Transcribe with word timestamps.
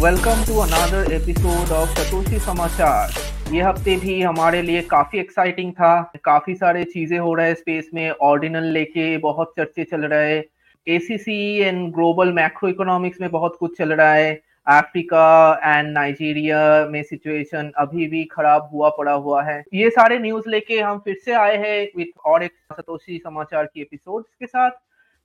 welcome 0.00 0.42
to 0.44 0.60
another 0.60 0.98
episode 1.12 1.70
of 1.76 1.88
Satoshi 1.94 2.38
समाचार 2.40 3.14
ये 3.54 3.62
हफ़्ते 3.62 3.96
भी 3.96 4.20
हमारे 4.22 4.60
लिए 4.62 4.82
काफ़ी 4.82 5.18
एक्साइटिंग 5.18 5.72
था। 5.72 5.90
काफ़ी 6.24 6.54
सारे 6.54 6.84
चीज़ें 6.84 7.18
हो 7.18 7.32
रहे 7.34 7.46
हैं 7.46 7.54
स्पेस 7.54 7.88
में। 7.94 8.10
ऑर्डिनल 8.10 8.64
लेके 8.72 9.16
बहुत 9.18 9.52
चर्चे 9.56 9.84
चल 9.84 10.04
रहे 10.04 10.34
हैं। 10.34 10.44
ACC 10.86 11.40
and 11.58 11.92
global 11.94 12.32
macro 12.32 12.68
economics 12.68 13.20
में 13.20 13.30
बहुत 13.30 13.56
कुछ 13.60 13.76
चल 13.78 13.92
रहा 13.92 14.12
है। 14.12 14.32
अफ्रीका 14.66 15.26
एंड 15.64 15.92
नाइजीरिया 15.92 16.60
में 16.90 17.02
सिचुएशन 17.02 17.72
अभी 17.78 18.06
भी 18.08 18.24
खराब 18.32 18.70
हुआ 18.72 18.88
पड़ा 18.98 19.12
हुआ 19.12 19.42
है। 19.42 19.62
ये 19.74 19.90
सारे 19.90 20.18
न्यूज़ 20.18 20.48
लेके 20.50 20.80
हम 20.80 20.98
फिर 20.98 21.20
से 21.24 21.32
आए 21.36 21.56
हैं 21.56 21.86
विथ 21.96 22.18
और 22.26 22.42
एक 22.42 22.52
सतोशी 22.72 23.18
समाचार 23.18 23.64
की 23.64 23.80
एपिसोड 23.80 24.24
के 24.24 24.46
साथ। 24.46 24.70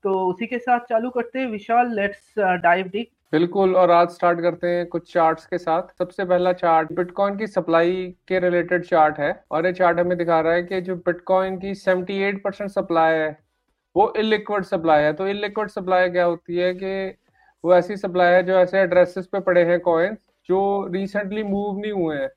तो 0.03 0.13
उसी 0.29 0.45
के 0.45 0.57
साथ 0.59 0.79
चालू 0.89 1.09
करते 1.09 1.39
हैं। 1.39 1.47
विशाल 1.47 1.95
लेट्स 1.95 2.39
डाइव 2.39 2.87
डिक 2.93 3.09
बिल्कुल, 3.33 3.75
और 3.75 3.91
आज 3.91 4.09
स्टार्ट 4.09 4.41
करते 4.41 4.67
हैं 4.67 4.85
कुछ 4.87 5.13
चार्ट्स 5.13 5.45
के 5.45 5.57
साथ। 5.57 5.87
सबसे 5.99 6.25
पहला 6.25 6.51
चार्ट 6.53 6.91
बिटकॉइन 6.93 7.37
की 7.37 7.47
सप्लाई 7.47 8.03
के 8.27 8.39
रिलेटेड 8.39 8.85
चार्ट 8.85 9.19
है, 9.19 9.31
और 9.51 9.65
ये 9.65 9.71
चार्ट 9.73 9.99
हमें 9.99 10.17
दिखा 10.17 10.39
रहा 10.41 10.53
है 10.53 10.63
कि 10.63 10.81
जो 10.81 10.95
बिटकॉइन 10.97 11.57
की 11.57 11.73
78 11.75 12.43
परसेंट 12.43 12.69
सप्लाई 12.69 13.13
है, 13.13 13.37
वो 13.95 14.13
इलिक्विड 14.17 14.63
सप्लाई 14.63 15.03
है। 15.03 15.13
तो 15.13 15.27
इलिक्विड 15.27 15.69
सप्लाई 15.69 16.09
क्या 16.09 16.25
होती 16.25 16.57
है 16.57 16.73
कि 16.73 17.17
वो 17.63 17.75
ऐसी 17.75 17.97
सप्लाई 17.97 18.33
है 18.33 18.43
जो 18.43 18.53
ऐसे 18.53 18.79
एड्रेसेस 18.79 19.27
पे 19.27 19.39
पड़े 19.39 19.63
हैं 19.65 19.79
कॉइन्स 19.79 20.17
जो 20.49 20.61
रिसेंटली 20.93 21.43
मूव 21.43 21.79
नहीं 21.79 21.91
हुए 21.93 22.17
हैं। 22.17 22.29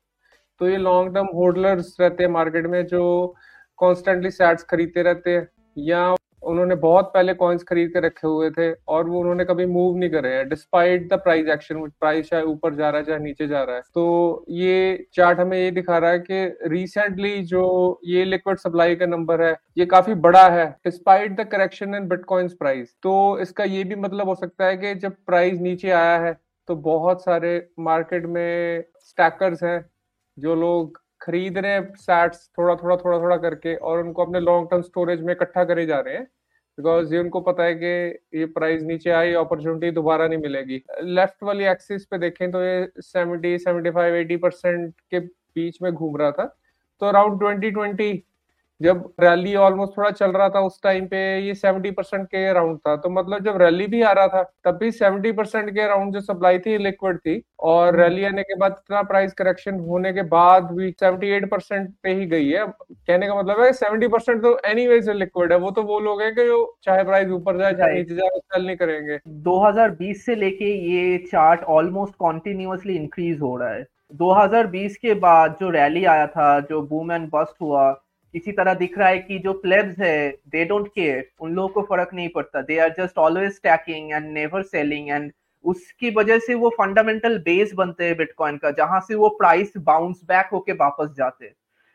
तो 0.61 0.69
ये 0.69 0.77
लॉन्ग 0.77 1.13
टर्म 1.15 1.27
होल्डर्स 1.35 1.95
रहते 2.01 2.23
हैं 2.23 2.31
मार्केट 2.31 2.67
में, 2.67 2.85
जो 2.85 3.35
कॉन्स्टेंटली 3.79 4.31
सैट्स 4.31 4.63
खरीदते 4.63 5.01
रहते 5.03 5.35
हैं, 5.35 5.47
या 5.77 6.15
उन्होंने 6.47 6.75
बहुत 6.77 7.11
पहले 7.13 7.33
कॉइन्स 7.35 7.63
खरीद 7.63 7.89
के 7.89 7.99
रखे 7.99 8.27
हुए 8.27 8.49
थे 8.51 8.71
और 8.87 9.09
वो 9.09 9.19
उन्होंने 9.19 9.45
कभी 9.45 9.65
मूव 9.67 9.97
नहीं 9.97 10.09
करे 10.09 10.33
हैं 10.33 10.47
despite 10.49 11.07
the 11.09 11.19
price 11.23 11.47
action 11.49 11.85
price 11.89 12.29
चाहे 12.29 12.43
ऊपर 12.45 12.75
जा 12.75 12.89
रहा 12.89 12.99
है 12.99 13.05
चाहे 13.05 13.19
नीचे 13.19 13.47
जा 13.47 13.63
रहा 13.63 13.75
है। 13.75 13.81
तो 13.93 14.45
ये 14.51 15.07
चार्ट 15.13 15.39
हमें 15.39 15.57
ये 15.57 15.69
दिखा 15.71 15.97
रहा 15.97 16.11
है 16.11 16.19
कि 16.21 16.69
रिसेंटली 16.69 17.41
जो 17.45 17.65
ये 18.05 18.25
लिक्विड 18.25 18.57
सप्लाई 18.57 18.95
का 18.95 19.05
नंबर 19.07 19.41
है, 19.41 19.55
ये 19.77 19.85
काफ़ी 19.87 20.13
बड़ा 20.17 20.47
है 20.49 20.69
despite 20.85 21.39
the 21.39 21.47
correction 21.47 21.95
in 21.95 22.07
bitcoins 22.07 22.53
price 22.55 22.95
तो 23.03 23.39
इसका 23.39 23.63
ये 23.65 23.83
भी 23.83 23.95
मतलब 23.97 24.29
हो 24.29 24.35
सकता 24.35 24.65
है 24.65 24.77
कि 24.77 24.93
जब 24.97 25.15
प्राइस 25.25 25.59
नीचे 25.61 25.89
आया 25.91 26.17
है 26.19 26.37
तो 26.69 26.75
बहुत 26.77 27.23
सारे 27.23 27.51
मार्केट 27.81 28.25
में 28.27 28.83
स्टैकर्स 29.01 29.63
हैं, 29.63 29.85
जो 30.37 30.55
लोग 30.55 31.01
खरीद 31.21 31.57
रहे 31.57 31.71
हैं 31.71 31.93
सैट्स 31.97 32.49
थोड़ा 32.57 32.73
थोड़ा 32.75 32.95
थोड़ा 32.95 33.17
थोड़ा 33.19 33.37
करके 33.37 33.75
और 33.75 33.99
उनको 33.99 34.23
अपने 34.23 34.39
लॉन्ग 34.39 34.67
टर्म 34.71 34.81
स्टोरेज 34.81 35.21
में 35.21 35.33
इकट्ठा 35.33 35.63
करे 35.65 35.85
जा 35.85 35.99
रहे 35.99 36.15
हैं। 36.15 36.27
बिकॉज़ 36.77 37.13
ये 37.13 37.19
उनको 37.19 37.39
पता 37.41 37.63
है 37.63 37.73
कि 37.75 38.39
ये 38.39 38.45
प्राइस 38.47 38.81
नीचे 38.83 39.09
आई 39.11 39.33
अपॉर्चुनिटी 39.35 39.91
दोबारा 39.91 40.27
नहीं 40.27 40.39
मिलेगी। 40.39 40.81
लेफ़्ट 41.03 41.43
वाली 41.43 41.65
एक्सिस 41.65 42.05
पे 42.05 42.17
देखें 42.17 42.51
तो 42.51 42.63
ये 42.63 42.87
seventy 43.01 43.57
seventy 43.59 43.89
five 43.91 44.15
eighty 44.15 44.37
percent 44.37 44.93
के 45.11 45.19
बीच 45.19 45.81
में 45.81 45.91
घूम 45.93 46.17
रहा 46.17 46.31
था। 46.31 46.45
तो 47.01 47.05
अराउंड 47.05 47.39
ट्वेंटी 47.39 47.71
ट्वेंटी 47.71 48.11
जब 48.81 49.03
रैली 49.19 49.53
ऑलमोस्ट 49.55 49.97
थोड़ा 49.97 50.09
चल 50.11 50.31
रहा 50.31 50.47
था 50.49 50.59
उस 50.59 50.81
टाइम 50.83 51.05
पे 51.07 51.17
ये 51.39 51.53
सेवेंटी 51.55 51.91
परसेंट 51.91 52.25
के 52.27 52.45
अराउंड 52.47 52.77
था। 52.77 52.95
तो 52.95 53.09
मतलब 53.09 53.43
जब 53.45 53.57
रैली 53.61 53.87
भी 53.87 54.01
आ 54.01 54.11
रहा 54.11 54.27
था 54.27 54.43
तब 54.65 54.77
भी 54.77 54.91
सेवेंटी 54.91 55.31
परसेंट 55.31 55.69
के 55.69 55.81
अराउंड 55.81 56.13
जो 56.13 56.21
सप्लाई 56.21 56.59
थी 56.59 56.77
लिक्विड 56.77 57.17
थी 57.17 57.41
और 57.61 57.95
रैली 57.95 58.23
हम्म। 58.23 58.33
आने 58.33 58.43
के 58.43 58.55
बाद 58.55 58.75
इतना 58.79 59.01
प्राइस 59.03 59.33
करेक्शन 59.33 59.79
होने 59.79 60.13
के 60.13 60.21
बाद 60.29 60.71
भी 60.71 60.91
सेवेंटी 60.91 61.29
एट 61.29 61.49
परसेंट 61.51 61.89
पे 62.03 62.13
ही 62.13 62.25
गई 62.25 62.49
है। 62.49 62.65
कहने 62.67 63.27
का 63.27 63.35
मतलब 63.35 63.61
है 63.61 63.71
सेवेंटी 63.73 64.07
परसेंट 64.07 64.41
तो 64.41 64.57
एनी 64.65 64.87
वेज 64.87 65.09
लिक्विड 65.09 65.51
है। 65.51 65.57
वो 65.59 65.71
तो 65.71 65.83
वो 65.83 65.99
लोग 65.99 66.21
है 66.21 66.31
कि 66.31 66.45
जो 66.45 66.63
चाहे 66.83 67.03
प्राइस 67.03 67.29
ऊपर 67.31 67.57
जाए 67.57 67.73
चाहे 67.73 67.93
नीचे 67.93 68.15
जाए 68.15 68.39
सेल 68.39 68.65
नहीं 68.65 68.77
करेंगे। 68.77 69.19
बीस 69.97 70.25
से 70.25 70.35
लेके 70.35 70.73
ये 70.91 71.17
चार्ट 71.31 71.63
ऑलमोस्ट 71.75 72.15
कॉन्टिन्यूसली 72.15 72.95
इंक्रीज 72.95 73.39
हो 73.41 73.55
रहा 73.57 73.69
है। 73.69 73.85
2020 74.13 74.97
के 74.97 75.13
बाद 75.13 75.55
जो 75.61 75.69
रैली 75.69 76.03
आया 76.05 76.27
था 76.27 76.59
जो 76.59 76.81
बूम 76.81 77.11
एंड 77.11 77.29
बस्ट 77.33 77.61
हुआ 77.61 77.91
इसी 78.33 78.51
तरह 78.51 78.73
दिख 78.73 78.97
रहा 78.97 79.07
है 79.07 79.19
कि 79.19 79.39
जो 79.39 79.53
प्लेब्स 79.53 79.99
है 79.99 80.29
दे 80.47 80.63
डोंट 80.65 80.87
केयर 80.87 81.27
उन 81.41 81.53
लोगों 81.53 81.69
को 81.69 81.81
फ़र्क 81.81 82.09
नहीं 82.13 82.29
पड़ता. 82.29 82.61
They 82.61 82.77
are 82.79 82.89
just 82.99 83.17
always 83.17 83.51
stacking 83.53 84.11
and 84.11 84.31
never 84.31 84.63
selling 84.65 85.09
and 85.09 85.31
उसकी 85.65 86.09
वजह 86.15 86.39
से 86.39 86.53
वो 86.55 86.69
फंडामेंटल 86.71 87.37
बेस 87.39 87.73
बनते 87.73 88.05
हैं 88.05 88.17
बिटकॉइन 88.17 88.57
का, 88.57 88.71
जहाँ 88.71 88.99
से 88.99 89.15
वो 89.15 89.29
प्राइस 89.37 89.73
बाउंस 89.77 90.21
बैक 90.27 90.49
होके 90.53 90.71
वापस 90.73 91.13
जाते 91.17 91.45
हैं. 91.45 91.53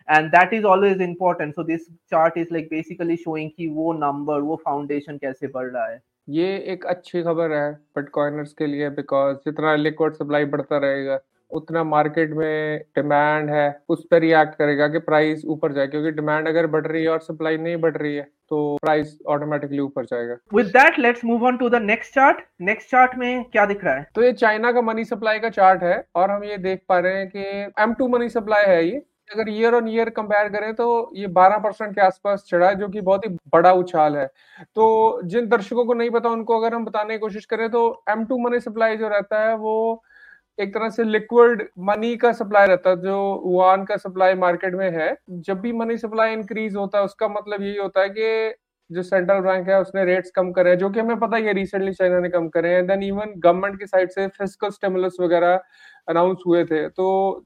And 0.08 0.30
that 0.30 0.52
is 0.54 0.64
always 0.66 1.02
important 1.02 1.54
so 1.54 1.62
this 1.64 1.86
chart 2.10 2.38
is 2.38 2.48
like 2.52 2.68
basically 2.70 3.16
showing 3.16 3.50
कि 3.56 3.68
वो 3.68 3.92
नंबर 3.92 4.40
वो 4.40 4.56
फाउंडेशन 4.64 5.18
कैसे 5.18 5.46
बढ़ 5.48 5.66
रहा 5.66 5.86
है. 5.86 6.00
ये 6.28 6.56
एक 6.72 6.84
अच्छी 6.86 7.22
खबर 7.22 7.52
है 7.52 7.72
बिटकॉइनर्स 7.96 8.52
के 8.52 8.66
लिए 8.66 8.88
बिकॉज़ 8.90 9.36
जितना 9.36 9.74
लिक्विड 9.76 10.14
सप्लाई 10.14 10.44
बढ़ता 10.46 10.78
रहेगा 10.78 11.18
उतना 11.52 11.84
मार्केट 11.84 12.30
में 12.32 12.80
डिमांड 12.96 13.50
है 13.50 13.66
उस 13.88 14.04
पर 14.10 14.20
रिएक्ट 14.20 14.54
करेगा 14.54 14.88
कि 14.88 14.98
प्राइस 15.00 15.42
ऊपर 15.46 15.72
जाए 15.72 15.86
क्योंकि 15.86 16.10
डिमांड 16.10 16.48
अगर 16.48 16.66
बढ़ 16.66 16.86
रही 16.86 17.02
है 17.02 17.08
और 17.08 17.20
सप्लाई 17.20 17.56
नहीं 17.58 17.76
बढ़ 17.76 17.96
रही 17.96 18.14
है 18.14 18.22
तो 18.22 18.76
प्राइस 18.82 19.18
ऑटोमेटिकली 19.28 19.78
ऊपर 19.78 20.04
जाएगा। 20.04 20.36
With 20.54 20.66
that 20.68 20.98
let's 20.98 21.24
move 21.24 21.46
on 21.46 21.56
to 21.56 21.68
the 21.68 21.82
next 21.82 22.14
chart 22.14 22.40
next 22.60 22.90
chart 22.90 23.16
में 23.18 23.44
क्या 23.44 23.64
दिख 23.66 23.84
रहा 23.84 23.94
है? 23.94 24.06
तो 24.14 24.22
ये 24.22 24.32
चाइना 24.34 24.72
का 24.72 24.82
मनी 24.82 25.04
सप्लाई 25.04 25.38
का 25.38 25.48
चार्ट 25.50 25.82
है 25.82 26.04
और 26.14 26.30
हम 26.30 26.44
ये 26.44 26.58
देख 26.58 26.82
पा 26.88 26.98
रहे 26.98 27.18
हैं 27.18 27.28
कि 27.28 27.82
एम 27.82 27.94
टू 27.94 28.08
मनी 28.08 28.28
सप्लाई 28.28 28.64
है 28.66 28.84
ये। 28.86 29.02
अगर 29.32 29.48
ईयर 29.50 29.74
ऑन 29.74 29.88
ईयर 29.88 30.08
कंपेयर 30.10 30.48
करें 30.48 30.72
तो 30.74 30.86
ये 31.16 31.26
12 31.28 31.58
परसेंट 31.58 31.94
के 31.94 32.00
आसपास 32.00 32.44
चढ़ा 32.46 32.68
है 32.68 32.74
जो 32.74 32.88
कि 32.88 33.00
बहुत 33.00 33.26
ही 33.26 33.30
बड़ा 33.52 33.72
उछाल 33.72 34.16
है। 34.16 34.26
तो 34.74 35.20
जिन 35.24 35.48
दर्शकों 35.48 35.84
को 35.84 35.94
नहीं 35.94 36.10
पता 36.10 36.28
उनको 36.28 36.58
अगर 36.58 36.74
हम 36.74 36.84
बताने 36.84 37.14
की 37.14 37.18
कोशिश 37.18 37.44
करें 37.44 37.68
तो 37.70 37.82
एम 38.10 38.24
टू 38.24 38.38
मनी 38.38 38.60
सप्लाई 38.60 38.96
जो 38.96 39.08
रहता 39.08 39.42
है 39.44 39.54
वो 39.56 40.02
एक 40.58 40.74
तरह 40.74 40.88
से 40.90 41.04
लिक्विड 41.04 41.62
मनी 41.80 42.16
का 42.16 42.32
सप्लाई 42.32 42.66
रहता 42.66 42.90
है, 42.90 42.96
जो 42.96 43.42
युआन 43.46 43.84
का 43.84 43.96
सप्लाई 43.96 44.34
मार्केट 44.36 44.74
में 44.74 44.90
है। 44.90 45.14
जब 45.30 45.60
भी 45.60 45.72
मनी 45.72 45.96
सप्लाई 45.98 46.32
इंक्रीज 46.32 46.76
होता 46.76 46.98
है, 46.98 47.04
उसका 47.04 47.28
मतलब 47.28 47.62
यही 47.62 47.76
होता 47.76 48.00
है 48.00 48.08
कि 48.08 48.54
जो 48.90 49.02
सेंट्रल 49.02 49.40
बैंक 49.40 49.68
है, 49.68 49.80
उसने 49.80 50.04
रेट्स 50.04 50.30
कम 50.30 50.50
करे 50.52 50.70
हैं, 50.70 50.78
जो 50.78 50.90
कि 50.90 51.00
हमें 51.00 51.18
पता 51.18 51.36
ही 51.36 51.44
है 51.44 51.52
रिसेंटली 51.52 51.92
चाइना 51.92 52.18
ने 52.20 52.28
कम 52.28 52.48
करे 52.48 52.74
हैं। 52.74 52.86
देन 52.86 53.02
इवन 53.02 53.32
गवर्नमेंट 53.38 53.78
की 53.78 53.86
साइड 53.86 54.10
से 54.10 54.26
फ़िज़िकल 54.28 54.70
स्टिमुलस 54.70 55.16
वगैरह 55.20 55.60
अनाउंस 56.08 56.42
हुए 56.46 56.64
थे। 56.64 56.88
तो 56.88 57.44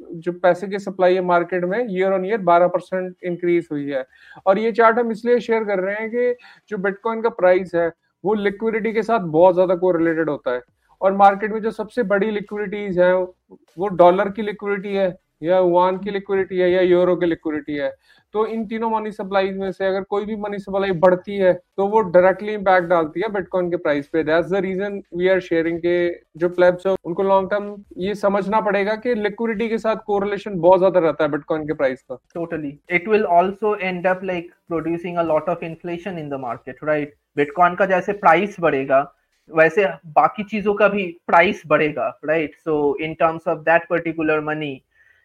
जो 0.00 0.32
पैसे 0.32 0.66
की 0.68 0.78
सप्लाई 0.78 1.14
है 1.14 1.20
मार्केट 1.20 1.64
में 1.64 1.78
year 1.90 2.12
on 2.12 2.24
year 2.24 2.40
12 2.40 2.68
percent 2.68 3.14
increase 3.24 3.68
हुई 3.72 3.88
है। 3.90 4.04
और 4.46 4.58
ये 4.58 4.72
चार्ट 4.72 4.98
हम 4.98 5.10
इसलिए 5.12 5.40
शेयर 5.40 5.64
कर 5.64 5.80
रहे 5.80 5.94
हैं 5.94 6.10
कि 6.10 6.34
जो 6.70 6.78
बिटकॉइन 6.78 7.22
का 7.22 7.28
प्राइस 7.28 7.74
है, 7.74 7.88
वो 8.24 8.34
लिक्विडिटी 8.34 8.92
के 8.92 9.02
साथ 9.02 9.20
बहुत 9.28 9.54
ज़्यादा 9.54 9.74
को 9.74 9.90
रिलेटेड 9.90 10.30
होता 10.30 10.54
है। 10.54 10.60
और 11.00 11.16
मार्केट 11.16 11.52
में 11.52 11.60
जो 11.62 11.70
सबसे 11.72 12.02
बड़ी 12.04 12.30
लिक्विडिटीज 12.30 12.98
है, 12.98 13.14
वो 13.14 13.88
डॉलर 13.96 14.28
की 14.30 14.42
लिक्विडिटी 14.42 14.94
है, 14.94 15.16
या 15.42 15.60
वन 15.62 15.98
की 16.04 16.10
लिक्विडिटी 16.10 16.58
है, 16.58 16.70
या 16.70 16.80
यूरो 16.82 17.16
की 17.16 17.26
लिक्विडिटी 17.26 17.74
है। 17.74 17.92
तो 18.34 18.44
इन 18.46 18.64
तीनों 18.68 18.88
मनी 18.90 19.10
सप्लाई 19.12 19.50
में 19.50 19.70
से 19.72 19.86
अगर 19.86 20.02
कोई 20.04 20.24
भी 20.24 20.34
मनी 20.36 20.58
सप्लाई 20.58 20.92
बढ़ती 20.94 21.36
है 21.36 21.52
तो 21.76 21.86
वो 21.88 22.00
डायरेक्टली 22.08 22.52
इम्पैक्ट 22.54 22.88
डालती 22.88 23.20
है 23.20 23.28
बिटकॉइन 23.32 23.70
के 23.70 23.76
प्राइस 23.76 24.08
पे। 24.08 24.22
That's 24.22 24.50
the 24.50 24.56
reason 24.56 25.00
we 25.16 25.28
are 25.28 25.40
sharing 25.40 25.78
के 25.78 26.08
जो 26.38 26.48
प्लेब्स 26.48 26.86
है, 26.86 26.94
उनको 27.04 27.22
लॉन्ग 27.22 27.50
टर्म 27.50 27.74
ये 27.98 28.14
समझना 28.16 28.60
पड़ेगा 28.60 28.94
कि 28.96 29.14
लिक्विडिटी 29.14 29.68
के 29.68 29.78
साथ 29.78 30.04
कोरिलेशन 30.06 30.58
बहुत 30.60 30.78
ज़्यादा 30.78 31.00
रहता 31.00 31.24
है 31.24 31.30
बिटकॉइन 31.30 31.66
के 31.66 31.74
प्राइस 31.74 32.02
का 32.02 32.18
totally 32.34 32.78
it 32.90 33.08
will 33.08 33.24
also 33.38 33.74
end 33.76 34.06
up 34.06 34.24
like 34.24 34.52
producing 34.68 35.16
a 35.16 35.22
lot 35.24 35.48
of 35.48 35.64
inflation 35.64 36.18
in 36.18 36.28
the 36.28 36.40
market 36.40 36.84
right 36.84 37.14
bitcoin 37.36 37.74
का 37.74 37.86
जैसे 37.86 38.12
प्राइस 38.18 38.56
बढ़ेगा 38.60 39.00
वैसे 39.50 39.86
बाकी 40.14 40.42
चीज़ों 40.42 40.74
का 40.74 40.88
भी 40.88 41.06
प्राइस 41.26 41.62
बढ़ेगा 41.66 42.08
right 42.24 42.56
so 42.56 42.96
in 43.00 43.14
terms 43.14 43.48
of 43.48 43.58
that 43.58 43.86
particular 43.90 44.40
money 44.40 44.80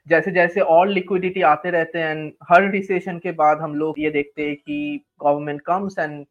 जैसे 0.07 0.31
जैसे 0.31 0.61
और 0.61 0.87
लिक्विडिटी 0.89 1.41
आते 1.41 1.69
रहते 1.69 1.99
हैं 1.99 2.15
एंड 2.15 2.31
हर 2.49 2.69
रिसेशन 2.71 3.19
के 3.19 3.31
बाद 3.31 3.61
हम 3.61 3.75
लोग 3.75 3.99
ये 3.99 4.09
देखते 4.11 4.47
हैं 4.47 4.55
कि 4.55 5.05
government 5.23 5.61
comes 5.61 5.99
and 5.99 6.25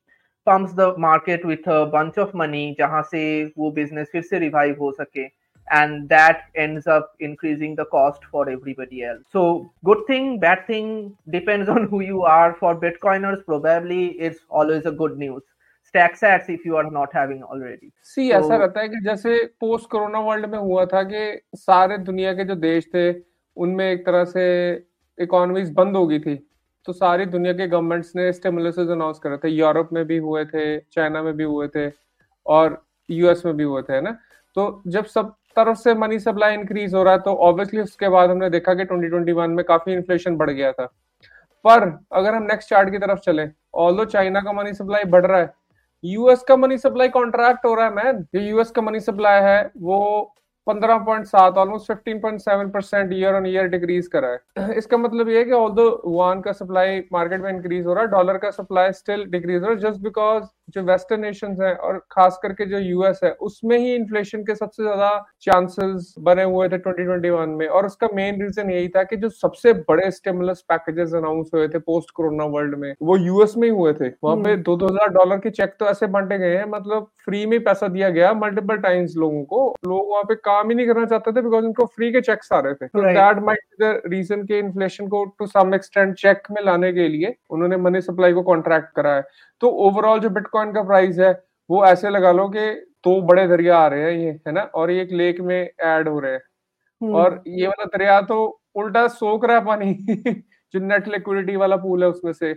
pump 0.47 0.71
the 0.77 0.95
market 0.99 1.47
with 1.47 1.69
bunch 1.93 2.19
of 2.19 2.37
money 2.37 2.75
जहाँ 2.79 3.03
से 3.03 3.23
वो 3.59 3.71
बिज़नेस 3.71 4.09
फिर 4.13 4.23
से 4.23 4.39
रिवाइव 4.39 4.77
हो 4.81 4.91
सके 4.93 5.25
and 5.69 6.03
that 6.05 6.43
end 6.57 6.83
up 6.89 7.13
increasing 7.23 7.77
the 7.77 7.87
cost 7.91 8.25
for 8.33 8.51
everybody 8.53 9.03
also 9.33 9.45
good 9.85 10.05
thing 10.09 10.39
bad 10.41 10.69
thing 10.69 11.11
depends 11.29 11.69
on 11.69 11.89
who 11.93 12.01
you 12.01 12.21
are 12.31 12.53
for 12.61 12.75
bitcoiners 12.79 13.43
probably 13.43 14.05
it's 14.07 14.41
always 14.53 14.87
a 14.87 14.91
good 14.97 15.19
news 15.19 15.43
sats 15.95 16.49
if 16.49 16.65
you 16.65 16.77
are 16.77 16.91
not 16.91 17.15
having 17.15 17.43
already. 17.45 17.91
See 18.03 18.31
ऐसा 18.31 18.57
रहता 18.57 18.81
है 18.81 18.89
कि 18.89 19.01
जैसे 19.01 19.45
post 19.61 19.89
corona 19.91 20.21
world 20.21 20.47
में 20.47 20.59
हुआ 20.59 20.85
था 20.87 21.03
कि 21.03 21.41
सारे 21.57 21.99
दुनिया 21.99 22.33
के 22.33 22.45
जो 22.45 22.55
देश 22.55 22.87
थे 22.95 23.11
उनमें 23.57 23.91
एक 23.91 24.07
तरह 24.07 24.25
से 24.25 24.45
इकोनॉमीज 25.19 25.73
बंद 25.73 25.97
हो 25.97 26.07
गई 26.07 26.19
थी। 26.19 26.35
तो 26.87 26.93
सारी 26.93 27.27
दुनिया 27.27 27.53
के 27.53 27.67
गवर्नमेंट्स 27.69 28.17
ने 28.17 28.33
स्टिमुलस 28.33 28.79
अनाउंस 28.79 29.19
करे 29.19 29.37
थे। 29.37 29.49
यूरोप 29.49 29.89
में 29.93 30.05
भी 30.05 30.17
हुए 30.19 30.45
थे 30.45 30.79
चाइना 30.79 31.23
में 31.23 31.33
भी 31.35 31.45
हुए 31.45 31.69
थे 31.69 31.91
और 32.47 32.83
यूएस 33.09 33.45
में 33.47 33.57
भी 33.57 33.65
हुए 33.65 33.83
थे 33.83 34.01
ना? 34.01 34.17
तो 34.57 34.83
जब 34.87 35.05
सब 35.05 35.35
तरफ़ 35.57 35.79
से 35.79 35.95
मनी 35.95 36.19
सप्लाई 36.19 36.55
इंक्रीज 36.55 36.95
हो 36.95 37.03
रहा 37.03 37.13
है 37.15 37.21
तो 37.21 37.35
ऑब्वियसली 37.47 37.81
उसके 37.81 38.09
बाद 38.09 38.31
हमने 38.31 38.51
देखा 38.51 38.75
कि 38.75 38.85
2021 38.85 39.49
में 39.49 39.65
काफ़ी 39.65 39.93
इन्फ्लेशन 39.93 40.37
बढ़ 40.37 40.51
गया 40.51 40.73
था। 40.73 40.87
पर 41.65 41.83
अगर 42.13 42.35
हम 42.35 42.43
नेक्स्ट 42.43 42.71
चार्ट 42.71 42.91
की 42.91 42.99
तरफ़ 42.99 43.19
चले 43.19 43.47
ऑल 43.75 44.05
चाइना 44.05 44.41
का 44.41 44.53
मनी 44.53 44.73
सप्लाई 44.75 45.05
बढ़ 45.05 45.27
रहा 45.27 45.41
है 45.41 45.53
यूएस 46.05 46.43
का 46.43 46.57
मनी 46.57 46.79
सप्लाई 46.79 47.09
कॉन्ट्रैक्ट 47.09 47.67
हो 47.67 47.75
रहा 47.75 47.87
है 47.87 47.95
मैन 47.95 48.23
जो 48.35 48.41
यूएस 48.41 48.71
का 48.71 48.83
मनी 48.83 49.01
सप्लाई 49.01 49.41
है, 49.43 49.71
वो 49.77 50.35
15.7 50.67 51.57
almost 51.59 51.91
15.7 51.93 52.71
percent 52.73 53.13
year 53.13 53.35
on 53.35 53.47
year 53.47 53.69
decrease 53.69 54.07
करा 54.07 54.29
है। 54.29 54.75
इसका 54.79 54.97
मतलब 54.97 55.29
ये 55.29 55.39
है 55.39 55.45
कि 55.45 55.53
ऑल 55.53 55.73
वन 56.07 56.41
का 56.41 56.53
सप्लाई 56.53 57.01
मार्केट 57.13 57.41
में 57.41 57.51
इंक्रीज 57.51 57.87
हो 57.87 57.95
रहा 57.95 58.05
है 58.05 58.11
डॉलर 58.11 58.39
का 58.39 58.51
सप्लाई 58.51 58.93
स्टिल 58.93 59.25
डिक्रीज 59.31 59.63
हो 59.63 59.69
रहा 59.69 59.75
है 59.75 59.81
जस्ट 59.81 60.03
बिकॉज़ 60.03 60.45
जो 60.69 60.83
वेस्टर्न 60.83 61.21
नेशन 61.21 61.57
है 61.61 61.75
और 61.77 61.99
खास 62.13 62.39
करके 62.43 62.67
जो 62.67 62.79
यूएस 62.79 63.21
है 63.25 63.31
उसमें 63.43 63.77
ही 63.79 63.95
इन्फ्लेशन 63.95 64.43
के 64.43 64.55
सबसे 64.55 64.83
ज़्यादा 64.83 65.11
चांसेस 65.43 66.15
बने 66.21 66.43
हुए 66.45 66.69
थे 66.69 66.79
2021 66.81 67.57
में। 67.59 67.67
और 67.69 67.87
उसका 67.87 68.09
मेन 68.15 68.43
रीजन 68.43 68.71
यही 68.71 68.89
था 68.89 69.03
कि 69.03 69.17
जो 69.17 69.29
सबसे 69.31 69.73
बड़े 69.89 70.11
स्टिमुलस 70.11 70.65
पैकेजेस 70.69 71.15
अनाउंस 71.15 71.51
हुए 71.55 71.69
थे 71.69 71.79
पोस्ट 71.81 72.11
कोरोना 72.17 72.45
वर्ल्ड 72.53 72.79
में 72.79 72.95
वो 73.03 73.17
यूएस 73.17 73.57
में 73.57 73.69
ही 73.69 73.75
हुए 73.75 73.93
थे। 73.93 74.09
वहाँ 74.25 74.37
पे 74.37 74.51
हम्म। 74.51 74.63
दो 74.63 74.77
दो 74.77 74.87
हज़ार 74.87 75.09
डॉलर 75.15 75.39
के 75.39 75.51
चेक 75.51 75.75
तो 75.81 75.87
ऐसे 75.87 76.07
बांटे 76.09 76.39
गए 76.39 76.57
हैं 76.57 76.65
मतलब 76.71 77.11
फ्री 77.25 77.45
में 77.47 77.59
पैसा 77.65 77.89
दिया 77.89 78.09
गया 78.11 78.33
मल्टीपल 78.35 78.77
टाइम्स 78.79 79.17
लोगों 79.17 79.43
को। 79.45 79.67
लोग 79.87 80.11
वहाँ 80.11 80.23
पे 80.25 80.35
काम 80.35 80.69
ही 80.71 80.75
नहीं 80.75 80.87
करना 80.87 81.05
चाहते 81.07 81.33
थे 81.33 81.43
बिकॉज़ 81.43 81.65
उनको 81.65 81.87
फ्री 81.87 82.11
के 82.13 82.21
चेक्स 82.23 82.53
आ 82.53 82.61
रहे 82.61 82.75
थे। 82.75 82.87
दैट 83.13 83.43
माइट 83.45 83.65
द 83.83 84.01
रीजन 84.07 84.43
के 84.47 84.59
इन्फ्लेशन 84.59 85.09
को 85.09 85.25
टू 85.39 85.47
सम 85.49 85.75
एक्सटेंड 85.75 86.15
चेक 86.17 86.43
में 86.51 86.63
लाने 86.65 86.93
के 86.93 87.09
लिए 87.09 87.35
उन्होंने 87.51 87.77
मनी 87.79 88.01
सप्लाई 88.01 88.33
को 88.33 88.43
कॉन्ट्रैक्ट 88.45 88.95
करा 88.97 89.15
है। 89.15 89.25
तो 89.63 89.69
ओवरऑल 89.89 90.21
जो 90.21 90.31
बिटकॉइन 90.31 90.73
का 90.73 90.83
प्राइस 90.83 91.19
है 91.19 91.33
वो 91.71 91.85
ऐसे 91.87 92.11
लगा 92.11 92.33
लो 92.33 92.49
कि 92.57 92.71
दो 93.05 93.21
बड़े 93.23 93.47
दरिया 93.49 93.79
आ 93.79 93.87
रहे 93.89 94.03
हैं 94.05 94.19
ये 94.21 94.31
है 94.49 94.53
ना? 94.53 94.63
और 94.63 94.91
ये 94.91 95.03
एक 95.03 95.13
लेक 95.13 95.41
में 95.43 95.57
ऐड 95.83 96.09
हो 96.09 96.19
रहे 96.21 96.33
हैं। 96.33 96.41
हम्म। 97.01 97.15
और 97.17 97.43
ये 97.49 97.67
वाला 97.69 97.85
दरिया 97.97 98.21
तो 98.23 98.37
उल्टा 98.77 99.07
सोख 99.11 99.45
रहा 99.45 99.57
है 99.59 99.65
पानी 99.67 99.95
जो 100.75 100.81
नेट 100.81 101.09
लिक्विडिटी 101.09 101.57
वाला 101.57 101.77
पूल 101.77 102.03
है 102.05 102.09
उसमें 102.11 102.33
से। 102.33 102.53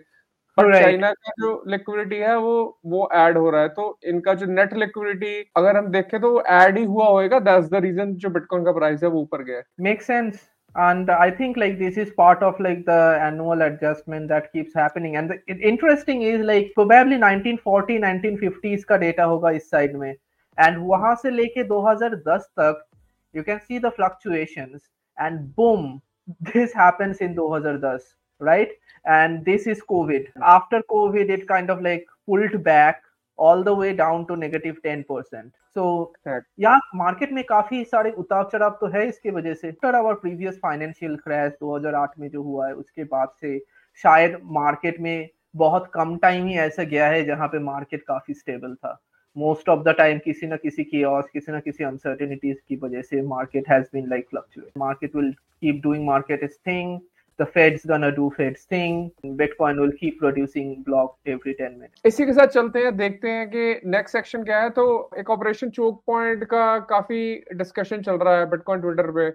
पर 0.58 0.74
चाइना 0.74 1.12
का 1.14 1.32
जो 1.40 1.64
लिक्विडिटी 1.70 2.18
है 2.18 2.38
वो 2.40 2.54
वो 2.88 3.10
ऐड 3.16 3.38
हो 3.38 3.50
रहा 3.50 3.62
है। 3.62 3.70
तो 3.70 4.00
इनका 4.06 4.34
जो 4.34 4.46
नेट 4.48 4.74
लिक्विडिटी 4.76 5.34
अगर 5.58 5.78
हम 5.78 5.88
देखें 5.92 6.20
तो 6.22 6.32
वो 6.32 6.42
ऐड 6.54 6.78
ही 6.78 6.84
हुआ 6.86 7.08
होएगा। 7.10 7.40
दैट्स 7.42 7.70
द 7.72 7.82
रीजन 7.86 8.14
जो 8.18 8.30
बिटकॉइन 8.32 8.66
का 8.66 8.72
प्राइस 8.74 9.04
है 9.04 9.10
वो 9.10 9.22
ऊपर 9.22 9.44
गया 9.44 9.62
make 9.82 10.02
sense 10.02 10.40
and 10.77 11.11
i 11.11 11.31
think 11.31 11.57
like 11.57 11.79
this 11.79 11.97
is 11.97 12.11
part 12.17 12.43
of 12.43 12.59
like 12.61 12.85
the 12.87 13.19
annual 13.21 13.63
adjustment 13.63 14.29
that 14.29 14.53
keeps 14.53 14.73
happening 14.73 15.17
and 15.17 15.31
the 15.31 15.57
interesting 15.57 16.23
is 16.23 16.45
like 16.45 16.71
probably 16.75 17.19
1940 17.19 17.99
1950s 17.99 18.85
का 18.85 19.01
data 19.01 19.27
होगा 19.33 19.51
इस 19.51 19.71
side 19.71 19.95
में 19.95 20.15
and 20.59 20.79
वहां 20.79 21.15
से 21.17 21.31
लेके 21.31 21.69
2010 21.69 22.47
तक 22.61 22.87
you 23.35 23.43
can 23.43 23.61
see 23.67 23.79
the 23.79 23.91
fluctuations 23.91 24.83
and 25.19 25.55
boom 25.57 26.01
this 26.53 26.73
happens 26.73 27.19
in 27.19 27.35
2010 27.35 27.99
right 28.41 28.71
and 29.05 29.45
this 29.45 29.67
is 29.67 29.83
covid 29.91 30.27
after 30.43 30.83
covid 30.95 31.31
it 31.31 31.47
kind 31.49 31.71
of 31.71 31.83
like 31.83 32.07
pulled 32.27 32.63
back 32.63 33.03
All 33.40 33.64
the 33.64 33.70
way 33.70 33.92
down 33.94 34.24
to 34.26 34.36
negative 34.36 34.76
ten 34.84 35.02
percent 35.10 35.52
so 35.76 36.14
यहाँ 36.60 36.80
market 36.96 37.32
में 37.32 37.44
काफ़ी 37.44 37.84
सारे 37.86 38.12
उतार 38.18 38.50
चढ़ाव 38.52 38.78
तो 38.82 38.88
है 38.88 39.08
इसके 39.08 39.32
वजह 39.32 39.54
से। 39.54 39.74
आवर 39.86 40.14
प्रीवियस 40.16 40.60
फाइनेंशियल 40.62 41.16
क्रैश 41.18 41.52
2008 41.64 42.20
में 42.20 42.30
जो 42.30 42.44
हुआ 42.44 42.68
है 42.68 42.74
उसके 42.74 43.04
बाद 43.06 43.34
से 43.42 43.58
शायद 44.04 44.40
मार्केट 44.54 45.00
में 45.00 45.28
बहुत 45.56 45.90
कम 45.94 46.16
टाइम 46.18 46.48
ही 46.48 46.58
ऐसा 46.60 46.84
गया 46.84 47.08
है 47.08 47.24
जहाँ 47.26 47.48
पे 47.48 47.60
मार्केट 47.62 48.04
काफ़ी 48.08 48.34
स्टेबल 48.34 48.74
था। 48.76 49.00
मोस्ट 49.36 49.70
ऑफ़ 49.70 49.84
द 49.84 49.94
टाइम 49.98 50.20
किसी 50.26 50.48
ना 50.48 50.56
किसी 50.56 50.84
की 50.84 51.04
और 51.04 51.30
किसी 51.34 51.52
ना 51.52 51.60
किसी 51.60 51.84
अनसर्टेनिटीज 51.84 52.58
की 52.70 52.76
वजह 52.76 53.02
से 53.02 53.22
market 53.28 53.70
has 53.70 53.86
been 53.94 54.10
like 54.10 54.28
fluctuate 54.30 54.78
market 54.78 55.16
will 55.16 55.32
keep 55.32 55.82
doing 55.84 56.06
market 56.06 56.44
is 56.44 56.58
thing 56.68 57.00
the 57.40 57.46
Fed's 57.46 57.86
gonna 57.86 58.12
do 58.12 58.32
Fed's 58.38 58.64
thing. 58.64 59.12
Bitcoin 59.26 59.80
will 59.80 59.92
keep 59.92 60.20
producing 60.20 60.84
block 60.84 61.18
every 61.28 61.54
10 61.54 61.78
minutes. 61.80 62.02
इसी 62.06 62.26
के 62.26 62.34
साथ 62.34 62.48
चलते 62.48 62.80
हैं, 62.80 62.96
देखते 62.98 63.30
हैं 63.30 63.48
कि 63.50 63.90
नेक्स्ट 63.90 64.18
सेक्शन 64.18 64.44
क्या 64.44 64.62
है 64.62 64.70
तो 64.70 64.86
एक 65.20 65.30
ऑपरेशन 65.30 65.70
चोक 65.70 66.02
पॉइंट 66.08 66.44
का 66.54 66.78
काफ़ी 66.92 67.22
डिस्कशन 67.54 68.02
चल 68.02 68.18
रहा 68.18 68.38
है 68.40 68.50
बिटकॉइन 68.50 68.82
ट्विटर 68.82 69.12
पे 69.12 69.32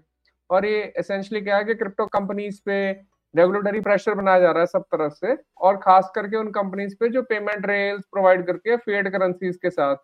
और 0.50 0.67
ये 0.67 0.82
एसेंशियली 0.99 1.44
क्या 1.44 1.56
है 1.56 1.64
कि 1.64 1.75
क्रिप्टो 1.75 2.06
कंपनीज़ 2.19 2.61
पे 2.67 2.81
रेगुलेटरी 3.35 3.81
प्रेशर 3.81 4.14
बनाया 4.14 4.41
जा 4.41 4.50
रहा 4.50 4.61
है 4.61 4.67
सब 4.67 4.85
तरफ़ 4.94 5.12
से 5.14 5.37
और 5.61 5.76
खास 5.82 6.11
करके 6.14 6.37
उन 6.37 6.50
कंपनीज़ 6.52 6.94
पे 7.00 7.08
जो 7.08 7.23
पेमेंट 7.25 7.67
रेल्स 7.67 8.05
प्रोवाइड 8.12 8.47
करती 8.47 8.70
है 8.70 8.76
फेड 8.87 9.11
करेंसीज 9.12 9.56
के 9.56 9.70
साथ 9.70 9.97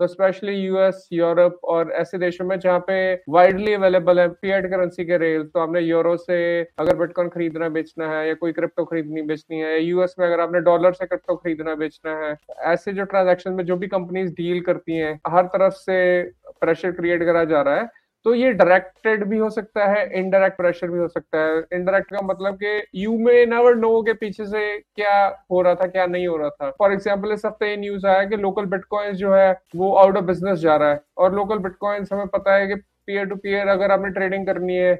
तो 0.00 0.06
स्पेशली 0.06 0.52
यूएस 0.54 1.08
यूरोप 1.12 1.60
और 1.64 1.90
ऐसे 1.92 2.18
देशों 2.18 2.44
में 2.44 2.58
जहाँ 2.58 2.78
पे 2.86 2.94
वाइडली 3.28 3.72
अवेलेबल 3.74 4.20
है 4.20 4.28
पीएड 4.28 4.68
करेंसी 4.70 5.04
के 5.04 5.18
रेल 5.18 5.42
तो 5.44 5.60
आपने 5.60 5.80
यूरो 5.80 6.16
से 6.16 6.38
अगर 6.78 6.96
बिटकॉइन 6.96 7.28
खरीदना 7.28 7.68
बेचना 7.68 8.08
है 8.12 8.26
या 8.28 8.34
कोई 8.34 8.52
क्रिप्टो 8.52 8.84
खरीदनी 8.84 9.22
बेचनी 9.22 9.60
है 9.60 9.82
यूएस 9.82 10.14
में 10.18 10.26
अगर 10.26 10.40
आपने 10.40 10.60
डॉलर 10.60 10.92
से 10.92 11.06
क्रिप्टो 11.06 11.36
खरीदना 11.36 11.74
बेचना 11.74 12.16
है, 12.18 12.36
ऐसे 12.64 12.92
जो 12.92 13.04
ट्रांजेक्शन 13.04 13.52
में 13.52 13.64
जो 13.64 13.76
भी 13.76 13.86
कंपनीज़ 13.88 14.32
डील 14.32 14.60
करती 14.60 14.96
हैं, 14.96 15.18
हर 15.26 15.46
तरफ़ 15.46 15.74
से 15.74 16.22
प्रेशर 16.60 16.92
क्रिएट 16.92 17.22
करा 17.22 17.44
जा 17.44 17.62
रहा 17.62 17.76
है। 17.76 17.88
तो 18.26 18.34
ये 18.34 18.52
डायरेक्टेड 18.52 19.24
भी 19.28 19.38
हो 19.38 19.48
सकता 19.50 19.86
है 19.86 20.04
इनडायरेक्ट 20.18 20.56
प्रेशर 20.56 20.90
भी 20.90 20.98
हो 20.98 21.08
सकता 21.08 21.38
है। 21.38 21.58
इनडायरेक्ट 21.72 22.10
का 22.10 22.20
मतलब 22.24 22.54
कि 22.62 22.82
यू 22.96 23.16
में 23.18 23.46
नेवर 23.46 23.74
नो 23.76 24.00
के 24.02 24.12
पीछे 24.14 24.44
से 24.46 24.78
क्या 24.78 25.16
हो 25.52 25.60
रहा 25.62 25.74
था, 25.74 25.86
क्या 25.86 26.06
नहीं 26.06 26.26
हो 26.26 26.36
रहा 26.36 26.48
था। 26.50 26.70
फॉर 26.78 26.92
एग्ज़ाम्पल 26.92 27.32
इस 27.32 27.44
हफ़्ते 27.46 27.70
ये 27.70 27.76
न्यूज़ 27.76 28.06
आया 28.06 28.24
कि 28.24 28.36
लोकल 28.36 28.66
बिटकॉइंस 28.66 29.16
जो 29.16 29.34
है, 29.34 29.52
वो 29.76 29.92
आउट 29.94 30.16
ऑफ़ 30.16 30.24
बिज़नेस 30.24 30.58
जा 30.58 30.76
रहा 30.76 30.90
है। 30.90 31.00
और 31.18 31.34
लोकल 31.34 31.58
बिटकॉइंस 31.60 32.12
हमें 32.12 32.26
पता 32.28 32.54
है 32.54 32.66
कि 32.66 32.74
पीयर 32.74 33.26
टू 33.26 33.36
पीयर 33.36 33.68
अगर 33.68 33.92
आपने 33.92 34.10
ट्रेडिंग 34.10 34.46
करनी 34.46 34.76
है 34.76 34.94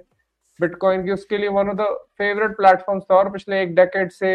बिटकॉइन 0.61 1.05
की, 1.05 1.13
उसके 1.13 1.39
लिए 1.39 1.49
one 1.51 1.69
of 1.69 1.77
the 1.77 1.87
favourite 2.19 2.57
platform 2.57 3.01
था 3.01 3.15
और 3.15 3.31
पिछले 3.31 3.63
एक 3.63 3.75
डेकेड 3.75 4.11
से 4.13 4.35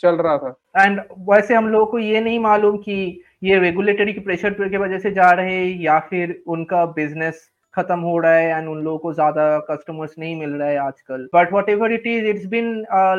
चल 0.00 0.16
रहा 0.16 0.36
था। 0.38 0.84
एंड 0.84 1.00
वैसे 1.30 1.54
हम 1.54 1.68
लोगों 1.68 1.86
को 1.86 1.98
ये 1.98 2.20
नहीं 2.20 2.38
मालूम 2.40 2.76
कि 2.78 3.22
ये 3.44 3.58
रेगुलेटरी 3.60 4.12
प्रेशर 4.20 4.68
की 4.68 4.76
वजह 4.76 4.98
से 4.98 5.10
जा 5.12 5.30
रहे 5.32 5.64
या 5.84 5.98
फिर 6.10 6.42
उनका 6.48 6.84
बिज़नेस 6.92 7.50
खत्म 7.76 7.98
हो 8.00 8.18
रहा 8.18 8.34
है 8.34 8.58
एंड 8.58 8.68
उन 8.68 8.82
लोगों 8.84 8.98
को 8.98 9.12
ज़्यादा 9.12 9.58
कस्टमर्स 9.70 10.14
नहीं 10.18 10.36
मिल 10.36 10.50
रहा 10.50 10.68
है 10.68 10.76
आजकल। 10.78 11.28
But 11.34 11.52
whatever 11.68 11.92
it 11.92 12.06
is 12.06 12.26
it's 12.26 12.46
been 12.48 12.72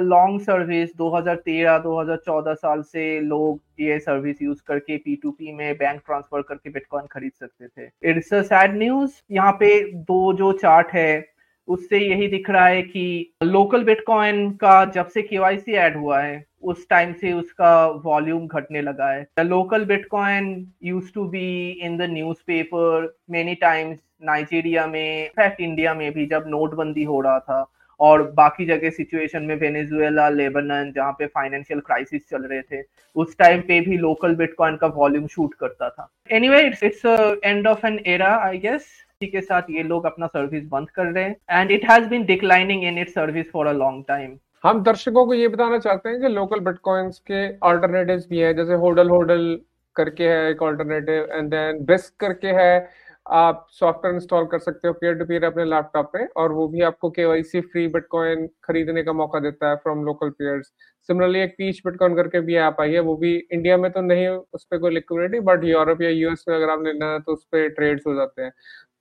long 0.05 0.41
service 0.41 0.95
2013 0.97 1.77
2014 1.79 2.55
साल 2.55 2.81
से 2.83 3.19
लोग 3.21 3.59
ये 3.81 3.99
सर्विस 3.99 4.41
यूज़ 4.41 4.61
करके 4.67 4.97
पी 4.97 5.15
टू 5.15 5.31
पी 5.31 5.53
में 5.53 5.77
बैंक 5.77 6.01
ट्रांसफ़र 6.05 6.41
करके 6.41 6.69
बिटकॉइन 6.69 7.05
खरीद 7.11 7.31
सकते 7.31 7.67
थे। 7.67 8.09
इट्स 8.09 8.33
अ 8.33 8.41
सैड 8.43 8.77
न्यूज़ 8.77 9.21
यहाँ 9.31 9.51
पे 9.59 9.79
दो 9.93 10.33
जो 10.33 10.51
चार्ट 10.57 10.91
है, 10.93 11.25
उससे 11.67 11.99
यही 11.99 12.27
दिख 12.27 12.49
रहा 12.49 12.65
है 12.65 12.81
कि 12.81 13.33
लोकल 13.43 13.83
बिटकॉइन 13.83 14.49
का 14.53 14.83
जब 14.85 15.07
से 15.07 15.21
केवाईसी 15.21 15.73
ऐड 15.73 15.95
हुआ 15.97 16.19
है, 16.21 16.43
उस 16.63 16.87
टाइम 16.89 17.13
से 17.13 17.31
उसका 17.33 17.85
वॉल्यूम 18.03 18.45
घटने 18.47 18.81
लगा 18.81 19.09
है। 19.09 19.43
Local 19.43 19.85
bitcoin 19.85 20.45
use 20.83 21.11
to 21.13 21.23
be 21.29 21.69
in 21.81 21.97
the 21.97 22.09
newspaper 22.47 23.13
many 23.31 23.55
times 23.55 23.97
Nigeria 24.21 24.85
में 24.87 25.23
इनफैक्ट 25.23 25.61
इंडिया 25.61 25.93
में 25.93 26.11
भी 26.13 26.25
जब 26.25 26.43
नोटबंदी 26.47 27.03
हो 27.03 27.21
रहा 27.21 27.39
था 27.39 27.65
और 27.99 28.21
बाकी 28.35 28.65
जगह 28.65 28.89
सिचुएशन 28.89 29.43
में 29.43 29.55
वेनेजुएला 29.55 30.27
लेबनन 30.29 30.91
जहाँ 30.95 31.11
पे 31.19 31.25
फाइनेंशियल 31.27 31.79
क्राइसिस 31.79 32.29
चल 32.29 32.43
रहे 32.43 32.61
थे, 32.61 32.81
उस 33.15 33.37
टाइम 33.37 33.61
पे 33.67 33.79
भी 33.81 33.97
लोकल 33.97 34.35
बिटकॉइन 34.35 34.75
का 34.75 34.87
वॉल्यूम 34.95 35.27
शूट 35.27 35.53
करता 35.53 35.89
था। 35.89 36.09
Anyway 36.31 36.61
it's 36.61 36.83
it's 36.83 37.05
end 37.45 37.67
of 37.67 37.85
an 37.87 37.99
era 38.05 38.35
I 38.37 38.57
guess 38.57 38.81
इसी 38.81 39.27
के 39.27 39.41
साथ 39.41 39.69
ये 39.69 39.83
लोग 39.83 40.05
अपना 40.05 40.27
सर्विस 40.27 40.63
बंद 40.69 40.89
कर 40.89 41.05
रहे 41.05 41.23
हैं। 41.23 41.35
And 41.51 41.71
it 41.71 41.89
has 41.89 42.07
been 42.09 42.25
declining 42.25 42.83
in 42.83 42.97
it 42.97 43.09
service 43.09 43.51
for 43.51 43.67
a 43.67 43.73
long 43.73 44.03
time 44.07 44.37
हम 44.63 44.83
दर्शकों 44.83 45.25
को 45.25 45.33
ये 45.33 45.47
बताना 45.47 45.77
चाहते 45.79 46.09
हैं 46.09 46.19
कि 46.21 46.27
लोकल 46.29 46.59
बिटकॉइंस 46.61 47.19
के 47.21 47.45
अल्टरनेटिव 47.45 48.23
भी 48.29 48.39
है, 48.39 48.53
जैसे 48.53 48.73
होडल 48.75 49.09
होडल 49.09 49.59
करके 49.95 50.23
है 50.23 50.49
एक 50.51 50.63
अल्टरनेटिव 50.63 51.27
एंड 51.31 51.49
देन 51.49 51.83
बिस्क 51.85 52.13
करके 52.19 52.47
है 52.55 53.04
आप 53.25 53.65
सॉफ्टवेयर 53.71 54.15
इंस्टॉल 54.15 54.45
कर 54.45 54.59
सकते 54.59 54.87
हो 54.87 54.93
पीयर 54.93 55.13
टू 55.15 55.25
पीयर 55.25 55.43
अपने 55.45 55.63
लैपटॉप 55.65 56.09
पे 56.13 56.25
और 56.37 56.51
वो 56.51 56.67
भी 56.67 56.81
आपको 56.81 57.09
केवाईसी 57.11 57.61
फ्री 57.61 57.87
बिटकॉइन 57.87 58.47
खरीदने 58.63 59.03
का 59.03 59.13
मौका 59.13 59.39
देता 59.39 59.69
है 59.69 59.75
फ्रॉम 59.75 60.03
लोकल 60.05 60.29
पेयर्स 60.29 60.71
सिमिलरली 61.09 61.39
एक 61.39 61.55
पीच 61.57 61.81
बिटकॉइन 61.85 62.15
करके 62.15 62.39
भी 62.41 62.55
ऐप 62.57 62.81
आई 62.81 62.91
है, 62.93 62.99
वो 62.99 63.15
भी 63.17 63.35
इंडिया 63.53 63.77
में 63.77 63.91
तो 63.91 64.01
नहीं, 64.01 64.27
उस 64.27 64.65
पर 64.71 64.77
कोई 64.77 64.91
लिक्विडिटी 64.91 65.39
बट 65.41 65.63
यूरोप 65.63 66.01
या 66.01 66.09
यूएस 66.09 66.45
में 66.49 66.55
अगर 66.55 66.69
आप 66.69 66.83
लेना 66.85 67.11
है 67.13 67.19
तो 67.19 67.33
उस 67.33 67.43
पर 67.45 67.67
ट्रेड्स 67.69 68.03
हो 68.07 68.13
जाते 68.15 68.41
हैं। 68.43 68.51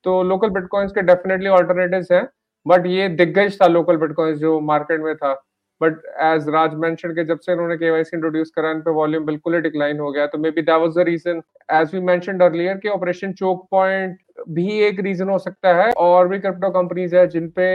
तो 0.04 0.22
लोकल 0.22 0.50
बिटकॉइंस 0.50 0.92
के 0.92 1.02
डेफिनेटली 1.02 1.48
ऑल्टरनेटिव 1.50 2.14
है 2.14 2.22
बट 2.66 2.86
ये 2.86 3.08
दिग्गज 3.10 3.60
था 3.62 3.66
लोकल 3.66 3.96
बिटकॉइंस 3.98 4.38
जो 4.38 4.58
मार्केट 4.62 5.00
में 5.00 5.14
था। 5.16 5.34
बट 5.80 5.96
एज 6.22 6.48
राज 6.48 6.74
मेंशन 6.78 7.10
के 7.12 7.24
जब 7.24 7.38
से 7.40 7.52
उन्होंने 7.52 7.76
केवाईसी 7.76 8.16
इंट्रोड्यूस 8.16 8.50
करा, 8.56 8.70
इन 8.70 8.80
पे 8.80 8.90
वॉल्यूम 8.92 9.24
बिल्कुल 9.26 9.54
ही 9.54 9.60
डिक्लाइन 9.60 9.98
हो 10.00 10.10
गया। 10.12 10.26
तो 10.26 10.38
maybe 10.50 10.62
that 10.62 10.80
was 10.80 10.94
the 10.96 11.04
reason 11.06 11.42
as 11.72 11.94
we 11.94 12.00
mentioned 12.02 12.42
earlier 12.42 12.76
कि 12.76 12.88
ऑपरेशन 12.88 13.32
चोक 13.34 13.66
पॉइंट 13.70 14.16
भी 14.50 14.68
एक 14.82 15.00
रीजन 15.00 15.28
हो 15.28 15.38
सकता 15.40 15.74
है। 15.74 15.90
और 15.92 16.28
भी 16.28 16.38
क्रिप्टो 16.38 16.70
कंपनीज़ 16.72 17.16
है 17.16 17.26
जिन 17.28 17.48
पे 17.56 17.66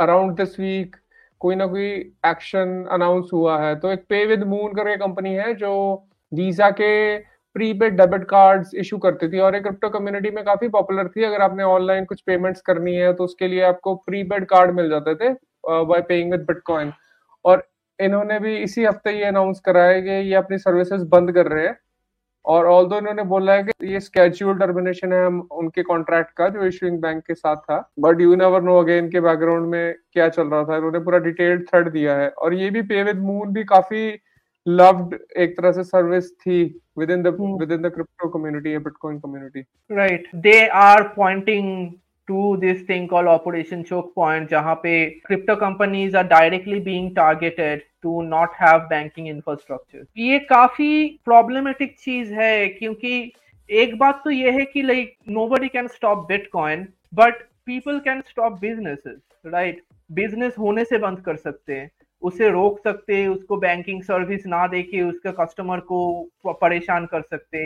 अराउंड 0.00 0.36
दिस 0.36 0.58
वीक 0.60 0.96
कोई 1.40 1.54
ना 1.54 1.66
कोई 1.66 1.88
एक्शन 2.26 2.84
अनाउंस 2.92 3.30
हुआ 3.32 3.58
है। 3.60 3.74
तो 3.80 3.90
एक 3.92 4.04
पे 4.08 4.24
विद 4.26 4.42
मून 4.46 4.72
करके 4.74 4.96
कंपनी 4.98 5.34
है 5.34 5.52
जो 5.56 5.72
वीज़ा 6.32 6.70
के 6.70 7.18
प्रीपेड 7.56 7.96
डेबिट 7.96 8.24
कार्ड्स 8.30 8.74
इशू 8.78 8.98
करती 8.98 9.28
थी। 9.28 9.38
और 9.38 9.54
एक 9.56 9.62
क्रिप्टो 9.62 9.88
कम्युनिटी 9.90 10.30
में 10.30 10.42
काफ़ी 10.44 10.68
पॉपुलर 10.70 11.08
थी। 11.08 11.24
अगर 11.24 11.42
आपने 11.42 11.62
ऑनलाइन 11.64 12.04
कुछ 12.04 12.20
पेमेंट्स 12.22 12.60
करनी 12.62 12.94
है 12.96 13.12
तो 13.12 13.24
उसके 13.24 13.48
लिए 13.48 13.62
आपको 13.64 13.94
प्रीपेड 14.06 14.44
कार्ड 14.48 14.74
मिल 14.76 14.90
जाते 14.90 15.14
थे 15.14 15.32
बाय 15.84 16.00
पेइंग 16.02 16.30
विद 16.32 16.40
बिटकॉइन 16.42 16.92
और 17.44 17.68
इन्होंने 18.00 18.38
भी 18.40 18.56
इसी 18.56 18.84
हफ़्ते 18.84 19.10
ये 19.10 19.24
अनाउंस 19.24 19.60
करा 19.60 19.82
है 19.82 20.02
कि 20.02 20.10
ये 20.10 20.34
अपनी 20.34 20.58
सर्विसेज़ 20.58 21.04
बंद 21.04 21.32
कर 21.32 21.46
रहे 21.46 21.66
हैं। 21.66 21.78
और 22.44 22.66
ऑल 22.66 22.86
दो 22.86 22.98
इन्होंने 22.98 23.22
बोला 23.22 23.52
है 23.52 23.62
कि 23.62 23.92
ये 23.92 24.00
स्केड्यूल 24.00 24.58
टर्मिनेशन 24.58 25.12
है 25.12 25.26
हम 25.26 25.48
उनके 25.52 25.82
कॉन्ट्रैक्ट 25.82 26.30
का 26.36 26.48
जो 26.48 26.64
इशूइंग 26.64 27.00
बैंक 27.00 27.22
के 27.26 27.34
साथ 27.34 27.56
था 27.56 27.92
but 27.98 28.20
you 28.20 28.34
never 28.34 28.62
know 28.62 28.78
again 28.80 29.10
के 29.10 29.20
बैकग्राउंड 29.20 29.66
में 29.66 29.94
क्या 30.12 30.28
चल 30.28 30.48
रहा 30.48 30.64
था। 30.64 30.76
इन्होंने 30.76 30.98
पूरा 30.98 31.18
डिटेल्ड 31.18 31.68
थ्रेड 31.68 31.88
दिया 31.88 32.16
है। 32.16 32.28
और 32.28 32.54
ये 32.54 32.70
भी 32.70 32.82
पे 32.82 33.02
विद 33.02 33.18
मून 33.18 33.52
भी 33.52 33.64
काफ़ी 33.64 34.18
लव्ड 34.68 35.18
एक 35.36 35.56
तरह 35.56 35.72
से 35.72 35.84
सर्विस 35.84 36.32
थी 36.32 36.80
within 36.98 37.22
the 37.22 37.30
hmm. 37.32 37.52
within 37.60 37.82
the 37.82 37.90
crypto 37.90 38.28
community 38.28 38.74
a 38.74 38.80
bitcoin 38.80 39.20
community 39.22 39.62
right. 39.90 40.26
They 40.34 40.68
are 40.68 41.14
pointing 41.14 41.68
to 42.30 42.56
this 42.56 42.88
thing 42.88 43.08
call 43.08 43.28
operation 43.28 43.82
choke 43.82 44.12
point 44.16 44.48
जहाँ 44.50 44.74
पे 44.82 44.94
crypto 45.26 45.56
companies 45.56 46.16
are 46.16 46.26
directly 46.28 46.80
being 46.80 47.14
targeted 47.16 47.82
to 48.02 48.20
not 48.22 48.50
have 48.60 48.78
banking 48.90 49.28
infrastructure 49.28 50.04
ये 50.18 50.38
काफ़ी 50.38 51.06
problematic 51.24 51.96
चीज़ 51.98 52.32
है, 52.34 52.66
क्योंकि 52.68 53.32
एक 53.70 53.98
बात 53.98 54.20
तो 54.24 54.30
ये 54.30 54.50
है 54.50 54.64
कि 54.64 54.82
like 54.82 55.14
nobody 55.48 55.68
can 55.68 55.88
stop 55.88 56.26
bitcoin 56.52 56.86
but 57.14 57.42
people 57.66 57.98
can 58.00 58.20
stop 58.28 58.60
business 58.60 59.02
right 59.46 59.82
business 60.12 60.54
होने 60.58 60.84
से 60.84 60.98
बंद 60.98 61.20
कर 61.20 61.36
सकते 61.36 61.74
हैं, 61.74 61.90
उसे 62.22 62.48
रोक 62.50 62.78
सकते 62.84 63.26
उसको 63.26 63.56
बैंकिंग 63.56 64.02
सर्विस 64.02 64.46
ना 64.46 64.66
देके 64.66 65.02
उसका 65.02 65.30
कस्टमर 65.34 65.80
को 65.92 66.00
परेशान 66.46 67.06
कर 67.06 67.22
सकते 67.22 67.58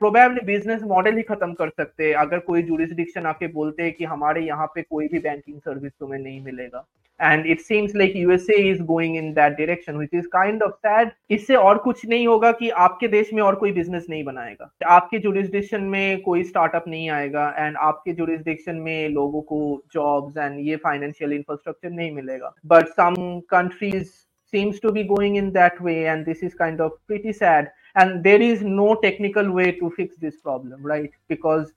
प्रोबेबली 0.00 0.40
बिज़नेस 0.46 0.82
मॉडल 0.86 1.16
ही 1.16 1.22
खत्म 1.22 1.52
कर 1.52 1.68
सकते 1.68 2.06
हैं। 2.08 2.14
अगर 2.16 2.38
कोई 2.38 2.62
जुरिस्डिक्शन 2.62 3.26
आके 3.26 3.46
बोलते 3.52 3.82
हैं 3.82 3.92
कि 3.92 4.04
हमारे 4.04 4.40
यहाँ 4.40 4.66
पे 4.74 4.82
कोई 4.82 5.08
भी 5.08 5.18
बैंकिंग 5.18 5.58
सर्विस 5.58 5.92
तुम्हें 6.00 6.20
नहीं 6.20 6.40
मिलेगा। 6.44 6.84
And 7.20 7.46
it 7.46 7.60
seems 7.60 7.94
like 7.96 8.12
USA 8.16 8.56
is 8.70 8.82
going 8.82 9.16
in 9.16 9.32
that 9.34 9.52
direction 9.52 9.96
which 9.96 10.14
is 10.14 10.26
kind 10.32 10.62
of 10.62 10.74
sad 10.86 11.10
इससे 11.30 11.54
और 11.56 11.78
कुछ 11.78 12.04
नहीं 12.08 12.26
होगा 12.26 12.52
कि 12.52 12.68
आपके 12.84 13.08
देश 13.08 13.32
में 13.34 13.42
और 13.42 13.54
कोई 13.54 13.72
बिज़नेस 13.72 14.06
नहीं 14.10 14.24
बनाएगा। 14.24 14.70
आपके 14.88 15.18
जुरिस्डिक्शन 15.18 15.82
में 15.94 16.20
कोई 16.22 16.44
स्टार्टअप 16.44 16.84
नहीं 16.88 17.10
आएगा 17.10 17.48
एंड 17.58 17.76
आपके 17.88 18.12
जुरिस्डिक्शन 18.12 18.76
में 18.76 19.08
लोगों 19.08 19.40
को 19.42 19.60
जॉब्स 19.94 20.36
एंड 20.36 20.58
ये 20.68 20.76
फाइनेंशियल 20.86 21.32
इंफ्रास्ट्रक्चर 21.32 21.90
नहीं 21.90 22.12
मिलेगा। 22.12 22.54
But 22.66 22.88
some 23.00 23.14
countries 23.50 24.16
seems 24.52 24.78
to 24.80 24.90
be 24.90 25.02
going 25.08 25.34
in 25.38 25.48
that 25.54 25.80
way, 25.86 25.94
and 26.10 26.28
this 26.28 26.38
is 26.44 26.54
kind 26.58 26.78
of 26.82 26.92
pretty 27.06 27.32
sad 27.38 27.66
and 27.97 28.23
there 28.23 28.41
is 28.41 28.61
no 28.61 28.95
technical 29.05 29.51
way 29.51 29.71
to 29.71 29.89
fix 29.97 30.15
this 30.17 30.35
problem 30.37 30.91
right 30.93 31.11
because 31.29 31.71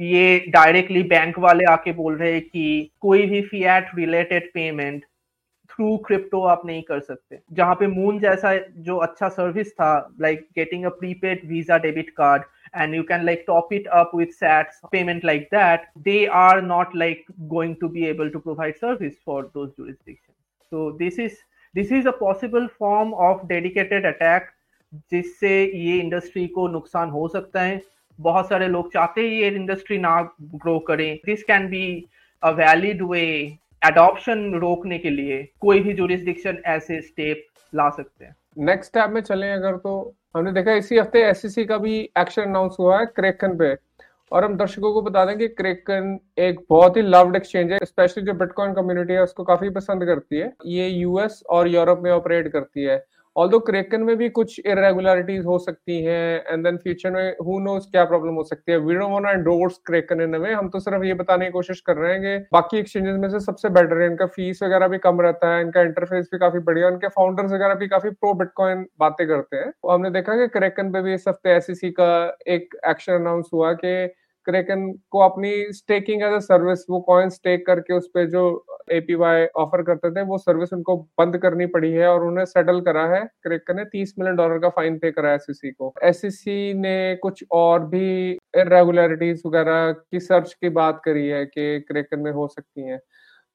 ये 0.00 0.38
directly 0.52 1.02
bank 1.08 1.38
वाले 1.38 1.64
आके 1.70 1.92
बोल 1.92 2.14
रहे 2.16 2.32
हैं 2.32 2.40
कि 2.42 2.90
कोई 3.00 3.26
भी 3.28 3.40
fiat 3.48 3.88
related 3.96 4.48
payment 4.52 5.04
through 5.70 5.96
crypto 6.06 6.40
आप 6.52 6.62
नहीं 6.66 6.82
कर 6.82 7.00
सकते 7.00 7.38
जहां 7.58 7.74
पे 7.80 7.86
मून 7.86 8.18
जैसा 8.20 8.56
जो 8.86 8.96
अच्छा 9.06 9.28
सर्विस 9.28 9.72
था 9.72 9.90
like 10.20 10.46
getting 10.56 10.84
a 10.84 10.88
prepaid 11.00 11.48
Visa 11.48 11.78
debit 11.78 12.10
card 12.16 12.42
and 12.74 12.94
you 12.94 13.04
can 13.04 13.24
like 13.26 13.44
top 13.46 13.72
it 13.72 13.86
up 13.98 14.12
with 14.12 14.38
sats 14.38 14.80
payment 14.92 15.24
like 15.24 15.48
that 15.50 15.86
they 16.08 16.26
are 16.28 16.60
not 16.60 16.94
like 16.94 17.24
going 17.48 17.76
to 17.82 17.88
be 17.88 18.06
able 18.06 18.30
to 18.30 18.40
provide 18.40 18.76
service 18.78 19.14
for 19.24 19.50
those 19.54 19.70
jurisdictions 19.76 20.36
so 20.70 20.96
this 20.98 21.18
is 21.18 21.38
this 21.74 21.90
is 21.90 22.06
a 22.06 22.12
possible 22.12 22.68
form 22.78 23.14
of 23.14 23.48
dedicated 23.48 24.04
attack 24.04 24.52
जिससे 24.93 25.63
ये 25.63 25.97
industry 25.99 26.45
को 26.47 26.67
नुकसान 26.67 27.09
हो 27.09 27.27
सकता 27.27 27.61
है। 27.61 27.81
बहुत 28.19 28.49
सारे 28.49 28.67
लोग 28.67 28.91
चाहते 28.93 29.21
हैं 29.21 29.29
ये 29.29 29.49
इंडस्ट्री 29.49 29.97
ना 29.97 30.21
ग्रो 30.55 30.77
करें। 30.79 31.19
This 31.25 31.43
can 31.43 31.67
be 31.67 31.83
a 32.43 32.49
valid 32.51 33.01
way 33.03 33.23
adoption 33.81 34.51
रोकने 34.53 34.97
के 34.97 35.09
लिए 35.09 35.43
कोई 35.61 35.79
भी 35.79 35.93
जुरिस्डिक्शन 35.93 36.57
ऐसे 36.67 37.01
स्टेप 37.01 37.45
ला 37.73 37.89
सकते 37.89 38.25
हैं। 38.25 38.35
नेक्स्ट 38.57 38.91
स्टेप 38.91 39.09
में 39.09 39.21
चले 39.21 39.51
अगर 39.51 39.77
तो 39.77 40.13
हमने 40.35 40.51
देखा 40.51 40.73
इसी 40.73 40.97
हफ़्ते 40.97 41.23
एससीसी 41.23 41.65
का 41.65 41.77
भी 41.77 41.99
एक्शन 42.17 42.41
अनाउंस 42.41 42.75
हुआ 42.79 42.99
है 42.99 43.05
क्रेकन 43.05 43.57
पे। 43.57 43.75
और 44.31 44.43
हम 44.45 44.55
दर्शकों 44.57 44.91
को 44.93 45.01
बता 45.01 45.23
दें 45.25 45.37
कि 45.37 45.47
क्रेकन 45.47 46.17
एक 46.39 46.59
बहुत 46.69 46.97
ही 46.97 47.01
लव्ड 47.01 47.35
एक्सचेंज 47.35 47.71
है 47.71 47.77
स्पेशली 47.85 48.23
जो 48.23 48.33
बिटकॉइन 48.33 48.73
कम्युनिटी 48.73 49.13
है, 49.13 49.23
उसको 49.23 49.43
काफ़ी 49.43 49.69
पसंद 49.69 50.05
करती 50.05 50.37
है। 50.37 50.51
ये 50.65 50.87
यूएस 50.87 51.41
और 51.49 51.67
यूरोप 51.67 51.99
में 52.03 52.11
ऑपरेट 52.11 52.47
करती 52.47 52.83
है। 52.83 53.03
ऑल्दो 53.35 53.57
क्रेकन 53.59 54.01
में 54.01 54.15
भी 54.17 54.27
कुछ 54.29 54.59
इरेगुलरिटीज 54.59 55.45
हो 55.45 55.57
सकती 55.59 56.01
हैं 56.03 56.43
एंड 56.47 56.63
देन 56.63 56.77
फ्यूचर 56.77 57.11
में 57.11 57.35
हु 57.45 57.59
नोस 57.59 57.87
क्या 57.91 58.03
प्रॉब्लम 58.05 58.33
हो 58.35 58.43
सकती 58.43 58.71
है? 58.71 58.77
We 58.77 58.95
don't 58.95 59.11
want 59.11 59.25
to 59.25 59.31
endorse 59.31 59.77
Kraken 59.85 60.21
in 60.21 60.35
way 60.35 60.53
हम 60.53 60.69
तो 60.69 60.79
सिर्फ़ 60.79 61.03
ये 61.05 61.13
बताने 61.13 61.45
की 61.45 61.51
कोशिश 61.51 61.79
कर 61.81 61.97
रहे 61.97 62.13
हैं 62.13 62.21
कि 62.21 62.45
बाकी 62.53 62.77
एक्सचेंजेस 62.79 63.17
में 63.19 63.29
से 63.29 63.39
सबसे 63.39 63.69
बेटर 63.69 64.01
है, 64.01 64.07
इनका 64.07 64.25
फ़ीस 64.27 64.63
वगैरह 64.63 64.87
भी 64.87 64.97
कम 64.97 65.21
रहता 65.21 65.53
है, 65.55 65.61
इनका 65.61 65.81
इंटरफेस 65.81 66.29
भी 66.33 66.37
काफ़ी 66.39 66.59
बढ़िया 66.61 66.87
इनके 66.87 67.07
फाउंडर्स 67.09 67.51
वगैरह 67.51 67.75
भी 67.75 67.87
काफ़ी 67.87 68.09
प्रो 68.11 68.33
बिटकॉइन 68.33 68.85
बातें 68.99 69.27
करते 69.27 69.57
हैं। 69.57 69.71
तो 69.71 69.89
हमने 69.91 70.09
देखा 70.11 70.35
कि 70.35 70.47
क्रेकन 70.59 70.91
पे 70.91 71.01
भी 71.01 71.13
इस 71.13 71.25
हफ़्ते 71.27 71.55
एस 71.55 71.67
का 71.99 72.11
एक 72.49 72.75
एक्शन 72.89 73.13
अनाउंस 73.13 73.49
हुआ 73.53 73.73
कि 73.73 73.93
क्रेकन 74.47 74.91
को 75.11 75.19
अपनी 75.19 75.51
स्टेकिंग 75.73 76.21
एज 76.23 76.33
अ 76.33 76.39
सर्विस 76.39 76.85
वो 76.89 76.99
कॉइन 77.01 77.29
स्टेक 77.29 77.65
करके 77.65 77.93
उस 77.93 78.07
पर 78.07 78.29
जो 78.29 78.43
एपीवाई 78.91 79.45
ऑफ़र 79.55 79.81
करते 79.83 80.11
थे, 80.11 80.21
वो 80.21 80.37
सर्विस 80.37 80.73
उनको 80.73 80.95
बंद 81.19 81.37
करनी 81.37 81.65
पड़ी 81.65 81.91
है 81.91 82.07
और 82.07 82.23
उन्हें 82.23 82.45
सेटल 82.45 82.81
करा 82.81 83.05
है। 83.07 83.23
क्रेकन 83.43 83.75
ने 83.75 83.85
तीस 83.85 84.13
मिलियन 84.19 84.35
डॉलर 84.35 84.59
का 84.59 84.69
फाइन 84.69 84.97
पे 84.99 85.11
करा 85.11 85.29
है 85.29 85.35
एस 85.35 85.61
को। 85.65 85.93
एस 86.03 86.21
ने 86.77 87.15
कुछ 87.15 87.43
और 87.51 87.85
भी 87.85 88.31
इरेगुलरिटीज 88.57 89.41
वगैरह 89.45 89.91
की 89.91 90.19
सर्च 90.19 90.53
की 90.53 90.69
बात 90.71 91.01
करी 91.05 91.27
है 91.27 91.45
कि 91.45 91.79
क्रेकन 91.81 92.19
में 92.19 92.31
हो 92.31 92.47
सकती 92.47 92.87
हैं। 92.87 92.99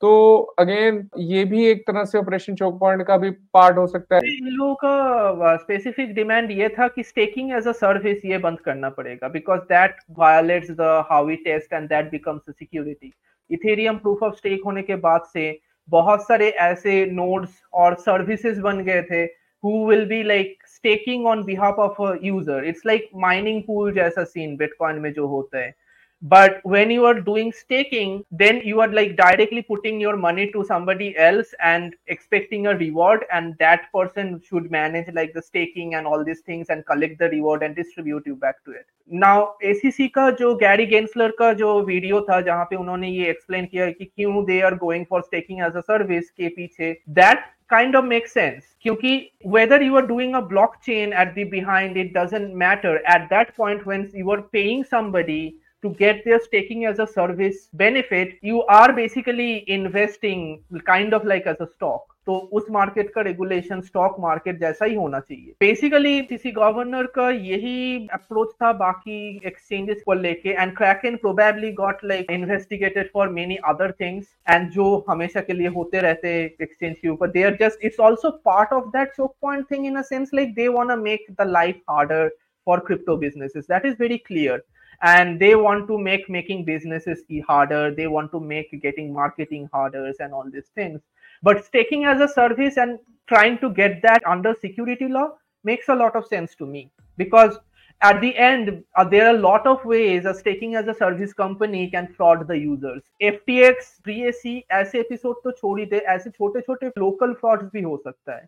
तो 0.03 0.37
अगेन, 0.59 1.09
ये 1.19 1.45
भी 1.45 1.65
एक 1.67 1.83
तरह 1.87 2.05
से 2.05 2.19
ऑपरेशन 2.19 2.55
चौक 2.55 2.79
पॉइंट 2.81 3.03
का 3.07 3.17
भी 3.17 3.31
पार्ट 3.55 3.76
हो 3.79 3.87
सकता 3.87 4.17
है। 4.17 4.21
इन 4.29 4.49
लोगों 4.49 4.75
का 4.75 5.57
स्पेसिफिक 5.57 6.15
डिमांड 6.15 6.50
ये 6.50 6.69
था 6.69 6.88
कि 6.88 7.03
स्टेकिंग 7.03 7.53
एज 7.53 7.69
अ 7.69 7.73
सर्विस 7.75 8.25
ये 8.25 8.38
बंद 8.38 8.61
करना 8.61 8.91
पड़ेगा 8.91 9.29
because 9.29 9.61
that 9.71 9.97
violates 10.19 10.71
the 10.71 11.05
Howey 11.11 11.29
test 11.45 11.73
and 11.73 11.88
that 11.88 12.11
becomes 12.11 12.43
security 12.50 13.12
Ethereum 13.50 13.97
proof 13.99 14.23
of 14.23 14.35
stake 14.37 14.62
होने 14.67 14.83
के 14.83 14.97
बाद 14.99 15.23
से 15.33 15.59
बहुत 15.88 16.23
सारे 16.23 16.49
ऐसे 16.61 17.05
नोड्स 17.12 17.61
और 17.75 17.95
सर्विसेज़ 18.00 18.61
बन 18.61 18.83
गए 18.85 19.03
थे 19.11 19.23
who 19.65 19.87
will 19.88 20.05
be 20.07 20.23
like 20.23 20.57
staking 20.69 21.26
on 21.26 21.45
behalf 21.45 21.79
of 21.81 22.03
user 22.25 22.65
it's 22.65 22.87
like 22.87 23.09
mining 23.17 23.62
pool 23.62 23.93
जैसा 23.95 24.25
सीन 24.25 24.57
बिटकॉइन 24.57 24.99
में 24.99 25.12
जो 25.12 25.26
होता 25.26 25.59
है। 25.59 25.75
but 26.22 26.60
when 26.63 26.91
you 26.91 27.03
are 27.03 27.20
doing 27.20 27.51
staking 27.51 28.24
then 28.29 28.62
you 28.63 28.79
are 28.79 28.88
like 28.89 29.15
directly 29.17 29.62
putting 29.63 30.00
your 30.00 30.15
money 30.15 30.51
to 30.51 30.63
somebody 30.63 31.17
else 31.17 31.53
and 31.60 31.96
expecting 32.08 32.67
a 32.67 32.77
reward 32.77 33.25
and 33.31 33.55
that 33.58 33.91
person 33.91 34.39
should 34.48 34.70
manage 34.70 35.12
like 35.15 35.34
the 35.34 35.41
staking 35.41 35.96
and 35.96 36.05
all 36.05 36.24
these 36.24 36.41
things 36.41 36.70
and 36.70 36.86
collect 36.86 37.17
the 37.17 37.29
reward 37.29 37.63
and 37.63 37.75
distribute 37.75 38.22
you 38.27 38.36
back 38.36 38.63
to 38.63 38.72
it 38.72 38.86
now 39.08 39.55
acc 39.63 40.10
का 40.15 40.29
जो 40.39 40.53
Gary 40.55 40.86
Gensler 40.86 41.31
का 41.39 41.51
जो 41.53 41.79
video 41.86 42.22
था 42.29 42.39
जहां 42.41 42.65
पे 42.65 42.75
उन्होंने 42.75 43.08
ये 43.10 43.29
explain 43.29 43.65
किया 43.72 43.89
कि 43.91 44.05
क्यों 44.05 44.43
they 44.46 44.60
are 44.62 44.75
going 44.84 45.05
for 45.10 45.22
staking 45.22 45.62
as 45.65 45.75
a 45.75 45.81
service 45.89 46.29
के 46.29 46.50
पीछे 46.60 46.93
that 47.20 47.43
kind 47.72 47.96
of 47.98 48.03
makes 48.03 48.34
sense 48.36 48.63
क्योंकि 48.84 49.12
whether 49.51 49.77
you 49.81 49.98
are 49.98 50.05
doing 50.08 50.34
a 50.39 50.41
blockchain 50.48 51.13
at 51.24 51.29
the 51.36 51.46
behind 51.51 52.00
it 52.01 52.10
doesn't 52.15 52.55
matter 52.63 52.96
at 53.13 53.29
that 53.29 53.53
point 53.60 53.86
when 53.91 54.01
you 54.22 54.34
are 54.36 54.41
paying 54.55 54.84
somebody 54.89 55.39
to 55.83 55.90
get 55.90 56.25
their 56.25 56.40
staking 56.40 56.85
as 56.87 56.99
a 56.99 57.06
service 57.06 57.68
benefit, 57.75 58.38
you 58.42 58.62
are 58.64 58.92
basically 58.92 59.68
investing 59.71 60.62
kind 60.85 61.14
of 61.14 61.25
like 61.25 61.47
as 61.47 61.61
a 61.61 61.68
stock. 61.68 62.12
तो 62.26 62.37
उस 62.59 62.64
market 62.71 63.12
का 63.14 63.21
regulation 63.23 63.80
stock 63.80 64.16
market 64.21 64.59
जैसा 64.61 64.85
ही 64.85 64.95
होना 64.95 65.18
चाहिए। 65.21 65.52
Basically 65.61 66.21
किसी 66.30 66.50
governor 66.52 67.06
का 67.16 67.28
यही 67.30 68.06
approach 68.14 68.49
था 68.62 68.73
बाकी 68.80 69.18
एक्सचेंजेस 69.47 70.02
को 70.06 70.12
लेके 70.12 70.50
and 70.50 70.75
crack 70.76 71.00
Kraken 71.00 71.16
probably 71.16 71.71
got 71.73 72.04
like 72.04 72.30
investigated 72.30 73.11
for 73.12 73.28
many 73.37 73.56
other 73.73 73.92
things 74.00 74.26
and 74.50 74.68
जो 74.71 74.87
हमेशा 75.09 75.40
के 75.40 75.52
लिए 75.52 75.68
होते 75.76 76.00
रहते 76.00 76.35
एक्सचेंज 76.62 76.97
के 76.97 77.09
ऊपर 77.09 77.30
they 77.30 77.42
are 77.42 77.56
just 77.61 77.85
it's 77.85 78.00
also 78.09 78.30
part 78.45 78.73
of 78.73 78.88
that 78.97 79.12
choke 79.16 79.35
point 79.42 79.71
thing 79.71 79.87
in 79.87 79.97
a 79.97 80.02
sense 80.11 80.30
like 80.35 80.54
they 80.54 80.68
want 80.78 80.99
make 81.02 81.26
the 81.40 81.47
life 81.50 81.80
harder 81.90 82.28
for 82.66 82.80
crypto 82.87 83.16
businesses 83.16 83.64
that 83.64 83.87
is 83.87 83.97
very 84.00 84.18
clear 84.26 84.62
and 85.01 85.39
they 85.39 85.55
want 85.55 85.88
to 85.88 85.98
make 85.98 86.29
making 86.29 86.63
businesses 86.63 87.24
harder 87.48 87.93
they 87.93 88.08
want 88.08 88.31
to 88.31 88.39
make 88.39 88.70
getting 88.81 89.12
marketing 89.13 89.70
harder 89.74 90.12
and 90.20 90.34
all 90.34 90.46
these 90.51 90.70
things 90.75 91.01
but 91.43 91.65
staking 91.65 92.05
as 92.05 92.22
a 92.22 92.27
service 92.27 92.77
and 92.77 93.00
trying 93.27 93.58
to 93.58 93.70
get 93.70 94.01
that 94.01 94.22
under 94.27 94.53
security 94.62 95.08
law 95.08 95.29
makes 95.63 95.89
a 95.89 95.96
lot 95.96 96.15
of 96.15 96.25
sense 96.27 96.55
to 96.55 96.65
me 96.65 96.91
because 97.17 97.58
at 98.01 98.20
the 98.22 98.36
end 98.36 98.84
uh, 98.96 99.03
there 99.03 99.27
are 99.27 99.36
a 99.36 99.39
lot 99.39 99.65
of 99.65 99.84
ways 99.86 100.25
a 100.25 100.34
staking 100.34 100.75
as 100.75 100.88
a 100.88 100.93
service 100.93 101.34
company 101.34 101.89
can 101.89 102.08
fraud 102.08 102.48
the 102.48 102.58
users 102.58 103.03
ftx 103.22 103.91
brac 104.03 104.63
ऐसे 104.72 105.00
episode 105.00 105.36
तो 105.43 105.51
छोड़ 105.51 105.79
ही 105.79 105.86
दे 105.86 105.98
ऐसे 106.15 106.29
छोटे 106.29 106.62
छोटे 106.62 106.88
local 106.98 107.34
frauds 107.41 107.70
भी 107.74 107.81
हो 107.81 107.98
सकता 108.05 108.36
है 108.36 108.48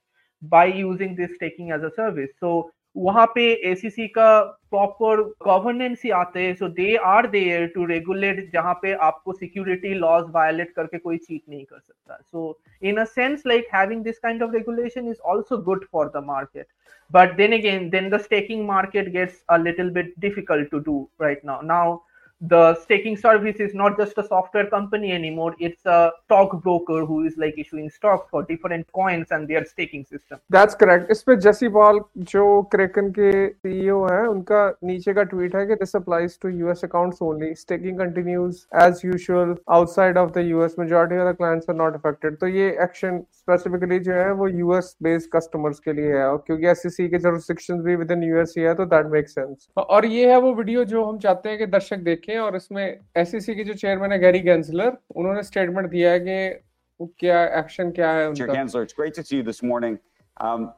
by 0.54 0.66
using 0.78 1.16
this 1.16 1.30
staking 1.36 1.72
as 1.72 1.84
a 1.84 1.92
service 1.98 2.32
so 2.40 2.72
वहाँ 2.99 3.27
पे 3.35 3.43
एसीसी 3.71 4.07
का 4.09 4.41
प्रॉपर 4.71 5.23
गवर्नेंस 5.45 6.03
ही 6.05 6.11
आते 6.11 6.41
हैं। 6.41 6.55
So 6.55 6.69
they 6.69 6.95
are 7.07 7.27
there 7.27 7.67
to 7.75 7.85
regulate 7.85 8.51
जहाँ 8.53 8.75
पे 8.83 8.93
आपको 9.09 9.33
सिक्योरिटी 9.33 9.95
लॉज 9.95 10.25
वायलेट 10.35 10.73
करके 10.77 10.99
कोई 10.99 11.17
चीट 11.17 11.43
नहीं 11.49 11.65
कर 11.65 11.79
सकता। 11.79 12.19
So 12.23 12.59
in 12.83 12.97
a 12.97 13.05
sense 13.05 13.43
like 13.47 13.69
having 13.75 14.03
this 14.05 14.19
kind 14.19 14.43
of 14.43 14.53
regulation 14.53 15.09
is 15.09 15.21
also 15.31 15.59
good 15.63 15.85
for 15.93 16.13
the 16.17 16.25
market 16.27 16.67
but 17.11 17.37
then 17.37 17.53
again 17.53 17.89
then 17.91 18.11
the 18.11 18.19
staking 18.21 18.67
market 18.69 19.09
gets 19.13 19.43
a 19.51 19.57
little 19.57 19.91
bit 19.91 20.13
difficult 20.19 20.71
to 20.71 20.79
do 20.81 21.09
right 21.23 21.45
now 21.45 21.63
now 21.63 21.99
the 22.41 22.75
staking 22.83 23.17
service 23.17 23.57
is 23.61 23.75
not 23.75 23.97
just 23.99 24.19
a 24.19 24.23
software 24.23 24.67
company 24.67 25.13
anymore. 25.13 25.55
It's 25.59 25.85
a 25.87 26.13
stock 26.25 26.63
broker 26.63 27.05
who 27.05 27.25
is 27.25 27.37
like 27.37 27.59
issuing 27.59 27.91
stocks 27.91 28.29
for 28.31 28.43
different 28.45 28.87
coins 28.93 29.31
and 29.31 29.49
their 29.49 29.65
staking 29.65 30.05
system. 30.05 30.39
That's 30.51 30.75
correct. 30.75 31.11
इस 31.11 31.23
पे 31.23 31.37
जेसी 31.37 31.69
Powell 31.69 32.01
जो 32.33 32.63
Kraken 32.73 33.11
के 33.19 33.33
CEO 33.49 34.05
हैं 34.07 34.23
उनका 34.27 34.63
नीचे 34.85 35.15
का 35.15 35.23
tweet 35.33 35.57
है 35.57 35.67
कि 35.67 35.75
this 35.83 35.97
applies 35.97 36.39
to 36.43 36.49
US 36.49 36.85
accounts 36.85 37.23
only 37.23 37.55
staking 37.55 37.99
continues 37.99 38.65
as 38.83 39.01
usual 39.05 39.55
outside 39.79 40.19
of 40.19 40.31
the 40.39 40.45
US 40.47 40.77
majority 40.79 41.19
of 41.21 41.33
the 41.33 41.37
clients 41.37 41.71
are 41.71 41.77
not 41.77 41.95
affected 41.95 42.37
तो 42.39 42.47
ये 42.47 42.69
एक्शन 42.83 43.21
स्पेसिफिकली 43.33 43.99
जो 43.99 44.13
है 44.13 44.33
वो 44.43 44.49
यूएस 44.49 44.97
बेस्ड 45.03 45.31
कस्टमर्स 45.35 45.79
के 45.81 45.93
लिए 45.93 46.17
है। 46.17 46.25
और 46.29 46.43
क्योंकि 46.47 46.67
एससीसी 46.69 47.09
के 47.09 47.19
जुरिसडिक्शंस 47.19 47.83
भी 47.85 47.97
विद 47.97 48.11
इन 48.11 48.23
यूएस 48.23 48.55
ही 48.59 48.65
है 48.65 48.75
तो 48.75 48.85
दैट 48.95 49.07
मेक्स 49.13 49.35
सेंस 49.35 49.69
और 49.79 50.07
ये 50.07 50.31
है 50.31 50.41
वो 50.41 50.55
वीडियो 50.55 50.85
जो 50.85 51.05
हम 51.05 51.19
चाहते 51.19 51.49
हैं 51.49 51.59
कि 51.59 51.67
दर्शक 51.67 51.99
देखें। 52.05 52.28
देखें 52.28 52.38
और 52.40 52.56
इसमें 52.56 52.86
एसईसी 53.18 53.56
के 53.56 53.64
जो 53.64 53.74
चेयरमैन 53.74 54.12
है 54.12 54.20
गैरी 54.20 54.40
गेंसलर 54.40 54.98
उन्होंने 55.16 55.44
स्टेटमेंट 55.44 55.90
दिया 55.90 56.12
है 56.12 56.20
कि 56.20 57.08
क्या 57.20 57.44
एक्शन 57.60 57.92
क्या 57.92 58.12
है 58.12 58.28
उनका 58.30 58.54
Gensler, 58.54 58.84
it's 58.84 58.94
great 58.94 59.14
to 59.14 59.24
see 59.24 59.38
you 59.38 59.44
this 59.44 59.62
morning. 59.64 60.00
Um, 60.42 60.72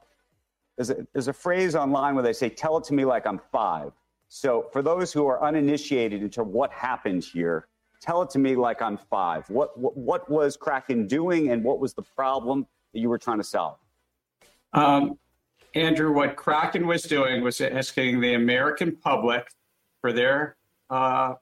there's, 0.78 0.90
a, 0.90 1.08
there's 1.14 1.28
a 1.28 1.34
phrase 1.34 1.76
online 1.76 2.16
where 2.16 2.24
they 2.24 2.34
say, 2.34 2.50
tell 2.50 2.78
it 2.78 2.84
to 2.86 2.94
me 2.94 3.06
like 3.06 3.26
I'm 3.26 3.40
five. 3.52 3.92
So 4.28 4.66
for 4.74 4.82
those 4.82 5.14
who 5.14 5.28
are 5.28 5.42
uninitiated 5.44 6.22
into 6.22 6.44
what 6.44 6.72
happened 6.72 7.24
here, 7.24 7.68
tell 8.02 8.22
it 8.22 8.30
to 8.32 8.40
me 8.40 8.56
like 8.56 8.82
I'm 8.82 8.98
five. 8.98 9.50
What, 9.50 9.78
what, 9.78 9.98
what 9.98 10.30
was 10.30 10.58
Kraken 10.58 11.08
doing 11.08 11.52
and 11.52 11.64
what 11.64 11.80
was 11.80 11.94
the 11.94 12.02
problem 12.02 12.66
that 12.94 13.00
you 13.00 13.10
were 13.10 13.18
trying 13.18 13.38
to 13.38 13.44
solve? 13.44 13.78
Um, 14.74 15.18
Andrew, 15.74 16.12
what 16.14 16.36
Kraken 16.36 16.88
was 16.88 17.04
doing 17.04 17.42
was 17.44 17.62
asking 17.62 18.20
the 18.20 18.34
American 18.34 18.96
public 18.96 19.48
for 20.02 20.12
their 20.12 20.58
uh, 20.91 21.35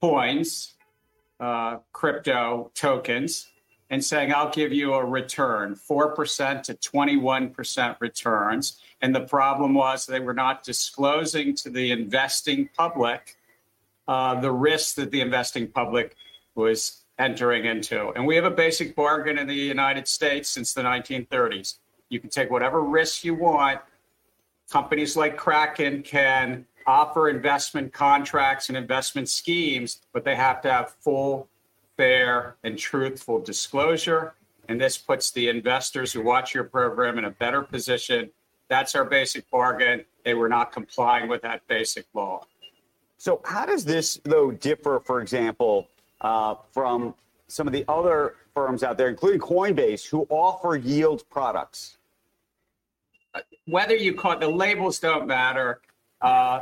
coins, 0.00 0.74
uh, 1.38 1.78
crypto 1.92 2.70
tokens, 2.74 3.50
and 3.90 4.04
saying, 4.04 4.32
I'll 4.34 4.50
give 4.50 4.72
you 4.72 4.94
a 4.94 5.04
return, 5.04 5.74
4% 5.74 6.62
to 6.64 6.74
21% 6.74 7.96
returns. 8.00 8.80
And 9.00 9.14
the 9.14 9.20
problem 9.20 9.74
was 9.74 10.04
they 10.04 10.20
were 10.20 10.34
not 10.34 10.62
disclosing 10.62 11.54
to 11.56 11.70
the 11.70 11.92
investing 11.92 12.68
public 12.76 13.36
uh, 14.08 14.40
the 14.40 14.50
risk 14.50 14.94
that 14.96 15.10
the 15.10 15.20
investing 15.20 15.68
public 15.68 16.16
was 16.54 17.02
entering 17.18 17.66
into. 17.66 18.08
And 18.10 18.26
we 18.26 18.36
have 18.36 18.44
a 18.46 18.50
basic 18.50 18.96
bargain 18.96 19.38
in 19.38 19.46
the 19.46 19.54
United 19.54 20.08
States 20.08 20.48
since 20.48 20.72
the 20.72 20.80
1930s. 20.80 21.74
You 22.08 22.18
can 22.18 22.30
take 22.30 22.50
whatever 22.50 22.82
risk 22.82 23.22
you 23.22 23.34
want. 23.34 23.80
Companies 24.70 25.16
like 25.16 25.36
Kraken 25.36 26.02
can 26.02 26.64
offer 26.88 27.28
investment 27.28 27.92
contracts 27.92 28.70
and 28.70 28.78
investment 28.78 29.28
schemes, 29.28 30.00
but 30.14 30.24
they 30.24 30.34
have 30.34 30.62
to 30.62 30.72
have 30.72 30.94
full, 31.00 31.46
fair, 31.98 32.56
and 32.64 32.78
truthful 32.78 33.38
disclosure. 33.38 34.32
And 34.68 34.80
this 34.80 34.96
puts 34.96 35.30
the 35.30 35.48
investors 35.48 36.14
who 36.14 36.22
watch 36.22 36.54
your 36.54 36.64
program 36.64 37.18
in 37.18 37.26
a 37.26 37.30
better 37.30 37.60
position. 37.60 38.30
That's 38.68 38.94
our 38.94 39.04
basic 39.04 39.50
bargain. 39.50 40.06
They 40.24 40.32
were 40.32 40.48
not 40.48 40.72
complying 40.72 41.28
with 41.28 41.42
that 41.42 41.66
basic 41.68 42.06
law. 42.14 42.46
So, 43.18 43.42
how 43.44 43.66
does 43.66 43.84
this, 43.84 44.18
though, 44.24 44.50
differ, 44.50 45.02
for 45.04 45.20
example, 45.20 45.88
uh, 46.22 46.54
from 46.72 47.14
some 47.48 47.66
of 47.66 47.74
the 47.74 47.84
other 47.88 48.36
firms 48.54 48.82
out 48.82 48.96
there, 48.96 49.08
including 49.08 49.40
Coinbase, 49.40 50.06
who 50.06 50.26
offer 50.30 50.76
yield 50.76 51.28
products? 51.28 51.98
Whether 53.66 53.94
you 53.94 54.14
call 54.14 54.32
it 54.32 54.40
the 54.40 54.48
labels 54.48 54.98
don't 54.98 55.26
matter. 55.26 55.80
Uh, 56.20 56.60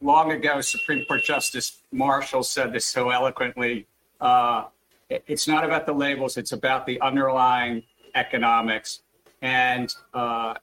long 0.00 0.32
ago, 0.32 0.60
Supreme 0.60 1.04
Court 1.06 1.22
Justice 1.24 1.82
Marshall 1.92 2.42
said 2.42 2.72
this 2.72 2.84
so 2.84 3.10
eloquently. 3.10 3.86
Uh, 4.20 4.64
it's 5.08 5.46
not 5.46 5.64
about 5.64 5.86
the 5.86 5.92
labels, 5.92 6.36
it's 6.36 6.52
about 6.52 6.86
the 6.86 7.00
underlying 7.00 7.82
economics. 8.14 9.02
And 9.42 9.94
uh, 10.14 10.54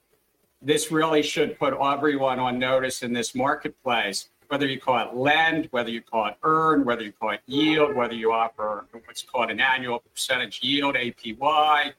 this 0.61 0.91
really 0.91 1.21
should 1.21 1.57
put 1.57 1.73
everyone 1.73 2.39
on 2.39 2.59
notice 2.59 3.03
in 3.03 3.13
this 3.13 3.35
marketplace, 3.35 4.29
whether 4.47 4.67
you 4.67 4.79
call 4.79 4.99
it 4.99 5.15
lend, 5.15 5.67
whether 5.71 5.89
you 5.89 6.01
call 6.01 6.27
it 6.27 6.35
earn, 6.43 6.83
whether 6.83 7.03
you 7.03 7.13
call 7.13 7.31
it 7.31 7.41
yield, 7.45 7.95
whether 7.95 8.13
you 8.13 8.33
offer 8.33 8.85
what's 9.05 9.21
called 9.21 9.51
an 9.51 9.61
annual 9.61 9.99
percentage 9.99 10.59
yield, 10.61 10.95
APY. 10.95 11.93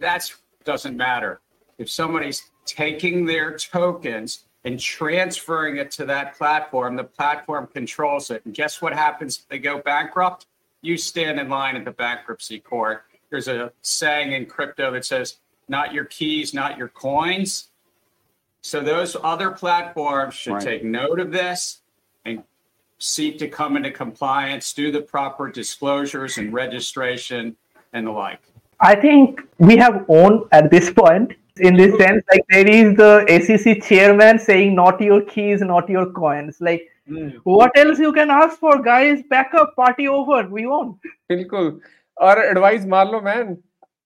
That 0.00 0.32
doesn't 0.64 0.96
matter. 0.96 1.40
If 1.78 1.90
somebody's 1.90 2.50
taking 2.64 3.26
their 3.26 3.56
tokens 3.56 4.45
and 4.66 4.80
transferring 4.80 5.76
it 5.76 5.92
to 5.92 6.04
that 6.04 6.36
platform. 6.36 6.96
The 6.96 7.04
platform 7.04 7.68
controls 7.72 8.30
it. 8.30 8.44
And 8.44 8.52
guess 8.52 8.82
what 8.82 8.92
happens 8.92 9.38
if 9.38 9.48
they 9.48 9.60
go 9.60 9.78
bankrupt? 9.78 10.46
You 10.82 10.98
stand 10.98 11.38
in 11.38 11.48
line 11.48 11.76
at 11.76 11.84
the 11.84 11.92
bankruptcy 11.92 12.58
court. 12.58 13.04
There's 13.30 13.46
a 13.46 13.72
saying 13.82 14.32
in 14.32 14.46
crypto 14.46 14.90
that 14.90 15.04
says, 15.04 15.36
not 15.68 15.94
your 15.94 16.04
keys, 16.04 16.52
not 16.52 16.76
your 16.76 16.88
coins. 16.88 17.68
So 18.60 18.80
those 18.80 19.16
other 19.22 19.52
platforms 19.52 20.34
should 20.34 20.54
right. 20.54 20.62
take 20.62 20.84
note 20.84 21.20
of 21.20 21.30
this 21.30 21.82
and 22.24 22.42
seek 22.98 23.38
to 23.38 23.48
come 23.48 23.76
into 23.76 23.92
compliance, 23.92 24.72
do 24.72 24.90
the 24.90 25.00
proper 25.00 25.48
disclosures 25.48 26.38
and 26.38 26.52
registration 26.52 27.56
and 27.92 28.08
the 28.08 28.10
like. 28.10 28.42
I 28.80 28.96
think 28.96 29.42
we 29.58 29.76
have 29.76 30.04
owned 30.08 30.44
at 30.50 30.72
this 30.72 30.90
point 30.92 31.34
in 31.58 31.76
this 31.76 31.96
sense 31.98 32.22
like 32.30 32.44
there 32.50 32.68
is 32.68 32.96
the 32.96 33.24
acc 33.28 33.82
chairman 33.82 34.38
saying 34.38 34.74
not 34.74 35.00
your 35.00 35.22
keys 35.22 35.60
not 35.60 35.88
your 35.88 36.06
coins 36.12 36.56
like 36.60 36.82
mm. 37.10 37.32
what 37.44 37.76
else 37.76 37.98
you 37.98 38.12
can 38.12 38.30
ask 38.30 38.58
for 38.58 38.82
guys 38.82 39.22
pack 39.30 39.54
up 39.54 39.74
party 39.76 40.08
over 40.08 40.42
we 40.48 40.66
won 40.66 40.94
बिल्कुल 41.28 41.78
और 42.16 42.38
advice 42.44 42.84
मार 42.86 43.10
लो 43.12 43.20
man 43.20 43.56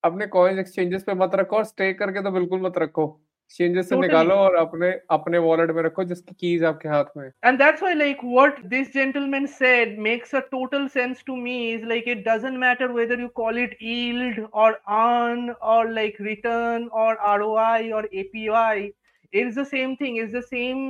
अपने 0.04 0.26
coin 0.26 0.58
exchanges 0.58 1.02
पे 1.02 1.14
मत 1.14 1.34
रखो 1.34 1.62
stay 1.64 1.92
करके 1.94 2.22
तो 2.22 2.30
बिल्कुल 2.30 2.60
मत 2.60 2.78
रखो 2.78 3.06
एक्सचेंजेस 3.55 3.89
से 3.89 3.95
निकालो 3.99 4.36
और 4.36 4.55
अपने 4.55 4.89
अपने 5.12 5.38
वॉलेट 5.38 5.71
में 5.75 5.81
रखो 5.84 6.03
जिसकी 6.03 6.34
कीज 6.39 6.63
आपके 6.65 6.89
हाथ 6.89 7.17
में 7.17 7.25
and 7.25 7.58
that's 7.58 7.81
why 7.81 7.93
like 7.95 8.23
what 8.23 8.60
this 8.73 8.91
gentleman 8.93 9.45
said 9.47 9.97
makes 10.08 10.36
a 10.36 10.39
total 10.51 10.88
sense 10.95 11.23
to 11.27 11.36
me 11.36 11.58
is 11.73 11.84
like 11.88 12.08
it 12.08 12.27
doesn't 12.27 12.58
matter 12.60 12.91
whether 12.91 13.19
you 13.21 13.27
call 13.41 13.60
it 13.60 13.77
yield 13.86 14.38
or 14.63 14.67
earn 14.97 15.47
or 15.73 15.79
like 15.95 16.19
return 16.27 16.88
or 16.91 17.08
ROI 17.31 17.91
or 17.97 18.03
API 18.21 18.93
it's 19.34 19.55
the 19.55 19.65
same 19.71 19.95
thing 19.97 20.17
it's 20.23 20.34
the 20.38 20.45
same 20.49 20.84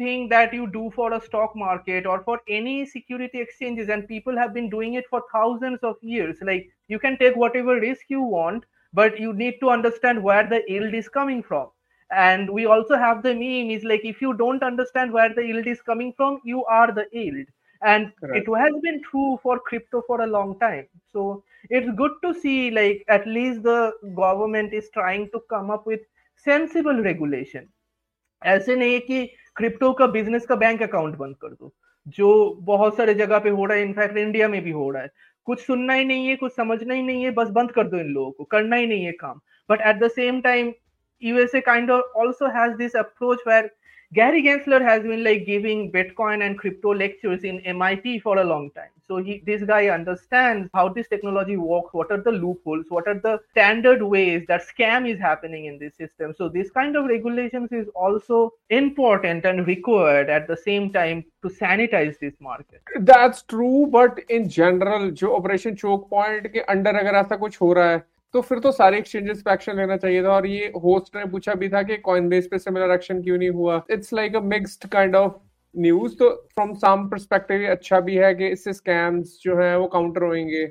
thing 0.00 0.28
that 0.28 0.54
you 0.58 0.66
do 0.74 0.82
for 0.96 1.12
a 1.16 1.20
stock 1.20 1.54
market 1.62 2.08
or 2.14 2.16
for 2.24 2.40
any 2.58 2.74
security 2.92 3.40
exchanges 3.40 3.92
and 3.96 4.08
people 4.08 4.42
have 4.42 4.52
been 4.58 4.68
doing 4.70 4.98
it 5.02 5.12
for 5.14 5.22
thousands 5.32 5.88
of 5.90 6.10
years 6.14 6.44
like 6.50 6.68
you 6.94 6.98
can 6.98 7.18
take 7.22 7.40
whatever 7.44 7.78
risk 7.86 8.16
you 8.16 8.26
want 8.34 8.68
but 8.94 9.22
you 9.26 9.32
need 9.44 9.62
to 9.64 9.70
understand 9.76 10.22
where 10.28 10.46
the 10.54 10.62
yield 10.68 11.00
is 11.02 11.08
coming 11.18 11.42
from 11.50 11.70
and 12.10 12.48
we 12.50 12.66
also 12.66 12.96
have 12.96 13.22
the 13.22 13.34
meme 13.34 13.70
is 13.70 13.84
like 13.84 14.04
if 14.04 14.20
you 14.20 14.32
don't 14.34 14.62
understand 14.62 15.12
where 15.12 15.34
the 15.34 15.44
yield 15.44 15.66
is 15.66 15.80
coming 15.82 16.12
from 16.16 16.40
you 16.44 16.64
are 16.64 16.92
the 16.92 17.06
yield 17.12 17.46
and 17.82 18.12
Correct. 18.20 18.48
it 18.48 18.58
has 18.58 18.72
been 18.82 19.02
true 19.02 19.38
for 19.42 19.58
crypto 19.58 20.02
for 20.06 20.20
a 20.22 20.26
long 20.26 20.58
time 20.58 20.86
so 21.12 21.42
it's 21.70 21.90
good 21.96 22.12
to 22.22 22.34
see 22.34 22.70
like 22.70 23.04
at 23.08 23.26
least 23.26 23.62
the 23.62 23.92
government 24.14 24.72
is 24.72 24.90
trying 24.90 25.30
to 25.30 25.40
come 25.48 25.70
up 25.70 25.86
with 25.86 26.00
sensible 26.46 27.02
regulation 27.02 27.68
ऐसे 28.42 28.74
नहीं 28.76 29.00
कि 29.00 29.24
crypto 29.56 29.92
का 29.98 30.06
business 30.14 30.46
का 30.46 30.54
bank 30.62 30.82
account 30.82 31.16
बंद 31.16 31.36
कर 31.42 31.48
दो 31.48 31.72
जो 32.06 32.28
बहुत 32.62 32.96
सारे 32.96 33.14
जगह 33.14 33.38
पे 33.38 33.50
हो 33.50 33.64
रहा 33.64 33.76
है 33.78 33.82
इनफैक्ट 33.82 34.16
इंडिया 34.18 34.48
में 34.48 34.60
भी 34.62 34.70
हो 34.70 34.90
रहा 34.90 35.02
है 35.02 35.10
कुछ 35.46 35.60
सुनना 35.60 35.94
ही 35.94 36.04
नहीं 36.04 36.26
है 36.28 36.36
कुछ 36.36 36.52
समझना 36.56 36.94
ही 36.94 37.02
नहीं 37.02 37.24
है 37.24 37.30
बस 37.38 37.48
बंद 37.58 37.72
कर 37.72 37.86
दो 37.88 37.98
इन 38.00 38.08
लोगों 38.14 38.30
को 38.32 38.44
करना 38.54 38.76
ही 38.76 38.86
नहीं 38.86 39.04
है 39.04 39.12
काम 39.20 39.40
but 39.70 39.80
at 39.80 39.96
the 40.02 40.08
same 40.10 40.40
time 40.40 40.72
USA 41.20 41.62
kind 41.62 41.90
of 41.90 42.02
also 42.14 42.48
has 42.48 42.76
this 42.76 42.94
approach 42.94 43.38
where 43.44 43.70
Gary 44.12 44.44
Gensler 44.44 44.80
has 44.80 45.02
been 45.02 45.24
like 45.24 45.44
giving 45.44 45.90
Bitcoin 45.90 46.46
and 46.46 46.56
crypto 46.56 46.94
lectures 46.94 47.42
in 47.42 47.58
MIT 47.60 48.20
for 48.20 48.38
a 48.38 48.44
long 48.44 48.70
time. 48.70 48.90
So 49.08 49.16
he, 49.16 49.42
this 49.44 49.64
guy 49.64 49.88
understands 49.88 50.70
how 50.72 50.88
this 50.88 51.08
technology 51.08 51.56
works, 51.56 51.92
what 51.92 52.12
are 52.12 52.22
the 52.22 52.30
loopholes, 52.30 52.86
what 52.90 53.08
are 53.08 53.18
the 53.18 53.40
standard 53.50 54.02
ways 54.02 54.44
that 54.46 54.62
scam 54.62 55.10
is 55.10 55.18
happening 55.18 55.64
in 55.64 55.78
this 55.78 55.96
system. 55.96 56.32
So 56.36 56.48
this 56.48 56.70
kind 56.70 56.96
of 56.96 57.06
regulations 57.06 57.72
is 57.72 57.88
also 57.94 58.52
important 58.70 59.44
and 59.44 59.66
required 59.66 60.30
at 60.30 60.46
the 60.46 60.56
same 60.56 60.92
time 60.92 61.24
to 61.42 61.48
sanitize 61.48 62.18
this 62.20 62.34
market. 62.40 62.82
That's 63.00 63.42
true, 63.42 63.88
but 63.90 64.20
in 64.28 64.48
general, 64.48 65.10
जो 65.10 65.34
operation 65.36 65.76
choke 65.76 66.08
point 66.08 66.46
के 66.52 66.60
under 66.60 66.96
अगर 66.96 67.18
ऐसा 67.18 67.36
कुछ 67.36 67.60
हो 67.60 67.72
रहा 67.72 67.90
है 67.90 68.04
तो 68.33 68.41
फिर 68.41 68.59
तो 68.59 68.71
सारे 68.71 68.97
एक्सचेंजेस 68.97 69.41
पे 69.41 69.53
एक्शन 69.53 69.77
लेना 69.77 69.97
चाहिए 69.97 70.23
था 70.23 70.29
और 70.29 70.47
ये 70.47 70.65
होस्ट 70.83 71.15
ने 71.15 71.25
पूछा 71.25 71.53
भी 71.53 71.69
था 71.69 71.81
कि 71.83 71.97
कॉइन 71.99 72.29
बेस 72.29 72.47
पे 72.47 72.59
सिमिलर 72.59 72.91
एक्शन 72.91 73.21
क्यों 73.23 73.37
नहीं 73.37 73.49
हुआ? 73.49 73.81
It's 73.91 74.13
like 74.13 74.35
a 74.35 74.41
mixed 74.47 74.87
kind 74.89 75.15
of 75.15 75.33
news 75.75 76.15
तो 76.17 76.29
फ्रॉम 76.53 76.73
सम 76.75 77.07
परस्पेक्टिव 77.09 77.69
अच्छा 77.71 77.99
भी 77.99 78.15
है 78.15 78.33
कि 78.35 78.47
इससे 78.47 78.73
स्कैम्स 78.73 79.39
जो 79.43 79.57
है 79.61 79.77
वो 79.79 79.87
काउंटर 79.87 80.23
होंगे 80.23 80.67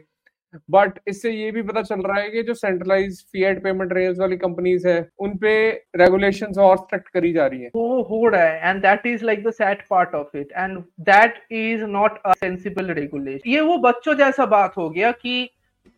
बट 0.71 0.99
इससे 1.09 1.31
ये 1.31 1.51
भी 1.53 1.63
पता 1.63 1.83
चल 1.83 2.01
रहा 2.01 2.21
है 2.21 2.29
कि 2.31 2.43
जो 2.43 2.55
सेंट्रलाइज 2.55 3.21
फीएड 3.33 3.63
पेमेंट 3.63 3.93
रेल्स 3.93 4.19
वाली 4.19 4.37
कंपनीज़ 4.37 4.87
है, 4.89 5.09
उन 5.19 5.37
पे 5.39 5.51
रेगुलेशंस 5.97 6.59
और 6.59 6.77
स्ट्रिक्ट 6.77 7.09
करी 7.09 7.33
जा 7.33 7.47
रही 7.47 7.61
है। 7.61 7.71
वो 7.75 8.03
हो 8.03 8.29
रहा 8.29 8.43
है 8.43 8.71
and 8.71 8.81
that 8.83 9.07
is 9.07 9.25
like 9.25 9.45
the 9.45 9.51
sad 9.51 9.83
part 9.91 10.15
of 10.15 10.37
it 10.37 10.53
and 10.53 10.79
that 11.01 11.43
is 11.53 11.85
not 11.85 12.19
a 12.27 12.33
sensible 12.33 12.91
regulation 12.93 13.51
ये 13.51 13.61
वो 13.61 13.79
बच्चों 13.79 14.15
जैसा 14.15 14.47
बात 14.47 14.77
हो 14.77 14.89
गया 14.91 15.13
कि 15.13 15.49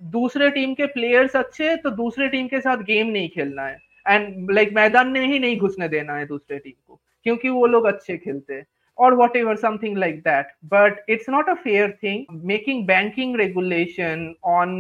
दूसरे 0.03 0.51
टीम 0.51 0.75
के 0.75 0.87
प्लेयर्स 0.87 1.37
अच्छे 1.37 1.69
हैं 1.69 1.77
तो 1.79 1.91
दूसरे 1.91 2.29
टीम 2.29 2.49
के 2.49 2.61
साथ 2.61 2.83
गेम 2.85 3.07
नहीं 3.07 3.29
खेलना 3.29 3.67
है। 3.67 3.79
एंड 4.07 4.51
लाइक 4.51 4.69
like, 4.69 4.81
मैदान 4.81 5.09
में 5.09 5.27
ही 5.27 5.39
नहीं 5.39 5.57
घुसने 5.57 5.89
देना 5.89 6.17
है 6.17 6.27
दूसरे 6.27 6.59
टीम 6.59 6.73
को 6.89 7.01
क्योंकि 7.25 7.49
वो 7.49 7.67
लोग 7.67 7.85
अच्छे 7.85 8.17
खेलते 8.17 8.55
हैं 8.55 8.67
और 8.99 9.15
whatever 9.37 9.57
something 9.57 9.97
like 9.99 10.19
that 10.21 10.47
but 10.65 11.05
it's 11.09 11.29
not 11.31 11.49
a 11.49 11.55
fair 11.55 11.91
thing 12.03 12.25
making 12.45 12.87
banking 12.87 13.37
regulation 13.37 14.35
on 14.45 14.73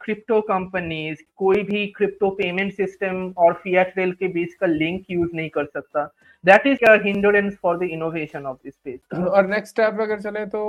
crypto 0.00 0.40
companies 0.40 1.22
कोई 1.36 1.62
भी 1.62 1.86
क्रिप्टो 1.86 2.30
पेमेंट 2.30 2.72
सिस्टम 2.72 3.32
और 3.36 3.52
फीएट 3.52 3.92
रेल 3.98 4.12
के 4.12 4.28
बीच 4.28 4.54
का 4.54 4.66
लिंक 4.66 5.04
यूज़ 5.10 5.30
नहीं 5.34 5.48
कर 5.48 5.64
सकता। 5.64 6.04
That 6.44 6.66
is 6.66 6.78
a 6.88 6.98
hindrance 6.98 7.56
for 7.56 7.76
the 7.78 7.86
innovation 7.86 8.46
of 8.46 8.58
this 8.62 8.74
space 8.74 9.00
और 9.12 9.48
next 9.48 9.74
step 9.76 10.00
अगर 10.00 10.20
चले 10.20 10.44
तो 10.46 10.62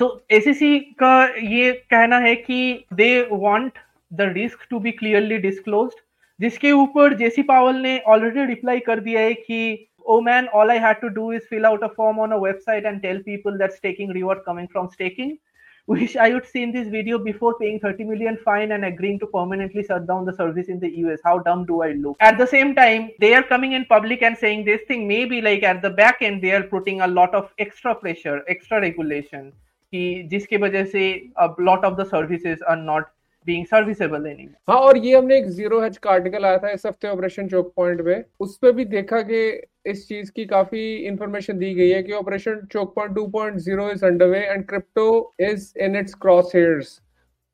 so 0.00 0.10
SEC 0.40 0.82
का 1.02 1.14
ये 1.54 1.72
कहना 1.90 2.18
है 2.18 2.34
कि 2.36 2.60
they 3.00 3.12
want 3.44 3.82
the 4.10 4.28
risk 4.34 4.68
to 4.72 4.80
be 4.80 4.92
clearly 5.02 5.40
disclosed 5.48 6.04
जिसके 6.40 6.70
ऊपर 6.72 7.14
जेसी 7.16 7.42
पावल 7.42 7.76
ने 7.82 7.98
ऑलरेडी 8.14 8.44
रिप्लाई 8.46 8.80
कर 8.86 9.00
दिया 9.00 9.20
है 9.20 9.34
कि 9.34 9.60
oh 10.06 10.20
man, 10.20 10.48
all 10.48 10.70
I 10.70 10.78
had 10.78 11.00
to 11.00 11.10
do 11.10 11.30
is 11.32 11.44
fill 11.46 11.66
out 11.66 11.82
a 11.82 11.88
form 11.88 12.18
on 12.18 12.32
a 12.32 12.38
website 12.38 12.86
and 12.86 13.02
tell 13.02 13.18
people 13.20 13.58
that 13.58 13.72
staking 13.72 14.10
reward 14.10 14.44
coming 14.44 14.68
from 14.68 14.90
staking. 14.90 15.38
Wish 15.87 16.15
I 16.15 16.31
would 16.33 16.45
seen 16.45 16.71
this 16.71 16.87
video 16.87 17.17
before 17.17 17.57
paying 17.59 17.79
30 17.79 18.03
million 18.03 18.37
fine 18.45 18.71
and 18.71 18.85
agreeing 18.85 19.19
to 19.19 19.25
permanently 19.27 19.83
shut 19.83 20.05
down 20.07 20.25
the 20.25 20.33
service 20.33 20.67
in 20.67 20.79
the 20.79 20.89
US. 20.99 21.19
How 21.23 21.39
dumb 21.39 21.65
do 21.65 21.81
I 21.81 21.93
look? 21.93 22.17
At 22.19 22.37
the 22.37 22.47
same 22.47 22.75
time, 22.75 23.09
they 23.19 23.33
are 23.33 23.43
coming 23.43 23.73
in 23.73 23.85
public 23.85 24.21
and 24.21 24.37
saying 24.37 24.65
this 24.65 24.81
thing. 24.87 25.07
Maybe 25.07 25.41
like 25.41 25.63
at 25.63 25.81
the 25.81 25.89
back 25.89 26.21
end, 26.21 26.41
they 26.43 26.51
are 26.51 26.63
putting 26.63 27.01
a 27.01 27.07
lot 27.07 27.33
of 27.33 27.49
extra 27.57 27.95
pressure, 27.95 28.37
extra 28.47 28.79
regulation. 28.81 29.51
कि 29.93 30.27
जिसकी 30.31 30.57
वजह 30.57 30.85
से 30.91 31.01
a 31.37 31.49
lot 31.59 31.83
of 31.83 31.97
the 31.97 32.05
services 32.05 32.61
are 32.67 32.77
not 32.77 33.09
being 33.45 33.65
serviceable 33.65 34.25
anymore. 34.25 34.59
हाँ 34.69 34.77
और 34.79 34.97
ये 34.97 35.15
हमने 35.17 35.37
एक 35.37 35.49
zero 35.57 35.81
hedge 35.81 35.97
का 35.97 36.11
आर्टिकल 36.11 36.45
आया 36.45 36.57
था 36.57 36.69
इस 36.71 36.85
हफ्ते 36.85 37.07
ऑपरेशन 37.07 37.47
चौक 37.47 37.73
पॉइंट 37.75 38.01
पे 38.05 38.23
उस 38.45 38.57
पर 38.61 38.71
भी 38.71 38.85
देखा 38.85 39.21
कि 39.31 39.41
इस 39.86 40.06
चीज़ 40.08 40.30
की 40.36 40.44
काफ़ी 40.46 40.82
इंफॉर्मेशन 41.06 41.58
दी 41.58 41.72
गई 41.74 41.88
है 41.90 42.02
कि 42.02 42.12
operation 42.12 42.60
choke 42.72 42.94
point 42.94 43.14
two 43.14 43.26
point 43.30 43.56
zero 43.66 43.90
is 43.90 44.04
underway 44.06 44.40
and 44.40 44.66
crypto 44.68 45.08
is 45.50 45.72
in 45.84 45.96
its 45.96 46.14
crosshairs 46.54 47.00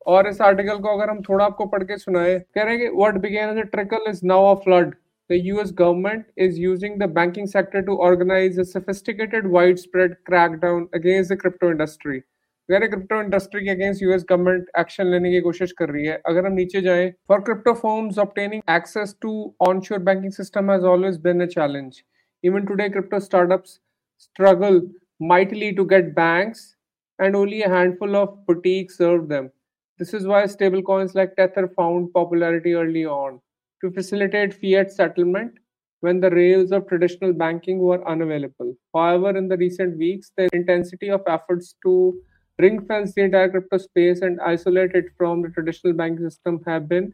और 0.05 0.27
इस 0.27 0.41
आर्टिकल 0.41 0.79
को 0.79 0.97
अगर 0.97 1.09
हम 1.09 1.21
थोड़ा 1.29 1.45
आपको 1.45 1.65
पढ़ 1.65 1.83
के 1.83 1.97
सुनाए 1.97 2.37
कह 2.55 2.63
रहे 2.63 2.75
हैं 2.75 2.81
कि 2.81 2.95
what 2.97 3.17
began 3.21 3.49
as 3.49 3.57
a 3.57 3.69
trickle 3.69 4.09
is 4.09 4.25
now 4.25 4.53
a 4.55 4.59
flood 4.63 4.95
The 5.29 5.39
US 5.41 5.71
government 5.71 6.25
is 6.35 6.59
using 6.59 6.97
the 6.99 7.07
banking 7.07 7.47
sector 7.47 7.81
to 7.81 7.93
organize 7.93 8.57
a 8.57 8.65
sophisticated, 8.65 9.47
widespread 9.47 10.17
crackdown 10.29 10.89
against 10.93 11.29
the 11.29 11.37
crypto 11.37 11.69
industry. 11.71 12.19
अगर 12.69 12.85
क्रिप्टो 12.87 13.21
इंडस्ट्री 13.21 13.63
के 13.63 13.69
अगेंस्ट 13.69 14.03
यूएस 14.03 14.25
गवर्नमेंट 14.29 14.69
एक्शन 14.79 15.07
लेने 15.07 15.31
की 15.31 15.39
कोशिश 15.41 15.71
कर 15.71 15.89
रही 15.89 16.05
है। 16.05 16.21
अगर 16.25 16.45
हम 16.45 16.53
नीचे 16.53 16.81
जाएँ 16.81 17.09
for 17.27 17.39
crypto 17.41 17.73
firms 17.73 18.19
obtaining 18.19 18.61
access 18.69 19.15
to 19.21 19.33
onshore 19.67 19.99
banking 20.09 20.31
system 20.31 20.71
has 20.71 20.85
always 20.85 21.17
been 21.21 21.41
a 21.41 21.45
challenge 21.45 22.01
Even 22.43 22.65
today, 22.65 22.89
crypto 22.89 23.19
startups 23.19 23.79
struggle 24.17 24.81
mightily 25.19 25.73
to 25.75 25.85
get 25.85 26.13
banks, 26.15 26.75
and 27.19 27.35
only 27.35 27.61
a 27.63 27.69
handful 27.69 28.15
of 28.15 28.45
boutiques 28.45 28.97
serve 28.97 29.27
them. 29.29 29.51
This 29.97 30.13
is 30.13 30.25
why 30.27 30.43
stablecoins 30.43 31.15
like 31.15 31.35
Tether 31.35 31.67
found 31.69 32.13
popularity 32.13 32.73
early 32.73 33.05
on 33.05 33.39
to 33.81 33.91
facilitate 33.91 34.53
fiat 34.53 34.91
settlement 34.91 35.53
when 36.01 36.19
the 36.19 36.29
rails 36.29 36.71
of 36.71 36.87
traditional 36.87 37.33
banking 37.33 37.79
were 37.79 38.07
unavailable. 38.07 38.75
However, 38.93 39.35
in 39.37 39.47
the 39.47 39.57
recent 39.57 39.97
weeks, 39.97 40.31
the 40.35 40.49
intensity 40.53 41.09
of 41.09 41.21
efforts 41.27 41.75
to 41.83 42.21
ring 42.59 42.85
fence 42.85 43.13
the 43.13 43.21
entire 43.23 43.49
crypto 43.49 43.77
space 43.77 44.21
and 44.21 44.39
isolate 44.41 44.91
it 44.93 45.05
from 45.17 45.41
the 45.41 45.49
traditional 45.49 45.93
banking 45.93 46.29
system 46.29 46.61
have 46.65 46.87
been 46.89 47.13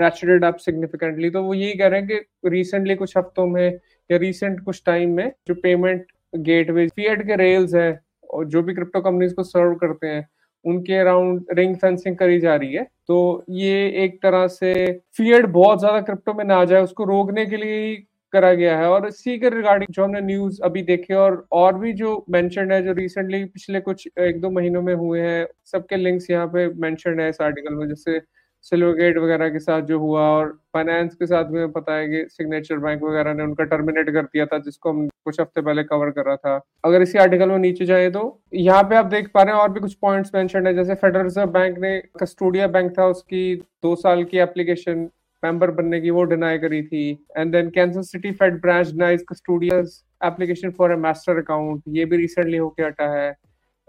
ratcheted 0.00 0.46
up 0.48 0.60
significantly. 0.60 1.32
तो 1.32 1.42
वो 1.42 1.54
यही 1.54 1.74
कह 1.78 1.86
रहे 1.86 2.00
हैं 2.00 2.08
कि 2.08 2.48
recently 2.48 2.94
कुछ 2.94 3.16
हफ्तों 3.16 3.46
में 3.46 3.66
या 4.10 4.16
रिसेंट 4.18 4.60
कुछ 4.64 4.82
टाइम 4.86 5.16
में 5.16 5.30
जो 5.48 5.54
पेमेंट 5.62 6.06
गेटवे 6.34 6.86
फीएट 6.88 7.22
के 7.26 7.36
रेल्स 7.36 7.74
है 7.74 7.90
और 8.30 8.44
जो 8.46 8.62
भी 8.62 8.74
क्रिप्टो 8.74 9.00
कंपनीज़ 9.00 9.34
को 9.34 9.42
सर्व 9.44 9.74
करते 9.76 10.06
हैं, 10.06 10.28
उनके 10.64 10.94
अराउंड 10.96 11.46
रिंग 11.58 11.74
फेंसिंग 11.76 12.16
करी 12.16 12.38
जा 12.40 12.54
रही 12.56 12.74
है। 12.74 12.84
तो 13.08 13.44
ये 13.50 13.88
एक 14.04 14.18
तरह 14.22 14.46
से 14.48 14.72
फीएड 15.16 15.46
बहुत 15.52 15.78
ज़्यादा 15.80 16.00
क्रिप्टो 16.00 16.34
में 16.34 16.44
ना 16.44 16.64
जाए, 16.64 16.82
उसको 16.82 17.04
रोकने 17.04 17.46
के 17.46 17.56
लिए 17.56 17.84
ही 17.84 17.96
करा 18.32 18.52
गया 18.54 18.76
है। 18.78 18.88
और 18.88 19.06
इसी 19.08 19.38
के 19.38 19.48
रिगार्डिंग 19.50 19.92
जो 19.94 20.04
हमने 20.04 20.20
न्यूज़ 20.22 20.60
अभी 20.64 20.82
देखे 20.82 21.14
और 21.14 21.46
और 21.52 21.78
भी 21.78 21.92
जो 21.92 22.24
मेंशन 22.30 22.72
है, 22.72 22.82
जो 22.82 22.92
रिसेंटली 22.92 23.44
पिछले 23.44 23.80
कुछ 23.80 24.08
एक 24.20 24.40
दो 24.40 24.50
महीनों 24.50 24.82
में 24.82 24.94
हुए 24.94 25.20
हैं, 25.20 25.46
सबके 25.72 25.96
लिंक्स 25.96 26.30
यहाँ 26.30 26.46
पे 26.46 26.66
मेंशन 26.80 27.20
है 27.20 27.28
इस 27.30 27.40
आर्टिकल 27.42 27.74
में, 27.74 27.88
जैसे 27.88 28.18
सिल्वरगेट 28.64 29.18
वगैरह 29.18 29.48
के 29.48 29.58
साथ 29.58 29.82
जो 29.82 29.98
हुआ 29.98 30.22
और 30.30 30.48
फाइनेंस 30.74 31.14
के 31.14 31.26
साथ 31.26 31.44
भी 31.46 31.66
पता 31.72 31.94
है 31.94 32.08
कि 32.08 32.24
सिग्नेचर 32.30 32.78
बैंक 32.78 33.02
वगैरह 33.02 33.34
ने 33.34 33.42
उनका 33.42 33.64
टर्मिनेट 33.66 34.10
कर 34.10 34.22
दिया 34.24 34.46
था, 34.46 34.58
जिसको 34.58 34.90
हम 34.90 35.06
कुछ 35.24 35.40
हफ़्ते 35.40 35.60
पहले 35.60 35.82
कवर 35.84 36.10
कर 36.10 36.26
रहा 36.26 36.36
था। 36.36 36.60
अगर 36.84 37.02
इसी 37.02 37.18
आर्टिकल 37.18 37.48
में 37.50 37.58
नीचे 37.58 37.86
जाए 37.86 38.10
तो 38.10 38.24
यहाँ 38.54 38.82
पे 38.82 38.96
आप 38.96 39.06
देख 39.08 39.30
पा 39.34 39.42
रहे 39.42 39.54
हैं 39.54 39.60
और 39.60 39.72
भी 39.72 39.80
कुछ 39.80 39.94
पॉइंट्स 40.02 40.34
मेंशन 40.34 40.66
है। 40.66 40.74
जैसे 40.74 40.94
फेडरल 40.96 41.22
रिज़र्व 41.22 41.50
बैंक 41.50 41.78
ने 41.78 41.98
कस्टोडिया 42.20 42.66
बैंक 42.68 42.92
था, 42.98 43.06
उसकी 43.06 43.54
दो 43.56 43.94
साल 43.96 44.24
की 44.24 44.38
एप्लीकेशन 44.40 45.08
मेंबर 45.42 45.70
बनने 45.72 46.00
की 46.00 46.10
वो 46.10 46.22
डिनाई 46.26 46.58
करी 46.58 46.82
थी। 46.84 47.10
And 47.36 47.52
then 47.52 47.70
Kansas 47.70 48.10
City 48.12 48.32
Fed 48.32 48.60
branch 48.62 48.86
denies 48.86 49.24
Custodia's 49.28 50.02
application 50.24 50.70
for 50.70 50.92
a 50.92 50.96
master 50.98 51.38
account 51.38 51.82
ये 51.88 52.04
भी 52.04 52.16
रिसेंटली 52.16 52.56
होके 52.56 52.82
हटा 52.82 53.08
है। 53.12 53.30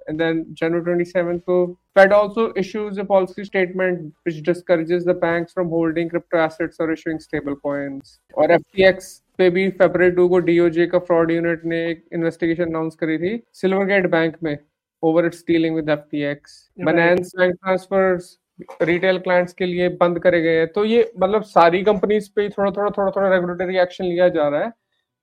And 0.08 0.20
then 0.20 0.46
January 0.54 0.84
27th, 0.84 1.44
so 1.46 1.78
Fed 1.96 2.12
also 2.12 2.54
issues 2.56 2.98
a 2.98 3.06
policy 3.06 3.44
statement 3.44 4.14
which 4.24 4.42
discourages 4.44 5.06
the 5.06 5.14
banks 5.14 5.54
from 5.54 5.70
holding 5.70 6.10
crypto 6.10 6.38
assets 6.38 6.78
or 6.80 6.92
issuing 6.92 7.20
stable 7.20 7.56
coins. 7.58 8.20
और 8.38 8.58
FTX 8.58 9.12
पे 9.38 9.50
भी 9.50 9.70
फरवरी 9.80 10.12
two 10.12 10.28
को 10.30 10.42
DOJ 10.42 10.90
का 10.92 11.00
फ्रॉड 11.00 11.32
यूनिट 11.32 11.66
ने 11.66 11.86
एक 11.90 12.04
इन्वेस्टिगेशन 12.14 12.64
अनाउंस 12.64 12.96
करी 12.96 13.18
थी 13.18 13.42
सिल्वरगेट 13.62 14.10
बैंक 14.12 14.36
में 14.44 14.58
over 15.04 15.26
its 15.26 15.44
dealing 15.48 15.76
with 15.76 15.90
FTX. 15.90 16.60
Binance 16.88 17.36
bank 17.38 17.56
transfers 17.56 18.38
retail 18.82 19.18
clients 19.20 19.54
के 19.54 19.66
लिए 19.66 19.88
बंद 20.02 20.20
करे 20.24 20.42
गए 20.42 20.58
हैं 20.58 20.68
तो 20.74 20.84
ये 20.86 21.12
मतलब 21.20 21.44
सारी 21.44 21.84
कंपनीज़ 21.84 22.30
पे 22.36 22.48
थोड़ा 22.50 22.72
थोड़ा 22.72 22.90
थोड़ा 22.98 23.12
थोड़ा 23.12 23.30
रेगुलेटरी 23.30 23.78
एक्शन 23.82 24.06
लिया 24.06 24.28
जा 24.30 24.48
रहा 24.48 24.64
है 24.64 24.72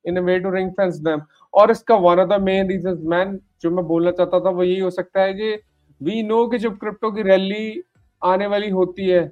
in 0.09 0.17
a 0.17 0.21
way 0.23 0.39
to 0.39 0.51
ring 0.51 0.71
fence 0.73 0.97
them 1.01 1.21
और 1.55 1.71
इसका 1.71 1.95
one 1.97 2.21
of 2.21 2.29
the 2.29 2.41
main 2.43 2.69
reason 2.69 2.99
man 3.07 3.39
जो 3.63 3.71
मैं 3.71 3.85
बोलना 3.87 4.11
चाहता 4.11 4.41
था, 4.41 4.51
वो 4.51 4.63
यही 4.65 4.79
हो 4.79 4.91
सकता 4.91 5.23
है 5.23 5.35
कि 5.35 5.53
वी 6.01 6.23
नो 6.23 6.47
कि 6.49 6.59
जब 6.59 6.79
क्रिप्टो 6.79 7.11
की 7.13 7.23
रैली 7.23 7.83
आने 8.23 8.47
वाली 8.47 8.69
होती 8.71 9.09
है 9.09 9.27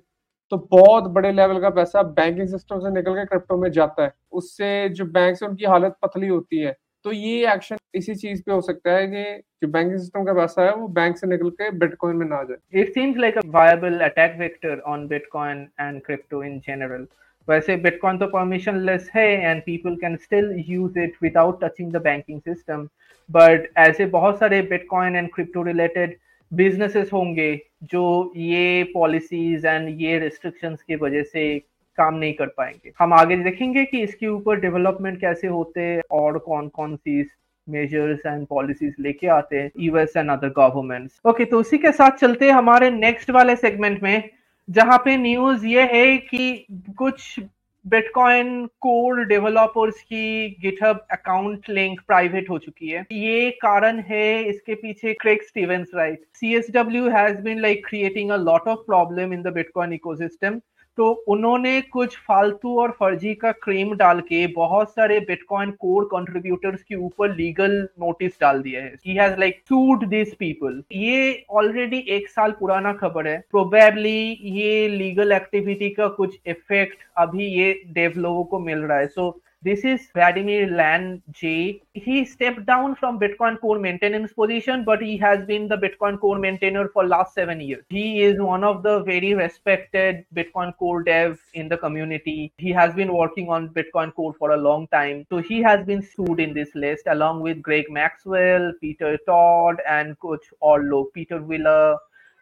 तो 0.53 0.57
बहुत 0.73 1.05
बड़े 1.13 1.31
लेवल 1.33 1.61
का 1.61 1.71
पैसा 1.71 2.03
बैंकिंग 2.17 2.49
सिस्टम 2.49 2.81
से 2.81 2.91
निकल 2.91 3.15
के 3.15 3.25
क्रिप्टो 3.27 3.57
में 3.57 3.71
जाता 3.73 4.03
है। 4.03 4.13
उससे 4.33 4.89
जो 4.89 5.05
बैंक 5.07 5.37
से 5.37 5.47
उनकी 5.47 5.65
हालत 5.65 5.97
पतली 6.03 6.29
होती 6.29 6.59
है। 6.59 6.75
तो 7.05 7.13
ये 7.13 7.53
एक्शन 7.53 7.77
इसी 7.95 8.15
चीज़ 8.15 8.43
पे 8.43 8.53
हो 8.53 8.61
सकता 8.61 8.93
है 8.93 9.07
कि 9.07 9.23
जो 9.63 9.69
बैंकिंग 9.69 9.99
सिस्टम 9.99 10.25
का 10.25 10.33
पैसा 10.35 10.63
है, 10.63 10.75
वो 10.75 10.89
बैंक 10.89 11.17
से 11.17 11.27
निकल 11.27 11.51
के 11.51 11.71
बिटकॉइन 11.79 12.17
में 12.17 12.27
ना 12.27 12.43
जाए। 12.43 12.81
It 12.81 12.93
seems 12.95 13.17
like 13.19 13.39
a 13.39 13.43
viable 13.49 13.99
attack 14.05 14.37
vector 14.39 14.81
on 14.87 15.07
bitcoin 15.09 15.67
and 15.81 16.01
crypto 16.03 16.43
in 16.43 16.59
general 16.61 17.07
वैसे 17.49 17.77
बिटकॉइन 17.77 18.19
तो 18.19 18.27
परमिशन 18.27 18.79
लेस 18.87 19.11
है 19.15 19.27
and 19.41 19.63
people 19.63 19.97
can 19.97 20.17
still 20.17 20.53
use 20.69 20.99
it 20.99 21.17
without 21.23 21.65
touching 21.65 21.93
the 21.93 22.03
banking 22.03 22.41
system 22.41 22.89
but 23.29 23.69
ऐसे 23.79 24.07
बहुत 24.07 24.39
सारे 24.39 24.61
bitcoin 24.63 25.17
and 25.17 25.29
crypto 25.35 25.63
related 25.63 26.17
businesses 26.53 27.11
होंगे 27.13 27.55
जो 27.85 28.33
ये 28.37 28.83
policies 28.95 29.67
and 29.67 29.89
ये 30.01 30.19
रिस्ट्रिक्शंस 30.19 30.83
की 30.83 30.97
वजह 30.97 31.23
से 31.23 31.59
काम 31.99 32.15
नहीं 32.15 32.33
कर 32.35 32.47
पाएँगे। 32.47 32.93
हम 32.99 33.13
आगे 33.13 33.37
देखेंगे 33.37 33.85
कि 33.85 34.01
इसके 34.03 34.27
ऊपर 34.27 34.61
डेवलपमेंट 34.61 35.21
कैसे 35.21 35.47
होते 35.47 35.81
हैं 35.81 36.03
और 36.13 36.39
कौन 36.39 36.69
कौन 36.69 36.97
सी 36.97 37.25
मेजर्स 37.67 38.27
एंड 38.27 38.47
पॉलिसीज़ 38.47 38.95
लेके 39.03 39.27
आते 39.27 39.57
हैं 39.57 39.71
US 39.81 40.17
and 40.17 40.31
other 40.31 40.49
governments 40.57 41.21
okay 41.27 41.45
तो 41.45 41.61
उसी 41.61 41.79
के 41.79 41.93
साथ 41.93 42.19
चलते 42.19 42.47
हैं 42.47 42.53
हमारे 42.53 42.91
नेक्स्ट 42.91 43.31
वाले 43.31 43.57
सेगमेंट 43.57 44.03
में। 44.03 44.31
जहाँ 44.69 44.99
पे 44.99 45.17
न्यूज़ 45.17 45.67
ये 45.67 45.83
है 45.93 46.17
कि 46.19 46.67
कुछ 46.99 47.39
बिटकॉइन 47.85 48.65
कोर 48.81 49.25
डेवलपर्स 49.25 50.01
की 50.03 50.49
गिटहब 50.63 51.07
अकाउंट 51.13 51.69
लिंक 51.71 52.01
प्राइवेट 52.07 52.49
हो 52.51 52.59
चुकी 52.59 52.89
है। 52.89 53.05
ये 53.13 53.51
कारण 53.63 54.01
है 54.09 54.43
इसके 54.45 54.75
पीछे 54.75 55.13
Craig 55.21 55.43
Stevens 55.43 55.91
Wright 55.95 56.25
C 56.35 56.55
S 56.57 56.71
W 56.75 57.09
has 57.11 57.41
been 57.43 57.61
like 57.61 57.87
creating 57.87 58.31
a 58.31 58.37
lot 58.37 58.69
of 58.69 58.79
problem 58.87 59.33
in 59.33 59.43
the 59.43 59.53
bitcoin 59.55 59.93
ecosystem 59.93 60.61
तो 60.99 61.11
उन्होंने 61.29 61.81
कुछ 61.83 62.17
फालतू 62.19 62.79
और 62.81 62.91
फर्जी 62.91 63.35
का 63.35 63.51
क्लेम 63.53 63.95
डाल 63.97 64.21
के 64.21 64.47
बहुत 64.47 64.91
सारे 64.91 65.19
बिटकॉइन 65.21 65.71
कोर 65.71 66.05
कंट्रीब्यूटर्स 66.05 66.83
के 66.83 66.95
ऊपर 66.95 67.35
लीगल 67.37 67.77
नोटिस 68.01 68.41
डाल 68.41 68.63
दिया 68.63 68.83
है। 68.83 68.95
He 69.07 69.15
has 69.15 69.39
like 69.41 69.61
sued 69.69 70.05
this 70.07 70.35
people 70.35 70.83
ये 70.93 71.45
ऑलरेडी 71.51 72.05
एक 72.09 72.29
साल 72.29 72.53
पुराना 72.53 72.93
खबर 72.93 73.29
है। 73.29 73.39
प्रोबेबली 73.51 74.39
ये 74.57 74.89
लीगल 74.89 75.33
एक्टिविटी 75.33 75.91
का 75.91 76.09
कुछ 76.09 76.39
इफ़ेक्ट 76.47 76.99
अभी 77.17 77.47
ये 77.47 77.73
डेव 77.89 78.13
लोगों 78.17 78.45
को 78.45 78.59
मिल 78.59 78.79
रहा 78.79 78.99
है। 78.99 79.07
सो 79.07 79.29
so, 79.31 79.46
This 79.66 79.86
is 79.86 80.10
Vladimir 80.16 80.72
Lan 80.72 81.22
J. 81.32 81.84
He 81.94 82.26
stepped 82.26 82.66
down 82.66 82.96
from 82.96 83.20
Bitcoin 83.20 83.60
core 83.60 83.78
maintenance 83.78 84.34
position, 84.34 84.84
but 84.84 85.04
he 85.04 85.18
has 85.18 85.46
been 85.46 85.68
the 85.68 85.78
Bitcoin 85.78 86.20
core 86.20 86.40
maintainer 86.40 86.88
for 86.90 87.06
last 87.08 87.36
seven 87.36 87.62
years. 87.62 87.84
He 87.90 88.24
is 88.24 88.40
one 88.40 88.64
of 88.64 88.82
the 88.82 89.04
very 89.04 89.36
respected 89.36 90.26
Bitcoin 90.34 90.76
core 90.78 91.04
dev 91.04 91.40
in 91.54 91.70
the 91.70 91.78
community. 91.78 92.52
He 92.58 92.72
has 92.72 92.96
been 92.96 93.14
working 93.14 93.50
on 93.50 93.70
Bitcoin 93.70 94.16
core 94.16 94.34
for 94.34 94.52
a 94.52 94.58
long 94.58 94.88
time. 94.88 95.28
So 95.30 95.38
he 95.38 95.62
has 95.62 95.86
been 95.86 96.02
sued 96.02 96.40
in 96.40 96.56
this 96.56 96.74
list 96.74 97.04
along 97.06 97.42
with 97.42 97.62
Greg 97.62 97.86
Maxwell, 97.92 98.74
Peter 98.82 99.20
Todd, 99.28 99.76
and 99.88 100.18
Coach 100.20 100.48
Orlo, 100.60 101.04
Peter 101.14 101.40
Wheeler. 101.40 101.98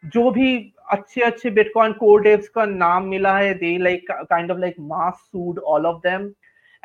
जो 0.05 0.29
भी 0.31 0.73
अच्छे 0.91 1.21
अच्छे 1.21 1.49
bitcoin 1.51 1.93
core 1.93 2.21
डेव्स 2.23 2.47
का 2.49 2.65
नाम 2.65 3.07
मिला 3.07 3.38
है 3.38 3.53
they 3.53 3.77
like 3.77 4.12
kind 4.12 4.51
of 4.51 4.59
like 4.59 4.75
mass 4.79 5.13
sued 5.13 5.59
all 5.59 5.85
of 5.85 5.99
them 6.05 6.29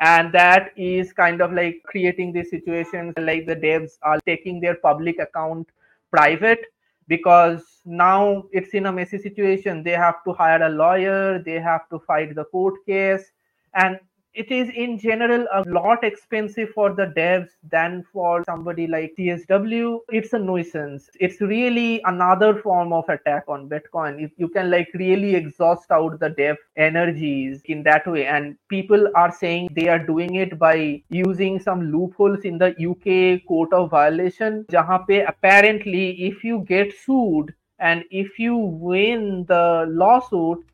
and 0.00 0.32
that 0.32 0.72
is 0.76 1.12
kind 1.12 1.40
of 1.42 1.52
like 1.52 1.82
creating 1.84 2.32
these 2.32 2.50
situations 2.50 3.14
like 3.18 3.46
the 3.46 3.56
devs 3.56 3.98
are 4.02 4.18
taking 4.26 4.60
their 4.60 4.76
public 4.76 5.18
account 5.18 5.68
private 6.10 6.64
because 7.06 7.62
now 7.84 8.44
it's 8.52 8.72
in 8.72 8.86
a 8.86 8.92
messy 8.92 9.18
situation. 9.18 9.82
They 9.82 9.92
have 9.92 10.24
to 10.24 10.32
hire 10.32 10.62
a 10.62 10.68
lawyer 10.68 11.42
they 11.42 11.60
have 11.60 11.88
to 11.90 11.98
fight 11.98 12.34
the 12.34 12.44
court 12.44 12.74
case. 12.86 13.30
And 13.74 13.98
it 14.32 14.50
is 14.52 14.68
in 14.74 14.98
general 14.98 15.46
a 15.52 15.62
lot 15.68 16.04
expensive 16.04 16.68
for 16.70 16.92
the 16.94 17.06
devs 17.16 17.48
than 17.70 18.04
for 18.12 18.44
somebody 18.44 18.86
like 18.86 19.12
tsw 19.18 19.98
it's 20.08 20.32
a 20.32 20.38
nuisance. 20.38 21.10
It's 21.18 21.40
really 21.40 22.00
another 22.04 22.60
form 22.60 22.92
of 22.92 23.08
attack 23.08 23.44
on 23.48 23.68
bitcoin. 23.68 24.22
If 24.22 24.30
you 24.36 24.48
can 24.48 24.70
like 24.70 24.88
really 24.94 25.34
exhaust 25.34 25.90
out 25.90 26.20
the 26.20 26.30
dev 26.30 26.56
energies 26.76 27.62
in 27.64 27.82
that 27.84 28.06
way 28.06 28.26
and 28.26 28.56
people 28.68 29.08
are 29.14 29.32
saying 29.32 29.70
they 29.74 29.88
are 29.88 29.98
doing 29.98 30.36
it 30.36 30.58
by 30.58 31.02
using 31.08 31.58
some 31.58 31.92
loopholes 31.92 32.40
in 32.44 32.58
the 32.58 32.74
uk 32.90 33.46
court 33.46 33.72
of 33.72 33.90
violation 33.90 34.64
jahan 34.70 35.04
apparently 35.26 36.10
if 36.28 36.44
you 36.44 36.64
get 36.68 36.92
sued 37.04 37.54
and 37.78 38.04
if 38.10 38.38
you 38.38 38.56
win 38.56 39.44
the 39.48 39.86
lawsuit 39.88 40.64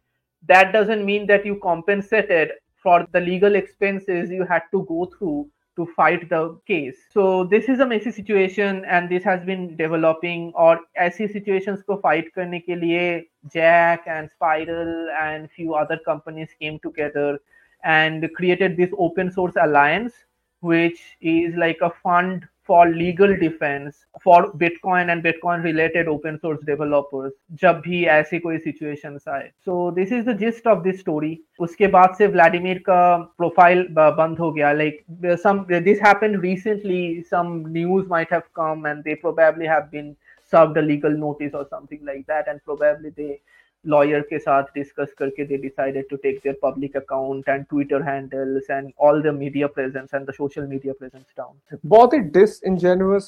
that 0.46 0.72
doesn't 0.72 1.04
mean 1.04 1.26
that 1.26 1.44
you 1.44 1.58
compensated 1.62 2.50
for 2.85 3.05
the 3.11 3.19
legal 3.19 3.55
expenses 3.55 4.29
you 4.29 4.45
had 4.45 4.63
to 4.71 4.85
go 4.85 5.05
through 5.17 5.49
to 5.77 5.85
fight 5.95 6.29
the 6.29 6.59
case. 6.67 6.97
So 7.11 7.45
this 7.45 7.69
is 7.69 7.79
a 7.79 7.85
messy 7.85 8.11
situation 8.11 8.83
and 8.85 9.09
this 9.09 9.23
has 9.23 9.43
been 9.45 9.75
developing 9.77 10.51
और 10.53 10.85
ऐसी 10.97 11.27
situations 11.27 11.81
को 11.89 12.01
fight 12.01 12.29
करने 12.35 12.59
के 12.59 12.75
लिए 12.75 13.23
Jack 13.53 14.07
and 14.07 14.29
Spiral 14.29 15.09
and 15.19 15.49
few 15.51 15.73
other 15.73 15.97
companies 16.05 16.49
came 16.59 16.79
together 16.79 17.39
and 17.83 18.29
created 18.35 18.77
this 18.77 18.91
open 18.97 19.31
source 19.31 19.55
alliance 19.55 20.13
which 20.61 20.99
is 21.21 21.55
like 21.55 21.79
a 21.81 21.89
fund 22.03 22.47
for 22.65 22.87
legal 22.89 23.35
defense 23.37 24.05
for 24.23 24.53
bitcoin 24.53 25.11
and 25.11 25.23
bitcoin 25.23 25.63
related 25.63 26.07
open 26.07 26.39
source 26.39 26.59
developers 26.65 27.31
जब 27.61 27.81
भी 27.85 28.03
ऐसी 28.15 28.39
कोई 28.39 28.57
situations 28.65 29.27
आए 29.27 29.49
so 29.65 29.91
this 29.91 30.11
is 30.11 30.25
the 30.25 30.35
gist 30.43 30.69
of 30.73 30.83
this 30.83 30.99
story 30.99 31.31
उसके 31.67 31.87
बाद 31.95 32.15
से 32.17 32.27
Vladimir 32.35 32.77
का 32.89 33.01
profile 33.37 33.85
बंद 33.99 34.39
हो 34.39 34.51
गया 34.51 34.73
like 34.81 35.03
some 35.45 35.63
this 35.89 35.99
happened 35.99 36.41
recently 36.47 37.03
some 37.33 37.53
news 37.79 38.07
might 38.15 38.31
have 38.37 38.47
come 38.61 38.85
and 38.91 39.03
they 39.03 39.15
probably 39.15 39.71
have 39.75 39.89
been 39.91 40.15
served 40.51 40.77
a 40.77 40.81
legal 40.81 41.17
notice 41.25 41.53
or 41.53 41.65
something 41.69 42.05
like 42.05 42.25
that 42.27 42.47
and 42.47 42.63
probably 42.65 43.09
they 43.09 43.39
lawyer 43.86 44.20
के 44.30 44.38
साथ 44.38 44.62
discuss 44.74 45.12
करके 45.18 45.44
they 45.44 45.56
decided 45.58 46.08
to 46.10 46.16
take 46.16 46.40
their 46.44 46.58
public 46.62 46.96
account 46.96 47.48
and 47.48 47.64
Twitter 47.64 48.02
handles 48.02 48.70
and 48.70 48.90
all 49.00 49.22
the 49.22 49.34
media 49.34 49.66
presence 49.66 50.14
and 50.14 50.26
the 50.28 50.32
social 50.32 50.66
media 50.66 50.94
presence 50.98 51.24
down 51.38 51.78
बहुत 51.86 52.14
ही 52.14 52.18
dish 52.38 52.60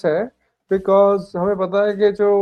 है 0.05 0.25
because 0.71 1.37
हमें 1.39 1.57
पता 1.57 1.87
है 1.87 1.97
कि 1.97 2.11
जो 2.13 2.33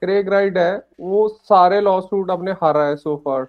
क्रेग 0.00 0.28
राइड 0.28 0.58
है, 0.58 0.76
वो 1.00 1.28
सारे 1.28 1.80
लॉ 1.80 2.00
सूट 2.00 2.30
अपने 2.30 2.52
हारा 2.52 2.84
है 2.86 2.96
सो 2.96 3.16
फार 3.24 3.46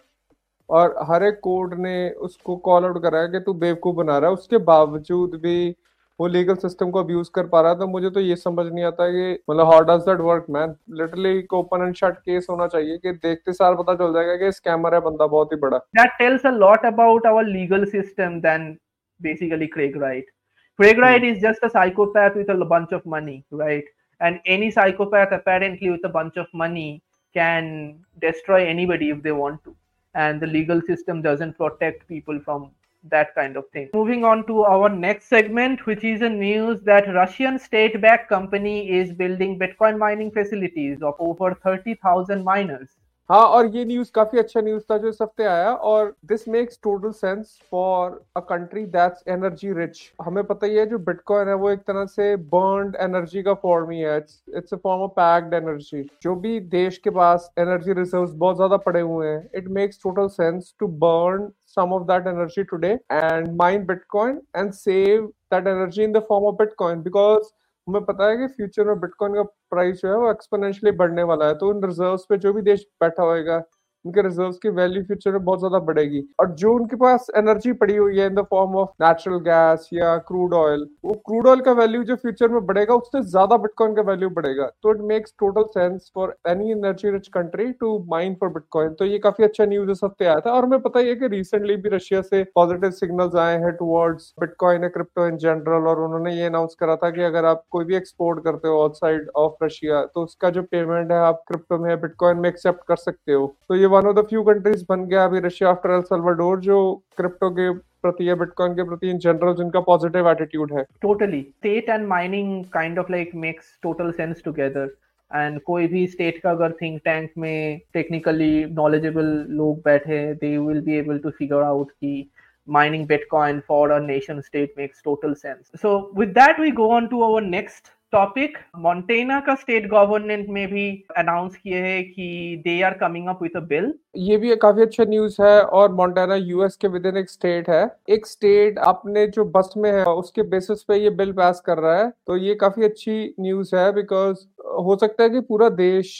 और 0.69 0.95
हर 1.07 1.23
एक 1.23 1.39
कोर्ट 1.43 1.73
ने 1.79 2.09
उसको 2.19 2.55
कॉल 2.65 2.85
आउट 2.85 3.01
करा 3.03 3.19
है 3.19 3.27
कि 3.27 3.39
तू 3.39 3.53
बेवकूफ़ 3.55 3.95
बना 3.95 4.17
रहा 4.17 4.29
है, 4.29 4.33
उसके 4.33 4.57
बावजूद 4.65 5.35
भी 5.43 5.75
वो 6.19 6.27
लीगल 6.27 6.55
सिस्टम 6.61 6.89
को 6.91 6.99
अब्यूज 6.99 7.29
कर 7.35 7.47
पा 7.47 7.61
रहा 7.61 7.71
है 7.71 7.79
तो 7.79 7.87
मुझे 7.87 8.09
तो 8.09 8.19
ये 8.19 8.35
समझ 8.35 8.65
नहीं 8.65 8.83
आता 8.85 9.07
कि 9.11 9.31
मतलब 9.49 9.71
how 9.71 9.83
does 9.89 10.01
that 10.09 10.19
work 10.29 10.45
man 10.55 10.75
literally 11.01 11.37
एक 11.37 11.53
ओपन 11.53 11.85
एंड 11.85 11.95
शट 11.95 12.17
केस 12.25 12.47
होना 12.49 12.67
चाहिए 12.73 12.97
कि 12.97 13.11
देखते 13.27 13.53
सार 13.53 13.75
पता 13.75 13.95
चल 14.01 14.13
जाएगा 14.13 14.35
कि 14.37 14.51
स्कैमर 14.51 14.93
है 14.93 14.99
बंदा 15.01 15.27
बहुत 15.27 15.53
ही 15.53 15.57
बड़ा 15.59 15.77
that 16.01 16.17
tells 16.19 16.45
a 16.45 16.51
lot 16.57 16.85
about 16.85 17.27
our 17.27 17.45
legal 17.45 17.85
system 17.91 18.39
then 18.41 18.71
basically 19.19 19.67
Craig 19.77 20.01
Wright 20.01 20.31
Craig 20.79 20.97
Wright 20.97 21.21
is 21.21 21.41
just 21.41 21.59
a 21.61 21.69
psychopath 21.69 22.35
with 22.35 22.49
a 22.49 22.55
bunch 22.63 22.93
of 22.93 23.05
money, 23.05 23.43
right? 23.51 23.83
And 24.21 24.39
any 24.45 24.71
psychopath, 24.71 25.33
apparently, 25.33 25.89
with 25.89 26.05
a 26.05 26.09
bunch 26.09 26.37
of 26.37 26.47
money, 26.53 27.03
can 27.35 27.99
destroy 28.21 28.65
anybody 28.65 29.09
if 29.09 29.21
they 29.21 29.33
want 29.33 29.61
to. 29.65 29.75
And 30.15 30.41
the 30.41 30.47
legal 30.47 30.81
system 30.81 31.21
doesn't 31.21 31.57
protect 31.57 32.07
people 32.07 32.39
from 32.45 32.71
that 33.03 33.33
kind 33.35 33.57
of 33.57 33.69
thing. 33.69 33.89
Moving 33.93 34.23
on 34.23 34.45
to 34.47 34.63
our 34.63 34.89
next 34.89 35.27
segment, 35.27 35.85
which 35.85 36.03
is 36.03 36.21
a 36.21 36.29
news 36.29 36.81
that 36.83 37.13
Russian 37.13 37.59
state-backed 37.59 38.29
company 38.29 38.89
is 38.91 39.13
building 39.13 39.57
Bitcoin 39.57 39.97
mining 39.97 40.31
facilities 40.31 41.01
of 41.01 41.15
over 41.19 41.53
30,000 41.55 42.43
miners. 42.43 42.89
हाँ 43.29 43.41
और 43.47 43.65
ये 43.75 43.83
news 43.85 44.09
काफ़ी 44.11 44.39
अच्छा 44.39 44.61
news 44.61 44.83
था 44.91 44.97
जो 44.97 45.09
इस 45.09 45.17
हफ़्ते 45.21 45.43
आया 45.45 45.73
और 45.89 46.07
this 46.25 46.47
makes 46.49 46.79
total 46.83 47.11
sense 47.11 47.59
for 47.71 48.11
a 48.37 48.39
country 48.49 48.85
that's 48.95 49.23
energy 49.29 49.73
rich 49.73 49.99
हमें 50.21 50.43
पता 50.43 50.67
ही 50.67 50.75
है 50.75 50.85
जो 50.85 50.97
बिटकॉइन 51.09 51.47
है 51.47 51.53
वो 51.55 51.69
एक 51.71 51.79
तरह 51.87 52.05
से 52.05 52.35
बर्नड 52.55 52.95
एनर्जी 53.01 53.43
का 53.43 53.53
फॉर्म 53.63 53.91
ही 53.91 53.99
है 53.99 54.17
it's 54.17 54.41
it's 54.57 54.73
a 54.73 54.77
form 54.83 55.01
of 55.03 55.11
packed 55.19 55.53
energy 55.53 56.03
जो 56.23 56.35
भी 56.37 56.59
देश 56.71 56.97
के 57.03 57.09
पास 57.19 57.49
एनर्जी 57.59 57.93
रिजर्व्स 57.93 58.31
बहुत 58.35 58.55
ज़्यादा 58.55 58.77
पड़े 58.87 59.01
हुए 59.01 59.27
हैं 59.27 59.49
it 59.55 59.67
makes 59.77 60.01
total 60.03 60.27
sense 60.33 60.73
to 60.79 60.87
burn 61.03 61.49
some 61.77 61.93
of 61.93 62.05
that 62.07 62.27
energy 62.27 62.63
today 62.65 62.97
and 63.11 63.55
mine 63.55 63.85
bitcoin 63.87 64.37
and 64.53 64.75
save 64.75 65.25
that 65.51 65.67
energy 65.67 66.03
in 66.03 66.11
the 66.11 66.21
form 66.29 66.47
of 66.51 66.59
bitcoin 66.61 67.03
because 67.03 67.51
हमें 67.87 68.03
पता 68.05 68.27
है 68.29 68.37
कि 68.37 68.47
फ्यूचर 68.47 68.87
में 68.87 68.99
बिटकॉइन 68.99 69.33
का 69.33 69.43
प्राइस 69.73 70.01
जो 70.01 70.09
है 70.09 70.15
वो 70.17 70.29
एक्सपोनेंशियली 70.31 70.91
बढ़ने 70.97 71.23
वाला 71.29 71.45
है 71.47 71.53
तो 71.57 71.69
उन 71.69 71.83
रिजर्व्स 71.83 72.25
पे 72.29 72.37
जो 72.37 72.53
भी 72.53 72.61
देश 72.61 72.85
बैठा 73.01 73.23
होएगा 73.23 73.57
उनके 74.05 74.21
रिज़र्व 74.21 74.51
की 74.63 74.69
वैल्यू 74.71 75.03
फ्यूचर 75.03 75.31
में 75.31 75.43
बहुत 75.43 75.59
ज़्यादा 75.59 75.79
बढ़ेगी। 75.85 76.23
और 76.39 76.51
जो 76.55 76.73
उनके 76.73 76.95
पास 76.97 77.27
एनर्जी 77.37 77.71
पड़ी 77.75 77.95
हुई 77.95 78.19
है 78.19 78.25
in 78.27 78.35
the 78.35 78.45
form 78.49 78.75
of 78.77 78.89
natural 79.03 79.39
gas 79.43 79.89
या 79.93 80.15
क्रूड 80.27 80.53
ऑयल 80.55 80.87
वो 81.05 81.13
क्रूड 81.25 81.47
ऑयल 81.47 81.61
का 81.61 81.71
वैल्यू 81.73 82.03
जो 82.03 82.15
फ्यूचर 82.17 82.49
में 82.49 82.65
बढ़ेगा, 82.65 82.93
उससे 82.95 83.21
ज़्यादा 83.23 83.57
बिटकॉइन 83.59 83.95
का 83.95 84.01
वैल्यू 84.03 84.29
बढ़ेगा। 84.31 84.69
तो 84.83 84.93
it 84.93 85.01
makes 85.09 85.33
total 85.39 85.63
sense 85.71 86.11
for 86.15 86.35
any 86.49 86.71
energy 86.71 87.11
rich 87.11 87.27
country 87.29 87.71
to 87.73 87.97
mine 88.09 88.35
for 88.35 88.49
bitcoin 88.49 88.93
तो 88.93 89.05
ये 89.05 89.19
काफ़ी 89.19 89.43
अच्छा 89.43 89.65
न्यूज़ 89.65 89.91
इस 89.91 89.99
हफ़्ते 90.03 90.25
आया 90.25 90.39
था। 90.39 90.51
और 90.51 90.65
हमें 90.65 90.79
पता 90.81 90.99
ही 90.99 91.07
है 91.09 91.15
कि 91.15 91.27
रिसेंटली 91.29 91.75
भी 91.77 91.89
रशिया 91.89 92.21
से 92.21 92.43
पॉजिटिव 92.55 92.91
सिग्नल्स 92.93 93.35
आए 93.37 93.57
हैं 93.61 93.71
टुवर्ड्स 93.75 94.33
बिटकॉइन 94.39 94.83
है 94.83 94.89
क्रिप्टो 94.89 95.27
इन 95.27 95.37
जनरल 95.39 95.87
और 95.89 95.99
उन्होंने 96.01 96.35
ये 96.35 96.45
अनाउंस 96.45 96.75
करा 96.79 96.95
था 96.95 97.09
कि 97.11 97.23
अगर 97.23 97.45
आप 97.45 97.63
कोई 97.71 97.85
भी 97.85 97.95
एक्सपोर्ट 97.95 98.43
करते 98.43 98.67
हो 98.67 98.81
आउटसाइड 98.81 99.29
ऑफ़ 99.37 99.63
रशिया 99.63 100.03
तो 100.05 100.23
उसका 100.23 100.49
जो 100.49 100.61
पेमेंट 100.63 101.11
है, 101.11 101.17
आप 101.19 101.43
क्रिप्टो 101.47 101.77
में 101.77 101.99
बिटकॉइन 102.01 102.37
में 102.37 102.49
एक्सेप्ट 102.49 102.87
कर 102.87 102.95
सकते 102.97 103.33
हो। 103.33 103.47
तो 103.69 103.75
ये 103.75 103.87
one 103.89 104.07
of 104.07 104.15
the 104.15 104.25
few 104.29 104.43
countries 104.43 104.83
बन 104.89 105.05
गया 105.09 105.23
अभी 105.25 105.39
रशिया 105.45 105.69
आफ्टर 105.69 105.91
एल 105.95 106.01
सल्वाडोर 106.09 106.59
जो 106.61 106.79
क्रिप्टो 107.17 107.49
के 107.59 107.71
प्रति 108.03 108.29
या 108.29 108.35
बिटकॉइन 108.35 108.73
के 108.73 108.83
प्रति 108.89 109.09
इन 109.09 109.17
जनरल 109.19 109.53
जिनका 109.55 109.79
पॉजिटिव 109.89 110.29
एटीट्यूड 110.31 110.73
है। 110.73 110.83
Totally 111.01 111.41
state 111.41 111.89
and 111.89 112.07
mining 112.07 112.63
kind 112.73 112.99
of 112.99 113.11
like 113.11 113.31
makes 113.45 113.77
total 113.83 114.11
sense 114.11 114.41
together 114.45 114.95
and 115.31 115.59
कोई 115.61 115.87
भी 115.87 116.05
स्टेट 116.07 116.41
का 116.41 116.51
अगर 116.51 116.71
थिंक 116.81 117.01
टैंक 117.05 117.31
में 117.37 117.79
टेक्निकली 117.93 118.65
नॉलेजेबल 118.75 119.25
लोग 119.61 119.79
बैठे 119.85 120.25
they 120.33 120.57
will 120.57 120.81
be 120.81 120.97
able 120.97 121.19
to 121.19 121.29
figure 121.39 121.63
out 121.63 121.91
की 121.91 122.29
mining 122.67 123.05
bitcoin 123.07 123.61
for 123.63 123.91
a 123.91 123.99
nation 123.99 124.41
state 124.43 124.75
makes 124.77 125.01
total 125.01 125.31
sense. 125.35 125.71
So, 125.75 126.11
with 126.13 126.33
that, 126.35 126.59
we 126.59 126.71
go 126.71 126.91
on 126.91 127.09
to 127.09 127.21
our 127.27 127.41
next 127.41 127.91
topic 128.13 128.57
Montana 128.77 129.39
का 129.39 129.53
state 129.55 129.85
government 129.89 130.47
में 130.49 130.67
भी 130.67 130.85
announce 131.17 131.55
किए 131.55 131.81
हैं 131.81 132.03
कि 132.03 132.61
they 132.63 132.81
are 132.81 132.93
coming 132.93 133.27
up 133.27 133.41
with 133.43 133.57
a 133.57 133.59
bill 133.65 133.93
ये 134.17 134.37
भी 134.37 134.51
एक 134.51 134.61
काफ़ी 134.61 134.81
अच्छा 134.81 135.03
न्यूज़ 135.03 135.35
है 135.41 135.61
और 135.61 135.91
मोन्टेना 135.93 136.35
यूएस 136.35 136.75
के 136.75 136.87
विद 136.87 137.05
इन 137.05 137.17
एक 137.17 137.29
स्टेट 137.29 137.69
है। 137.69 137.83
एक 138.09 138.25
स्टेट 138.27 138.79
अपने 138.85 139.25
जो 139.27 139.45
बस 139.47 139.73
में 139.77 139.91
है, 139.91 140.03
उसके 140.05 140.43
बेसिस 140.45 140.81
पे 140.83 140.97
ये 140.97 141.09
बिल 141.11 141.31
पास 141.33 141.61
कर 141.65 141.77
रहा 141.77 141.97
है। 141.97 142.09
तो 142.27 142.37
ये 142.37 142.55
काफ़ी 142.55 142.83
अच्छी 142.85 143.35
न्यूज़ 143.39 143.75
है 143.75 143.91
बिकॉज़ 143.93 144.45
हो 144.79 144.97
सकता 145.01 145.23
है 145.23 145.29
कि 145.29 145.39
पूरा 145.41 145.69
देश 145.77 146.15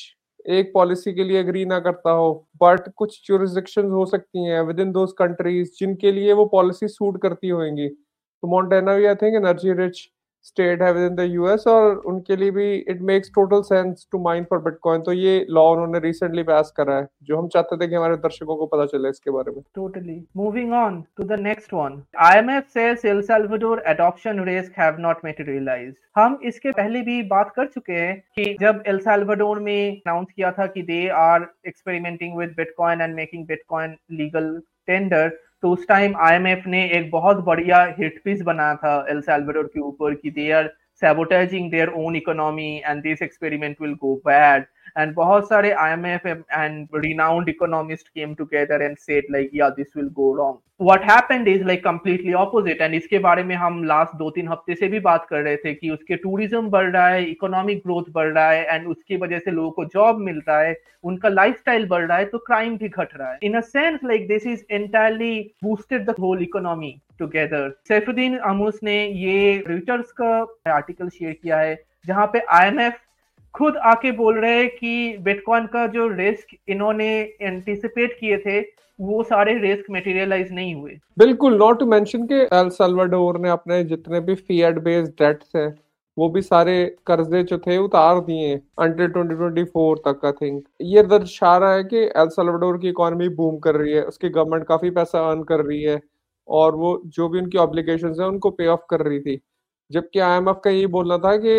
एक 0.49 0.71
पॉलिसी 0.73 1.13
के 1.13 1.23
लिए 1.23 1.39
एग्री 1.39 1.65
ना 1.65 1.80
करता 1.80 2.12
हो 2.12 2.30
बट 2.63 2.89
कुछ 2.95 3.21
जुरिस्डिक्शन 3.28 3.89
हो 3.91 4.06
सकती 4.06 4.45
हैं 4.45 4.62
विद 4.62 4.80
इन 4.80 4.91
दोज 4.91 5.12
कंट्रीज़ 5.17 5.71
जिनके 5.80 6.12
लिए 6.12 6.34
वो 6.34 6.45
पॉलिसी 6.54 6.88
सूट 6.89 7.21
करती 7.21 7.49
होंगी। 7.49 7.88
तो 7.88 8.47
मोन्टेना 8.47 8.95
भी 8.95 9.06
I 9.06 9.15
think 9.15 9.36
energy 9.36 9.73
rich 9.73 10.08
state 10.43 10.82
है 10.82 10.91
विद 10.93 11.04
इन 11.04 11.15
द 11.15 11.28
यूएस 11.32 11.63
और 11.67 11.95
उनके 12.08 12.36
लिए 12.36 12.52
भी 12.52 12.73
it 12.89 13.02
makes 13.10 13.32
total 13.36 13.62
sense 13.63 14.08
to 14.12 14.19
mine 14.23 14.43
for 14.49 14.60
bitcoin 14.62 15.02
तो 15.02 15.13
ये 15.13 15.45
लॉ 15.49 15.63
उन्होंने 15.71 15.99
रिसेंटली 15.99 16.43
पास 16.43 16.73
करा 16.78 16.95
है, 16.95 17.08
जो 17.23 17.38
हम 17.38 17.47
चाहते 17.47 17.78
थे 17.78 17.88
कि 17.88 17.95
हमारे 17.95 18.15
दर्शकों 18.17 18.56
को 18.56 18.65
पता 18.67 18.86
चले 18.88 19.10
इसके 19.10 19.32
बारे 19.32 19.52
में। 19.52 19.62
Totally 19.75 20.23
moving 20.38 20.73
on 20.75 21.02
to 21.17 21.23
the 21.25 21.39
next 21.41 21.73
one 21.73 22.02
IMF 22.19 22.67
says 22.73 23.06
El 23.06 23.21
Salvador 23.21 23.84
adoption 23.88 24.43
risk 24.45 24.80
have 24.80 24.97
not 24.99 25.25
materialised 25.25 25.95
हम 26.15 26.39
इसके 26.45 26.71
पहले 26.71 27.02
भी 27.02 27.21
बात 27.25 27.52
कर 27.56 27.67
चुके 27.67 27.93
हैं 27.93 28.17
कि 28.36 28.56
जब 28.62 28.84
एल 28.88 28.99
साल्वाडोर 28.99 29.60
में 29.60 29.91
अनाउंस 29.91 30.28
किया 30.36 30.52
था 30.52 30.65
कि 30.67 30.82
they 30.84 31.08
are 31.17 31.47
experimenting 31.67 32.38
with 32.38 32.54
bitcoin 32.58 33.02
and 33.02 33.15
making 33.15 33.45
bitcoin 33.47 33.95
legal 34.12 34.52
tender 34.88 35.32
तो 35.61 35.71
उस 35.71 35.87
टाइम 35.87 36.15
आईएमएफ 36.17 36.63
ने 36.67 36.83
एक 36.97 37.09
बहुत 37.11 37.37
बढ़िया 37.37 37.83
हिट 37.99 38.21
पीस 38.23 38.41
बनाया 38.41 38.75
था 38.75 39.05
एल 39.09 39.21
सेल्वेडोर 39.21 39.63
के 39.63 39.79
ऊपर 39.79 40.13
कि 40.13 40.31
they 40.31 40.51
are 40.51 40.67
sabotaging 41.01 41.71
their 41.71 41.89
own 41.97 42.15
economy 42.15 42.69
and 42.85 43.01
this 43.03 43.21
experiment 43.21 43.75
will 43.81 43.93
go 43.93 44.15
bad 44.27 44.65
and 44.99 45.13
बहुत 45.15 45.49
सारे 45.49 45.73
IMF 45.81 46.25
and 46.62 46.97
renowned 47.03 47.53
economists 47.53 48.09
came 48.15 48.33
together 48.39 48.81
and 48.88 49.05
said, 49.05 49.29
like, 49.35 49.53
yeah, 49.53 49.77
this 49.77 49.95
will 49.95 50.09
go 50.17 50.33
wrong. 50.33 50.57
What 50.88 51.03
happened 51.03 51.47
is, 51.47 51.63
like, 51.69 51.81
completely 51.83 52.33
opposite. 52.41 52.81
And 52.81 52.93
इसके 52.95 53.19
बारे 53.19 53.43
में 53.43 53.55
हम 53.55 53.83
last 53.85 54.15
दो 54.17 54.29
तीन 54.35 54.47
हफ़्ते 54.47 54.75
से 54.75 54.88
भी 54.88 54.99
बात 55.07 55.25
कर 55.29 55.41
रहे 55.41 55.55
थे 55.63 55.73
कि 55.73 55.89
उसके 55.89 56.15
टूरिज़्म 56.17 56.69
बढ़ 56.69 56.89
रहा 56.91 57.07
है 57.07 57.25
इकोनॉमिक 57.31 57.81
ग्रोथ 57.85 58.12
बढ़ 58.13 58.31
रहा 58.33 58.49
है 58.51 58.75
एंड 58.75 58.88
उसकी 58.88 59.17
वजह 59.23 59.39
से 59.39 59.51
लोगों 59.51 59.71
को 59.71 59.85
जॉब 59.95 60.19
मिल 60.21 60.41
रहा 60.47 60.59
है, 60.59 60.75
उनका 61.03 61.29
लाइफस्टाइल 61.29 61.88
बढ़ 61.88 62.05
रहा 62.05 62.17
है 62.17 62.25
तो 62.25 62.38
क्राइम 62.47 62.77
भी 62.77 62.89
घट 62.89 63.17
रहा 63.17 63.31
है। 63.31 63.39
In 63.43 63.57
a 63.57 63.62
sense 63.73 63.99
like 64.03 64.27
this 64.27 64.47
is 64.47 64.63
entirely 64.71 65.39
boosted 65.63 66.05
the 66.05 66.15
whole 66.19 66.43
economy 66.43 66.95
together 67.19 67.69
Saifedean 67.88 68.38
Ammous 68.53 68.79
ने 68.83 68.97
ये 69.07 69.63
रिटर्स 69.67 70.12
का 70.21 70.33
आर्टिकल 70.73 71.09
शेयर 71.09 71.33
किया 71.33 71.59
है, 71.59 71.77
जहाँ 72.07 72.25
पे 72.33 72.45
आईएमएफ 72.51 72.99
खुद 73.55 73.77
आके 73.85 74.12
बोल 74.12 74.38
रहे 74.39 74.57
हैं 74.57 74.69
कि 74.69 75.17
बिटकॉइन 75.21 75.65
का 75.67 75.85
जो 75.88 76.07
रिस्क 76.07 76.55
इन्होंने 76.67 77.07
एंटिसिपेट 77.41 78.17
किए 78.19 78.38
थे, 78.38 78.59
वो 78.99 79.23
सारे 79.23 79.57
रिस्क 79.59 79.85
मटेरियलाइज 79.91 80.51
नहीं 80.51 80.73
हुए। 80.75 80.97
बिल्कुल 81.19 81.57
नॉट 81.57 81.79
टू 81.79 81.85
मेंशन 81.85 82.25
के 82.27 82.41
एल 82.55 82.69
साल्वाडोर 82.69 83.39
ने 83.39 83.49
अपने 83.49 83.83
जितने 83.83 84.19
भी 84.19 84.35
फिएट 84.35 84.79
बेस्ड 84.79 85.12
डेट्स 85.13 85.55
हैं, 85.55 85.73
वो 86.17 86.29
भी 86.29 86.41
सारे 86.41 86.73
कर्जे 87.07 87.43
जो 87.43 87.57
थे 87.57 87.77
उतार 87.77 88.19
दिए 88.21 88.55
अंटिल 88.79 89.07
2024 89.09 89.99
तक 90.07 90.25
आई 90.25 90.31
थिंक 90.41 90.63
ये 90.81 91.03
दर्शा 91.03 91.57
रहा 91.57 91.73
है 91.73 91.83
कि 91.83 91.97
एल 91.97 92.29
साल्वाडोर 92.29 92.77
की 92.77 92.89
इकोनॉमी 92.89 93.29
बूम 93.31 93.57
कर 93.57 93.75
रही 93.75 93.93
है, 93.93 94.03
उसकी 94.03 94.29
गवर्नमेंट 94.29 94.67
काफ़ी 94.67 94.89
पैसा 94.91 95.29
अर्न 95.29 95.43
कर 95.43 95.65
रही 95.65 95.81
है, 95.83 95.99
और 96.47 96.75
वो 96.75 97.01
जो 97.07 97.29
भी 97.29 97.39
उनकी 97.39 97.57
ऑब्लिगेशन 97.57 98.15
है, 98.21 98.27
उनको 98.27 98.49
पे 98.51 98.67
ऑफ़ 98.67 98.85
कर 98.89 99.01
रही 99.01 99.19
थी। 99.19 99.39
जबकि 99.91 100.19
आईएमएफ 100.19 100.59
का 100.63 100.69
ये 100.69 100.88
बोलना 100.88 101.17
था 101.17 101.35
कि 101.38 101.55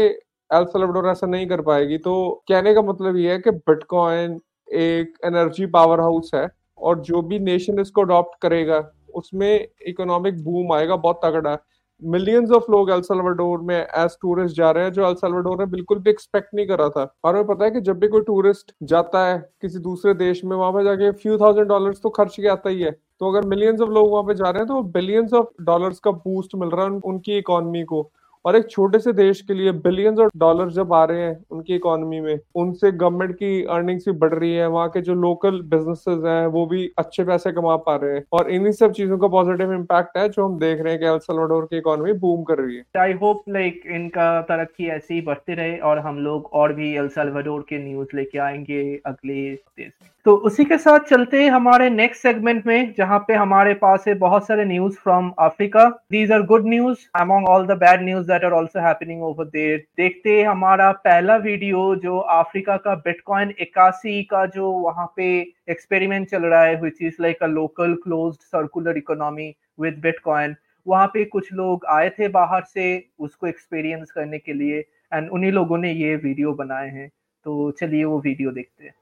एल 0.51 1.07
ऐसा 1.07 1.27
नहीं 1.27 1.47
कर 1.49 1.61
पाएगी। 1.63 1.99
तो 1.99 2.43
कहने 2.49 2.75
का 2.75 2.83
मतलब 2.83 3.17
ये 3.17 3.33
है 3.33 3.39
कि 3.39 3.51
बिटकॉइन 3.51 4.41
एक 4.69 5.19
एनर्जी 5.25 5.67
पावर 5.69 6.01
हाउस 6.01 6.31
है 6.35 6.49
और 6.79 7.01
जो 7.01 7.23
भी 7.23 7.39
नेशन 7.41 7.81
इसको 7.81 8.03
अडॉप्ट 8.03 8.41
करेगा, 8.43 8.85
उसमें 9.15 9.67
इकोनॉमिक 9.89 10.45
बूम 10.45 10.73
आएगा, 10.73 10.97
बहुत 10.97 11.21
तगड़ा 11.25 11.59
मिलियंस 12.03 12.51
ऑफ़ 12.51 12.71
लोग 12.71 12.91
एल 12.91 13.01
सल्वाडोर 13.03 13.61
में 13.61 13.77
एज 13.77 14.17
टूरिस्ट 14.21 14.57
जा 14.57 14.71
रहे 14.71 14.85
हैं, 14.85 14.93
जो 14.93 15.09
एल 15.09 15.15
सल्वाडोर 15.15 15.59
ने 15.59 15.67
बिल्कुल 15.67 15.99
भी 15.99 16.11
एक्सपेक्ट 16.11 16.55
नहीं 16.55 16.67
करा 16.67 16.89
था। 16.89 17.03
और 17.25 17.35
हमें 17.35 17.47
पता 17.47 17.65
है 17.65 17.71
कि 17.71 17.81
जब 17.81 17.99
भी 17.99 18.09
कोई 18.09 18.21
टूरिस्ट 18.21 18.73
जाता 18.83 19.27
है 19.27 19.39
किसी 19.63 19.79
दूसरे 19.79 20.15
देश 20.15 20.45
में, 20.45 20.57
वहाँ 20.57 20.73
पे 20.73 20.85
जाके 20.85 21.11
फ्यू 21.13 21.37
थाउज़ेंड 21.39 21.69
डॉलर्स 21.69 22.01
तो 22.03 22.11
खर्च 22.11 22.37
के 22.37 22.49
आता 22.49 22.71
ही 22.71 22.81
है। 22.83 22.91
तो 22.91 23.31
अगर 23.31 23.47
मिलियंस 23.49 23.81
ऑफ़ 23.81 23.91
लोग 23.91 24.11
वहाँ 24.11 24.25
पे 24.25 24.35
जा 24.35 24.51
रहे 24.51 24.61
हैं 24.61 24.69
तो 24.69 24.83
बिलियंस 24.93 25.33
ऑफ़ 25.35 25.49
डॉलर्स 25.63 25.99
का 25.99 26.11
बूस्ट 26.11 26.55
मिल 26.55 26.69
रहा 26.69 26.87
है 26.87 27.01
उनकी 27.05 27.39
इकोनॉमी 27.39 27.83
को। 27.85 28.03
और 28.45 28.57
एक 28.57 28.71
छोटे 28.71 28.99
से 28.99 29.13
देश 29.13 29.41
के 29.41 29.55
लिए 29.55 29.73
बिलियंस 29.73 30.19
ऑफ़ 30.19 30.31
डॉलर 30.37 30.71
जब 30.71 30.93
आ 30.93 31.05
रहे 31.05 31.21
हैं 31.21 31.45
उनकी 31.51 31.75
इकोनॉमी 31.75 32.21
में, 32.21 32.39
उनसे 32.55 32.93
गवर्नमेंट 32.93 33.35
की 33.35 33.65
अर्निंग्स 33.65 34.09
भी 34.09 34.13
बढ़ 34.13 34.35
रही 34.35 34.55
है, 34.55 34.67
वहाँ 34.67 34.89
के 34.89 35.01
जो 35.01 35.15
लोकल 35.15 35.61
बिजनेसेस 35.63 36.25
हैं, 36.25 36.47
वो 36.47 36.67
भी 36.67 36.93
अच्छे 36.99 37.25
पैसे 37.25 37.53
कमा 37.53 37.77
पा 37.77 37.97
रहे 37.97 38.15
हैं। 38.15 38.25
और 38.33 38.51
इन्हीं 38.51 38.73
सब 38.73 38.93
चीज़ों 38.93 39.19
का 39.19 39.29
पॉजिटिव 39.29 39.73
इम्पैक्ट 39.73 40.19
है 40.19 40.29
जो 40.29 40.47
हम 40.47 40.59
देख 40.59 40.81
रहे 40.81 40.93
हैं 40.93 41.01
कि 41.01 41.07
एल 41.07 41.19
सल्वाडोर 41.19 41.65
की 41.65 41.79
इकोनॉमी 41.79 42.13
बूम 42.13 42.43
कर 42.43 42.59
रही 42.59 42.77
है। 42.77 42.85
आई 42.99 43.13
होप 43.13 43.45
लाइक 43.49 43.83
इनका 43.87 44.41
तरक्की 44.43 44.87
ऐसे 44.87 45.15
ही 45.15 45.21
बढ़ती 45.21 45.55
रहे 45.55 45.79
और 45.79 45.99
हम 45.99 46.19
लोग 46.19 46.51
और 46.53 46.73
भी 46.73 46.97
एल 46.97 47.09
सल्वाडोर 47.09 47.61
के 47.61 47.79
न्यूज़ 47.79 48.17
लेके 48.17 48.39
आएँगे 48.39 49.01
अगले 49.07 49.51
में। 49.51 49.91
तो 50.27 50.35
उसी 50.47 50.65
के 50.65 50.77
साथ 50.79 51.01
चलते 51.01 51.47
हमारे 51.47 51.89
नेक्स्ट 51.91 52.23
सेगमेंट 52.23 52.67
में, 52.67 52.93
जहाँ 52.97 53.19
पे 53.29 53.35
हमारे 53.35 53.73
पास 53.75 54.05
है 54.09 54.15
बहुत 54.17 54.47
सारे 54.47 54.65
news 54.65 54.97
from 54.97 55.31
Africa 55.39 55.85
these 56.11 56.33
are 56.33 56.43
good 56.47 56.67
news 56.69 57.07
among 57.21 57.49
all 57.49 57.67
the 57.67 57.77
bad 57.79 58.03
news 58.05 58.27
that 58.27 58.45
are 58.45 58.53
also 58.53 58.81
happening 58.81 59.23
over 59.23 59.45
there 59.47 59.79
देखते 59.99 60.39
हैं 60.39 60.47
हमारा 60.49 60.91
पहला 61.07 61.37
वीडियो 61.47 61.95
जो 62.03 62.19
अफ्रीका 62.37 62.77
का 62.77 62.95
बिटकॉइन 63.07 63.55
इक्यासी 63.61 64.23
का 64.25 64.45
जो 64.57 64.71
वहाँ 64.83 65.07
पे 65.17 65.31
एक्सपेरिमेंट 65.71 66.29
चल 66.31 66.43
रहा 66.45 66.63
है 66.63 66.81
which 66.83 67.03
is 67.03 67.23
like 67.23 67.43
a 67.43 67.47
local 67.49 67.95
close 68.05 68.35
circular 68.35 68.97
economy 68.97 69.55
with 69.81 70.01
bitcoin 70.03 70.57
वहाँ 70.87 71.07
पे 71.15 71.25
कुछ 71.27 71.53
लोग 71.55 71.87
आए 71.91 72.11
थे 72.11 72.29
बाहर 72.31 72.63
से 72.65 72.93
उसको 73.19 73.47
एक्सपीरियंस 73.47 74.11
करने 74.13 74.39
के 74.39 74.53
लिए 74.53 74.85
एंड 75.15 75.31
उन्हीं 75.31 75.53
लोगों 75.53 75.79
ने 75.79 75.93
ये 75.95 76.15
वीडियो 76.19 76.53
बनाए 76.55 76.89
हैं। 76.91 77.09
तो 77.47 77.71
चलिए 77.71 78.05
वो 78.05 78.19
वीडियो 78.21 78.51
देखते 78.53 78.85
हैं। 78.85 78.95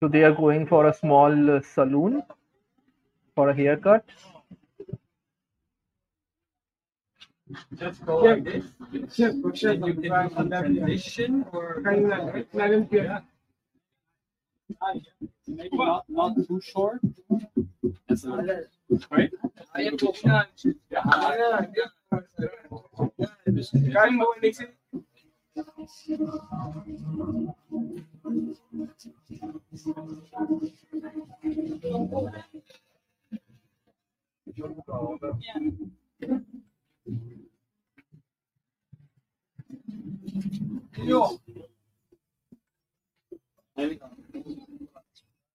So 0.00 0.08
they 0.08 0.22
are 0.22 0.32
going 0.32 0.66
for 0.66 0.86
a 0.86 0.94
small 0.94 1.50
uh, 1.50 1.60
saloon 1.60 2.22
for 3.34 3.48
a 3.48 3.54
haircut. 3.54 4.04
Just 7.74 8.04
go 8.04 8.24
yeah. 8.24 8.34
like 8.34 8.44
this. 8.44 9.18
Yeah, 9.18 9.32
for 9.42 9.56
sure. 9.56 9.72
You 9.72 9.94
can 9.94 10.02
do 10.02 10.48
transition 10.48 11.46
or 11.52 11.82
yeah. 12.90 13.20
Maybe 15.46 15.76
not, 15.76 16.04
not 16.08 16.36
too 16.36 16.60
short. 16.60 17.00
That's 18.08 18.24
right? 19.10 19.30
Yeah. 20.90 21.66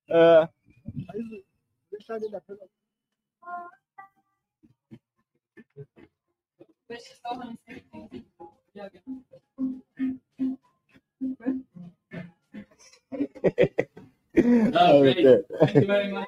É. 0.10 0.50
Deixa 1.92 2.14
oh, 8.76 8.90
great. 15.02 15.46
Thank 15.60 15.76
you 15.76 15.88
very 15.88 16.12
much. 16.12 16.28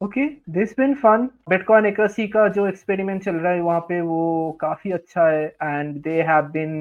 Okay 0.00 0.26
this 0.52 0.72
been 0.78 0.94
fun 1.02 1.26
bitcoin 1.48 1.86
Ekasi 1.86 2.26
का 2.28 2.46
जो 2.54 2.66
experiment 2.66 3.22
चल 3.24 3.36
रहा 3.36 3.52
है 3.52 3.60
वहाँ 3.62 3.80
पे 3.88 4.00
वो 4.00 4.52
काफ़ी 4.60 4.90
अच्छा 4.92 5.26
है 5.28 5.44
and 5.62 6.00
they 6.02 6.20
have 6.30 6.48
been 6.52 6.74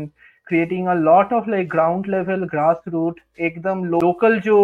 creating 0.51 0.87
a 0.87 0.93
lot 0.93 1.33
of 1.33 1.49
like 1.49 1.67
ground 1.69 2.07
level 2.09 2.43
grass 2.51 2.81
root 2.87 3.19
एकदम 3.39 3.83
लोकल 3.85 4.39
जो 4.39 4.57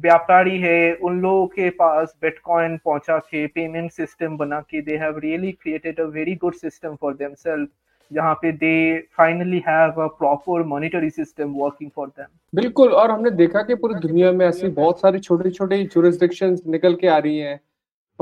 व्यापारी 0.00 0.58
है 0.60 0.94
उन 1.02 1.20
लोगों 1.20 1.46
के 1.46 1.70
पास 1.78 2.14
बिटकॉइन 2.22 2.76
पहुँचा 2.84 3.16
के 3.18 3.46
पेमेंट 3.46 3.90
सिस्टम 3.92 4.36
बना 4.36 4.60
के 4.60 4.80
they 4.80 4.96
have 4.96 5.18
really 5.18 5.50
created 5.52 6.00
a 6.00 6.04
very 6.10 6.34
good 6.34 6.54
system 6.54 6.94
for 7.00 7.14
themselves 7.14 7.68
जहाँ 8.10 8.34
पे 8.34 8.52
they 8.52 8.98
finally 9.16 9.62
have 9.68 10.00
a 10.02 10.06
proper 10.18 10.62
monetary 10.66 11.10
system 11.10 11.52
working 11.56 11.90
for 11.96 12.08
them 12.08 12.26
बिल्कुल, 12.54 12.88
और 12.88 13.10
हमने 13.10 13.30
देखा 13.32 13.62
कि 13.62 13.74
पूरी 13.74 14.00
दुनिया 14.00 14.32
में 14.32 14.46
ऐसी 14.46 14.68
बहुत 14.70 15.00
सारी 15.00 15.18
छोटी 15.18 15.50
छोटी 15.50 15.82
जुरिस्डिक्शंस 15.84 16.62
निकल 16.66 16.94
के 16.94 17.08
आ 17.08 17.18
रही 17.18 17.38
हैं। 17.38 17.60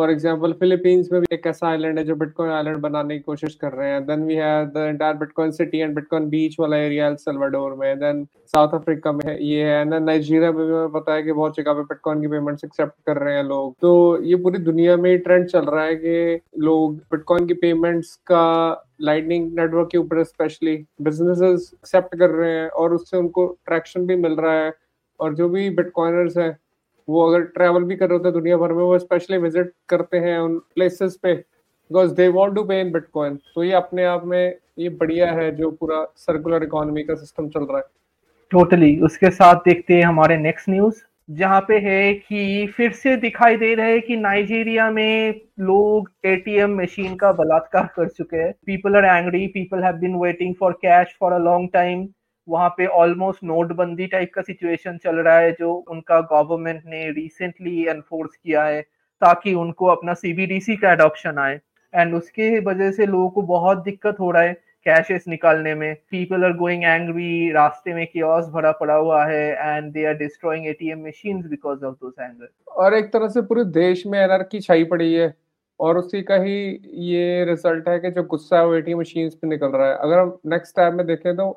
फॉर 0.00 0.10
एग्जांपल 0.10 0.52
फिलीपींस 0.52 1.08
में 1.12 1.20
भी 1.20 1.34
एक 1.34 1.46
ऐसा 1.46 1.66
आइलैंड 1.68 1.98
है 1.98 2.04
जो 2.04 2.14
बिटकॉइन 2.16 2.50
आइलैंड 2.50 2.76
बनाने 2.80 3.14
की 3.14 3.20
कोशिश 3.22 3.54
कर 3.54 3.72
रहे 3.72 3.88
हैं. 3.88 4.04
Then 4.06 4.22
we 4.24 4.34
have 4.34 4.66
the 4.66 4.84
entire 4.88 5.14
bitcoin 5.14 5.50
city 5.50 5.78
and 5.78 5.94
bitcoin 5.94 6.28
beach 6.28 6.56
वाला 6.60 6.76
एरिया 6.76 7.08
एल 7.08 7.16
सल्वाडोर 7.16 7.74
में. 7.74 7.98
देन 7.98 8.24
साउथ 8.46 8.74
अफ्रीका 8.74 9.12
में 9.12 9.38
ये 9.38 9.64
है. 9.64 9.80
एंड 9.80 9.94
नाइजीरिया 9.94 10.52
में 10.52 10.66
भी 10.66 10.72
हमें 10.72 10.92
पता 10.92 11.14
है 11.14 11.22
कि 11.22 11.32
बहुत 11.32 11.56
जगह 11.56 11.72
पे 11.72 11.82
बिटकॉइन 11.82 12.20
की 12.20 12.28
पेमेंट्स 12.28 12.64
एक्सेप्ट 12.64 12.94
कर 13.06 13.16
रहे 13.16 13.34
हैं 13.34 13.42
लोग. 13.44 13.74
तो 13.80 14.22
ये 14.22 14.36
पूरी 14.36 14.58
दुनिया 14.58 14.96
में 14.96 15.18
ट्रेंड 15.18 15.46
चल 15.46 15.66
रहा 15.66 15.84
है 15.84 15.96
कि 15.96 16.40
लोग 16.58 16.96
बिटकॉइन 17.12 17.46
की 17.46 17.54
पेमेंट्स 17.54 18.14
का 18.32 18.46
लाइटनिंग 19.00 19.52
नेटवर्क 19.58 19.88
के 19.92 19.98
ऊपर 19.98 20.22
स्पेशली 20.24 20.76
बिजनेसेस 21.02 21.70
एक्सेप्ट 21.74 22.16
कर 22.16 22.30
रहे 22.30 22.50
हैं 22.50 22.68
और 22.68 22.94
उससे 22.94 23.16
उनको 23.16 23.46
ट्रैक्शन 23.66 24.06
भी 24.06 24.16
मिल 24.16 24.32
रहा 24.32 24.54
है. 24.64 24.72
और 25.20 25.34
जो 25.34 25.48
भी 25.48 25.70
बिटकॉइनर्स 25.70 26.36
हैं 26.38 26.50
वो 27.10 27.26
अगर 27.28 27.44
ट्रैवल 27.52 27.84
भी 27.84 27.96
कर 27.96 28.08
रहे 28.08 28.16
होते 28.16 28.28
हैं 28.28 28.34
दुनिया 28.34 28.56
भर 28.56 28.72
में, 28.72 28.82
वो 28.82 28.98
स्पेशली 28.98 29.38
विज़िट 29.38 29.72
करते 29.88 30.18
हैं 30.18 30.38
उन 30.38 30.58
प्लेसेस 30.74 31.16
पे। 31.22 31.34
बिकॉज़ 31.34 32.14
दे 32.14 32.28
वांट 32.30 32.54
टू 32.54 32.62
पे 32.64 32.80
इन 32.80 32.92
बिटकॉइन 32.92 33.36
तो 33.54 33.64
ये 33.64 33.72
अपने 33.74 34.04
आप 34.06 34.24
में 34.24 34.54
ये 34.78 34.88
बढ़िया 34.90 35.30
है 35.32 35.50
जो 35.56 35.70
पूरा 35.70 36.04
सर्कुलर 36.16 36.62
इकोनॉमी 36.64 37.02
का 37.02 37.14
सिस्टम 37.14 37.48
चल 37.48 37.60
रहा 37.60 37.78
है। 37.78 37.84
Totally 38.50 38.86
totally. 38.86 39.04
उसके 39.04 39.30
साथ 39.30 39.56
देखते 39.64 39.94
हैं 39.94 40.04
हमारे 40.04 40.36
नेक्स्ट 40.38 40.68
न्यूज़ 40.68 41.02
जहाँ 41.28 41.60
पे 41.60 41.78
है 41.78 42.12
कि 42.14 42.66
फिर 42.76 42.92
से 42.92 43.16
दिखाई 43.16 43.56
दे 43.56 43.74
रहा 43.74 43.86
है 43.86 43.98
कि 44.00 44.16
नाइजीरिया 44.16 44.90
में 44.90 45.40
लोग 45.60 46.10
एटीएम 46.26 46.74
मशीन 46.80 47.14
का 47.16 47.30
बलात्कार 47.32 47.88
कर 47.96 48.08
चुके 48.08 48.36
हैं। 48.36 48.52
People 48.66 48.96
are 48.96 49.04
angry 49.16 49.46
people 49.46 49.82
have 49.84 49.96
been 49.96 50.16
waiting 50.16 50.54
for 50.60 50.72
cash 50.82 51.14
for 51.20 51.32
a 51.32 51.38
long 51.38 51.68
time 51.72 52.06
वहाँ 52.50 52.68
पे 52.76 52.86
ऑलमोस्ट 52.98 53.44
नोटबंदी 53.44 54.06
टाइप 54.08 54.30
का 54.34 54.42
सिचुएशन 54.42 54.98
चल 54.98 55.16
रहा 55.16 55.38
है, 55.38 55.52
जो 55.52 55.72
उनका 55.90 56.20
गवर्नमेंट 56.22 56.82
ने 56.86 57.10
रिसेंटली 57.12 57.84
एनफोर्स 57.88 58.36
किया 58.36 58.64
है, 58.64 58.80
ताकि 59.22 59.54
उनको 59.56 59.86
अपना 59.88 60.14
सीबीडीसी 60.14 60.76
का 60.76 60.92
एडॉप्शन 60.92 61.38
आए। 61.38 61.60
एंड 61.94 62.14
उसके 62.14 62.58
वजह 62.62 62.90
से 62.92 63.06
लोगों 63.06 63.28
को 63.30 63.42
बहुत 63.44 63.82
दिक्कत 63.84 64.20
हो 64.20 64.30
रहा 64.30 64.42
है 64.42 64.52
कैशेस 64.86 65.24
निकालने 65.28 65.74
में। 65.74 65.94
पीपल 66.10 66.44
आर 66.44 66.52
गोइंग 66.56 66.84
एंग्री 66.84 67.50
रास्ते 67.52 67.94
में 67.94 68.06
कियोस 68.06 68.46
भरा 68.50 68.70
पड़ा 68.74 68.94
हुआ 68.94 69.24
है 69.26 69.46
and 69.52 69.92
they 69.92 70.04
are 70.06 70.14
destroying 70.16 70.66
ATM 70.66 71.06
machines 71.06 71.46
because 71.46 71.84
of 71.84 71.94
those 71.94 72.14
anger 72.20 72.48
और 72.76 72.94
एक 72.94 73.12
तरह 73.12 73.28
से 73.28 73.42
पूरे 73.42 73.64
देश 73.72 74.06
में 74.06 74.18
एनआरकी 74.18 74.60
छाई 74.60 74.84
पड़ी 74.84 75.12
है, 75.12 75.34
और 75.80 75.98
उसी 75.98 76.22
का 76.22 76.36
ही 76.36 76.54
ये 77.06 77.44
रिज़ल्ट 77.44 77.88
है 77.88 77.98
कि 78.00 78.10
जो 78.10 78.22
गुस्सा 78.24 78.58
है 78.58 78.66
वो 78.66 78.74
एटीएम 78.74 78.98
मशीन्स 79.00 79.34
पे 79.34 79.48
निकल 79.48 79.66
रहा 79.68 79.88
है। 79.88 79.96
अगर 79.96 80.18
हम 80.18 80.38
नेक्स्ट 80.46 80.76
टाइम 80.76 80.96
में 80.96 81.06
देखें 81.06 81.34
तो 81.36 81.50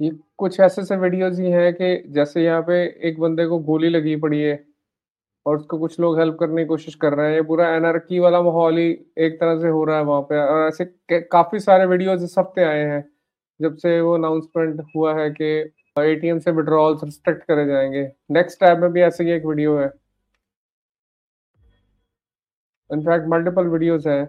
ये 0.00 0.10
कुछ 0.38 0.58
ऐसे 0.60 0.82
ऐसे 0.82 0.96
वीडियोस 0.96 1.38
ही 1.38 1.50
हैं 1.50 1.72
कि 1.74 1.96
जैसे 2.12 2.42
यहाँ 2.44 2.62
पे 2.62 2.74
एक 3.08 3.18
बंदे 3.20 3.46
को 3.46 3.58
गोली 3.58 3.88
लगी 3.88 4.14
पड़ी 4.16 4.40
है 4.42 4.64
और 5.46 5.56
उसको 5.56 5.78
कुछ 5.78 5.98
लोग 6.00 6.18
हेल्प 6.18 6.36
करने 6.40 6.62
की 6.62 6.68
कोशिश 6.68 6.94
कर 6.94 7.14
रहे 7.14 7.28
हैं। 7.28 7.34
ये 7.34 7.42
पूरा 7.42 7.68
एनआरकी 7.76 8.18
वाला 8.18 8.42
माहौल 8.42 8.78
ही 8.78 8.88
एक 9.18 9.40
तरह 9.40 9.60
से 9.60 9.68
हो 9.68 9.84
रहा 9.84 9.96
है 9.98 10.04
वहाँ 10.04 10.22
पे 10.22 10.38
और 10.38 10.66
ऐसे 10.68 11.20
काफ़ी 11.32 11.60
सारे 11.60 11.86
वीडियोज़ 11.86 12.24
इस 12.24 12.34
हफ़्ते 12.38 12.64
आए 12.64 12.84
हैं 12.84 13.04
जब 13.60 13.76
से 13.76 14.00
वो 14.00 14.14
अनाउंसमेंट 14.14 14.80
हुआ 14.96 15.14
है 15.20 15.30
कि 15.30 15.44
एटीएम 16.00 16.38
से 16.38 16.50
विड्रॉल्स 16.50 17.04
रिस्ट्रिक्ट 17.04 17.42
करे 17.44 17.66
जाएँगे। 17.66 18.02
नेक्स्ट 18.30 18.60
टैब 18.60 18.80
में 18.82 18.92
भी 18.92 19.00
ऐसे 19.02 19.24
ही 19.24 19.30
एक 19.30 19.44
वीडियो 19.46 19.78
है। 19.78 19.90
इनफैक्ट 22.90 23.26
मल्टीपल 23.28 23.66
वीडियोस 23.66 24.06
है। 24.06 24.22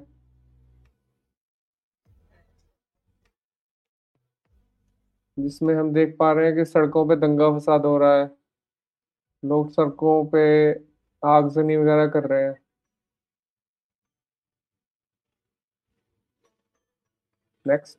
जिसमें 5.39 5.73
हम 5.75 5.91
देख 5.93 6.15
पा 6.19 6.31
रहे 6.31 6.45
हैं 6.45 6.55
कि 6.55 6.65
सड़कों 6.65 7.07
पे 7.09 7.15
दंगा 7.17 7.49
फसाद 7.57 7.85
हो 7.85 7.97
रहा 7.97 8.19
है। 8.19 8.29
लोग 9.43 9.69
सड़कों 9.71 10.13
पे 10.27 10.41
आगजनी 11.23 11.77
वगैरह 11.77 12.07
कर 12.09 12.27
रहे 12.29 12.43
हैं। 12.43 12.55
नेक्स्ट 17.65 17.97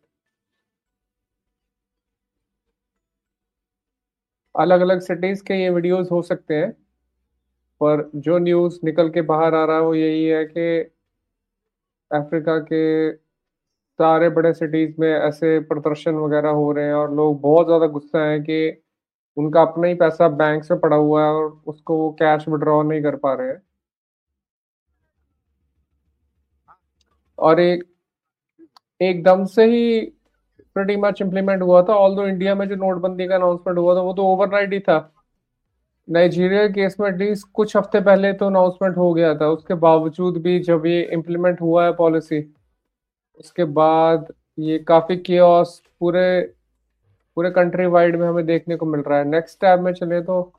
अलग 4.55 4.81
अलग 4.81 5.01
सिटीज़ 5.01 5.43
के 5.45 5.55
ये 5.55 5.71
वीडियोस 5.71 6.11
हो 6.13 6.21
सकते 6.23 6.55
हैं, 6.55 6.71
पर 7.81 8.11
जो 8.17 8.39
न्यूज़ 8.39 8.79
निकल 8.85 9.09
के 9.11 9.23
बाहर 9.25 9.55
आ 9.55 9.65
रहा 9.65 9.77
है 9.77 9.83
वो 9.83 9.95
यही 9.95 10.25
है 10.27 10.45
कि 10.47 10.67
अफ्रीका 12.11 12.59
के 12.63 12.81
सारे 14.01 14.29
बड़े 14.31 14.53
सिटीज़ 14.55 14.95
में 14.99 15.09
ऐसे 15.09 15.59
प्रदर्शन 15.65 16.15
वगैरह 16.17 16.51
हो 16.51 16.71
रहे 16.73 16.85
हैं 16.87 16.95
और 16.95 17.15
लोग 17.15 17.41
बहुत 17.41 17.67
ज़्यादा 17.67 17.87
गुस्सा 17.89 18.25
है 18.25 18.39
कि 18.41 18.61
उनका 19.37 19.63
अपना 19.63 19.87
ही 19.89 19.95
पैसा 19.95 20.29
बैंक 20.37 20.65
से 20.65 20.75
पड़ा 20.79 20.97
हुआ 20.97 21.25
है 21.25 21.31
और 21.33 21.63
उसको 21.67 21.97
वो 21.97 22.11
कैश 22.21 22.49
विड्रॉ 22.49 22.83
नहीं 22.83 23.03
कर 23.03 23.17
पा 23.17 23.35
रहे 23.35 23.49
हैं। 23.49 23.61
और 27.39 27.61
एक 27.61 27.85
एकदम 29.01 29.45
से 29.47 29.65
ही 29.67 30.01
प्रटी 30.77 30.97
मच 30.97 31.21
इम्प्लीमेंट 31.23 31.63
हुआ 31.63 31.83
था 31.83 31.95
ऑल 31.97 32.19
इंडिया 32.29 32.55
में 32.55 32.69
जो 32.69 32.77
नोटबंदी 32.77 33.27
का 33.29 33.35
अनाउंसमेंट 33.35 33.79
हुआ 33.79 33.95
था, 33.97 34.01
वो 34.01 34.13
तो 34.15 34.27
ओवरनाइट 34.27 34.73
ही 34.73 34.81
था। 34.81 34.99
नाइजीरिया 36.09 36.67
केस 36.69 36.97
में 37.01 37.09
एटलीस्ट 37.09 37.47
कुछ 37.55 37.77
हफ़्ते 37.77 38.01
पहले 38.03 38.33
तो 38.33 38.47
अनाउंसमेंट 38.47 38.97
हो 38.97 39.13
गया 39.15 39.35
था, 39.35 39.49
उसके 39.49 39.75
बावजूद 39.77 40.43
भी 40.43 40.59
जब 40.63 40.87
ये 40.87 41.03
इम्प्लीमेंट 41.13 41.61
हुआ 41.61 41.85
है 41.85 41.93
पॉलिसी 41.97 42.41
उसके 43.41 43.65
बाद 43.73 44.33
ये 44.59 44.79
काफ़ी 44.79 45.17
कियोस 45.19 45.81
पूरे 46.01 46.41
पूरे 47.37 47.51
कंट्री 47.51 47.87
वाइड 47.87 48.17
में 48.17 48.27
हमें 48.29 48.45
देखने 48.47 48.77
को 48.77 48.87
मिल 48.87 49.01
रहा 49.01 49.19
है। 49.19 49.25
नेक्स्ट 49.27 49.61
टैब 49.61 49.81
में 49.81 49.93
चले 49.95 50.21
तो 50.23 50.53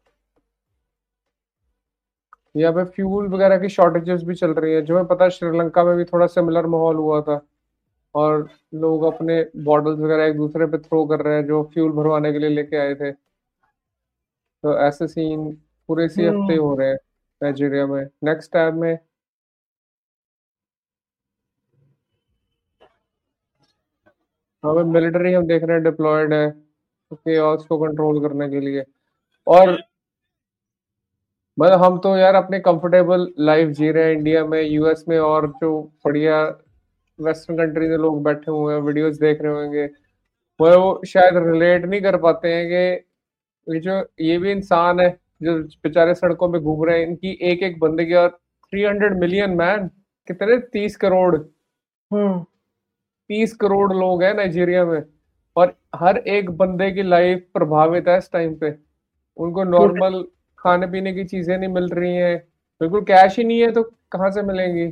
यहाँ 2.56 2.74
पे 2.74 2.84
फ्यूल 2.86 3.28
वगैरह 3.28 3.58
की 3.60 3.70
शॉर्टेजेस 3.70 4.24
भी 4.24 4.36
चल 4.36 4.54
रही 4.54 4.74
है। 4.74 4.82
जो 4.82 4.96
हमें 4.96 5.08
पता 5.08 5.24
है 5.24 5.30
श्रीलंका 5.32 5.84
में 5.84 5.96
भी 5.98 6.04
थोड़ा 6.06 6.28
सिमिलर 6.28 6.66
माहौल 6.68 6.96
हुआ 6.96 7.22
था 7.22 7.40
और 8.16 8.48
लोग 8.76 9.04
अपने 9.06 9.42
बॉटल्स 9.64 10.00
वगैरह 10.00 10.26
एक 10.26 10.36
दूसरे 10.38 10.66
पे 10.68 10.78
थ्रो 10.80 11.06
कर 11.06 11.22
रहे 11.22 11.36
हैं 11.36 11.46
जो 11.48 11.62
फ्यूल 11.74 11.92
भरवाने 11.92 12.32
के 12.34 12.40
लिए 12.40 12.50
लेके 12.50 12.78
आए 12.78 12.96
थे। 12.96 13.12
तो 13.12 14.78
ऐसे 14.80 15.08
सीन 15.08 15.52
पूरे 15.90 16.06
इसी 16.06 16.26
हफ़्ते 16.26 16.56
हो 16.56 16.74
रहे 16.76 16.90
हैं 16.90 16.98
नाइजीरिया 17.42 17.86
में। 17.88 18.04
नेक्स्ट 18.24 18.52
टैब 18.54 18.74
में 18.76 18.98
हमें 24.66 24.84
मिलिट्री 24.84 25.34
हम 25.34 25.46
देख 25.48 25.64
रहे 25.64 25.76
हैं 25.76 25.84
डिप्लॉयड 25.84 26.34
है 26.34 26.50
केओस 27.14 27.66
को 27.66 27.78
कंट्रोल 27.78 28.22
करने 28.22 28.50
के 28.50 28.60
लिए। 28.60 28.84
और 29.48 29.84
मतलब 31.60 31.84
हम 31.84 31.98
तो 32.00 32.18
यार 32.18 32.36
अपने 32.36 32.60
कंफर्टेबल 32.60 33.28
लाइफ 33.40 33.70
जी 33.70 33.92
रहे 33.92 34.04
हैं 34.04 34.12
इंडिया 34.12 34.46
में 34.46 34.62
यूएस 34.62 35.06
में 35.10 35.20
और 35.20 35.48
जो 35.48 35.82
बढ़िया 36.06 36.44
वेस्टर्न 37.20 37.58
कंट्री 37.58 37.88
में 37.88 37.98
लोग 37.98 38.24
बैठे 38.24 38.52
हुए 38.52 38.74
हैं 38.74 38.82
वीडियोस 38.82 39.18
देख 39.18 39.42
रहे 39.42 39.54
होंगे। 39.54 39.86
वो 40.60 41.02
शायद 41.08 41.38
रिलेट 41.38 41.86
नहीं 41.86 42.02
कर 42.02 42.18
पाते 42.18 42.54
हैं 42.54 42.68
कि 42.68 43.06
ये 43.74 43.80
जो, 43.80 44.06
ये 44.20 44.38
भी 44.38 44.52
इंसान 44.52 45.00
है, 45.00 45.20
जो 45.44 45.60
बेचारे 45.60 46.16
सड़कों 46.16 46.50
में 46.50 46.62
घूम 46.62 46.86
रहे 46.86 47.00
हैं, 47.00 47.08
इनकी 47.08 47.40
एक 47.42 47.64
एक 47.64 47.80
बंदे 47.80 48.06
की 48.06 48.14
और 48.14 48.30
थ्री 48.64 48.84
हंड्रेड 48.84 49.20
मिलियन 49.20 49.50
मैन 49.50 49.88
कितने 50.28 50.58
तीस 50.58 50.96
करोड़। 50.96 51.36
हम्म। 52.12 52.46
तीस 53.32 53.54
करोड़ 53.56 53.92
लोग 53.94 54.24
हैं 54.24 54.34
नाइजीरिया 54.36 54.86
में 54.86 55.02
और 55.56 55.74
हर 55.96 56.18
एक 56.30 56.50
बंदे 56.58 56.90
की 56.92 57.04
लाइफ 57.04 57.46
प्रभावित 57.54 58.08
है 58.08 58.18
इस 58.18 58.32
टाइम 58.32 58.56
पे। 58.56 58.74
उनको 59.40 59.64
नॉर्मल 59.66 60.22
खाने 60.60 60.88
पीने 60.88 61.14
की 61.14 61.24
चीज़ें 61.26 61.58
नहीं 61.58 61.70
मिल 61.70 61.88
रही 61.90 62.16
हैं 62.16 62.38
बिल्कुल 62.82 63.02
कैश 63.06 63.38
ही 63.38 63.44
नहीं 63.44 63.62
है 63.62 63.72
तो 63.72 63.84
कहाँ 64.12 64.30
से 64.32 64.42
मिलेंगी? 64.44 64.92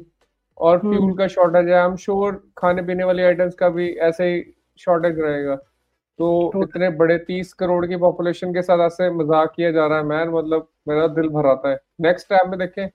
और 0.57 0.77
फ्यूल 0.79 0.95
हम्म। 0.95 1.13
का 1.15 1.27
शॉर्टेज 1.29 1.67
है 1.67 1.73
आई 1.73 1.85
एम 1.85 1.95
श्योर 1.97 2.43
खाने 2.57 2.81
पीने 2.81 3.03
वाली 3.03 3.23
आइटम्स 3.23 3.55
का 3.55 3.69
भी 3.69 3.89
ऐसे 4.07 4.25
ही 4.25 4.41
शॉर्टेज 4.79 5.19
रहेगा। 5.19 5.55
तो 5.55 6.29
इतने 6.63 6.89
बड़े 6.97 7.17
तीस 7.19 7.53
करोड़ 7.53 7.85
की 7.85 7.97
पॉपुलेशन 7.97 8.53
के 8.53 8.61
साथ 8.61 8.85
ऐसे 8.85 9.09
मज़ाक 9.13 9.53
किया 9.55 9.71
जा 9.71 9.87
रहा 9.87 9.97
है 9.97 10.03
मैन 10.05 10.29
मतलब 10.29 10.67
मेरा 10.87 11.07
दिल 11.09 11.29
भराता 11.29 11.69
है। 11.69 11.79
नेक्स्ट 12.01 12.29
टाइम 12.29 12.49
में 12.49 12.59
देखें। 12.59 12.87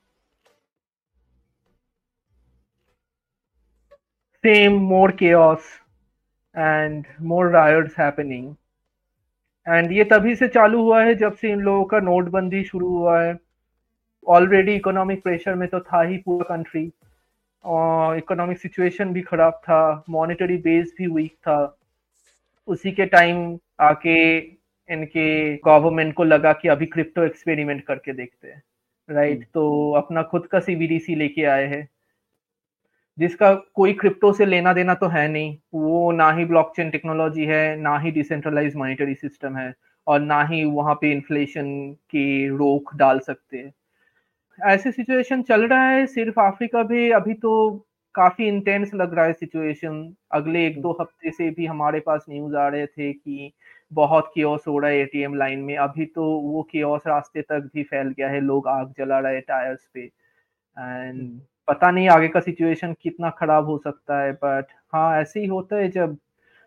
Same 4.45 4.73
more 4.73 5.13
chaos 5.13 5.59
and 6.59 7.05
more 7.21 7.47
riots 7.53 7.99
happening 7.99 8.55
and 9.69 9.93
ये 9.93 10.05
तभी 10.05 10.35
से 10.37 10.49
चालू 10.49 10.83
हुआ 10.83 11.05
है 11.05 11.15
जब 11.15 11.37
से 11.37 11.53
इन 11.53 11.61
लोगों 11.61 11.85
का 11.85 12.01
नोटबंदी 12.01 12.65
शुरू 12.65 12.89
हुआ 12.89 13.23
है। 13.23 13.39
ऑलरेडी 14.29 14.75
इकोनॉमिक 14.75 15.23
प्रेशर 15.23 15.55
में 15.55 15.69
तो 15.69 15.81
था 15.81 16.03
ही 16.03 16.17
पूरा 16.17 16.57
कंट्री 16.57 16.93
और 17.65 18.17
इकोनॉमिक 18.17 18.59
सिचुएशन 18.59 19.13
भी 19.13 19.23
खराब 19.23 19.53
था। 19.53 20.05
मॉनेटरी 20.11 20.57
बेस 20.57 20.95
भी 20.99 21.07
वीक 21.07 21.33
था। 21.33 21.79
उसी 22.67 22.93
के 22.93 23.07
टाइम 23.07 23.59
आके 23.81 24.39
इनके 24.39 25.57
गवर्नमेंट 25.57 26.15
को 26.15 26.25
लगा 26.25 26.53
कि 26.53 26.69
अभी 26.69 26.87
क्रिप्टो 26.87 27.23
एक्सपेरिमेंट 27.23 27.85
करके 27.85 28.13
देखते 28.13 28.49
हैं। 28.49 28.63
Right 29.11 29.39
right? 29.39 29.53
तो 29.55 29.93
अपना 29.93 30.23
खुद 30.23 30.47
का 30.47 30.61
सीबीडीसी 30.61 31.15
लेके 31.15 31.45
आए 31.45 31.67
हैं। 31.67 31.89
जिसका 33.19 33.55
कोई 33.75 33.93
क्रिप्टो 33.95 34.33
से 34.33 34.47
लेना 34.47 34.73
देना 34.73 34.95
तो 34.97 35.09
है 35.09 35.27
नहीं। 35.29 35.57
वो 35.77 36.11
ना 36.13 36.31
ही 36.33 36.45
ब्लॉकचेन 36.47 36.91
टेक्नोलॉजी 36.91 37.45
है, 37.47 37.77
ना 37.79 37.99
ही 37.99 38.11
डिसेंट्रलाइज 38.13 38.77
मॉनिटरी 38.77 39.15
सिस्टम 39.17 39.57
है 39.57 39.73
और 40.07 40.21
ना 40.23 40.43
ही 40.47 40.65
वहाँ 40.67 40.95
पे 40.95 41.13
इन्फ्लेशन 41.13 41.67
की 42.11 42.49
रोक 42.57 42.95
डाल 42.97 43.19
सकते 43.21 43.59
हैं। 43.59 43.73
ऐसे 44.59 44.93
सिचुएशन 44.93 45.43
चल 45.45 45.67
रहा 45.67 45.89
है, 45.89 46.07
सिर्फ़ 46.09 46.41
अफ्रीका 46.41 46.83
भी। 46.85 47.11
अभी 47.13 47.35
तो 47.37 47.53
काफ़ी 48.15 48.47
इंटेंस 48.49 48.91
लग 48.95 49.15
रहा 49.15 49.25
है 49.27 49.33
सिचुएशन 49.35 49.97
अगले 50.33 50.67
एक 50.67 50.81
दो 50.83 50.93
हफ़्ते 51.01 51.31
से 51.33 51.51
भी 51.51 51.67
हमारे 51.67 52.01
पास 52.03 52.25
न्यूज़ 52.31 52.57
आ 52.57 52.69
रहे 52.69 52.87
थे 52.89 53.13
कि 53.13 53.53
बहुत 53.93 54.31
कियोस 54.35 54.65
हो 54.69 54.79
रहा 54.79 54.91
है 54.91 54.99
एटीएम 54.99 55.35
लाइन 55.37 55.61
में। 55.61 55.77
अभी 55.79 56.07
तो 56.09 56.25
वो 56.43 56.63
कियोस 56.73 57.07
रास्ते 57.07 57.43
तक 57.45 57.71
भी 57.75 57.83
फैल 57.85 58.09
गया 58.11 58.29
है। 58.31 58.41
लोग 58.43 58.69
आग 58.71 58.93
जला 58.99 59.19
रहे 59.21 59.41
टायर्स 59.43 59.87
पे। 59.95 60.05
एंड 60.77 61.41
पता 61.69 61.91
नहीं 61.91 62.09
आगे 62.09 62.29
का 62.29 62.41
सिचुएशन 62.41 62.95
कितना 63.03 63.31
खराब 63.39 63.67
हो 63.67 63.79
सकता 63.79 64.21
है 64.21 64.33
बट 64.45 64.73
हाँ 64.95 65.21
ऐसे 65.21 65.41
ही 65.41 65.47
होता 65.47 65.77
है 65.77 65.89
जब 65.91 66.17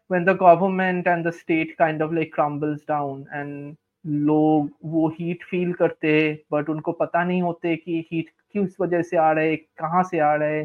when 0.10 0.24
the 0.24 0.34
government 0.36 1.08
and 1.08 1.26
the 1.26 1.32
state 1.34 1.78
kind 1.78 2.02
of 2.02 2.14
like 2.14 2.32
crumbles 2.32 2.82
down 2.86 3.26
and 3.34 3.76
लोग 4.06 4.70
वो 4.86 5.08
हीट 5.10 5.44
फील 5.44 5.72
करते 5.74 6.12
हैं 6.12 6.38
बट 6.54 6.70
उनको 6.70 6.92
पता 6.92 7.24
नहीं 7.24 7.42
होते 7.42 7.76
कि 7.76 8.06
हीट 8.12 8.30
किस 8.54 8.80
वजह 8.82 9.02
से 9.02 9.18
आ 9.18 9.32
रहे 9.32 9.56
कहाँ 9.56 10.04
से 10.04 10.20
आ 10.20 10.34
रहे 10.36 10.62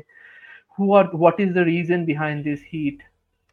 who 0.78 0.92
are 0.94 1.08
what 1.14 1.40
is 1.40 1.52
the 1.54 1.64
reason 1.66 2.04
behind 2.04 2.44
this 2.44 2.60
heat 2.72 3.02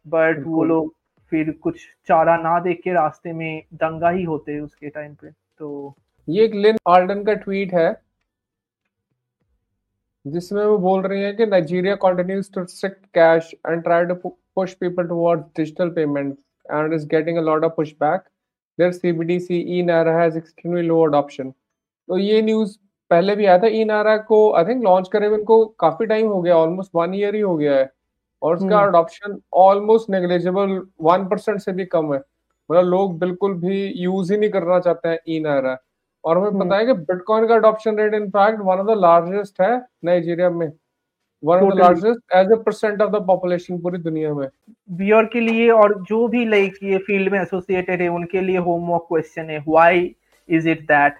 but 0.06 0.42
वो 0.46 0.64
लोग 0.64 0.92
फिर 1.32 1.50
कुछ 1.62 1.80
चारा 2.08 2.36
ना 2.36 2.58
देख 2.60 2.80
के 2.84 2.92
रास्ते 2.92 3.32
में 3.32 3.62
दंगा 3.74 4.10
ही 4.10 4.22
होते 4.24 4.52
हैं 4.52 4.60
उसके 4.60 4.88
टाइम 4.88 5.14
पे 5.14 5.30
तो 5.30 5.94
ये 6.28 6.44
एक 6.44 6.54
लिन 6.56 6.78
आर्डन 6.88 7.24
का 7.24 7.34
ट्वीट 7.42 7.74
है 7.74 7.90
जिसमें 10.24 10.64
वो 10.64 10.76
बोल 10.78 11.02
रही 11.02 11.22
है 11.22 11.32
कि 11.34 11.46
Nigeria 11.46 11.94
continues 11.96 12.50
to 12.54 12.60
restrict 12.60 13.04
cash 13.14 13.50
and 13.66 13.82
try 13.82 14.04
to 14.06 14.14
push 14.54 14.72
people 14.80 15.06
towards 15.08 15.44
digital 15.56 15.90
payment 15.90 16.36
and 16.66 16.92
is 16.94 17.06
getting 17.08 17.38
a 17.38 17.40
lot 17.42 17.64
of 17.64 17.72
pushback 17.76 18.20
there 18.78 18.92
CBDC 18.92 19.58
eNaira 19.82 20.16
has 20.18 20.36
extremely 20.38 20.82
low 20.82 21.02
adoption 21.04 21.50
तो 21.50 22.18
ये 22.18 22.42
न्यूज़ 22.42 22.76
पहले 23.10 23.36
भी 23.36 23.46
आया 23.46 23.58
था 23.58 23.66
ई 23.66 23.84
नारा 23.84 24.16
को 24.28 24.38
आई 24.56 24.64
थिंक 24.64 24.82
लॉन्च 24.84 25.08
करे 25.12 25.26
हुए 25.26 25.36
उनको 25.38 25.64
काफ़ी 25.80 26.06
टाइम 26.06 26.26
हो 26.28 26.40
गया 26.42 26.56
ऑलमोस्ट 26.56 26.90
वन 26.96 27.14
ईयर 27.14 27.34
ही 27.34 27.40
हो 27.40 27.56
गया 27.56 27.76
है। 27.76 27.90
और 28.42 28.56
उसका 28.56 28.80
adoption 28.82 29.38
almost 29.62 30.10
negligible 30.10 30.80
one 31.02 31.26
percent 31.28 31.60
से 31.60 31.72
भी 31.72 31.84
कम 31.86 32.12
है। 32.14 32.18
मतलब 32.70 32.84
लोग 32.90 33.18
बिल्कुल 33.18 33.54
भी 33.60 33.82
यूज़ 34.02 34.32
ही 34.32 34.38
नहीं 34.38 34.50
करना 34.50 34.78
चाहते 34.80 35.08
हैं 35.08 35.18
ई 35.28 35.40
नारा 35.40 35.76
और 36.24 36.38
हमें 36.38 36.58
पता 36.58 36.76
है 36.76 36.86
कि 36.86 36.92
बिटकॉइन 36.92 37.46
का 37.48 37.54
adoption 37.54 37.98
rate 37.98 38.14
in fact 38.14 38.60
one 38.60 38.78
of 38.78 38.86
the 38.86 38.98
largest 38.98 39.60
है 39.60 39.76
नाइजीरिया 40.04 40.50
में। 40.50 40.70
One 41.42 41.58
of 41.58 41.74
the 41.74 41.78
largest 41.78 42.34
as 42.36 42.52
a 42.52 42.56
percent 42.62 43.02
of 43.02 43.10
the 43.10 43.24
population 43.26 43.78
पूरी 43.80 43.98
दुनिया 43.98 44.32
में। 44.34 44.46
बियर 44.90 45.24
के 45.32 45.40
लिए 45.40 45.70
और 45.70 45.94
जो 46.08 46.26
भी 46.28 46.44
लाइक 46.44 46.78
ये 46.82 46.98
फ़ील्ड 46.98 47.32
में 47.32 47.40
एसोसिएटेड 47.40 48.02
है 48.02 48.08
उनके 48.08 48.40
लिए 48.40 48.58
होमवर्क 48.58 49.06
क्वेश्चन 49.08 49.50
है। 49.50 49.58
व्हाई 49.68 50.14
इज़ 50.48 50.68
इट 50.68 50.82
दैट 50.82 51.18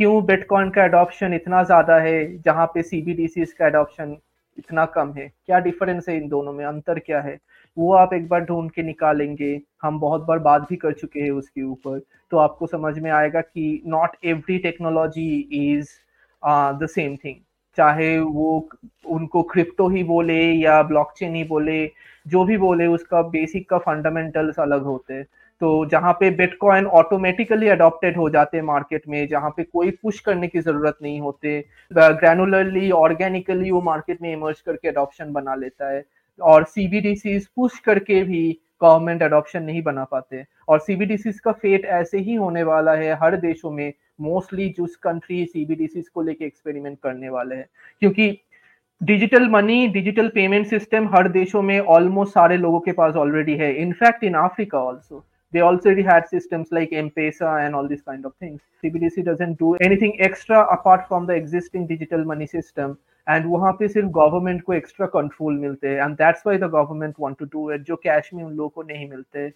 क्यों 0.00 0.24
बिटकॉइन 0.26 0.70
का 0.70 0.84
अडॉप्शन 0.84 1.34
इतना 1.34 1.62
ज़्यादा 1.62 1.98
है? 1.98 2.42
जहाँ 2.42 2.66
पे 2.66 2.82
सीबीडीसी 2.82 3.44
का 3.44 3.66
अडॉप्शन 3.66 4.16
इतना 4.58 4.84
कम 4.86 5.12
है। 5.12 5.26
क्या 5.46 5.58
डिफरेंस 5.60 6.08
है 6.08 6.16
इन 6.16 6.28
दोनों 6.28 6.52
में? 6.52 6.64
अंतर 6.64 6.98
क्या 6.98 7.20
है? 7.20 7.38
वो 7.76 7.92
आप 7.94 8.12
एक 8.14 8.28
बार 8.28 8.44
ढूंढ 8.44 8.70
के 8.70 8.82
निकालेंगे। 8.82 9.60
हम 9.82 9.98
बहुत 10.00 10.24
बार 10.26 10.38
बात 10.40 10.66
भी 10.70 10.76
कर 10.76 10.92
चुके 10.92 11.20
हैं 11.20 11.30
उसके 11.32 11.62
ऊपर। 11.62 12.00
तो 12.32 12.36
आपको 12.38 12.66
समझ 12.66 12.98
में 12.98 13.10
आएगा 13.10 13.40
कि 13.40 13.82
not 13.86 14.16
every 14.24 14.58
technology 14.60 15.28
is 15.52 15.88
the 16.78 16.86
same 16.90 17.16
thing 17.16 17.36
चाहे 17.78 18.18
वो 18.18 18.68
उनको 19.08 19.42
क्रिप्टो 19.42 19.88
ही 19.88 20.02
बोले 20.04 20.40
या 20.52 20.82
ब्लॉकचेन 20.82 21.34
ही 21.34 21.44
बोले, 21.44 21.84
जो 22.26 22.44
भी 22.44 22.56
बोले, 22.58 22.86
उसका 22.86 23.22
बेसिक 23.30 23.68
का 23.70 23.78
फंडामेंटल्स 23.78 24.58
अलग 24.60 24.82
होते 24.84 25.14
हैं। 25.14 25.24
तो 25.60 25.86
जहाँ 25.86 26.12
पे 26.12 26.30
बिटकॉइन 26.36 26.86
ऑटोमेटिकली 26.98 27.68
अडॉप्टेड 27.68 28.16
हो 28.16 28.28
जाते 28.30 28.56
हैं 28.56 28.64
मार्केट 28.64 29.02
में, 29.08 29.26
जहाँ 29.28 29.50
पे 29.56 29.62
कोई 29.64 29.90
पुश 30.02 30.20
करने 30.20 30.48
की 30.48 30.60
ज़रूरत 30.60 30.98
नहीं 31.02 31.20
होते 31.20 31.58
ग्रैनुलरली 31.90 32.90
ऑर्गेनिकली 32.92 33.70
वो 33.70 33.80
मार्केट 33.82 34.22
में 34.22 34.32
इमर्ज 34.32 34.60
करके 34.60 34.88
अडॉप्शन 34.88 35.32
बना 35.32 35.54
लेता 35.54 35.90
है। 35.90 36.04
और 36.42 36.64
सीबीडीसी 36.64 37.38
पुश 37.38 37.78
करके 37.78 38.22
भी 38.22 38.58
गवर्नमेंट 38.82 39.22
अडॉप्शन 39.22 39.62
नहीं 39.62 39.82
बना 39.82 40.04
पाते 40.04 40.44
और 40.68 40.78
सीबीडीसी 40.78 41.32
का 41.32 41.52
फेट 41.52 41.84
ऐसे 41.84 42.18
ही 42.18 42.34
होने 42.34 42.62
वाला 42.62 42.92
है, 42.92 43.14
हर 43.14 43.36
देशों 43.36 43.70
में 43.70 43.92
मोस्टली 44.20 44.68
जिस 44.68 44.96
कंट्री 44.96 45.44
सीबीडीसी 45.46 46.02
को 46.14 46.22
लेके 46.22 46.44
एक्सपेरिमेंट 46.44 46.98
करने 47.02 47.28
वाले 47.28 47.54
हैं 47.54 47.66
क्योंकि 48.00 48.40
digital 49.02 49.48
money 49.48 49.88
digital 49.88 50.28
payment 50.28 50.66
system 50.66 51.08
हर 51.08 51.28
देशों 51.28 51.62
में 51.62 51.80
ऑलमोस्ट 51.80 52.34
सारे 52.34 52.56
लोगों 52.56 52.80
के 52.80 52.92
पास 52.92 53.14
ऑलरेडी 53.14 53.56
है 53.56 53.74
in fact 53.74 54.24
in 54.24 54.34
Africa 54.34 54.78
also 54.78 55.24
they 55.54 55.60
already 55.60 56.02
had 56.02 56.26
systems 56.28 56.68
like 56.70 56.92
M-Pesa 56.92 57.66
and 57.66 57.74
all 57.74 57.86
these 57.86 58.00
kind 58.00 58.24
of 58.24 58.32
things. 58.36 58.60
CBDC 58.82 59.22
doesn't 59.22 59.58
do 59.58 59.74
anything 59.76 60.16
extra 60.20 60.66
apart 60.72 61.06
from 61.08 61.26
the 61.26 61.34
existing 61.34 61.86
digital 61.86 62.24
money. 62.24 62.48
And 63.26 63.44
वहाँ 63.46 63.72
पे 63.72 63.88
सिर्फ़ 63.88 64.08
government 64.10 64.62
को 64.62 64.72
extra 64.74 65.06
control 65.06 65.58
मिलते 65.58 65.88
हैं। 65.88 65.96
And 65.96 66.14
that's 66.14 66.42
why 66.46 66.58
the 66.58 66.70
government 66.72 67.14
want 67.20 67.36
to 67.38 67.44
do 67.44 67.70
it 67.72 67.82
जो 67.82 67.96
cash 67.96 68.30
में 68.34 68.42
उन 68.44 68.52
लोगों 68.52 68.68
को 68.68 68.82
नहीं 68.82 69.08
मिलते। 69.10 69.50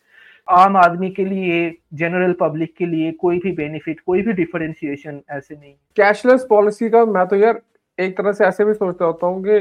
आम 0.49 0.77
आदमी 0.77 1.11
के 1.11 1.25
लिए 1.25 1.71
जनरल 1.95 2.33
पब्लिक 2.41 2.75
के 2.79 2.87
लिए 2.87 3.13
कोई 3.13 3.39
भी 3.39 3.53
बेनिफिट 3.53 4.01
कोई 4.01 4.23
भी 4.23 4.33
डिफरेंशिएशन 4.33 5.21
ऐसे 5.31 5.55
नहीं 5.55 5.73
कैशलेस 5.97 6.47
पॉलिसी 6.51 6.91
का 6.91 7.05
मैं 7.07 7.27
तो 7.27 7.37
यार 7.37 7.61
एक 7.99 8.17
तरह 8.19 8.33
से 8.33 8.45
ऐसे 8.45 8.65
भी 8.65 8.75
सोचता 8.75 9.05
होता 9.05 9.27
हूँ 9.27 9.43
कि 9.45 9.61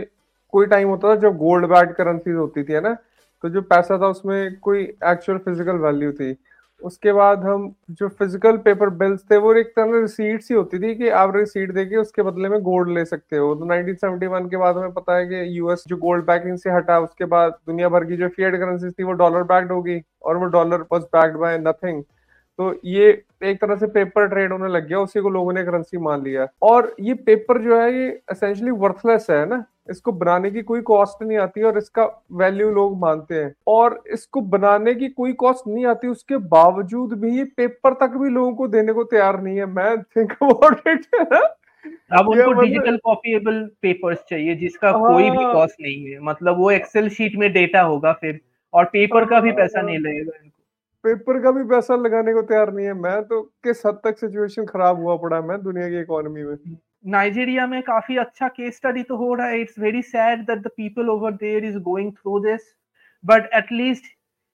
कोई 0.53 0.65
टाइम 0.65 0.87
होता 0.87 1.09
था 1.09 1.15
जब 1.21 1.37
गोल्ड 1.37 1.65
बैड 1.65 1.93
करेंसीज 1.93 2.35
होती 2.35 2.63
थी, 2.63 2.73
है 2.73 2.81
ना? 2.81 2.93
तो 3.43 3.49
जो 3.49 3.61
पैसा 3.61 3.97
था 3.97 4.07
उसमें 4.07 4.59
कोई 4.59 4.83
एक्चुअल 4.83 5.37
फ़िज़िकल 5.37 5.77
वैल्यू 5.77 6.11
थी। 6.11 6.31
उसके 6.81 7.11
बाद 7.13 7.43
हम 7.43 7.73
जो 7.91 8.07
फ़िज़िकल 8.09 8.57
पेपर 8.57 8.89
बिल्स 8.91 9.21
थे, 9.31 9.37
वो 9.37 9.53
एक 9.55 9.67
तरह 9.75 9.99
रिसीट्स 9.99 10.49
ही 10.51 10.55
होती 10.55 10.79
थी 10.79 10.93
कि 10.95 11.09
आप 11.11 11.35
रिसीट 11.35 11.71
देके 11.73 11.95
उसके 11.97 12.21
बदले 12.23 12.49
में 12.49 12.59
गोल्ड 12.61 12.89
ले 12.89 13.05
सकते 13.05 13.37
हो। 13.37 13.53
तो 13.55 13.65
1971 13.65 14.49
के 14.49 14.57
बाद 14.57 14.77
हमें 14.77 14.91
पता 14.93 15.15
है 15.17 15.25
कि 15.27 15.57
यूएस 15.57 15.83
जो 15.87 15.97
गोल्ड 15.97 16.25
बैकिंग 16.25 16.57
से 16.57 16.71
हटा, 16.71 16.99
उसके 16.99 17.25
बाद 17.25 17.57
दुनिया 17.67 17.89
भर 17.89 18.05
की 18.05 18.17
जो 18.17 18.27
फिएट 18.29 18.55
करेंसी 18.55 18.89
थी, 18.91 19.03
वो 19.03 19.11
डॉलर 19.13 19.43
बैक्ड 19.45 19.71
होगी 19.71 20.01
और 20.23 20.37
वो 20.37 20.45
dollar 20.49 20.85
was 20.91 21.03
backed 21.15 21.37
by 21.37 21.57
nothing 21.59 22.03
तो 22.59 22.73
ये 22.85 23.07
एक 23.43 23.59
तरह 23.61 23.75
से 23.75 23.87
पेपर 23.87 24.27
ट्रेड 24.27 24.51
होने 24.51 24.67
लग 24.69 24.87
गया, 24.87 24.99
उसी 24.99 25.21
को 25.21 25.29
लोगों 25.29 25.53
ने 25.53 25.63
करेंसी 25.63 25.97
मान 25.97 26.21
लिया। 26.23 26.47
और 26.61 26.93
ये 26.99 27.13
पेपर 27.25 27.61
जो 27.61 27.79
है, 27.79 27.91
ये 27.93 28.09
असेंशली 28.31 28.71
वर्थलेस 28.73 29.27
है 29.29 29.45
ना? 29.45 29.63
इसको 29.89 30.11
बनाने 30.11 30.51
की 30.51 30.61
कोई 30.61 30.81
कॉस्ट 30.81 31.23
नहीं 31.23 31.37
आती 31.37 31.61
और 31.61 31.77
इसका 31.77 32.03
वैल्यू 32.33 32.69
लोग 32.71 32.97
मानते 32.99 33.35
हैं। 33.35 33.53
और 33.67 34.01
इसको 34.13 34.41
बनाने 34.41 34.93
की 34.95 35.09
कोई 35.09 35.33
कॉस्ट 35.33 35.67
नहीं 35.67 35.85
आती 35.85 36.07
उसके 36.07 36.37
बावजूद 36.37 37.13
भी 37.19 37.37
ये 37.37 37.43
पेपर 37.57 37.93
तक 37.93 38.17
भी 38.17 38.29
लोगों 38.29 38.53
को 38.53 38.67
देने 38.67 38.93
को 38.93 39.03
तैयार 39.03 39.41
नहीं 39.41 39.57
है। 39.57 39.65
मैं 39.65 40.01
थिंक 40.03 40.31
अबाउट 40.31 40.87
इट 40.87 41.05
अब 41.15 42.27
उनको 42.29 42.51
डिजिटल 42.53 42.97
कॉपीएबल 42.97 43.61
पेपर्स 43.81 44.23
चाहिए 44.29 44.55
जिसका 44.55 44.89
हाँ, 44.89 45.13
कोई 45.13 45.29
भी 45.29 45.43
कॉस्ट 45.53 45.81
नहीं 45.81 46.05
है। 46.05 46.19
मतलब 46.21 46.57
वो 46.57 46.71
एक्सेल 46.71 47.09
शीट 47.09 47.35
में 47.35 47.51
डेटा 47.53 47.81
होगा 47.81 48.13
फिर 48.13 48.39
और 48.73 48.85
पेपर 48.85 49.25
का 49.25 49.39
भी 49.39 49.51
पैसा 49.51 49.81
नहीं 49.81 49.99
लगेगा 49.99 50.31
पेपर 51.03 51.39
का 51.41 51.51
भी 51.51 51.63
पैसा 51.63 51.95
लगाने 51.95 52.33
को 52.33 52.41
तैयार 52.41 52.71
नहीं 52.73 52.85
है। 52.85 52.93
मैं 52.93 53.21
तो 53.23 53.41
किस 53.63 53.85
हद 53.85 53.99
तक 54.03 54.17
सिचुएशन 54.17 54.65
खराब 54.65 54.99
हुआ 54.99 55.15
पड़ा 55.17 55.37
है? 55.37 55.43
मैं 55.47 55.61
दुनिया 55.63 55.89
की 55.89 55.99
इकोनॉमी 55.99 56.43
में। 56.43 56.55
नाइजीरिया 57.05 57.65
में 57.67 57.81
काफ़ी 57.83 58.17
अच्छा 58.17 58.47
केस 58.49 58.75
स्टडी 58.75 59.03
तो 59.03 59.15
हो 59.17 59.33
रहा 59.33 59.47
है। 59.47 59.59
It's 59.61 59.79
very 59.79 60.01
sad 60.03 60.39
that 60.41 60.59
the 60.59 60.67
people 60.77 61.09
over 61.09 61.31
there 61.33 61.65
is 61.65 61.77
going 61.83 62.11
through 62.13 62.39
this 62.39 62.61
but 63.23 63.49
at least 63.55 64.03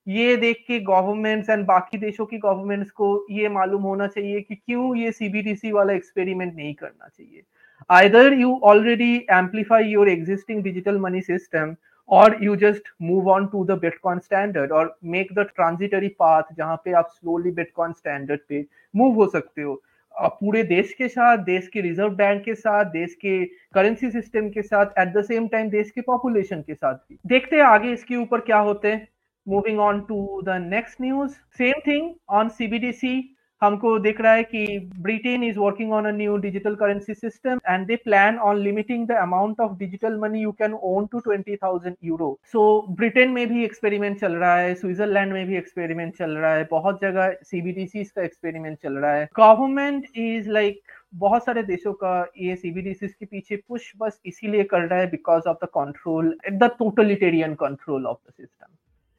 ये 0.08 0.36
देख 0.38 0.64
के 0.68 0.80
गवर्नमेंट्स 0.82 1.50
एंड 1.50 1.66
बाकी 1.66 1.98
देशों 1.98 2.26
की 2.26 2.38
गवर्नमेंट्स 2.40 2.92
को 2.92 3.08
ये 3.32 3.50
मालूम 3.50 3.82
होना 3.84 4.08
चाहिए 4.08 4.42
कि 4.42 4.56
क्यों 4.56 4.96
ये 4.96 5.12
सीबीडीसी 5.12 5.72
वाला 5.72 5.94
एक्सपेरिमेंट 5.94 6.56
नहीं 6.56 6.74
करना 6.74 7.08
चाहिए। 7.08 7.42
Either 7.90 8.34
you 8.34 8.60
already 8.64 9.16
amplify 9.32 9.88
your 9.88 10.10
existing 10.10 10.64
digital 10.64 10.98
money 11.00 11.22
system 11.22 11.76
और 12.10 12.38
you 12.44 12.56
just 12.56 12.92
move 13.02 13.30
on 13.32 13.46
to 13.48 13.64
the 13.66 13.78
bitcoin 13.80 14.20
standard 14.20 14.72
और 14.72 14.98
मेक 15.06 15.34
द 15.34 15.46
ट्रांजिटरी 15.56 16.08
पाथ 16.20 16.54
जहाँ 16.58 16.76
पे 16.86 16.92
आप 16.94 17.08
स्लोली 17.10 17.52
बिटकॉइन 17.52 17.94
स्टैंडर्ड 17.94 18.40
पे 18.50 18.66
मूव 18.94 19.16
हो 19.16 19.28
सकते 19.30 19.62
हो। 19.62 19.82
पूरे 20.16 20.64
देश 20.64 20.94
के 20.94 21.08
साथ, 21.08 21.38
देश 21.38 21.68
के 21.68 21.82
रिज़र्व 21.82 22.10
बैंक 22.10 22.44
के 22.44 22.56
साथ, 22.56 22.86
देश 22.86 23.14
के 23.14 23.46
करेंसी 23.74 24.10
सिस्टम 24.12 24.50
के 24.50 24.62
साथ 24.62 25.00
एट 25.00 25.14
द 25.14 25.22
सेम 25.22 25.48
टाइम 25.48 25.70
देश 25.70 25.92
के 25.92 26.02
पॉपुलेशन 26.02 26.62
के 26.62 26.74
साथ 26.74 26.94
भी। 26.94 27.18
देखते 27.28 27.56
हैं 27.56 27.64
आगे 27.64 27.92
इसके 27.94 28.16
ऊपर 28.16 28.40
क्या 28.40 28.58
होते 28.60 28.88
हैं। 28.88 29.08
Moving 29.48 29.80
on 29.80 30.02
to 30.02 30.42
the 30.42 30.50
next 30.50 31.02
news 31.02 31.32
same 31.32 31.80
thing 31.88 32.12
on 32.30 32.50
CBDC 32.50 33.38
हमको 33.62 33.98
दिख 34.00 34.22
रहा 34.22 34.34
है 34.34 34.44
कि 34.44 34.66
Britain 35.00 35.44
is 35.44 35.58
working 35.60 35.92
on 35.94 36.06
a 36.06 36.12
new 36.12 36.38
digital 36.38 36.76
currency 36.76 37.14
system 37.14 37.60
and 37.68 37.86
they 37.88 37.96
plan 37.96 38.38
on 38.50 38.58
limiting 38.58 39.08
the 39.08 39.12
amount 39.22 39.60
of 39.60 39.78
digital 39.78 40.18
money 40.20 40.42
you 40.42 40.52
can 40.52 40.74
own 40.84 41.06
to 41.12 41.20
twenty 41.20 41.56
thousand 41.56 41.96
euro 42.04 42.30
so 42.52 42.64
Britain 43.00 43.30
में 43.32 43.48
भी 43.50 43.64
experiment 43.66 44.20
चल 44.20 44.36
रहा 44.36 44.56
है 44.58 44.74
स्विट्जरलैंड 44.76 45.34
में 45.34 45.46
भी 45.48 45.58
एक्सपेरिमेंट 45.58 46.16
चल 46.18 46.32
रहा 46.32 46.54
है, 46.54 46.68
बहुत 46.72 47.00
जगह 47.02 47.36
सीबीडीसी 47.44 48.04
का 48.06 48.24
एक्सपेरिमेंट 48.24 48.78
चल 48.84 48.94
रहा 48.94 49.14
है। 49.14 49.28
गवर्नमेंट 49.40 50.08
इज़ 50.16 50.50
लाइक 50.50 50.82
बहुत 51.16 51.46
सारे 51.46 51.64
देशों 51.64 51.94
का 51.94 52.16
ये 52.40 52.56
सीबीडीसी 52.56 53.08
के 53.08 53.26
पीछे 53.26 53.56
पुश 53.70 53.92
बस 54.00 54.20
इसीलिए 54.26 54.64
कर 54.64 54.82
रहा 54.82 55.00
है 55.00 55.10
because 55.12 55.48
of 55.50 55.66
the 55.66 55.68
control 55.78 56.36
the 56.52 56.72
totalitarian 56.80 57.54
control 57.62 58.06
of 58.08 58.18
the 58.18 58.34
system 58.34 58.68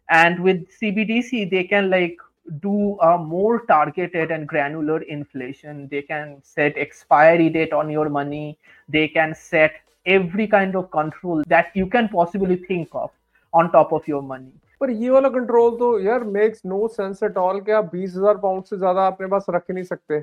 and 0.09 0.41
with 0.41 0.63
cbdc 0.79 1.39
they 1.51 1.61
can 1.65 1.87
like 1.91 2.17
do 2.47 2.99
a 3.01 3.19
more 3.19 3.65
targeted 3.67 4.31
and 4.31 4.47
granular 4.47 5.03
inflation. 5.03 5.89
They 5.89 6.03
can 6.03 6.39
set 6.43 6.77
expiry 6.77 7.49
date 7.49 7.73
on 7.73 7.91
your 7.91 8.09
money. 8.09 8.59
They 8.89 9.09
can 9.09 9.35
set 9.35 9.73
every 10.07 10.47
kind 10.47 10.77
of 10.77 10.91
control 10.91 11.43
that 11.47 11.71
you 11.75 11.87
can 11.87 12.09
possibly 12.09 12.57
think 12.57 12.89
of 12.93 13.11
on 13.53 13.71
top 13.71 13.93
of 13.93 14.09
your 14.09 14.23
money. 14.23 14.53
पर 14.81 14.91
ये 14.91 15.11
वाला 15.11 15.29
control 15.29 15.71
तो 15.79 15.89
यार 16.01 16.25
makes 16.27 16.63
no 16.67 16.87
sense 16.89 17.23
at 17.23 17.37
all 17.39 17.61
कि 17.61 17.73
आप 17.73 17.91
बीस 17.93 18.15
हज़ार 18.17 18.37
pound 18.37 18.65
से 18.65 18.77
ज़्यादा 18.77 19.07
अपने 19.07 19.27
पास 19.35 19.47
रख 19.51 19.71
नहीं 19.71 19.85
सकते 19.85 20.19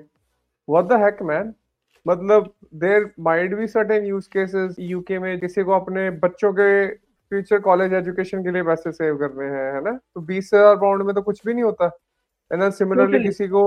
व्हाट 0.67 0.85
द 0.85 0.99
हेक 1.03 1.21
मैन 1.29 1.53
मतलब 2.05 2.51
there 2.81 3.09
might 3.27 3.53
be 3.57 3.67
certain 3.67 4.05
use 4.05 4.27
cases 4.33 4.75
UK 4.79 5.19
में 5.19 5.39
किसी 5.39 5.63
को 5.63 5.79
अपने 5.79 6.09
बच्चों 6.25 6.51
के 6.53 6.69
फ्यूचर 7.31 7.59
कॉलेज 7.59 7.93
एजुकेशन 7.93 8.43
के 8.43 8.51
लिए 8.51 8.63
पैसे 8.63 8.91
सेव 8.91 9.17
करने 9.17 9.45
हैं 9.55 9.73
है 9.73 9.83
ना 9.83 9.91
तो 9.91 10.21
बीस 10.21 10.49
हज़ार 10.53 10.75
पाउंड 10.75 11.03
में 11.05 11.13
तो 11.15 11.21
कुछ 11.21 11.41
भी 11.45 11.53
नहीं 11.53 11.63
होता 11.63 11.89
एंड 12.51 12.61
देन 12.61 12.71
सिमिलरली 12.71 13.23
किसी 13.23 13.47
को 13.47 13.63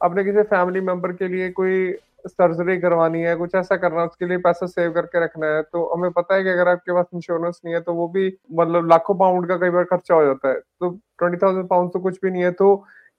अपने 0.00 0.24
किसी 0.24 0.42
फैमिली 0.44 0.80
मेंबर 0.82 1.12
के 1.12 1.28
लिए 1.28 1.50
कोई 1.52 1.92
सर्जरी 2.26 2.76
करवानी 2.80 3.20
है 3.20 3.34
कुछ 3.36 3.54
ऐसा 3.54 3.76
करना 3.76 4.00
है 4.00 4.06
उसके 4.06 4.26
लिए 4.26 4.38
पैसा 4.38 4.66
सेव 4.66 4.92
करके 4.92 5.24
रखना 5.24 5.46
है 5.46 5.62
तो 5.62 5.84
हमें 5.94 6.10
पता 6.12 6.34
है 6.34 6.42
कि 6.42 6.48
अगर 6.48 6.68
आपके 6.68 6.92
पास 6.92 7.06
इंश्योरेंस 7.14 7.60
नहीं 7.64 7.74
है 7.74 7.80
तो 7.80 7.94
वो 7.94 8.06
भी 8.08 8.26
मतलब 8.52 8.88
लाखों 8.90 9.14
पाउंड 9.14 9.48
का 9.48 9.56
कई 9.56 9.70
बार 9.70 9.84
खर्चा 9.84 10.14
हो 10.14 10.24
जाता 10.24 10.48
है। 10.48 10.54
तो 10.54 10.90
ट्वेंटी 11.18 11.38
थाउज़ेंड 11.38 11.68
पाउंड 11.68 11.90
तो 11.92 12.00
कुछ 12.00 12.18
भी 12.22 12.30
नहीं 12.30 12.42
है 12.42 12.50
तो 12.52 12.68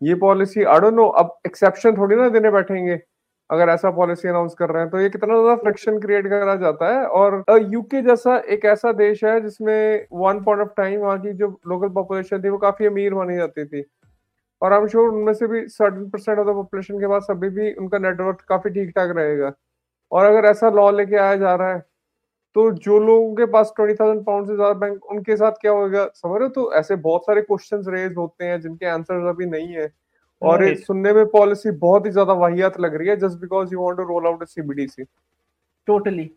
ये 0.02 0.16
पॉलिसी 0.22 0.64
आई 0.64 0.80
डोंट 0.80 0.94
नो 0.94 1.06
अब 1.16 1.38
एक्सेप्शन 1.48 1.98
थोड़ी 1.98 2.16
ना 2.16 2.30
देने 2.30 2.52
बैठेंगे 2.52 3.00
अगर 3.50 3.70
ऐसा 3.70 3.90
पॉलिसी 3.92 4.28
अनाउंस 4.28 4.54
कर 4.60 4.70
रहे 4.70 4.82
हैं 4.82 4.90
तो 4.92 5.00
ये 5.00 5.10
कितना 5.10 5.34
ज़्यादा 5.34 5.56
फ्रिक्शन 5.56 6.00
क्रिएट 6.00 6.28
करा 6.28 6.56
जाता 6.58 6.88
है। 6.94 7.06
और 7.08 7.44
यूके 7.74 8.02
जैसा 8.02 8.38
एक 8.50 8.66
ऐसा 8.66 8.92
देश 8.94 9.24
है 9.24 9.40
जिसमें 9.42 10.06
वन 10.14 10.40
पॉइंट 10.44 10.62
ऑफ़ 10.62 10.70
टाइम 10.78 11.00
वहाँ 11.02 11.20
की 11.22 11.34
जो 11.34 11.48
लोकल 11.68 11.90
पॉपुलेशन 11.94 12.42
थी 12.44 12.50
वो 12.50 12.58
काफ़ी 12.58 12.86
अमीर 12.86 13.14
मानी 13.14 13.36
जाती 13.38 13.66
थी। 13.66 13.84
और 14.66 14.74
आई 14.74 14.80
एम 14.80 14.88
श्योर 14.88 15.10
उनमें 15.10 15.34
से 15.34 15.48
भी 15.48 15.68
certain 15.70 16.10
percent 16.10 16.38
of 16.38 16.48
the 16.48 16.54
population 16.54 17.00
के 17.00 17.08
पास 17.08 17.28
अभी 17.30 17.50
भी 17.52 17.74
उनका 17.74 17.98
नेटवर्क 18.00 18.46
काफ़ी 18.50 18.70
ठीक 18.72 18.90
ठाक 18.96 19.16
रहेगा। 19.18 19.52
और 20.12 20.26
अगर 20.26 20.46
ऐसा 20.48 20.70
लॉ 20.72 20.90
लेके 20.92 21.16
आया 21.18 21.36
जा 21.36 21.56
रहा 21.56 21.74
है 21.74 21.84
तो 22.56 22.72
जो 22.74 22.98
लोगों 23.00 23.34
के 23.36 23.46
पास 23.52 23.74
ट्वेंटी 23.76 23.94
थाउज़ेंड 23.96 24.24
पाउंड 24.26 24.48
से 24.48 24.56
ज़्यादा 24.56 24.74
बैंक 24.80 25.06
उनके 25.06 25.36
साथ 25.38 25.52
क्या 25.62 25.72
होगा? 25.72 26.06
समझ 26.16 26.40
रहे 26.40 26.44
हो? 26.44 26.50
तो 26.50 26.72
ऐसे 26.74 26.96
बहुत 26.98 27.26
सारे 27.26 27.42
क्वेश्चन 27.42 27.84
रेज 27.90 28.14
होते 28.18 28.46
हैं 28.46 28.60
जिनके 28.62 28.86
आंसर 28.88 29.26
अभी 29.30 29.46
नहीं 29.48 29.74
है। 29.74 29.92
और 30.42 30.64
right. 30.64 30.80
सुनने 30.80 31.14
में 31.14 31.26
पॉलिसी 31.28 31.72
बहुत 31.74 32.06
ही 32.06 32.12
ज़्यादा 32.12 32.34
वाहियात 32.36 32.80
लग 32.80 32.96
रही 32.96 33.08
है 33.08 33.16
just 33.18 33.40
because 33.40 33.74
you 33.74 33.82
want 33.82 33.98
to 33.98 34.04
roll 34.06 34.26
out 34.28 34.44
CBDC 34.46 35.04
totally 35.88 36.30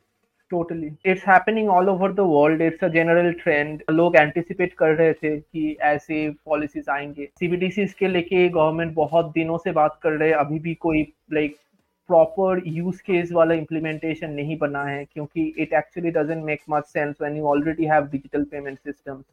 totally 0.50 0.90
it's 1.06 1.26
happening 1.28 1.68
all 1.68 1.88
over 1.88 2.12
the 2.12 2.20
world 2.26 2.62
it's 2.62 2.84
a 2.84 2.88
general 2.88 3.32
trend 3.42 3.82
लोग 3.90 4.16
एंटिसिपेट 4.16 4.72
कर 4.74 4.94
रहे 4.94 5.12
थे 5.12 5.36
कि 5.38 5.76
ऐसे 5.82 6.28
पॉलिसीज़ 6.46 6.90
आएँगे। 6.90 7.28
सीबीडीसी 7.38 7.86
के 7.98 8.08
लेके 8.08 8.48
गवर्नमेंट 8.48 8.94
बहुत 8.94 9.32
दिनों 9.34 9.58
से 9.58 9.72
बात 9.72 9.98
कर 10.02 10.12
रहे 10.12 10.28
हैं। 10.28 10.36
अभी 10.36 10.58
भी 10.58 10.74
कोई 10.76 11.02
लाइक 11.32 11.56
प्रॉपर 12.10 12.62
यूज़ 12.66 13.00
केस 13.02 13.32
वाला 13.32 13.54
इम्प्लीमेंटेशन 13.54 14.30
नहीं 14.32 14.56
बना 14.58 14.84
है, 14.84 15.04
क्योंकि 15.04 15.42
it 15.58 15.72
actually 15.72 16.10
doesn't 16.10 16.44
make 16.44 16.60
much 16.70 16.84
sense 16.86 17.16
when 17.20 17.36
you 17.36 17.44
already 17.46 17.84
have 17.84 18.06
digital 18.06 18.44
payment 18.44 18.78
systems 18.78 19.24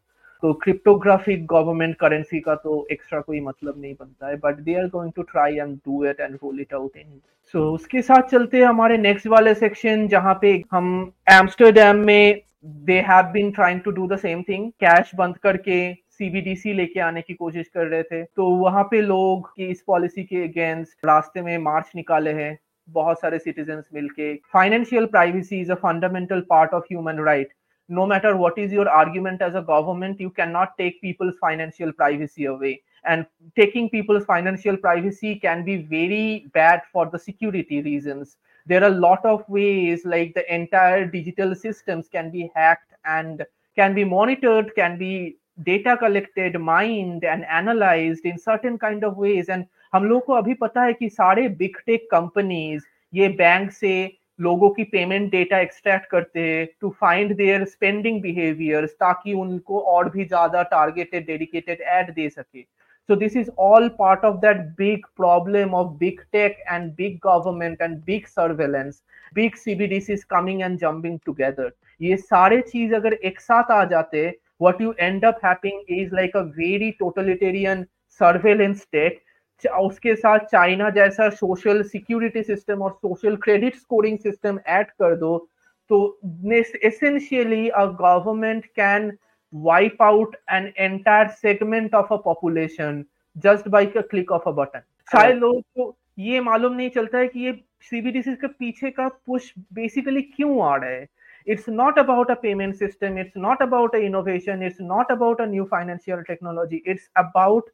तो 0.46 0.52
क्रिप्टोग्राफिक 0.54 1.46
गवर्नमेंट 1.46 1.96
करेंसी 1.96 2.40
का 2.40 2.54
तो 2.56 2.88
एक्स्ट्रा 2.92 3.20
कोई 3.20 3.40
मतलब 3.42 3.82
नहीं 3.82 3.94
बनता 3.94 4.28
है 4.28 4.36
but 4.38 4.56
they 4.56 4.74
are 4.80 4.88
going 4.88 5.12
to 5.16 5.22
try 5.22 5.56
and 5.56 5.76
do 5.78 6.04
it 6.06 6.20
and 6.20 6.36
roll 6.36 6.60
it 6.62 6.74
out 6.74 6.98
in 6.98 7.20
so 7.54 7.64
उसके 7.74 8.02
साथ 8.02 8.30
चलते 8.32 8.58
हैं 8.58 8.66
हमारे 8.66 8.98
नेक्स्ट 8.98 9.28
वाले 9.28 9.54
सेक्शन 9.56 10.08
जहाँ 10.08 10.38
पे 10.42 10.52
हम 10.72 10.92
एम्स्टरडेम 11.32 12.06
में 12.06 12.42
they 12.86 13.00
have 13.10 13.32
been 13.32 13.52
trying 13.52 13.82
to 13.82 13.92
do 13.92 14.08
the 14.08 14.18
same 14.18 14.44
thing 14.50 14.70
cash 14.80 15.12
बंद 15.16 15.38
करके 15.38 15.80
सीबीडीसी 15.94 16.74
लेके 16.74 17.00
आने 17.00 17.22
की 17.22 17.34
कोशिश 17.34 17.68
कर 17.68 17.88
रहे 17.88 18.04
थे। 18.04 18.24
तो 18.24 18.50
वहाँ 18.58 18.84
पे 18.92 19.02
लोग 19.02 19.50
की 19.50 19.72
इस 19.72 19.84
पॉलिसी 19.88 20.24
के 20.24 20.44
अगेंस्ट 20.44 21.06
रास्ते 21.06 21.42
में 21.42 21.58
मार्च 21.58 21.92
निकाले 21.96 22.34
हैं, 22.34 22.58
बहुत 22.88 23.20
सारे 23.22 23.40
सिटीजन 23.40 23.84
मिलके। 23.94 24.34
Financial 24.54 25.06
privacy 25.06 25.62
is 25.62 25.72
a 25.72 25.76
fundamental 25.84 26.46
part 26.50 26.74
of 26.74 26.84
human 26.84 27.24
right 27.26 27.54
no 27.89 28.07
matter 28.07 28.37
what 28.37 28.57
is 28.57 28.73
your 28.73 28.89
argument 28.89 29.43
as 29.43 29.55
a 29.55 29.63
government, 29.63 30.21
you 30.21 30.31
cannot 30.31 30.79
take 30.79 31.01
people's 31.01 31.35
financial 31.41 31.93
privacy 31.93 32.45
away. 32.45 32.83
And 33.05 33.27
taking 33.57 33.91
people's 33.91 34.25
financial 34.25 34.77
privacy 34.77 35.37
can 35.37 35.65
be 35.65 35.79
very 35.79 36.47
bad 36.53 36.83
for 36.93 37.07
the 37.07 37.19
security 37.19 37.83
reasons. 37.83 38.37
There 38.67 38.83
are 38.85 38.89
a 38.89 39.01
lot 39.07 39.25
of 39.25 39.49
ways, 39.49 40.05
like 40.05 40.35
the 40.35 40.55
entire 40.55 41.07
digital 41.07 41.55
systems 41.55 42.09
can 42.09 42.31
be 42.31 42.51
hacked 42.55 42.93
and 43.05 43.45
can 43.75 43.95
be 43.95 44.05
monitored, 44.05 44.75
can 44.77 44.99
be 44.99 45.39
data 45.65 45.97
collected, 45.97 46.61
mined, 46.61 47.25
and 47.25 47.45
analyzed 47.47 48.25
in 48.25 48.39
certain 48.39 48.79
kind 48.79 49.03
of 49.03 49.17
ways. 49.17 49.49
And 49.49 49.67
हम 49.93 50.05
लोग 50.05 50.25
को 50.25 50.33
अभी 50.33 50.55
पता 50.55 50.83
है 50.83 50.93
कि 50.93 51.09
सारे 51.11 51.49
big 51.49 51.77
tech 51.87 52.07
companies 52.11 52.83
ये 53.15 53.29
bank 53.29 53.73
से 53.73 53.93
लोगों 54.40 54.70
की 54.70 54.84
पेमेंट 54.84 55.30
डेटा 55.32 55.60
एक्सट्रैक्ट 55.60 56.10
करते 56.10 56.40
हैं 56.40 56.68
to 56.82 56.90
find 57.02 57.36
their 57.38 57.66
spending 57.66 58.22
behaviours 58.22 58.92
ताकि 58.94 59.34
उनको 59.34 59.80
और 59.94 60.10
भी 60.10 60.26
ज़्यादा 60.26 60.64
टारगेटेड 60.72 61.26
डेडिकेटेड 61.28 61.82
एड 61.90 62.14
दे 62.14 62.30
सके। 62.30 62.62
So 62.62 63.16
this 63.16 63.36
is 63.38 63.50
all 63.60 63.88
part 64.00 64.26
of 64.26 64.36
that 64.42 64.58
big 64.78 65.06
problem 65.18 65.74
of 65.76 65.88
big 65.98 66.22
tech 66.32 66.58
and 66.72 66.92
big 66.94 67.18
government 67.24 67.82
and 67.82 67.98
big 68.06 68.26
surveillance 68.28 69.02
big 69.36 69.56
CBDC 69.56 70.10
is 70.10 70.26
coming 70.30 70.62
and 70.62 70.78
jumping 70.80 71.20
together 71.26 71.72
ये 72.02 72.18
सारे 72.18 72.62
चीज़ 72.64 72.96
अगर 72.96 73.14
एक 73.14 73.40
साथ 73.42 73.72
आ 73.72 73.84
जाते 73.86 74.28
what 74.62 74.82
you 74.82 74.94
end 75.00 75.26
up 75.26 75.40
happening 75.46 76.00
is 76.00 76.16
like 76.16 76.36
a 76.38 76.42
very 76.58 76.92
totalitarian 77.00 77.86
surveillance 78.22 78.88
tech 78.92 79.22
उसके 79.64 80.16
साथ 80.16 80.40
चाइना 80.52 80.90
जैसा 80.90 81.30
सोशल 81.30 81.82
सिक्योरिटी 81.84 82.44
सिस्टम 82.44 82.82
और 82.82 82.92
social 82.92 83.36
credit 83.36 83.76
scoring 83.76 84.18
system 84.20 84.60
add 84.68 84.88
कर 84.92 85.16
दो 85.16 85.38
तो 85.90 86.20
essentially 86.54 87.68
a 87.70 87.86
government 88.02 88.66
can 88.66 89.12
wipe 89.54 90.02
out 90.02 90.36
an 90.52 90.72
entire 90.78 91.28
segment 91.28 91.96
of 91.96 92.14
a 92.14 92.18
population 92.18 93.04
just 93.36 93.68
by 93.68 93.86
a 93.88 94.02
click 94.02 94.32
of 94.32 94.50
a 94.50 94.52
button 94.52 94.80
शायद 95.10 95.38
लोगों 95.38 95.62
को 95.62 95.96
ये 96.20 96.40
मालूम 96.42 96.74
नहीं 96.74 96.90
चलता 96.90 97.18
है 97.18 97.28
कि 97.28 97.40
ये 97.40 97.52
सीबीडीसी 97.90 98.36
के 98.36 98.48
पीछे 98.48 98.90
का 98.92 99.08
पुश 99.08 99.54
बेसिकली 99.74 100.22
क्यों 100.22 100.62
आ 100.64 100.76
रहा 100.76 100.90
है। 100.90 101.08
It's 101.48 101.70
not 101.70 102.00
about 102.00 102.32
a 102.32 102.34
payment 102.42 102.76
system 102.76 103.18
it's 103.20 103.38
not 103.38 103.62
about 103.62 103.96
a 103.96 104.00
innovation 104.00 104.64
it's 104.64 104.78
not 104.82 105.12
about 105.12 105.42
a 105.42 105.46
new 105.46 105.64
financial 105.72 106.22
technology 106.28 106.82
it's 106.88 107.10
about 107.18 107.70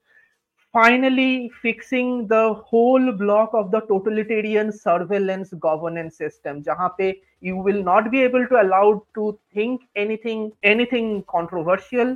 finally 0.74 1.52
fixing 1.62 2.28
the 2.28 2.54
whole 2.54 3.12
block 3.12 3.54
of 3.54 3.72
the 3.72 3.82
totalitarian 3.82 4.72
surveillance 4.72 5.54
governance 5.66 6.18
system 6.24 6.62
jahan 6.68 6.94
pe 7.00 7.10
you 7.50 7.58
will 7.68 7.82
not 7.90 8.10
be 8.16 8.22
able 8.22 8.48
to 8.52 8.60
allowed 8.62 9.02
to 9.20 9.28
think 9.54 9.82
anything 10.06 10.46
anything 10.74 11.10
controversial 11.36 12.16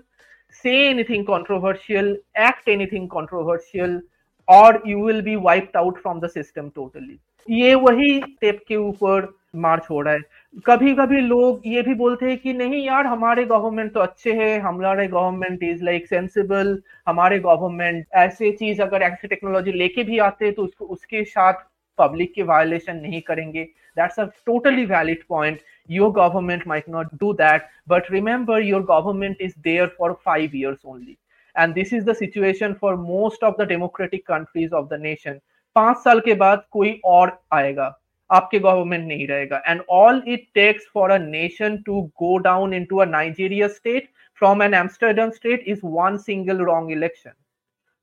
say 0.63 0.75
anything 0.87 1.25
controversial 1.31 2.15
act 2.49 2.73
anything 2.77 3.09
controversial 3.17 3.99
or 4.47 4.81
you 4.85 4.99
will 4.99 5.21
be 5.21 5.35
wiped 5.35 5.75
out 5.75 6.01
from 6.05 6.25
the 6.25 6.33
system 6.39 6.71
totally 6.81 7.17
ये 7.49 7.73
वही 7.75 8.19
step 8.19 8.63
के 8.67 8.75
ऊपर 8.75 9.27
मार्च 9.63 9.83
हो 9.89 9.99
रहा 10.01 10.13
है 10.13 10.19
कभी 10.55 10.93
कभी 10.95 11.19
लोग 11.21 11.61
ये 11.67 11.81
भी 11.81 11.93
बोलते 11.93 12.25
हैं 12.25 12.37
कि 12.37 12.51
नहीं 12.53 12.85
यार, 12.85 13.05
हमारे 13.05 13.43
गवर्नमेंट 13.45 13.93
तो 13.93 13.99
अच्छे 13.99 14.33
है, 14.33 14.59
हमारे 14.59 15.07
गवर्नमेंट 15.07 15.63
इज़ 15.63 15.83
लाइक 15.83 16.07
सेंसिबल 16.07 16.81
हमारे 17.07 17.39
गवर्नमेंट 17.39 18.05
ऐसे 18.15 18.51
चीज़ 18.51 18.81
अगर 18.81 19.01
ऐसी 19.01 19.27
टेक्नोलॉजी 19.27 19.71
लेके 19.71 20.03
भी 20.03 20.19
आते 20.19 20.45
हैं 20.45 20.53
तो 20.53 20.63
उसको, 20.63 20.85
उसके 20.85 21.23
साथ 21.23 21.53
पब्लिक 21.99 22.33
के 22.35 22.43
वायोलेशन 22.43 22.97
नहीं 22.97 23.21
करेंगे। 23.21 23.63
That's 23.97 24.19
a 24.19 24.25
totally 24.45 24.85
valid 24.85 25.23
point 25.29 25.59
your 25.89 26.11
government 26.11 26.67
might 26.67 26.89
not 26.89 27.13
do 27.19 27.33
that 27.33 27.67
but 27.89 28.11
remember 28.11 28.61
your 28.61 28.83
government 28.85 29.41
is 29.41 29.53
there 29.63 29.87
for 29.97 30.13
five 30.25 30.55
years 30.55 30.85
only 30.85 31.17
and 31.55 31.73
this 31.73 31.93
is 31.93 32.09
the situation 32.11 32.73
for 32.81 32.95
most 33.03 33.43
of 33.43 33.61
the 33.61 33.67
democratic 33.67 34.25
countries 34.27 34.73
of 34.73 34.87
the 34.87 35.01
nation 35.01 35.39
पाँच 35.75 35.97
साल 35.97 36.19
के 36.19 36.33
बाद 36.35 36.65
कोई 36.71 36.99
और 37.05 37.37
आएगा। 37.53 37.93
आपके 38.29 38.59
government 38.59 39.07
नहीं 39.07 39.27
रहेगा। 39.27 39.61
And 39.67 39.81
all 39.89 40.21
it 40.27 40.45
takes 40.55 40.89
for 40.93 41.11
a 41.11 41.17
nation 41.17 41.77
to 41.85 42.01
go 42.19 42.37
down 42.37 42.73
into 42.85 42.97
a 42.97 43.05
Nigeria 43.05 43.67
state 43.67 44.09
from 44.41 44.63
an 44.63 44.73
Amsterdam 44.73 45.29
state 45.29 45.63
is 45.67 45.79
one 45.85 46.17
single 46.17 46.57
wrong 46.65 46.91
election 46.91 47.31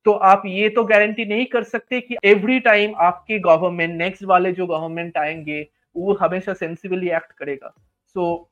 तो 0.05 0.11
आप 0.29 0.43
ये 0.45 0.69
तो 0.69 0.83
गारंटी 0.85 1.25
नहीं 1.25 1.45
कर 1.45 1.63
सकते 1.63 1.99
कि 2.01 2.15
एवरी 2.25 2.59
टाइम 2.59 2.93
आपके 3.01 3.39
गवर्नमेंट 3.39 3.95
नेक्स्ट 3.97 4.23
वाले 4.23 4.51
जो 4.51 4.67
गवर्नमेंट 4.67 5.17
आएँगे 5.17 5.61
वो 5.95 6.13
हमेशा 6.21 6.53
सेंसिबली 6.53 7.09
एक्ट 7.09 7.31
करेगा। 7.31 7.73
सो 8.15 8.49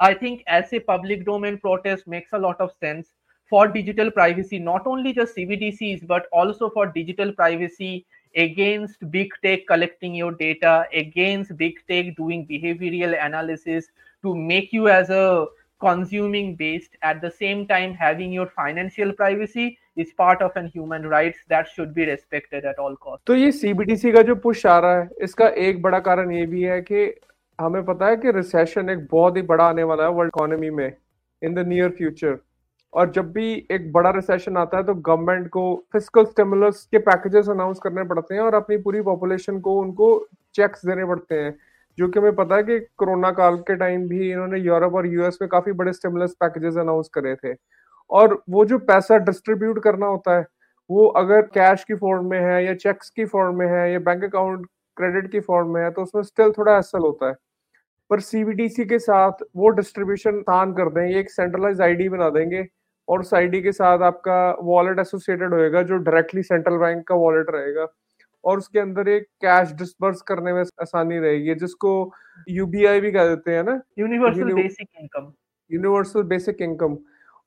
आई 0.00 0.14
थिंक 0.14 0.40
ऐसे 0.48 0.78
public 0.88 1.24
domain 1.24 1.56
protest 1.56 2.08
makes 2.08 2.34
a 2.34 2.38
lot 2.38 2.60
of 2.62 2.70
sense 2.70 3.04
for 3.52 3.62
digital 3.72 4.10
privacy, 4.10 4.58
not 4.58 4.86
only 4.90 5.10
just 5.16 5.38
CBDCs, 5.38 6.04
but 6.10 6.28
also 6.38 6.68
for 6.76 6.84
digital 6.92 7.32
privacy 7.40 7.90
against 8.35 9.09
big 9.11 9.31
tech 9.43 9.65
collecting 9.67 10.15
your 10.15 10.31
data, 10.31 10.85
against 10.93 11.55
big 11.57 11.75
tech 11.87 12.15
doing 12.15 12.45
behavioral 12.47 13.15
analysis 13.25 13.87
to 14.23 14.35
make 14.35 14.71
you 14.71 14.87
as 14.89 15.09
a 15.09 15.47
consuming 15.81 16.55
based 16.55 16.97
at 17.01 17.21
the 17.21 17.31
same 17.31 17.65
time 17.65 17.93
having 17.93 18.31
your 18.31 18.47
financial 18.47 19.13
privacy 19.13 19.77
is 19.95 20.11
part 20.13 20.41
of 20.41 20.51
an 20.55 20.67
human 20.67 21.07
rights 21.07 21.39
that 21.47 21.67
should 21.69 21.93
be 21.93 22.05
respected 22.05 22.65
at 22.65 22.79
all 22.79 22.95
costs. 22.97 23.25
तो 23.27 23.35
ये 23.35 23.51
CBDC 23.51 24.11
का 24.11 24.21
जो 24.21 24.35
push 24.35 24.65
आ 24.65 24.77
रहा 24.79 24.99
है 24.99 25.09
इसका 25.23 25.47
एक 25.67 25.81
बड़ा 25.81 25.99
कारण 25.99 26.31
ये 26.31 26.45
भी 26.45 26.63
है 26.63 26.81
कि 26.81 27.05
हमें 27.59 27.83
पता 27.85 28.07
है 28.07 28.17
कि 28.17 28.31
रिसेशन 28.31 28.89
एक 28.89 29.07
बहुत 29.11 29.37
ही 29.37 29.41
बड़ा 29.51 29.63
आने 29.65 29.83
वाला 29.83 30.03
है 30.03 30.09
वर्ल्ड 30.19 30.31
इकोनॉमी 30.35 30.69
में 30.69 30.91
इन 31.41 31.53
द 31.53 31.67
नियर 31.67 31.89
फ्यूचर 31.97 32.37
और 32.94 33.10
जब 33.12 33.30
भी 33.32 33.52
एक 33.72 33.90
बड़ा 33.92 34.10
रिसेशन 34.10 34.56
आता 34.56 34.76
है 34.76 34.84
तो 34.84 34.94
गवर्नमेंट 34.94 35.48
को 35.50 35.62
फ़िज़िकल 35.92 36.24
स्टिमुलस 36.24 36.84
के 36.92 36.98
पैकेजेस 37.00 37.48
अनाउंस 37.50 37.78
करने 37.84 38.04
पड़ते 38.04 38.34
हैं 38.34 38.40
और 38.42 38.54
अपनी 38.54 38.76
पूरी 38.78 39.00
पॉपुलेशन 39.02 39.60
को 39.60 39.78
उनको 39.80 40.08
चेक्स 40.54 40.84
देने 40.86 41.04
पड़ते 41.06 41.34
हैं। 41.34 41.54
जो 41.98 42.08
कि 42.08 42.18
हमें 42.18 42.34
पता 42.36 42.56
है 42.56 42.62
कि 42.62 42.78
कोरोना 42.98 43.30
काल 43.32 43.56
के 43.60 43.76
टाइम 43.76 44.06
भी 44.08 44.30
इन्होंने 44.30 44.58
यूरोप 44.60 44.94
और 44.94 45.06
यूएस 45.06 45.38
में 45.42 45.48
काफ़ी 45.50 45.72
बड़े 45.72 45.92
स्टिमुलस 45.92 46.34
पैकेजेस 46.40 46.76
अनाउंस 46.78 47.08
करे 47.14 47.34
थे। 47.36 47.54
और 48.10 48.42
वो 48.50 48.64
जो 48.64 48.78
पैसा 48.80 49.16
डिस्ट्रीब्यूट 49.20 49.82
करना 49.84 50.06
होता 50.06 50.36
है, 50.38 50.46
वो 50.90 51.06
अगर 51.18 51.42
कैश 51.54 51.84
की 51.84 51.94
फॉर्म 51.96 52.30
में 52.30 52.40
है 52.40 52.64
या 52.66 52.74
चेक्स 52.76 53.10
की 53.10 53.24
फॉर्म 53.26 53.58
में 53.58 53.66
है 53.68 53.92
या 53.92 53.98
बैंक 54.00 54.24
अकाउंट 54.24 54.66
क्रेडिट 54.96 55.30
की 55.32 55.40
फॉर्म 55.42 55.74
में 55.74 55.82
है 55.82 55.90
तो 55.90 56.02
उसमें 56.02 56.22
स्टिल 56.22 56.52
थोड़ा 56.58 56.76
असल 56.76 57.00
होता 57.00 57.28
है। 57.28 57.34
पर 58.10 58.20
सीबीडीसी 58.22 58.84
के 58.86 58.98
साथ 58.98 59.44
वो 59.56 59.68
डिस्ट्रीब्यूशन 59.72 60.38
आसान 60.40 60.72
कर 60.74 60.90
देंगे 60.92 61.18
एक 61.20 61.30
सेंट्रलाइज 61.30 61.80
आईडी 61.82 62.08
बना 62.08 62.30
देंगे। 62.30 62.62
और 63.08 63.20
उस 63.20 63.34
आईडी 63.34 63.60
के 63.62 63.72
साथ 63.72 64.02
आपका 64.02 64.38
वॉलेट 64.62 64.98
एसोसिएटेड 64.98 65.54
होएगा 65.54 65.82
जो 65.82 65.96
डायरेक्टली 65.98 66.42
सेंट्रल 66.42 66.76
बैंक 66.78 67.06
का 67.08 67.14
वॉलेट 67.16 67.46
रहेगा। 67.50 67.86
और 68.44 68.58
उसके 68.58 68.78
अंदर 68.78 69.08
एक 69.08 69.24
कैश 69.42 69.72
डिस्पर्स 69.72 70.20
करने 70.22 70.52
में 70.52 70.60
आसानी 70.82 71.18
रहेगी 71.18 71.54
जिसको 71.56 71.92
यूबीआई 72.48 73.00
भी 73.00 73.12
कह 73.12 73.28
देते 73.28 73.50
हैं 73.50 73.62
ना। 73.64 73.80
Universal 73.98 74.52
basic 74.54 74.88
income 75.00 75.32
universal 75.70 76.22
basic 76.24 76.62
income 76.62 76.96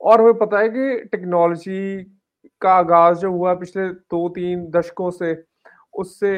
और 0.01 0.21
हमें 0.21 0.33
पता 0.33 0.59
है 0.59 0.69
कि 0.69 1.03
टेक्नोलॉजी 1.11 2.03
का 2.61 2.71
आगाज़ 2.73 3.17
जो 3.19 3.31
हुआ 3.31 3.53
पिछले 3.55 3.87
दो 3.89 4.27
तीन 4.29 4.65
दशकों 4.71 5.09
से 5.11 5.35
उससे 5.93 6.33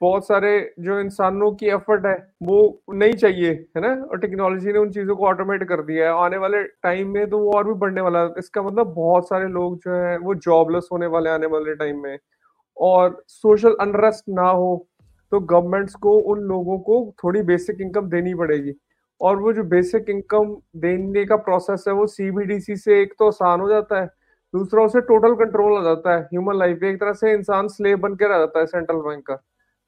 बहुत 0.00 0.26
सारे 0.26 0.50
जो 0.80 0.98
इंसानों 1.00 1.50
की 1.52 1.66
एफर्ट 1.66 2.06
है, 2.06 2.14
वो 2.42 2.82
नहीं 2.90 3.12
चाहिए, 3.12 3.50
है 3.76 3.80
ना? 3.82 3.88
और 4.04 4.18
टेक्नोलॉजी 4.18 4.72
ने 4.72 4.78
उन 4.78 4.90
चीज़ों 4.90 5.16
को 5.16 5.26
ऑटोमेट 5.26 5.64
कर 5.68 5.82
दिया 5.82 6.06
है। 6.06 6.24
आने 6.24 6.36
वाले 6.36 6.62
टाइम 6.82 7.08
में 7.08 7.28
तो 7.30 7.38
वो 7.38 7.52
और 7.52 7.66
भी 7.66 7.74
बढ़ने 7.74 8.00
वाला 8.00 8.20
है। 8.20 8.30
इसका 8.38 8.62
मतलब 8.62 8.92
बहुत 8.94 9.28
सारे 9.28 9.48
लोग 9.48 9.78
जो 9.78 9.94
है, 9.94 10.16
वो 10.18 10.34
जॉबलेस 10.34 10.88
होने 10.92 11.06
वाले 11.06 11.30
आने 11.30 11.46
वाले 11.46 11.74
टाइम 11.74 12.02
में। 12.02 12.18
और 12.76 13.22
सोशल 13.28 13.76
अनरेस्ट 13.80 14.24
ना 14.28 14.48
हो 14.50 14.86
तो 15.32 15.40
गवर्नमेंट्स 15.40 15.94
को, 15.94 16.12
उन 16.12 16.40
लोगों 16.40 16.78
को 16.78 17.14
थोड़ी 17.24 17.42
बेसिक 17.42 17.80
इनकम 17.80 18.08
देनी 18.10 18.34
पड़ेगी। 18.34 18.72
और 19.20 19.36
वो 19.36 19.52
जो 19.52 19.62
बेसिक 19.64 20.10
इनकम 20.10 20.56
देने 20.76 21.24
का 21.24 21.36
प्रोसेस 21.36 21.84
है, 21.88 21.94
वो 21.94 22.06
सीबीडीसी 22.06 22.76
से 22.76 23.00
एक 23.02 23.14
तो 23.18 23.26
आसान 23.28 23.60
हो 23.60 23.68
जाता 23.68 24.00
है, 24.00 24.06
दूसरा 24.54 24.82
उसे 24.82 25.00
टोटल 25.00 25.34
कंट्रोल 25.34 25.76
हो 25.78 25.82
जाता 25.84 26.14
है। 26.14 26.22
ह्यूमन 26.22 26.58
लाइफ 26.58 26.82
एक 26.82 27.00
तरह 27.00 27.12
से 27.12 27.32
इंसान 27.32 27.68
स्लेव 27.68 27.98
बन 27.98 28.14
के 28.14 28.28
रह 28.28 28.38
जाता 28.38 28.60
है 28.60 28.66
सेंट्रल 28.66 28.96
बैंक 28.98 29.26
का। 29.26 29.42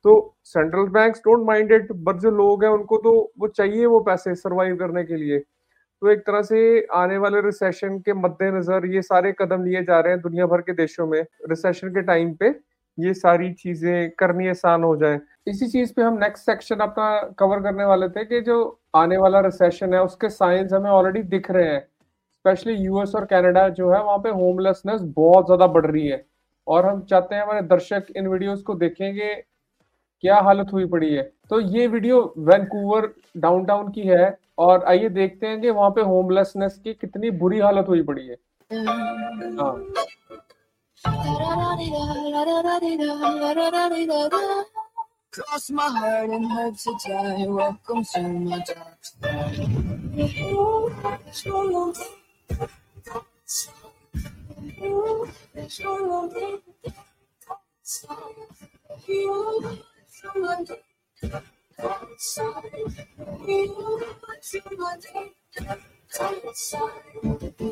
तो 0.04 0.36
central 0.44 0.86
bank 0.90 1.16
don't 1.18 1.46
mind 1.46 1.72
it 1.72 1.92
but 1.92 2.20
जो 2.20 2.30
लोग 2.32 2.64
हैं, 2.64 2.70
उनको 2.70 2.96
तो 2.98 3.12
वो 3.38 3.48
चाहिए 3.48 3.86
वो 3.86 4.00
पैसे 4.00 4.34
सरवाइव 4.36 4.76
करने 4.76 5.04
के 5.04 5.16
लिए। 5.16 5.38
तो 5.38 6.10
एक 6.10 6.20
तरह 6.20 6.42
से 6.42 6.86
आने 6.94 7.16
वाले 7.18 7.40
रिसेशन 7.40 7.98
के 7.98 8.12
मद्देनजर 8.16 8.86
ये 8.86 9.02
सारे 9.02 9.32
कदम 9.40 9.64
लिए 9.64 9.82
जा 9.84 9.98
रहे 10.00 10.12
हैं 10.12 10.20
दुनिया 10.22 10.46
भर 10.46 10.60
के 10.60 10.72
देशों 10.74 11.06
में 11.06 11.20
रिसेशन 11.50 11.88
के 11.88 12.02
टाइम 12.02 12.32
पे 12.34 12.48
ये 12.98 13.12
सारी 13.14 13.52
चीज़ें 13.54 14.10
करनी 14.18 14.48
आसान 14.48 14.82
हो 14.84 14.96
जाए। 14.96 15.18
इसी 15.46 15.66
चीज़ 15.68 15.92
पे 15.94 16.02
हम 16.02 16.18
नेक्स्ट 16.18 16.46
सेक्शन 16.46 16.78
अपना 16.78 17.10
कवर 17.38 17.60
करने 17.62 17.84
वाले 17.84 18.08
थे 18.08 18.24
कि 18.24 18.40
जो 18.40 18.56
आने 18.96 19.16
वाला 19.16 19.40
रिसेशन 19.40 19.94
है, 19.94 20.02
उसके 20.02 20.28
साइंस 20.30 20.72
हमें 20.72 20.90
ऑलरेडी 20.90 21.22
दिख 21.28 21.50
रहे 21.50 21.68
हैं। 21.68 21.80
स्पेशली 21.80 22.74
यूएस 22.74 23.14
और 23.14 23.24
कनाडा 23.24 23.68
जो 23.70 23.90
है, 23.92 24.02
वहाँ 24.02 24.18
पे 24.18 24.30
होमलेसनेस 24.30 25.00
बहुत 25.16 25.46
ज़्यादा 25.46 25.66
बढ़ 25.68 25.86
रही 25.86 26.06
है। 26.08 26.24
और 26.66 26.86
हम 26.86 27.00
चाहते 27.02 27.34
हैं 27.34 27.42
हमारे 27.42 27.62
दर्शक 27.68 28.06
इन 28.16 28.28
वीडियोस 28.28 28.62
को 28.62 28.74
देखेंगे 28.76 29.32
क्या 30.20 30.40
हालत 30.40 30.66
हुई 30.72 30.86
पड़ी 30.86 31.14
है? 31.14 31.22
तो 31.50 31.60
ये 31.60 31.86
वीडियो 31.86 32.34
वैंकूवर 32.38 33.14
डाउनटाउन 33.36 33.92
की 33.92 34.00
है 34.00 34.38
और 34.58 34.84
आइए 34.84 35.08
देखते 35.08 35.46
हैं 35.46 35.60
कि 35.60 35.70
वहाँ 35.70 35.90
पे 35.90 36.00
होमलेसनेस 36.00 36.80
की 36.84 36.94
कितनी 36.94 37.30
बुरी 37.30 37.58
हालत 37.58 37.86
हुई 37.88 38.02
पड़ी 38.02 38.26
है। 38.26 38.36
हाँ. 39.56 39.84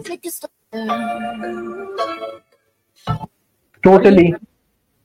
Take 0.05 0.25
a 0.25 0.31
step. 0.31 0.51
Totally. 3.85 4.33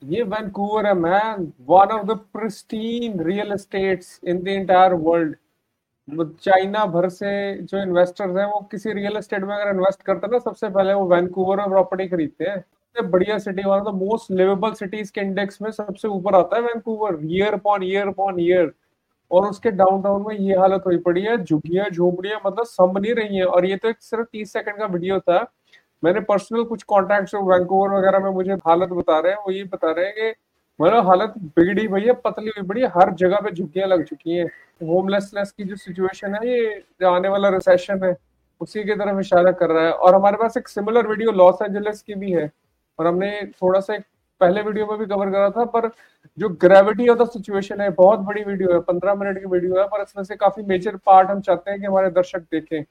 ये 0.02 0.22
वैंकूवर 0.22 0.86
है 0.86 0.94
man 0.94 1.52
one 1.68 1.92
of 1.92 2.06
the 2.06 2.16
pristine 2.32 3.20
real 3.24 3.52
estates 3.52 4.20
in 4.24 4.42
the 4.42 4.48
entire 4.48 4.94
world 4.94 5.36
China 6.40 6.84
भर 6.86 7.08
से 7.08 7.30
जो 7.62 7.82
इन्वेस्टर्स 7.82 8.36
हैं, 8.36 8.46
वो 8.46 8.60
किसी 8.70 8.92
रियल 8.92 9.16
एस्टेट 9.16 9.42
में 9.42 9.54
अगर 9.54 9.70
इन्वेस्ट 9.70 10.02
करते 10.02 10.26
हैं 10.26 10.32
ना, 10.32 10.38
सबसे 10.38 10.68
पहले 10.68 10.94
वो 10.94 11.06
वैंकूवर 11.08 11.56
में 11.56 11.68
प्रॉपर्टी 11.68 12.08
खरीदते 12.08 12.44
हैं 12.44 12.64
सबसे 12.96 13.08
बढ़िया 13.10 13.36
city 13.38 13.62
one 13.62 13.70
of 13.70 13.84
the 13.84 13.94
most 13.94 14.30
livable 14.30 14.72
cities 14.74 15.10
के 15.12 15.20
इंडेक्स 15.20 15.60
में 15.62 15.70
सबसे 15.70 16.08
ऊपर 16.08 16.34
आता 16.34 16.56
है 16.56 16.62
Vancouver 16.62 17.18
year 17.26 17.52
upon 17.54 17.82
year 17.82 18.08
upon 18.08 18.38
year 18.40 18.70
और 19.30 19.48
उसके 19.48 19.70
डाउनटाउन 19.70 20.24
में 20.28 20.36
ये 20.38 20.58
हालत 20.58 20.82
हुई 20.86 20.98
पड़ी 21.06 21.22
है 21.22 21.36
झुग्गियाँ 21.38 21.88
झोपड़ियाँ 21.90 22.40
मतलब 22.46 22.64
सम 22.64 22.98
नहीं 22.98 23.14
रही 23.14 23.36
है। 23.36 23.44
और 23.44 23.66
ये 23.66 23.76
तो 23.76 23.88
एक 23.88 23.96
सिर्फ़ 24.00 24.26
तीस 24.32 24.52
सेकंड 24.52 24.78
का 24.78 24.86
वीडियो 24.86 25.18
था। 25.20 25.40
मैंने 26.02 26.20
पर्सनल 26.22 26.64
कुछ 26.64 26.82
कॉन्टैक्ट 26.84 27.34
वैंकूवर 27.36 27.94
वगैरह 27.96 28.18
में 28.24 28.30
मुझे 28.30 28.52
हालत 28.66 28.88
बता 28.90 29.18
रहे 29.18 29.32
हैं, 29.32 29.38
वो 29.46 29.52
ये 29.52 29.64
बता 29.64 29.90
रहे 29.90 30.06
हैं 30.06 30.14
कि 30.14 30.32
मतलब 30.78 31.06
हालत 31.08 31.34
बिगड़ी 31.58 31.84
हुई 31.86 32.02
है, 32.02 32.12
पतली 32.24 32.50
हुई 32.56 32.66
बड़ी 32.68 32.84
हर 32.96 33.14
जगह 33.16 33.40
पे 33.40 33.50
झुग्गियाँ 33.52 33.88
लग 33.88 34.04
चुकी 34.04 34.36
हैं। 34.36 34.46
होमलेसनेस 34.82 35.52
की 35.52 35.64
जो 35.64 35.76
सिचुएशन 35.76 36.34
है, 36.34 36.48
ये 36.48 37.06
आने 37.06 37.28
वाला 37.28 37.48
रिसेशन 37.50 38.04
है, 38.04 38.16
उसी 38.60 38.84
की 38.84 38.94
तरफ़ 38.94 39.20
इशारा 39.20 39.52
कर 39.52 39.70
रहा 39.70 39.86
है। 39.86 39.92
और 39.92 40.14
हमारे 40.14 40.36
पास 40.36 40.56
एक 40.56 40.68
सिमिलर 40.68 41.06
वीडियो 41.08 41.32
लॉस 41.32 41.58
एंजलिस 41.62 42.02
की 42.02 42.14
भी 42.14 42.32
है। 42.32 42.50
और 42.98 43.06
हमने 43.06 43.30
थोड़ा 43.52 43.80
सा 43.80 43.98
पहले 44.40 44.62
वीडियो 44.62 44.86
में 44.86 44.98
भी 44.98 45.06
कवर 45.06 45.30
करा 45.30 45.50
था, 45.50 45.64
पर 45.66 45.90
जो 46.38 46.48
ग्रेविटी 46.60 47.08
ऑफ़ 47.08 47.18
द 47.18 47.28
सिचुएशन 47.28 47.80
है, 47.80 47.88
बहुत 47.92 48.20
बड़ी 48.20 48.42
वीडियो 48.44 48.72
है, 48.72 48.80
पंद्रह 48.82 49.14
मिनट 49.14 49.38
की 49.38 49.46
वीडियो 49.48 49.78
है, 49.78 49.86
पर 49.88 50.02
इसमें 50.02 50.24
से 50.24 50.36
काफ़ी 50.36 50.62
मेजर 50.64 50.96
पार्ट 51.06 51.30
हम 51.30 51.40
चाहते 51.40 51.70
हैं 51.70 51.80
कि 51.80 51.86
हमारे 51.86 52.10
दर्शक 52.12 52.46
देखें। 52.52 52.84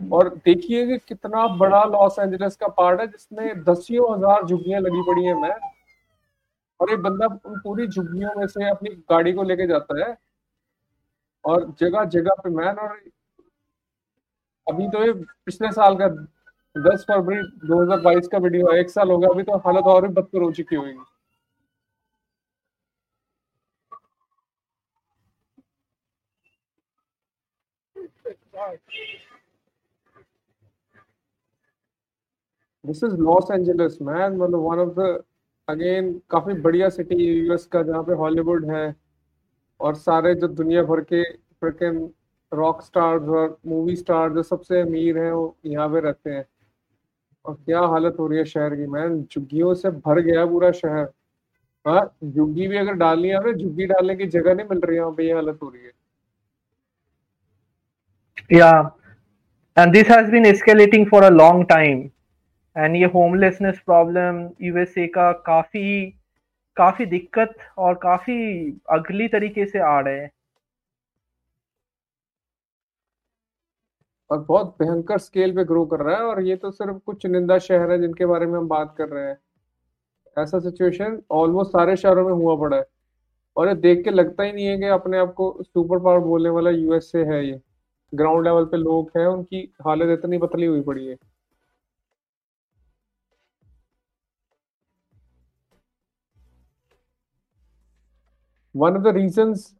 और 0.00 0.28
देखिए 0.44 0.86
कि 0.86 0.96
कितना 1.08 1.46
बड़ा 1.56 1.82
लॉस 1.86 2.18
एंजलिस 2.18 2.56
का 2.56 2.68
पार्ट 2.70 3.00
है, 3.00 3.06
जिसमें 3.08 3.62
दसियों 3.64 4.14
हज़ार 4.14 4.46
झुग्गियाँ 4.46 4.80
लगी 4.80 5.02
पड़ी 5.02 5.24
है 5.24 5.34
मैन 5.40 5.68
और 6.80 6.92
एक 6.92 7.02
बंदा 7.02 7.26
उन 7.26 7.58
पूरी 7.60 7.86
झुग्गियों 7.86 8.30
में 8.36 8.46
से 8.46 8.68
अपनी 8.70 8.90
गाड़ी 9.10 9.32
को 9.32 9.42
लेके 9.42 9.66
जाता 9.66 9.98
है। 10.00 10.16
और 11.44 11.64
जगह 11.80 12.04
जगह 12.06 12.42
पे 12.44 12.50
मैन 12.50 12.76
और 12.78 12.98
अभी 14.66 14.88
तो 14.88 15.04
ये 15.04 15.12
पिछले 15.12 15.70
साल 15.72 15.96
का 15.96 16.06
दस 16.76 17.04
फरवरी 17.08 17.40
2022 17.68 18.28
का 18.28 18.38
वीडियो 18.38 18.70
है, 18.72 18.78
एक 18.80 18.90
साल 18.90 19.10
हो 19.10 19.18
गया, 19.18 19.30
अभी 19.30 19.42
तो 19.42 19.56
हालत 19.66 19.84
और 19.86 20.06
भी 20.06 20.12
बदतर 20.14 20.42
हो 20.42 20.50
चुकी 20.52 20.76
होगी। 20.76 20.92
This 32.84 33.02
is 33.04 33.14
Los 33.16 33.50
Angeles 33.52 34.00
man 34.02 34.36
मतलब 34.36 34.60
वन 34.60 34.78
ऑफ़ 34.78 34.94
द 34.98 35.22
अगेन 35.68 36.12
काफ़ी 36.30 36.54
बढ़िया 36.62 36.88
सिटी 36.88 37.14
है 37.16 37.32
यूएस 37.34 37.66
का, 37.66 37.82
जहाँ 37.82 38.02
पे 38.04 38.12
हॉलीवुड 38.14 38.70
है, 38.70 38.94
और 39.80 39.94
सारे 39.96 40.34
जो 40.34 40.48
दुनिया 40.48 40.82
भर 40.82 41.00
के 41.12 41.22
फ्रिकन 41.32 41.98
रॉक 42.52 42.82
स्टार्स 42.82 43.28
और 43.30 43.58
मूवी 43.66 43.96
स्टार 43.96 44.32
जो 44.34 44.42
सबसे 44.44 44.80
अमीर 44.80 45.18
हैं, 45.18 45.32
वो 45.32 45.56
यहाँ 45.66 45.88
पे 45.88 46.00
रहते 46.00 46.30
हैं। 46.30 46.44
और 47.48 47.54
क्या 47.54 47.80
हालत 47.80 48.16
हो 48.20 48.26
रही 48.26 48.38
है 48.38 48.44
शहर 48.44 48.74
की? 48.76 48.86
मैन 48.86 49.22
झुग्गियों 49.32 49.74
से 49.74 49.90
भर 49.90 50.20
गया 50.20 50.46
पूरा 50.46 50.70
शहर। 50.70 51.08
हाँ 51.86 52.16
झुग्गी 52.24 52.66
भी 52.68 52.76
अगर 52.76 52.92
डालनी 52.92 53.28
है 53.28 53.54
झुग्गी 53.54 53.86
डालने 53.86 54.16
की 54.16 54.26
जगह 54.26 54.54
नहीं 54.54 54.66
मिल 54.70 54.80
रही 54.80 54.96
है 54.96 55.26
ये 55.26 55.34
हालत 55.34 55.58
हो 55.62 55.68
रही 55.68 55.82
है। 55.82 55.92
Yeah, 58.52 58.90
and 59.76 59.94
this 59.94 60.08
has 60.08 60.30
been 60.30 60.44
escalating 60.44 61.08
for 61.08 61.22
a 61.22 61.30
long 61.30 61.64
time. 61.66 62.08
And 62.76 62.96
ये 62.96 63.04
होमलेसनेस 63.04 63.78
प्रॉब्लम 63.86 64.48
यूएसए 64.62 65.06
का 65.06 65.32
काफ़ी 65.32 66.14
काफ़ी 66.76 67.06
दिक्कत 67.06 67.54
और 67.78 67.94
काफ़ी 67.94 68.36
अगली 68.90 69.28
तरीके 69.28 69.66
से 69.66 69.78
आ 69.78 70.00
रहे 70.00 70.20
हैं। 70.20 70.30
और 74.30 74.38
बहुत 74.38 74.76
भयंकर 74.82 75.18
स्केल 75.18 75.54
पे 75.56 75.64
ग्रो 75.64 75.84
कर 75.86 76.00
रहा 76.00 76.16
है 76.16 76.22
और 76.22 76.42
ये 76.42 76.56
तो 76.56 76.70
सिर्फ़ 76.70 76.98
कुछ 77.06 77.22
चुनिंदा 77.22 77.58
शहर 77.58 77.90
है 77.90 78.00
जिनके 78.00 78.26
बारे 78.26 78.46
में 78.46 78.58
हम 78.58 78.68
बात 78.68 78.94
कर 78.98 79.08
रहे 79.08 79.28
हैं। 79.28 79.38
ऐसा 80.36 80.58
सिचुएशन 80.60 81.22
ऑलमोस्ट 81.30 81.72
सारे 81.72 81.96
शहरों 81.96 82.26
में 82.26 82.34
हुआ 82.34 82.56
पड़ा 82.56 82.76
है। 82.76 82.86
और 83.56 83.68
ये 83.68 83.74
देख 83.74 84.04
के 84.04 84.10
लगता 84.10 84.42
ही 84.42 84.52
नहीं 84.52 84.66
है 84.66 84.76
कि 84.78 84.84
अपने 84.84 85.18
आप 85.18 85.32
को 85.34 85.62
सुपर 85.62 85.98
पावर 85.98 86.20
बोलने 86.20 86.50
वाला 86.50 86.70
यूएसए 86.70 87.24
है 87.24 87.46
ये। 87.46 87.60
ग्राउंड 88.14 88.44
लेवल 88.44 88.64
पे 88.64 88.76
लोग 88.76 89.10
हैं, 89.16 89.26
उनकी 89.26 89.74
हालत 89.86 90.18
इतनी 90.18 90.38
पतली 90.38 90.66
हुई 90.66 90.82
पड़ी 90.82 91.06
है। 91.06 91.16
वन 98.74 98.96
ऑफ़ 98.96 99.02
द 99.02 99.06
रीजंस 99.06 99.77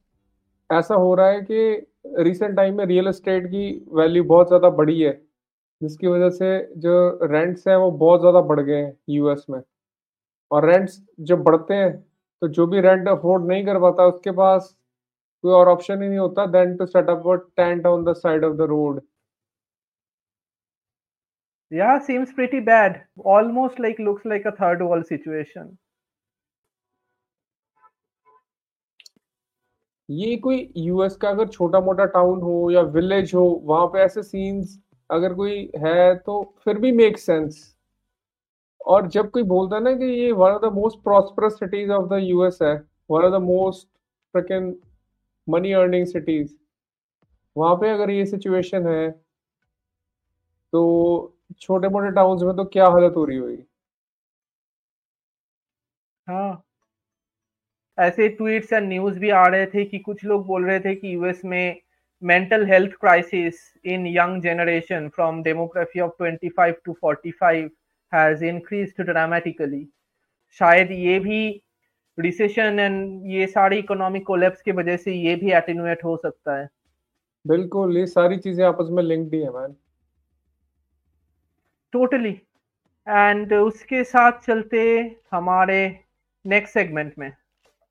ऐसा 0.71 0.95
हो 0.95 1.15
रहा 1.15 1.29
है 1.29 1.41
कि 1.41 1.87
रिसेंट 2.19 2.57
टाइम 2.57 2.77
में 2.77 2.85
रियल 2.87 3.09
एस्टेट 3.09 3.47
की 3.47 3.65
वैल्यू 3.93 4.25
बहुत 4.25 4.49
ज़्यादा 4.49 4.71
बढ़ी 4.71 5.01
है 5.01 5.13
जिसकी 5.81 6.07
वजह 6.07 6.31
से 6.31 6.51
जो 6.77 6.95
रेंट्स 7.23 7.69
हैं 7.69 7.77
वो 7.77 7.91
बहुत 7.91 8.21
ज़्यादा 8.21 8.41
बढ़ 8.41 8.61
गए 8.61 8.77
हैं 8.77 8.97
यूएस 9.11 9.47
में 9.51 9.61
और 10.51 10.69
रेंट्स 10.71 11.01
जब 11.21 11.43
बढ़ते 11.43 11.75
हैं 11.75 11.93
तो 12.43 12.49
जो 12.49 12.67
भी 12.67 12.81
रेंट 12.81 13.09
अफोर्ड 13.09 13.47
नहीं 13.47 13.65
कर 13.67 13.79
पाता 13.81 14.07
उसके 14.07 14.31
पास 14.31 14.75
कोई 15.45 15.53
और 15.53 15.69
ऑप्शन 15.69 16.03
ही 16.03 16.09
नहीं 16.09 16.19
होता 16.19 16.47
then 16.53 16.77
to 16.77 16.87
set 16.87 17.11
up 17.11 17.23
tent 17.57 17.87
on 17.87 18.05
the 18.05 18.15
side 18.17 18.45
of 18.45 18.57
the 18.57 18.69
road 18.71 19.01
Yeah, 21.73 21.99
seems 22.01 22.33
pretty 22.33 22.61
bad. 22.61 23.03
Almost 23.19 23.79
like 23.79 23.99
looks 23.99 24.25
like 24.25 24.47
a 24.47 24.53
third 24.53 24.83
world 24.83 25.07
situation. 25.07 25.77
ये 30.09 30.37
कोई 30.39 30.57
यूएस 30.77 31.17
का 31.17 31.29
अगर 31.31 31.49
छोटा 31.49 31.81
मोटा 31.81 32.05
टाउन 32.09 32.41
हो 32.43 32.71
या 32.71 32.81
विलेज 32.91 33.33
हो, 33.35 33.45
वहाँ 33.65 33.87
पे 33.87 33.99
ऐसे 34.01 34.23
सीन्स 34.23 34.79
अगर 35.11 35.35
कोई 35.35 35.59
है 35.79 36.15
तो 36.17 36.43
फिर 36.65 36.79
भी 36.79 36.93
मेक 36.95 37.19
सेंस 37.19 37.65
और 38.81 39.07
जब 39.09 39.31
कोई 39.31 39.43
बोलता 39.45 39.77
है 39.77 39.83
ना 39.83 39.93
कि 39.93 40.05
ये 40.15 40.31
one 40.33 40.51
of 40.51 40.63
the 40.63 40.73
most 40.75 40.99
prosperous 41.05 41.59
cities 41.59 41.91
of 41.93 42.09
the 42.09 42.19
US 42.23 42.59
है 42.63 42.75
one 43.11 43.25
of 43.25 43.33
the 43.33 43.43
most 43.43 43.87
money 45.47 45.73
earning 45.75 46.07
cities 46.07 46.55
वहाँ 47.57 47.75
पे 47.77 47.91
अगर 47.91 48.11
ये 48.11 48.25
सिचुएशन 48.27 48.87
है 48.87 49.09
तो 50.73 50.81
छोटे 51.61 51.89
मोटे 51.89 52.11
टाउन्स 52.13 52.43
में 52.43 52.55
तो 52.57 52.65
क्या 52.69 52.87
हालत 52.89 53.15
हो 53.17 53.25
रही 53.25 53.37
होगी? 53.39 53.63
हाँ। 56.27 56.63
ऐसे 57.99 58.29
ट्वीट्स 58.29 58.73
एंड 58.73 58.89
न्यूज़ 58.89 59.19
भी 59.19 59.31
आ 59.31 59.47
रहे 59.47 59.67
थे 59.67 59.85
कि 59.85 59.99
कुछ 59.99 60.25
लोग 60.25 60.47
बोल 60.47 60.65
रहे 60.67 60.81
थे 60.81 60.95
कि 60.95 61.15
यूएस 61.15 61.41
में 61.45 61.77
mental 62.23 62.67
health 62.67 62.93
crisis 63.01 63.55
in 63.87 64.07
young 64.07 64.43
generation 64.43 65.09
from 65.09 65.43
demography 65.43 66.01
of 66.01 66.13
25 66.23 66.75
to 66.85 66.97
45 67.05 67.69
has 68.13 68.45
increased 68.45 69.03
dramatically 69.03 69.87
शायद 70.61 70.91
ये 70.93 71.19
भी 71.21 71.41
रिसेशन 72.19 72.79
एंड 72.81 73.27
ये 73.27 73.47
सारी 73.47 73.79
इकोनॉमिक 73.79 74.27
कोलैप्स 74.27 74.63
की 74.63 74.73
वजह 74.73 74.97
से 74.97 75.13
ये 75.13 75.35
भी 75.37 75.53
एटेन्यूएट 75.53 76.05
हो 76.05 76.17
सकता 76.17 76.57
है। 76.57 76.69
बिल्कुल 77.45 77.97
ये 77.97 78.07
सारी 78.07 78.37
चीज़ें 78.39 78.65
आपस 78.67 78.89
में 78.91 79.03
लिंक्ड 79.03 79.35
ही 79.35 79.41
है 79.41 79.51
मैन 79.51 79.75
टोटली 81.93 82.31
एंड 83.07 83.53
उसके 83.53 84.03
साथ 84.05 84.41
चलते 84.47 84.81
हमारे 85.33 85.79
नेक्स्ट 86.45 86.75
सेगमेंट 86.75 87.13
में। 87.19 87.33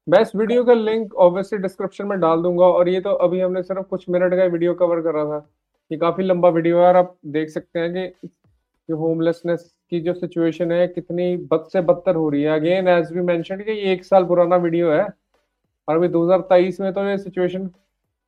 मैं 0.08 0.20
इस 0.22 0.32
वीडियो 0.36 0.64
का 0.64 0.74
लिंक 0.74 1.14
ऑब्वियसली 1.16 1.58
डिस्क्रिप्शन 1.60 2.05
में 2.08 2.20
डाल 2.20 2.41
दूँगा 2.41 2.66
और 2.66 2.89
ये 2.89 2.99
तो 3.01 3.12
अभी 3.24 3.39
हमने 3.39 3.64
सिर्फ़ 3.64 3.84
कुछ 3.84 4.05
मिनट 4.10 4.34
का 4.36 4.43
वीडियो 4.45 4.74
कवर 4.74 5.01
कर 5.01 5.14
रहा 5.14 5.26
था। 5.26 5.49
ये 5.91 5.97
काफ़ी 5.97 6.24
लंबा 6.24 6.49
वीडियो 6.49 6.78
है 6.80 6.88
और 6.88 6.95
आप 6.95 7.16
देख 7.28 7.49
सकते 7.49 7.80
हैं 7.80 7.91
कि 7.93 8.28
जो 8.89 8.97
होमलेसनेस 8.97 9.74
की 9.89 9.99
जो 10.01 10.14
सिचुएशन 10.14 10.72
है, 10.72 10.88
कितनी 10.88 11.36
बद 11.51 11.68
से 11.74 11.82
बदतर 11.82 12.16
हो 12.16 12.30
रही 12.30 12.43
है। 12.43 12.60
अगेन 12.60 12.88
एज 12.88 13.12
वी 13.14 13.41
कि 13.41 13.72
ये 13.72 13.91
एक 13.93 14.05
साल 14.05 14.26
पुराना 14.26 14.55
वीडियो 14.58 14.91
है 14.91 15.03
और 15.88 15.95
अभी 15.95 16.08
2023 16.10 16.80
में 16.82 16.91
तो 16.93 17.08
ये 17.10 17.18
सिचुएशन 17.18 17.68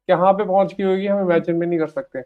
कहाँ 0.10 0.34
पे 0.34 0.46
पहुँच 0.46 0.74
गई 0.74 0.86
होगी 0.86 1.08
हम 1.08 1.22
इमेजिन 1.22 1.60
भी 1.60 1.66
नहीं 1.66 1.80
कर 1.80 1.88
सकते। 1.88 2.20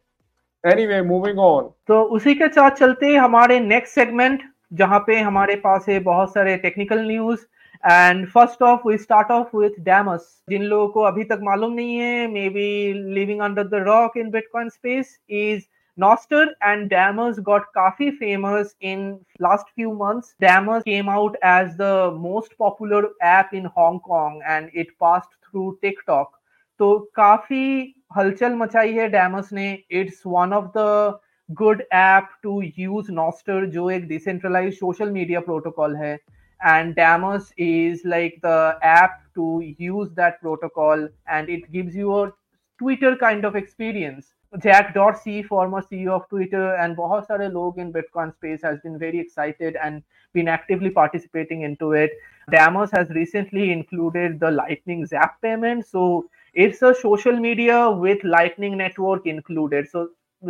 एनीवे 0.64 1.02
मूविंग 1.04 1.40
ऑन 1.42 1.70
तो 1.88 2.02
उसी 2.16 2.36
के 2.36 2.48
साथ 2.50 2.72
चलते 2.78 3.16
हमारे 3.16 3.60
नेक्स्ट 3.62 3.96
सेगमेंट 3.96 4.44
जहाँ 4.74 5.00
पे 5.08 5.20
हमारे 5.22 5.56
पास 5.64 5.86
है 5.90 6.00
बहुत 6.04 6.34
सारे 6.34 6.58
technical 6.60 7.08
news 7.08 7.40
and 7.84 8.28
first 8.30 8.62
of 8.64 8.88
we 8.88 8.98
start 8.98 9.32
off 9.32 9.56
with 9.58 9.80
Damus 9.86 10.28
जिन 10.50 10.64
लोगों 10.64 10.88
को 10.90 11.02
अभी 11.04 11.24
तक 11.24 11.40
मालूम 11.44 11.74
नहीं 11.74 11.96
है 11.96 12.28
may 12.32 12.48
be 12.50 12.72
living 13.14 13.42
under 13.42 13.68
the 13.68 13.84
rock 13.88 14.18
in 14.18 14.30
bitcoin 14.32 14.70
space 14.70 15.18
is 15.32 15.64
Nostr 15.98 16.46
and 16.60 16.90
Dammers 16.90 17.40
got 17.40 17.66
काफ़ी 17.74 18.10
famous 18.14 18.74
in 18.82 19.20
last 19.40 19.68
few 19.72 19.94
months. 19.94 20.34
Dammers 20.42 20.84
came 20.84 21.08
out 21.08 21.36
as 21.44 21.78
the 21.78 22.12
most 22.14 22.58
popular 22.58 23.10
app 23.22 23.54
in 23.54 23.66
Hong 23.66 24.00
Kong 24.00 24.42
and 24.44 24.72
it 24.74 24.88
passed 25.00 25.30
through 25.44 25.78
TikTok. 25.84 26.32
तो 26.80 26.98
काफ़ी 27.16 27.94
हलचल 28.18 28.56
मचाई 28.56 28.94
है 28.94 29.08
Damus 29.10 29.50
ने 29.54 29.68
it's 29.92 30.24
one 30.28 30.54
of 30.54 30.72
the 30.78 31.20
good 31.50 31.84
app 31.94 32.30
to 32.44 32.62
use 32.78 33.12
Nostr 33.12 33.66
जो 33.70 33.90
एक 33.90 34.08
decentralize 34.08 34.74
social 34.74 35.12
media 35.12 35.40
protocol 35.42 35.96
है 35.96 36.18
and 36.63 36.95
Damus 36.97 37.53
is 37.57 38.05
like 38.05 38.39
the 38.43 38.79
app 38.83 39.23
to 39.35 39.75
use 39.79 40.11
that 40.15 40.41
protocol 40.41 41.09
and 41.29 41.49
it 41.49 41.71
gives 41.73 41.95
you 41.95 42.15
a 42.15 42.33
Twitter 42.79 43.17
kind 43.17 43.45
of 43.45 43.57
experience. 43.57 44.35
Jack 44.63 44.95
Dorsey, 44.95 45.43
former 45.43 45.83
CEO 45.83 46.09
of 46.09 46.29
Twitter, 46.29 46.75
and 46.77 46.97
बहुत 46.97 47.27
सारे 47.27 47.49
लोग 47.53 47.79
in 47.79 47.93
Bitcoin 47.93 48.33
space 48.33 48.63
has 48.63 48.79
been 48.81 48.99
very 48.99 49.19
excited 49.19 49.77
and 49.77 50.03
been 50.33 50.49
actively 50.49 50.89
participating 50.89 51.63
into 51.63 51.93
it. 51.93 52.13
Damus 52.51 52.91
has 52.91 53.11
recently 53.11 53.71
included 53.73 54.41
the 54.41 54.51
Lightning 54.51 55.05
Zap 55.05 55.41
payment, 55.43 55.87
so 55.87 56.31
it's 56.55 56.81
a 56.81 56.95
social 56.95 57.37
media 57.37 57.91
with 57.91 58.25
Lightning 58.25 58.79
network 58.79 59.27
included. 59.27 59.89
So 59.91 60.09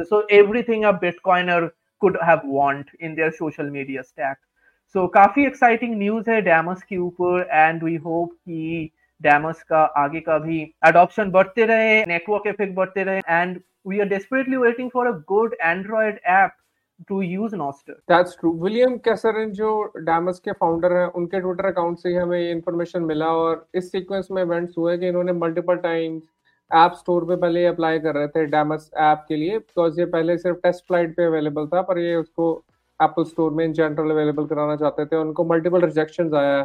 so 0.09 0.25
everything 0.31 0.85
a 0.85 0.93
Bitcoiner 0.93 1.71
could 2.01 2.17
have 2.23 2.45
want 2.45 2.89
in 3.01 3.17
their 3.17 3.33
social 3.33 3.69
media 3.69 4.05
stack. 4.05 4.39
So 4.96 5.00
so, 5.00 5.14
काफ़ी 5.14 5.46
exciting 5.46 5.96
news 5.98 6.30
है 6.30 6.42
Damus 6.42 6.82
के 6.84 6.98
ऊपर 6.98 7.48
and 7.52 7.84
we 7.84 7.96
hope 7.98 8.32
कि 8.32 8.90
डैमस 9.22 9.62
का 9.70 9.80
आगे 9.98 10.20
का 10.20 10.38
भी 10.40 10.60
adoption 10.84 11.30
बढ़ते 11.32 11.66
रहे 11.66 12.04
नेटवर्क 12.06 12.44
इफ़ेक्ट 12.48 12.74
बढ़ते 12.76 13.04
रहे 13.04 13.22
and 13.30 13.60
we 13.88 14.00
are 14.00 14.08
desperately 14.08 14.58
waiting 14.58 14.90
for 14.90 15.08
a 15.08 15.12
good 15.30 15.56
Android 15.62 16.20
app 16.32 16.52
to 17.10 17.22
use 17.22 17.56
Nostr 17.56 17.94
that's 18.10 18.38
true 18.40 18.52
William 18.60 18.98
Casarin 19.06 19.52
जो 19.52 19.72
डैमस 20.02 20.40
के 20.40 20.52
फाउंडर 20.52 20.94
हैं 20.98 21.06
उनके 21.14 21.40
ट्विटर 21.40 21.66
अकाउंट 21.66 21.98
से 22.00 22.10
ही 22.10 22.16
हमें 22.16 22.40
ये 22.40 22.52
इन्फॉर्मेशन 22.52 23.04
मिला 23.04 23.32
और 23.36 23.66
इस 23.76 23.92
सीक्वेंस 23.92 24.28
में 24.32 24.42
इवेंट्स 24.42 24.78
हुए 24.78 24.98
कि 24.98 25.08
इन्होंने 25.08 25.34
मल्टीपल 25.38 25.78
टाइम्स 25.84 26.24
ऐप 26.72 26.92
स्टोर 26.98 27.26
पे 27.26 27.36
पहले 27.38 27.66
अप्लाई 27.68 28.00
कर 28.00 28.16
रहे 28.16 28.28
थे 28.30 28.46
डैमस 28.48 28.90
ऐप 29.02 29.26
के 29.28 29.36
लिए 29.36 29.58
बिकॉज़ 29.58 30.00
ये 30.00 30.06
पहले 30.10 30.38
सिर्फ़ 30.38 30.60
टेस्ट 30.60 30.86
फ़्लाइट 30.88 31.16
पे 31.18 31.26
अवेलेबल 31.26 31.68
था 31.68 31.82
पर 31.90 32.00
ये 32.00 32.16
उसको 32.16 32.54
एप्पल 33.00 33.24
स्टोर 33.24 33.52
में 33.54 33.64
इन 33.66 33.74
जनरल 33.74 34.12
अवेलेबल 34.12 34.46
कराना 34.46 34.76
चाहते 34.76 35.06
थे 35.06 35.16
उनको 35.16 35.44
मल्टीपल 35.46 35.82
रिजेक्शन 35.82 36.34
आया 36.36 36.60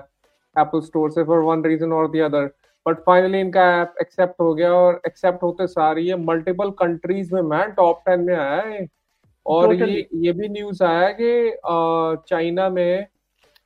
एप्पल 0.56 0.80
स्टोर 0.80 1.10
से 1.10 1.24
फॉर 1.24 1.38
वन 1.42 1.64
रीजन 1.64 1.92
और 1.92 2.10
दी 2.10 2.20
अदर 2.20 2.50
बट 2.86 2.98
फाइनली 3.06 3.40
इनका 3.40 3.62
ऐप 3.80 3.94
एक्सेप्ट 4.00 4.40
हो 4.40 4.52
गया 4.54 4.72
और 4.74 5.00
एक्सेप्ट 5.06 5.42
होते 5.42 5.66
सारी 5.68 6.02
ये 6.08 6.16
मल्टीपल 6.26 6.70
कंट्रीज़ 6.78 7.34
में 7.34 7.42
मैं 7.44 7.70
टॉप 7.72 8.02
टेन 8.06 8.20
में 8.20 8.34
आया 8.36 8.60
है। 8.62 8.86
और 9.46 9.74
ये 9.74 10.06
ये 10.24 10.32
भी 10.32 10.48
न्यूज़ 10.48 10.82
आया 10.84 11.08
कि 11.20 11.50
चाइना 12.28 12.68
में 12.70 13.06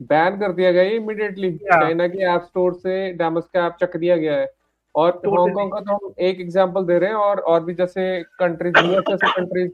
बैन 0.01 0.39
कर 0.41 0.53
दिया 0.53 0.73
गया 0.73 0.83
इमीडिएटली 0.93 1.51
चाइना 1.59 2.07
के 2.09 2.25
ऐप 2.35 2.43
स्टोर 2.43 2.75
से 2.75 3.13
डैमस 3.13 3.49
का 3.55 3.67
ऐप 3.67 3.77
चक 3.81 3.97
दिया 3.97 4.17
गया 4.17 4.37
है। 4.37 4.51
और 4.95 5.11
हांगकांग 5.27 5.71
का 5.73 5.81
तो 5.81 5.95
हम 5.95 6.15
एक 6.21 6.41
एग्जांपल 6.41 6.85
दे 6.85 6.99
रहे 6.99 7.11
हैं 7.11 7.17
और 7.17 7.41
और 7.53 7.65
भी 7.65 7.75
जैसे 7.75 8.23
कंट्रीज़ 8.41 8.79
यूएस 8.79 9.05
जैसे 9.09 9.33
कंट्रीज़ 9.33 9.71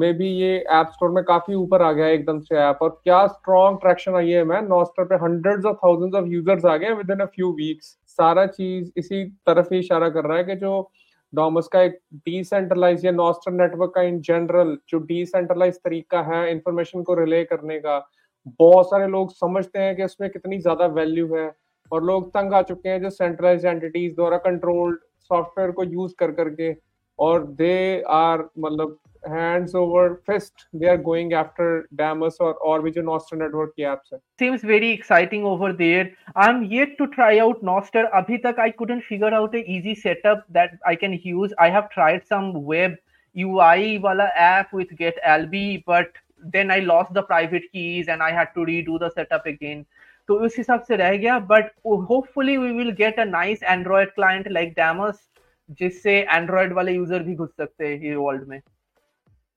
में 0.00 0.12
भी 0.16 0.28
ये 0.30 0.56
ऐप 0.72 0.90
स्टोर 0.92 1.10
में 1.10 1.22
काफ़ी 1.24 1.54
ऊपर 1.54 1.82
आ 1.82 1.90
गया 1.92 2.06
एकदम 2.08 2.40
से 2.40 2.56
ऐप 2.58 2.78
और 2.82 3.00
क्या 3.04 3.26
स्ट्रॉन्ग 3.26 3.78
ट्रैक्शन 3.80 4.14
आई 4.16 4.30
है 4.30 4.44
मैन 4.44 4.66
नॉस्टर 4.66 5.04
पे 5.04 5.14
hundreds 5.24 5.64
of 5.64 5.76
thousands 5.76 6.16
of 6.16 6.28
users 6.28 6.64
आ 6.64 6.76
गए 6.76 6.92
with 6.92 7.10
in 7.10 7.20
a 7.20 7.26
few 7.34 7.52
weeks 7.52 7.96
सारा 8.18 8.46
चीज़ 8.48 8.90
इसी 8.96 9.24
तरफ़ 9.46 9.74
ही 9.74 9.80
इशारा 9.80 10.08
कर 10.08 10.24
रहा 10.24 10.36
है 10.38 10.44
कि 10.44 10.56
जो 10.56 10.90
डोमस 11.32 11.68
का 11.72 11.82
एक 11.82 11.98
डिसेंट्रलाइज 12.26 13.04
या 13.06 13.12
नॉस्टर 13.12 13.52
नेटवर्क 13.52 13.92
का 13.94 14.02
इन 14.02 14.20
जनरल 14.20 14.76
जो 14.88 14.98
डिसेंट्रलाइज 15.06 15.78
तरीका 15.84 16.22
है 16.22 16.50
इंफॉर्मेशन 16.50 17.02
को 17.02 17.14
रिले 17.14 17.44
करने 17.44 17.78
का, 17.80 17.98
बहुत 18.60 18.86
सारे 18.86 19.06
लोग 19.06 19.32
समझते 19.32 19.78
हैं 19.78 19.96
कि 19.96 20.04
उसमें 20.04 20.30
कितनी 20.30 20.58
ज़्यादा 20.58 20.86
वैल्यू 20.94 21.34
है 21.34 21.50
और 21.92 22.04
लोग 22.04 22.28
तंग 22.30 22.54
आ 22.54 22.62
चुके 22.62 22.88
हैं 22.88 23.00
जो 23.02 23.10
सेंट्रलाइज 23.10 23.66
एंटिटीज 23.66 24.14
द्वारा 24.14 24.36
कंट्रोल्ड 24.40 24.98
सॉफ्टवेयर 25.30 25.70
को 25.70 25.84
यूज़ 25.84 26.14
कर 26.18 26.30
करके 26.32 26.74
और 27.18 27.46
दे 27.54 28.02
आर 28.10 28.48
मतलब 28.58 28.98
hands 29.24 29.74
over 29.74 30.22
fist 30.26 30.66
they 30.72 30.88
are 30.88 30.96
going 30.96 31.32
after 31.32 31.88
Damus 31.94 32.36
or 32.40 32.54
or 32.54 32.80
which 32.80 32.94
Nostr 32.94 33.36
network 33.36 33.74
की 33.76 33.84
apps 33.84 34.12
है 34.12 34.20
seems 34.38 34.62
very 34.62 34.90
exciting 34.90 35.44
over 35.44 35.72
there 35.72 36.08
I'm 36.36 36.64
yet 36.64 36.96
to 36.98 37.06
try 37.08 37.38
out 37.38 37.62
Nostr 37.64 38.04
अभी 38.20 38.38
तक 38.46 38.58
I 38.58 38.70
couldn't 38.70 39.04
figure 39.04 39.32
out 39.34 39.54
a 39.54 39.64
easy 39.76 39.94
setup 39.94 40.44
that 40.50 40.78
I 40.86 40.94
can 40.96 41.20
use 41.24 41.54
I 41.58 41.70
have 41.70 41.90
tried 41.90 42.26
some 42.26 42.52
web 42.64 42.96
UI 43.36 43.98
wala 43.98 44.30
app 44.36 44.72
with 44.72 44.96
get 44.96 45.18
LB, 45.24 45.84
but 45.86 46.12
then 46.42 46.70
I 46.70 46.80
lost 46.80 47.14
the 47.14 47.22
private 47.22 47.62
keys 47.72 48.08
and 48.08 48.22
I 48.22 48.32
had 48.32 48.54
to 48.54 48.60
redo 48.60 48.98
the 48.98 49.10
setup 49.10 49.46
again. 49.46 49.86
तो 50.28 50.34
उस 50.46 50.56
हिसाब 50.58 50.82
से 50.88 50.96
रह 50.96 51.16
गया 51.16 51.38
but 51.46 51.70
hopefully 51.86 52.56
we 52.56 52.70
will 52.72 52.90
get 52.98 53.18
a 53.20 53.24
nice 53.24 53.62
Android 53.62 54.10
client 54.14 54.48
like 54.48 54.72
Damus 54.74 55.18
जिससे 55.78 56.12
Android 56.20 56.72
वाले 56.72 56.92
user 56.92 57.22
भी 57.22 57.34
घुस 57.34 57.50
सकते 57.56 57.86
हैं 57.86 57.98
ये 58.02 58.14
वर्ल्ड 58.14 58.46
में 58.48 58.60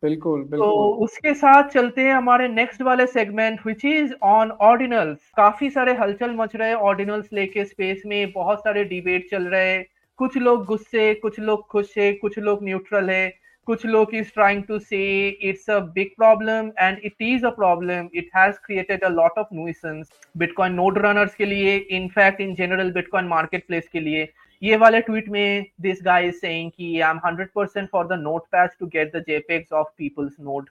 बिल्कुल 0.03 0.41
बिल्कुल। 0.43 0.59
तो 0.59 1.03
उसके 1.03 1.33
साथ 1.33 1.69
चलते 1.69 2.01
हैं 2.01 2.13
हमारे 2.13 2.47
नेक्स्ट 2.49 2.81
वाले 2.81 3.05
segment 3.07 3.59
which 3.65 3.85
is 3.85 4.13
on 4.23 4.51
ordinals 4.69 5.19
काफ़ी 5.37 5.69
सारे 5.69 5.93
हलचल 5.97 6.35
मच 6.35 6.55
रहे 6.55 6.69
हैं 6.69 6.75
ऑर्डिनल्स 6.89 7.29
लेके 7.33 7.65
स्पेस 7.65 8.01
में 8.05 8.31
बहुत 8.31 8.59
सारे 8.59 8.83
डिबेट 8.85 9.29
चल 9.31 9.43
रहे 9.47 9.71
हैं। 9.71 9.85
कुछ 10.19 10.37
लोग 10.37 10.65
गुस्से 10.65 11.13
कुछ 11.21 11.39
लोग 11.39 11.65
खुश 11.67 11.97
है 11.97 12.11
कुछ 12.15 12.37
लोग 12.39 12.63
न्यूट्रल 12.63 13.09
है। 13.09 13.31
कुछ 13.67 13.85
लोग 13.85 14.13
is 14.15 14.31
trying 14.33 14.63
to 14.63 14.77
say 14.79 15.01
it's 15.49 15.69
a 15.69 15.79
big 15.95 16.07
problem 16.17 16.71
and 16.79 16.97
it 17.03 17.21
is 17.21 17.45
a 17.45 17.49
problem 17.51 18.09
it 18.13 18.29
has 18.35 18.55
created 18.65 19.03
a 19.03 19.09
lot 19.09 19.37
of 19.37 19.47
nuisance 19.53 20.11
bitcoin 20.35 20.73
node 20.73 20.97
runners 20.97 21.35
के 21.35 21.45
लिए 21.45 21.75
in fact 21.91 22.41
in 22.41 22.53
general 22.55 22.91
bitcoin 22.93 23.27
market 23.27 23.65
place 23.67 23.87
के 23.93 23.99
लिए। 23.99 24.27
ये 24.63 24.75
वाले 24.77 24.99
tweet 25.01 25.27
में 25.29 25.65
this 25.81 25.99
guy 26.05 26.27
is 26.27 26.35
saying 26.35 26.71
कि 26.71 26.99
I 26.99 27.09
am 27.09 27.19
100% 27.25 27.87
for 27.91 28.07
the 28.07 28.19
node 28.19 28.41
patch 28.51 28.75
to 28.79 28.85
get 28.93 29.15
the 29.15 29.23
JPEGs 29.27 29.73
of 29.73 29.87
peoples 29.97 30.35
node 30.39 30.69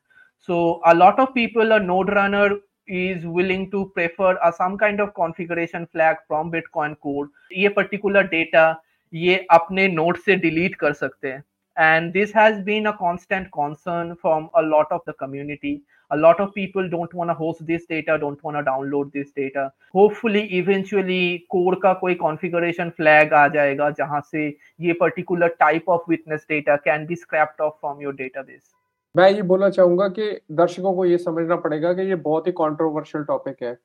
so 0.49 0.81
a 0.85 0.95
lot 0.95 1.19
of 1.19 1.35
people 1.35 1.73
a 1.73 1.79
node 1.81 2.09
runner 2.11 2.49
is 2.89 3.25
willing 3.25 3.71
to 3.71 3.83
prefer 3.97 4.31
a 4.43 4.53
some 4.53 4.77
kind 4.79 5.01
of 5.01 5.15
configuration 5.15 5.87
flag 5.87 6.17
from 6.27 6.51
bitcoin 6.55 6.97
code 7.07 7.29
ये 7.57 7.75
particular 7.77 8.25
data 8.33 8.65
ये 9.13 9.35
अपने 9.53 9.87
node 9.89 10.17
से 10.17 10.35
delete 10.43 10.75
कर 10.75 10.93
सकते 10.93 11.29
हैं 11.29 11.43
and 11.77 12.15
this 12.15 12.31
has 12.33 12.61
been 12.69 12.87
a 12.87 12.93
constant 12.93 13.51
concern 13.57 14.15
from 14.23 14.49
a 14.61 14.63
lot 14.63 14.95
of 14.97 15.03
the 15.07 15.15
community 15.23 15.73
a 16.13 16.17
lot 16.17 16.41
of 16.41 16.53
people 16.55 16.89
don't 16.89 17.15
want 17.15 17.31
to 17.31 17.35
host 17.35 17.65
this 17.67 17.87
data 17.87 18.17
don't 18.19 18.43
want 18.45 18.57
to 18.57 18.63
download 18.63 19.13
this 19.13 19.31
data 19.33 19.65
hopefully 19.95 20.45
eventually 20.55 21.23
code 21.51 21.81
का 21.83 21.93
कोई 22.01 22.19
configuration 22.19 22.93
flag 22.97 23.33
आ 23.35 23.47
जाएगा 23.55 23.91
जहाँ 23.99 24.21
से 24.27 24.47
ये 24.81 24.99
particular 25.01 25.51
type 25.63 25.89
of 25.89 26.09
witness 26.09 26.47
data 26.51 26.79
can 26.87 27.07
be 27.07 27.17
scrapped 27.17 27.61
off 27.61 27.75
from 27.81 28.07
your 28.07 28.15
database 28.15 28.65
मैं 29.15 29.31
ये 29.31 29.43
बोलना 29.43 29.69
चाहूँगा 29.71 30.07
कि 30.09 30.31
दर्शकों 30.59 30.95
को 30.95 31.05
ये 31.05 31.17
समझना 31.19 31.57
पड़ेगा 31.63 31.93
कि 31.93 32.03
ये 32.09 32.15
बहुत 32.27 32.47
ही 32.47 32.53
कंट्रोवर्शियल 32.53 33.25
टॉपिक 33.25 33.63
है 33.63 33.77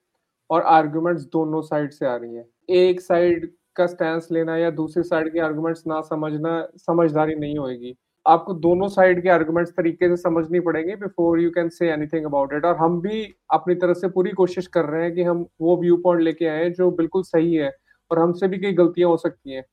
और 0.49 0.61
आर्गुमेंट्स 0.73 1.23
दोनों 1.33 1.61
साइड 1.61 1.91
से 1.91 2.05
आ 2.05 2.15
रही 2.15 2.35
हैं 2.35 2.45
एक 2.81 3.01
साइड 3.01 3.49
का 3.75 3.87
स्टैंस 3.87 4.27
लेना 4.31 4.55
या 4.57 4.69
दूसरी 4.77 5.03
साइड 5.03 5.31
के 5.33 5.39
आर्गुमेंट्स 5.39 5.83
ना 5.87 5.99
समझना 6.01 6.61
समझदारी 6.77 7.35
नहीं 7.35 7.57
होगी 7.57 7.95
आपको 8.27 8.53
दोनों 8.53 8.87
साइड 8.87 9.21
के 9.23 9.29
आर्गुमेंट्स 9.29 9.71
तरीके 9.71 10.07
से 10.09 10.15
समझनी 10.17 10.59
पड़ेंगे 10.59 10.95
before 10.95 11.39
you 11.39 11.49
can 11.51 11.69
say 11.69 11.91
anything 11.91 12.25
about 12.25 12.53
it 12.53 12.65
और 12.65 12.75
हम 12.77 12.99
भी 13.01 13.21
अपनी 13.53 13.75
तरफ़ 13.75 13.97
से 13.97 14.07
पूरी 14.09 14.31
कोशिश 14.31 14.67
कर 14.67 14.85
रहे 14.85 15.03
हैं 15.03 15.13
कि 15.15 15.23
हम 15.23 15.45
वो 15.61 15.77
व्यू 15.81 15.97
पॉइंट 15.97 16.23
लेके 16.23 16.47
आए 16.47 16.69
जो 16.69 16.89
बिल्कुल 16.91 17.23
सही 17.23 17.53
है 17.55 17.71
और 18.11 18.19
हमसे 18.19 18.47
भी 18.47 18.57
कई 18.57 18.73
गलतियाँ 18.73 19.09
हो 19.09 19.17
सकती 19.17 19.53
हैं. 19.53 19.63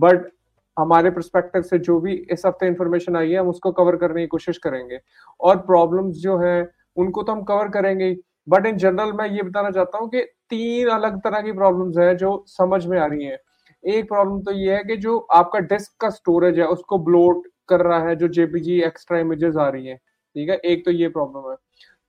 बट 0.00 0.30
हमारे 0.76 1.10
परस्पेक्टिव 1.10 1.62
से 1.62 1.78
जो 1.78 1.98
भी 2.00 2.12
इस 2.32 2.42
हफ़्ते 2.46 2.66
इंफॉर्मेशन 2.66 3.16
आई 3.16 3.30
है, 3.30 3.38
हम 3.38 3.48
उसको 3.48 3.72
कवर 3.72 3.96
करने 3.96 4.20
की 4.20 4.26
कोशिश 4.26 4.58
करेंगे. 4.58 4.98
और 5.40 5.56
प्रॉब्लम्स 5.62 6.16
जो 6.16 6.36
हैं, 6.38 6.68
उनको 6.96 7.22
तो 7.22 7.32
हम 7.32 7.42
कवर 7.44 7.68
करेंगे 7.70 8.16
बट 8.48 8.66
इन 8.66 8.76
जनरल 8.76 9.12
मैं 9.12 9.28
ये 9.30 9.42
बताना 9.42 9.70
चाहता 9.70 9.98
हूँ 9.98 10.08
कि 10.10 10.20
तीन 10.50 10.88
अलग 10.90 11.18
तरह 11.20 11.40
की 11.40 11.52
प्रॉब्लम्स 11.52 11.98
हैं 11.98 12.16
जो 12.16 12.44
समझ 12.48 12.84
में 12.86 12.98
आ 13.00 13.06
रही 13.06 13.24
हैं. 13.24 13.38
एक 13.84 14.08
प्रॉब्लम 14.08 14.40
तो 14.42 14.52
ये 14.52 14.74
है 14.74 14.82
कि 14.84 14.96
जो 14.96 15.18
आपका 15.32 15.58
डिस्क 15.62 15.92
का 16.00 16.10
स्टोरेज 16.10 16.58
है, 16.58 16.66
उसको 16.66 16.98
ब्लोट 17.00 17.46
कर 17.68 17.80
रहा 17.80 18.08
है, 18.08 18.16
जो 18.16 18.28
जेपीजी 18.28 18.80
एक्स्ट्रा 18.82 19.18
इमेजेस 19.18 19.56
आ 19.56 19.68
रही 19.68 19.86
हैं। 19.86 19.96
ठीक 19.96 20.48
है? 20.50 20.56
एक 20.56 20.84
तो 20.84 20.90
ये 20.90 21.08
प्रॉब्लम 21.08 21.50
है। 21.50 21.56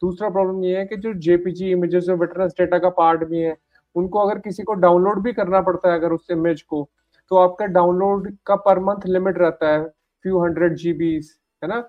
दूसरा 0.02 0.30
प्रॉब्लम 0.30 0.64
ये 0.64 0.78
है 0.78 0.86
कि 0.86 0.96
जो 0.98 1.14
जेपीजी 1.14 1.72
इमेजेस 1.72 2.04
जो 2.04 2.16
विटनेस 2.16 2.54
डेटा 2.60 2.78
का 2.78 2.90
पार्ट 2.90 3.24
भी 3.24 3.40
है, 3.40 3.56
उनको 3.96 4.20
अगर 4.20 4.40
किसी 4.40 4.64
को 4.64 4.74
डाउनलोड 4.74 5.22
भी 5.24 5.34
करना 5.34 5.62
पड़ता 5.62 5.90
है, 5.90 5.96
अगर 5.96 6.12
उस 6.12 6.28
इमेज 6.32 6.62
को 6.62 6.90
तो 7.32 7.36
आपका 7.36 7.66
डाउनलोड 7.66 8.32
का 8.46 8.56
पर 8.56 8.80
मंथ 8.80 9.06
लिमिट 9.06 9.38
रहता 9.38 9.70
है 9.70 9.84
फ्यू 10.26 10.40
हंड्रेड 10.44 10.76
जीबी 10.76 11.14
है 11.62 11.68
ना? 11.68 11.80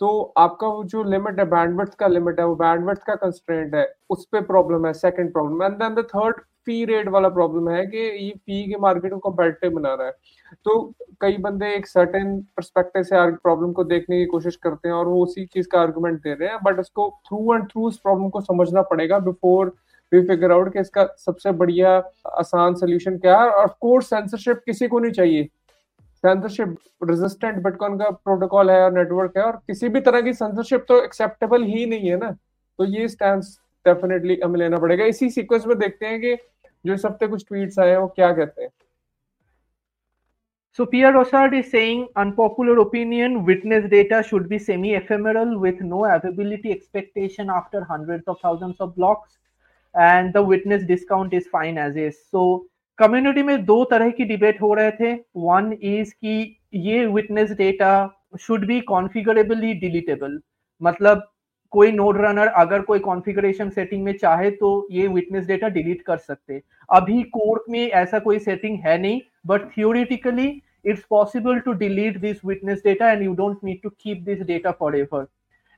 तो 0.00 0.34
आपका 0.36 0.68
वो 0.68 0.84
जो 0.84 1.02
लिमिट 1.04 1.38
है 1.38 1.44
बैंडविड्थ 1.46 1.94
का 1.94 2.06
लिमिट 2.06 2.40
है, 2.40 2.46
वो 2.46 2.54
बैंडविड्थ 2.56 3.02
का 3.02 3.14
कंस्ट्रेंट 3.14 3.74
है, 3.74 3.86
उस 4.10 4.26
पे 4.32 4.40
प्रॉब्लम 4.42 4.86
है 4.86 4.92
second 4.92 5.32
problem 5.32 5.62
and 5.62 5.74
then 5.74 5.94
the 5.94 6.06
third 6.06 6.40
fee 6.66 6.84
rate 6.84 7.08
वाला 7.08 7.28
प्रॉब्लम 7.28 7.68
है 7.70 7.84
कि 7.86 7.98
ये 7.98 8.30
फ़ी 8.30 8.62
के 8.68 8.78
मार्केट 8.80 9.12
को 9.12 9.18
कम्पेटिटिव 9.20 9.70
बना 9.70 9.94
रहा 9.94 10.06
है। 10.06 10.12
तो 10.64 10.80
कई 11.20 11.36
बंदे 11.38 11.74
एक 11.74 11.86
सर्टेन 11.86 12.36
परस्पेक्टिव 12.56 13.02
से 13.02 13.30
प्रॉब्लम 13.32 13.72
को 13.72 13.84
देखने 13.84 14.18
की 14.18 14.26
कोशिश 14.26 14.56
करते 14.56 14.88
हैं 14.88 14.94
और 14.94 15.06
वो 15.06 15.22
उसी 15.24 15.44
चीज़ 15.46 15.68
का 15.68 15.80
आर्गुमेंट 15.80 16.20
दे 16.20 16.34
रहे 16.34 16.48
हैं 16.48 16.58
बट 16.64 16.78
उसको 16.80 17.08
थ्रू 17.26 17.54
एंड 17.54 17.64
थ्रू 17.64 17.86
उस 17.88 17.98
प्रॉब्लम 17.98 18.28
को 18.28 18.40
समझना 18.42 18.82
पड़ेगा 18.84 19.18
बिफोर 19.20 19.74
वी 20.12 20.20
फिगर 20.26 20.52
आउट 20.52 20.72
कि 20.72 20.80
इसका 20.80 21.04
सबसे 21.18 21.52
बढ़िया 21.52 21.96
आसान 22.38 22.74
सोल्यूशन 22.74 23.18
क्या 23.18 23.38
है। 23.40 23.50
और 23.50 23.76
कोर्स 23.80 24.10
सेंसरशिप 24.10 24.62
किसी 24.66 24.88
को 24.88 24.98
नहीं 24.98 25.12
चाहिए। 25.12 25.44
सेंसरशिप 26.24 26.76
रेजिस्टेंट 27.04 27.62
बिटकॉइन 27.62 27.96
का 27.98 28.10
प्रोटोकॉल 28.10 28.70
है 28.70 28.82
और 28.82 28.92
नेटवर्क 28.92 29.36
है 29.36 29.42
और 29.42 29.56
किसी 29.66 29.88
भी 29.88 30.00
तरह 30.00 30.20
की 30.20 30.32
सेंसरशिप 30.34 30.84
तो 30.88 31.02
एक्सेप्टेबल 31.04 31.62
ही 31.64 31.86
नहीं 31.86 32.10
है 32.10 32.16
ना। 32.16 32.30
तो 32.78 32.84
ये 32.86 33.08
स्टैंड 33.08 33.42
डेफिनेटली 33.86 34.38
हमें 34.44 34.58
लेना 34.58 34.78
पड़ेगा। 34.78 35.04
इसी 35.04 35.28
सीक्वेंस 35.30 35.66
में 35.66 35.78
देखते 35.78 36.06
हैं 36.06 36.20
कि 36.20 36.34
जो 36.86 36.94
इस 36.94 37.04
हफ़्ते 37.06 37.26
कुछ 37.26 37.44
ट्वीट्स 37.48 37.78
आए 37.78 37.90
हैं 37.90 37.96
वो 37.98 38.08
क्या 38.16 38.32
कहते 38.32 38.62
हैं 38.62 38.70
So 40.78 40.84
Pierre 40.84 41.14
Rochard 41.14 41.54
is 41.54 41.70
saying 41.70 42.08
unpopular 42.16 42.78
opinion, 42.80 43.46
witness 43.46 43.88
data 43.88 44.22
should 44.22 44.46
be 44.46 44.58
semi-ephemeral 44.58 45.58
with 45.58 45.80
no 45.80 46.04
availability 46.04 46.70
expectation 46.70 47.48
after 47.48 47.82
hundreds 47.82 48.28
of 48.28 48.36
thousands 48.40 48.76
of 48.80 48.94
blocks 48.94 49.38
and 49.94 50.34
the 50.34 50.42
witness 50.42 50.84
discount 50.84 51.32
is 51.32 51.46
fine 51.46 51.78
as 51.78 51.96
is. 51.96 52.18
So 52.30 52.42
community 52.98 53.42
में 53.42 53.64
दो 53.64 53.84
तरह 53.84 54.10
की 54.18 54.24
debate 54.24 54.60
हो 54.60 54.72
रहे 54.74 54.90
थे 55.00 55.12
one 55.36 55.72
is 55.72 56.12
कि 56.14 56.36
ये 56.74 57.06
witness 57.06 57.50
data 57.56 57.94
should 58.40 58.66
be 58.66 58.80
configurably 58.92 59.72
deletable 59.80 60.38
मतलब 60.80 61.26
कोई 61.70 61.92
नोड 61.92 62.16
रनर 62.20 62.46
अगर 62.46 62.82
कोई 62.82 62.98
कॉन्फ़िगरेशन 62.98 63.70
सेटिंग 63.70 64.04
में 64.04 64.12
चाहे 64.18 64.50
तो 64.50 64.86
ये 64.90 65.06
विटनेस 65.08 65.46
डेटा 65.46 65.68
डिलीट 65.68 66.02
कर 66.02 66.16
सकते। 66.18 66.62
अभी 66.90 67.22
कोर्ट 67.38 67.70
में 67.70 67.80
ऐसा 67.80 68.18
कोई 68.18 68.38
सेटिंग 68.38 68.78
है 68.86 68.98
नहीं 68.98 69.20
but 69.46 69.70
theoretically 69.76 70.48
it's 70.90 71.06
possible 71.12 71.56
to 71.62 71.72
delete 71.78 72.18
this 72.22 72.42
witness 72.48 72.82
data 72.82 73.06
and 73.06 73.22
you 73.24 73.32
don't 73.38 73.62
need 73.68 73.78
to 73.84 73.90
keep 74.02 74.24
this 74.24 74.42
data 74.50 74.72
forever. 74.72 75.22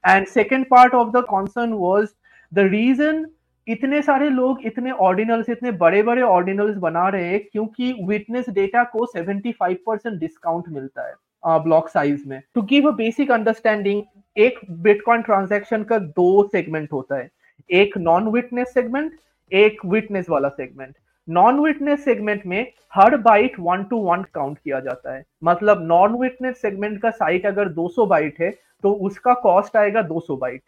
And 0.05 0.28
second 0.28 0.66
part 0.68 0.97
of 0.99 1.12
the 1.12 1.22
concern 1.30 1.72
was 1.82 2.11
the 2.53 2.64
reason 2.74 3.24
इतने 3.66 4.01
सारे 4.03 4.28
लोग 4.30 4.66
इतने 4.66 4.91
ऑर्डिनल्स 5.07 5.49
इतने 5.51 5.70
बड़े 5.80 6.03
बड़े 6.03 6.22
ऑर्डिनल्स 6.22 6.76
बना 6.82 7.09
रहे 7.09 7.30
हैं 7.30 7.41
क्योंकि 7.53 7.93
विटनेस 8.09 8.51
डेटा 8.51 8.82
को 8.93 9.07
75 9.16 9.76
परसेंट 9.86 10.18
डिस्काउंट 10.20 10.68
मिलता 10.68 11.07
है। 11.09 11.14
ब्लॉक 11.43 11.89
साइज़ 11.89 12.28
में। 12.28 12.41
To 12.55 12.62
give 12.62 12.89
a 12.89 12.95
basic 12.95 13.30
understanding 13.32 14.03
एक 14.36 14.59
बिटकॉइन 14.82 15.22
ट्रांजैक्शन 15.22 15.82
का 15.82 15.99
दो 15.99 16.49
सेगमेंट 16.53 16.93
होता 16.93 17.16
है। 17.16 17.28
एक 17.70 17.99
नॉन 17.99 18.28
विटनेस 18.28 18.72
सेगमेंट 18.74 19.12
एक 19.53 19.84
विटनेस 19.86 20.28
वाला 20.30 20.49
सेगमेंट 20.49 20.95
नॉन 21.28 21.59
विटनेस 21.61 22.05
सेगमेंट 22.05 22.47
में 22.47 22.72
हर 22.95 23.16
byte 23.16 23.59
one 23.61 23.82
to 23.84 23.97
one 24.01 24.22
count 24.34 24.59
किया 24.59 24.80
जाता 24.80 25.14
है। 25.14 25.24
मतलब 25.45 25.82
नॉन 25.86 26.14
विटनेस 26.20 26.61
सेगमेंट 26.62 27.01
का 27.03 27.11
साइट 27.11 27.47
अगर 27.47 27.68
200 27.74 28.07
बाइट 28.07 28.41
है 28.41 28.51
तो 28.84 28.93
उसका 29.07 29.34
कॉस्ट 29.34 29.76
आएगा 29.76 30.01
200 30.09 30.36
बाइट 30.36 30.62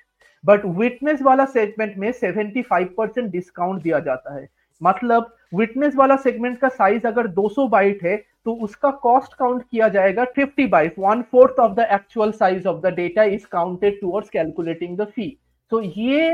बट 0.44 0.64
विटनेस 0.78 1.22
वाला 1.22 1.44
सेगमेंट 1.46 1.96
में 1.98 2.10
75 2.14 2.88
परसेंट 2.96 3.30
डिस्काउंट 3.30 3.82
दिया 3.82 3.98
जाता 4.00 4.34
है। 4.34 4.48
मतलब 4.80 5.34
विटनेस 5.52 5.94
वाला 5.96 6.16
सेगमेंट 6.16 6.58
का 6.58 6.68
साइज़ 6.68 7.06
अगर 7.06 7.26
200 7.34 7.68
बाइट 7.68 8.02
है 8.02 8.16
तो 8.44 8.52
उसका 8.54 8.90
कॉस्ट 8.90 9.34
काउंट 9.34 9.62
किया 9.70 9.88
जाएगा 9.88 10.24
50 10.38 10.68
byte 10.68 10.94
one 10.98 11.22
fourth 11.22 11.58
of 11.60 11.72
the 11.72 11.86
actual 11.92 12.32
size 12.32 12.66
of 12.68 12.80
the 12.80 12.94
data 12.94 13.22
is 13.22 13.46
counted 13.46 14.00
towards 14.00 14.30
calculating 14.30 14.96
the 14.98 15.04
fee 15.04 15.28
तो 15.72 15.80
ये 15.82 16.30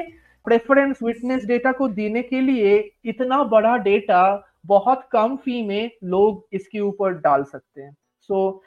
प्रेफरेंस 0.46 1.02
विटनेस 1.02 1.44
डेटा 1.44 1.72
को 1.72 1.88
देने 1.88 2.22
के 2.22 2.40
लिए 2.40 2.76
इतना 3.04 3.42
बड़ा 3.44 3.76
डेटा 3.76 4.22
बहुत 4.66 5.08
कम 5.12 5.36
फ़ी 5.36 5.62
में 5.62 5.90
लोग 6.04 6.46
इसके 6.52 6.80
ऊपर 6.80 7.12
डाल 7.12 7.44
सकते 7.44 7.82
हैं. 7.82 7.96
So 8.20 8.62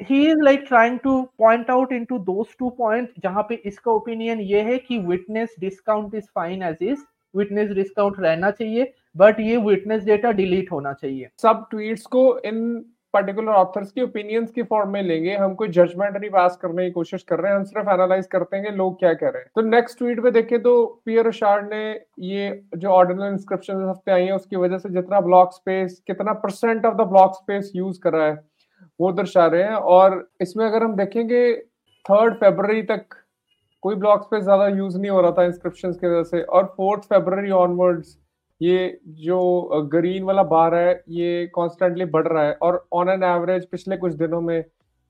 he 0.00 0.26
is 0.30 0.38
like 0.42 0.64
trying 0.68 0.98
to 0.98 1.20
point 1.38 1.70
out 1.70 1.92
those 2.12 2.54
to 2.58 2.70
point 2.70 3.10
जहाँ 3.22 3.42
पे 3.48 3.54
इसका 3.54 3.90
ओपिनियन 3.92 4.40
ये 4.40 4.60
है 4.60 4.78
कि 4.78 4.98
witness 4.98 5.54
discount 5.60 6.14
is 6.14 6.24
fine 6.34 6.62
as 6.62 6.76
is 6.82 7.04
witness 7.34 7.70
discount 7.72 8.20
रहना 8.20 8.50
चाहिए 8.52 8.92
बट 9.16 9.40
ये 9.40 9.56
विटनेस 9.58 10.04
डेटा 10.04 10.32
डिलीट 10.32 10.72
होना 10.72 10.92
चाहिए। 10.94 11.28
सब 11.42 11.66
ट्वीट्स 11.70 12.06
को 12.06 12.38
इन 12.40 12.84
पर्टिकुलर 13.14 13.52
ऑथर्स 13.52 13.90
की 13.92 14.02
ओपिनियंस 14.02 14.50
की 14.50 14.62
फॉर्म 14.62 14.90
में 14.90 15.02
लेंगे, 15.02 15.34
हम 15.34 15.54
कोई 15.54 15.68
जजमेंट 15.68 16.16
नहीं 16.16 16.30
पास 16.30 16.56
करने 16.62 16.84
की 16.84 16.90
कोशिश 16.90 17.22
कर 17.22 17.38
रहे 17.40 17.50
हैं, 17.50 17.58
हम 17.58 17.64
सिर्फ़ 17.64 17.88
एनालाइज 17.90 18.26
करते 18.26 18.56
हैं 18.56 18.72
लोग 18.76 18.98
क्या 18.98 19.12
कह 19.14 19.28
रहे 19.28 19.42
हैं। 19.42 19.50
तो 19.56 19.62
नेक्स्ट 19.62 19.98
ट्वीट 19.98 20.22
पे 20.22 20.30
देखें 20.30 20.62
तो 20.62 20.84
पियर 21.06 21.30
शार्ड 21.32 21.68
ने 21.72 21.82
ये 22.20 22.62
जो 22.76 22.88
ऑर्डिनल 22.90 23.26
इंस्क्रिप्शन 23.26 23.84
हफ़्ते 23.88 24.12
आई 24.12 24.24
है, 24.24 24.34
उसकी 24.34 24.56
वजह 24.56 24.78
से 24.78 24.90
जितना 24.90 25.20
ब्लॉक 25.20 25.52
स्पेस 25.54 26.00
कितना 26.06 26.32
percent 26.34 26.86
of 26.86 26.94
the 26.94 27.06
block 27.08 27.34
space 27.34 27.70
use 27.76 28.00
कर 28.00 28.12
है, 28.26 28.38
वो 29.00 29.12
दर्शा 29.12 29.46
रहे 29.46 29.62
हैं। 29.62 29.74
और 29.74 30.28
इसमें 30.40 30.64
अगर 30.66 30.82
हम 30.82 30.96
देखेंगे 30.96 31.52
थर्ड 32.04 32.34
फेबर 32.34 32.72
तक 32.86 33.21
कोई 33.82 33.94
ब्लॉक 33.94 34.22
स्पेस 34.24 34.42
ज़्यादा 34.44 34.66
यूज़ 34.68 34.98
नहीं 34.98 35.10
हो 35.10 35.20
रहा 35.20 35.32
था 35.32 35.44
इंस्क्रिप्शन 35.44 35.92
की 35.92 36.06
वजह 36.06 36.22
से। 36.24 36.42
और 36.42 36.64
फोर्थ 36.76 37.02
फेबर 37.04 37.50
ऑनवर्ड्स 37.52 38.18
ये 38.60 39.00
जो 39.20 39.88
ग्रीन 39.92 40.22
वाला 40.24 40.42
बार 40.50 40.74
है 40.74 40.92
ये 41.10 41.46
कॉन्स्टेंटली 41.54 42.04
बढ़ 42.06 42.26
रहा 42.28 42.44
है। 42.44 42.52
और 42.62 42.84
ऑन 42.92 43.08
एन 43.08 43.22
एवरेज 43.24 43.66
पिछले 43.70 43.96
कुछ 43.96 44.12
दिनों 44.14 44.40
में 44.40 44.64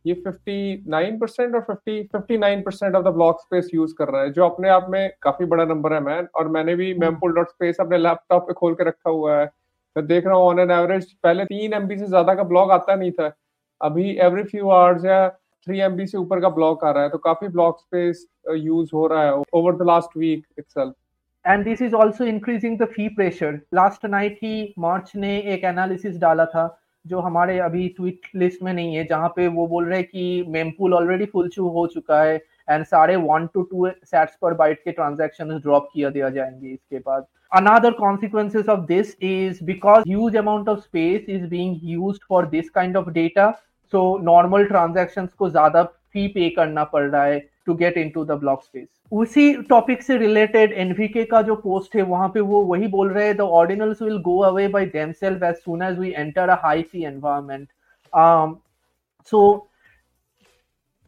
ये 0.05 0.15
59 0.17 1.19
परसेंट 1.21 1.55
और 1.55 1.61
50 1.63 1.99
59 2.15 2.63
percent 2.63 2.95
of 2.97 3.05
the 3.05 3.09
block 3.15 3.41
space 3.41 3.69
use 3.75 3.95
कर 3.99 4.09
रहा 4.09 4.23
है 4.23 4.31
जो 4.33 4.45
अपने 4.45 4.69
आप 4.69 4.87
में 4.91 5.11
काफ़ी 5.23 5.47
बड़ा 5.47 5.65
नंबर 5.65 5.93
है 5.93 6.01
मैन 6.03 6.29
और 6.37 6.49
मैंने 6.49 6.75
भी 6.77 6.93
मेमपुल 7.01 7.33
डॉट 7.35 7.49
स्पेस 7.49 7.77
अपने 7.81 7.99
लैपटॉप 7.99 8.47
पे 8.47 8.53
खोल 8.53 8.75
के 8.75 8.85
रखा 8.85 9.11
हुआ 9.11 9.37
है। 9.37 9.45
मैं 9.97 10.07
देख 10.07 10.27
रहा 10.27 10.37
हूँ 10.37 10.45
ऑन 10.45 10.59
एन 10.61 10.71
एवरेज 10.71 11.13
पहले 11.15 11.45
तीन 11.45 11.73
एमबी 11.75 11.99
से 11.99 12.07
ज़्यादा 12.07 12.35
का 12.35 12.43
ब्लॉग 12.45 12.71
आता 12.73 12.95
नहीं 12.95 13.13
था। 13.13 13.31
अभी 13.81 14.11
एवरी 14.21 14.43
फ्यू 14.45 14.69
आवर्स 14.71 15.05
या 15.05 15.27
थ्री 15.67 15.79
एमबी 15.81 16.07
से 16.07 16.19
ऊपर 16.19 16.41
का 16.41 16.49
ब्लॉक 16.49 16.85
आ 16.85 16.91
रहा 16.91 17.03
है 17.03 17.09
तो 17.11 17.19
काफ़ी 17.19 17.49
ब्लॉक 17.49 17.79
स्पेस 17.81 18.27
यूज़ 18.57 18.91
हो 18.95 19.07
रहा 19.07 19.23
है 19.25 19.33
over 19.55 19.77
the 19.77 19.87
last 19.87 20.17
week 20.19 20.45
itself 20.59 20.95
and 21.45 21.65
this 21.65 21.83
is 21.83 21.95
also 21.95 22.25
increasing 22.25 22.79
the 22.79 22.85
fee 22.95 23.09
pressure 23.17 23.61
last 23.75 24.07
night 24.07 24.39
he 24.43 24.75
Murch 24.79 25.13
ने 25.17 25.37
एक 25.55 25.65
एनालिसिस 25.65 26.19
डाला 26.21 26.45
था, 26.45 26.79
जो 27.05 27.21
हमारे 27.21 27.59
अभी 27.59 27.87
ट्वीट 27.89 28.27
लिस्ट 28.37 28.63
में 28.63 28.73
नहीं 28.73 28.95
है, 28.95 29.05
जहाँ 29.05 29.29
पे 29.37 29.47
वो 29.49 29.67
बोल 29.67 29.85
रहे 29.87 29.99
हैं 29.99 30.07
कि 30.09 30.45
मेमपूल 30.49 30.95
ऑलरेडी 30.95 31.25
फुल 31.33 31.49
चू 31.49 31.69
हो 31.69 31.87
चुका 31.95 32.23
है 32.23 32.37
एंड 32.71 32.85
साढ़े 32.87 33.17
one 33.17 33.47
to 33.55 33.63
two 33.63 33.89
sats 34.05 34.37
per 34.43 34.55
byte 34.55 34.83
के 34.85 34.93
ट्रांजेक्शन 34.93 35.59
ड्रॉप 35.59 35.89
किया 35.95 36.11
दिया 36.11 36.29
जाएँगे 36.31 36.69
इसके 36.69 36.99
बाद। 36.99 37.27
Another 37.53 37.91
consequences 37.97 38.69
of 38.75 38.87
this 38.91 39.09
is 39.31 39.59
because 39.71 40.07
huge 40.07 40.37
amount 40.43 40.69
of 40.73 40.79
space 40.85 41.27
is 41.29 41.43
being 41.49 41.75
used 41.89 42.23
for 42.29 42.39
this 42.55 42.71
kind 42.77 42.97
of 43.01 43.11
data 43.17 43.49
so, 43.93 44.03
normal 44.23 44.69
transactions 44.69 45.33
को 45.35 45.51
ज़्यादा 45.51 45.83
फ़ी 45.83 46.27
पे 46.29 46.49
करना 46.51 46.85
पड़ 46.85 47.03
रहा 47.11 47.25
है 47.25 47.39
to 47.67 47.75
get 47.75 47.99
into 48.11 48.25
the 48.25 48.31
block 48.31 48.63
space 48.63 48.89
उसी 49.13 49.55
टॉपिक 49.63 50.03
से 50.03 50.17
related 50.19 50.73
N 50.73 51.25
V 51.25 51.43
K 51.43 51.55
post 51.55 51.97
है, 51.97 52.03
वहाँ 52.03 52.29
पे 52.29 52.41
वो 52.41 52.63
वही 52.65 52.87
बोल 52.87 53.11
रहे 53.11 53.27
हैं 53.27 53.37
the 53.37 53.41
ordinals 53.41 54.03
will 54.03 54.19
go 54.19 54.39
away 54.43 54.65
as 54.65 55.55
soon 55.57 55.83
as 55.83 55.99
we 55.99 56.11
enter 56.11 56.49
a 56.49 56.59
high 56.63 56.83
fee 56.83 57.05
environment 57.05 57.69
so 59.33 59.69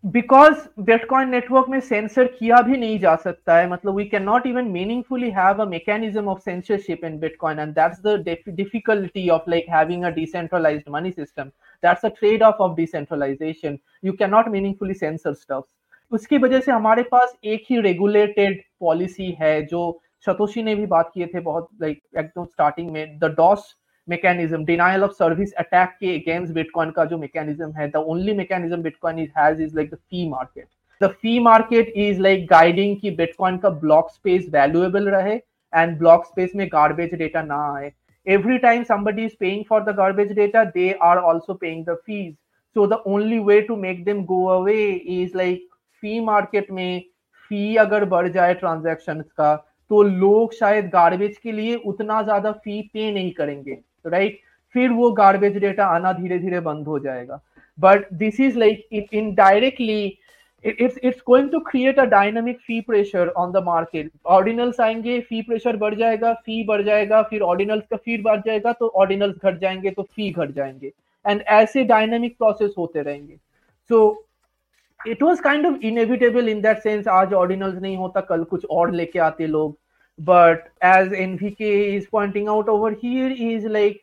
because 0.05 0.55
bitcoin 0.81 1.29
network 1.29 1.69
में 1.69 1.79
सेंसर 1.81 2.27
किया 2.39 2.61
भी 2.61 2.77
नहीं 2.77 2.99
जा 2.99 3.15
सकता 3.17 3.57
है 3.57 3.69
मतलब 3.71 3.95
we 3.95 4.05
can 4.05 4.23
not 4.23 4.47
even 4.47 4.65
meaningfully 4.65 5.31
have 5.31 5.63
a 5.63 5.65
mechanism 5.65 6.29
of 6.29 6.41
censorship 6.41 7.05
in 7.05 7.19
bitcoin 7.19 7.59
and 7.59 7.75
that's 7.75 8.01
the 8.07 8.41
difficulty 8.49 9.29
of 9.29 9.51
like 9.51 9.67
having 9.71 10.05
a 10.05 10.91
money 10.91 11.11
system 11.11 11.51
that's 11.85 12.05
a 12.05 12.09
trade 12.19 12.43
off 12.43 12.63
of 12.63 12.77
decentralization 12.77 13.79
you 14.05 14.13
can 14.15 14.31
not 14.31 14.49
meaningfully 14.49 14.95
censor 14.95 15.35
stuff 15.35 15.65
उसकी 16.13 16.39
वजह 16.39 16.61
से 16.61 16.73
हमारे 16.73 17.03
पास 17.03 17.37
एक 17.45 17.65
ही 17.71 17.81
regulated 17.81 18.63
policy 18.81 19.31
है, 19.41 19.63
जो 19.63 20.01
Satoshi 20.27 20.63
ने 20.63 20.75
भी 20.75 20.87
बात 20.87 21.11
किए 21.15 21.27
थे 21.27 21.41
बहुत 21.43 21.69
लाइक 21.83 22.03
एकदम 22.19 22.45
स्टार्टिंग 22.45 22.91
में 22.91 23.19
the 23.19 23.35
DoS 23.37 23.75
mechanism 24.09 24.65
denial 24.65 25.05
of 25.05 25.13
service 25.13 25.53
attack 25.59 25.89
के 26.01 26.15
अगेंस्ट 26.15 26.53
बिटकॉइन 26.55 26.91
का 26.91 27.05
जो 27.05 27.19
मैकेनिज्म 27.19 27.71
है 27.73 27.89
the 27.91 27.97
only 28.07 28.35
mechanism 28.37 28.83
bitcoin 28.83 29.19
is 29.19 29.31
has 29.39 29.63
is 29.63 29.75
like 29.77 29.91
the 29.91 29.97
fee 29.97 30.29
market 30.29 30.67
the 31.01 31.09
fee 31.13 31.39
market 31.41 31.93
is 31.97 32.21
like 32.21 32.47
guiding 32.47 32.97
कि 33.01 33.11
बिटकॉइन 33.17 33.57
का 33.59 33.71
ब्लॉक 33.83 34.11
स्पेस 34.11 34.49
वैल्यूएबल 34.53 35.09
रहे 35.11 35.35
and 35.35 35.97
block 35.99 36.25
space 36.27 36.53
में 36.57 36.67
garbage 36.69 37.15
data 37.15 37.43
ना 37.43 37.57
आए। 37.75 37.93
Every 38.27 38.59
time 38.59 38.85
somebody 38.85 39.25
is 39.25 39.35
paying 39.35 39.65
for 39.65 39.83
the 39.85 39.93
garbage 39.93 40.35
data 40.35 40.71
they 40.75 40.95
are 40.97 41.21
also 41.21 41.55
paying 41.55 41.85
the 41.85 41.97
fees 42.07 42.35
so 42.77 42.87
the 42.87 43.01
only 43.07 43.39
way 43.41 43.63
to 43.67 43.77
make 43.77 44.05
them 44.05 44.25
go 44.27 44.51
away 44.51 44.95
is 45.21 45.35
like 45.35 45.63
fee 46.03 46.21
market 46.21 46.71
में 46.71 47.03
fee 47.51 47.77
अगर 47.77 48.05
बढ़ 48.05 48.29
जाए 48.29 48.55
transaction 48.55 49.21
का 49.37 49.55
तो 49.91 50.03
लोग 50.03 50.53
शायद 50.55 50.89
गार्बेज 50.93 51.37
के 51.43 51.53
लिए 51.53 51.75
उतना 51.87 52.23
ज़्यादा 52.23 52.53
फ़ी 52.53 52.81
पे 52.95 53.11
नहीं 53.13 53.33
करेंगे 53.33 53.79
राइट 54.07 54.39
फिर 54.75 54.91
वो 54.91 55.11
गार्बेज 55.21 55.57
डेटा 55.59 55.87
आना 55.87 56.13
धीरे 56.13 56.39
धीरे 56.39 56.61
बंद 56.61 56.87
हो 56.87 56.99
जाएगा 56.99 57.41
but 57.79 58.13
this 58.13 58.41
is 58.41 58.59
like 58.59 59.09
in 59.15 59.35
it's 60.65 60.99
it's 61.03 61.21
going 61.23 61.51
to 61.51 61.61
create 61.61 61.99
a 61.99 62.07
dynamic 62.07 62.61
fee 62.67 62.81
pressure 62.83 63.31
on 63.37 63.51
the 63.53 63.61
market. 63.65 64.11
Ordinals 64.27 64.81
आएँगे 64.81 65.19
फ़ी 65.21 65.41
प्रेशर 65.43 65.77
बढ़ 65.77 65.95
जाएगा 65.95 66.33
फ़ी 66.35 66.63
बढ़ 66.67 66.83
जाएगा, 66.83 67.23
फिर 67.23 67.41
ऑर्डिनल्स 67.43 67.87
का 67.91 67.97
फ़ी 67.97 68.17
बढ़ 68.23 68.41
जाएगा 68.47 68.73
तो 68.73 68.89
ऑर्डिनल्स 68.97 69.37
घट 69.45 69.59
जाएँगे 69.61 69.91
तो 69.91 70.03
फ़ी 70.03 70.31
घट 70.31 70.55
जाएँगे। 70.55 70.93
एंड 71.25 71.43
ऐसे 71.43 71.85
डायनामिक 71.85 72.37
प्रोसेस 72.39 72.75
होते 72.79 73.03
रहेंगे। 73.03 73.37
So 73.91 74.27
it 75.01 75.23
was 75.23 75.43
kind 75.43 75.67
of 75.67 75.85
inevitable 75.85 76.49
in 76.49 76.61
that 76.61 76.79
sense 76.79 77.09
आज 77.09 77.33
ऑर्डिनल्स 77.35 77.81
नहीं 77.81 77.97
होता, 77.97 78.21
कल 78.21 78.45
कुछ 78.45 78.65
और 78.71 78.93
लेके 78.93 79.19
आते 79.19 79.47
लोग। 79.47 79.77
But 80.19 80.69
as 80.85 81.13
N 81.13 81.35
V 81.37 81.51
K 81.51 81.75
is 81.97 82.07
pointing 82.13 82.49
out 82.49 82.69
over 82.69 82.93
here 83.05 83.33
is 83.33 83.69
like 83.69 84.01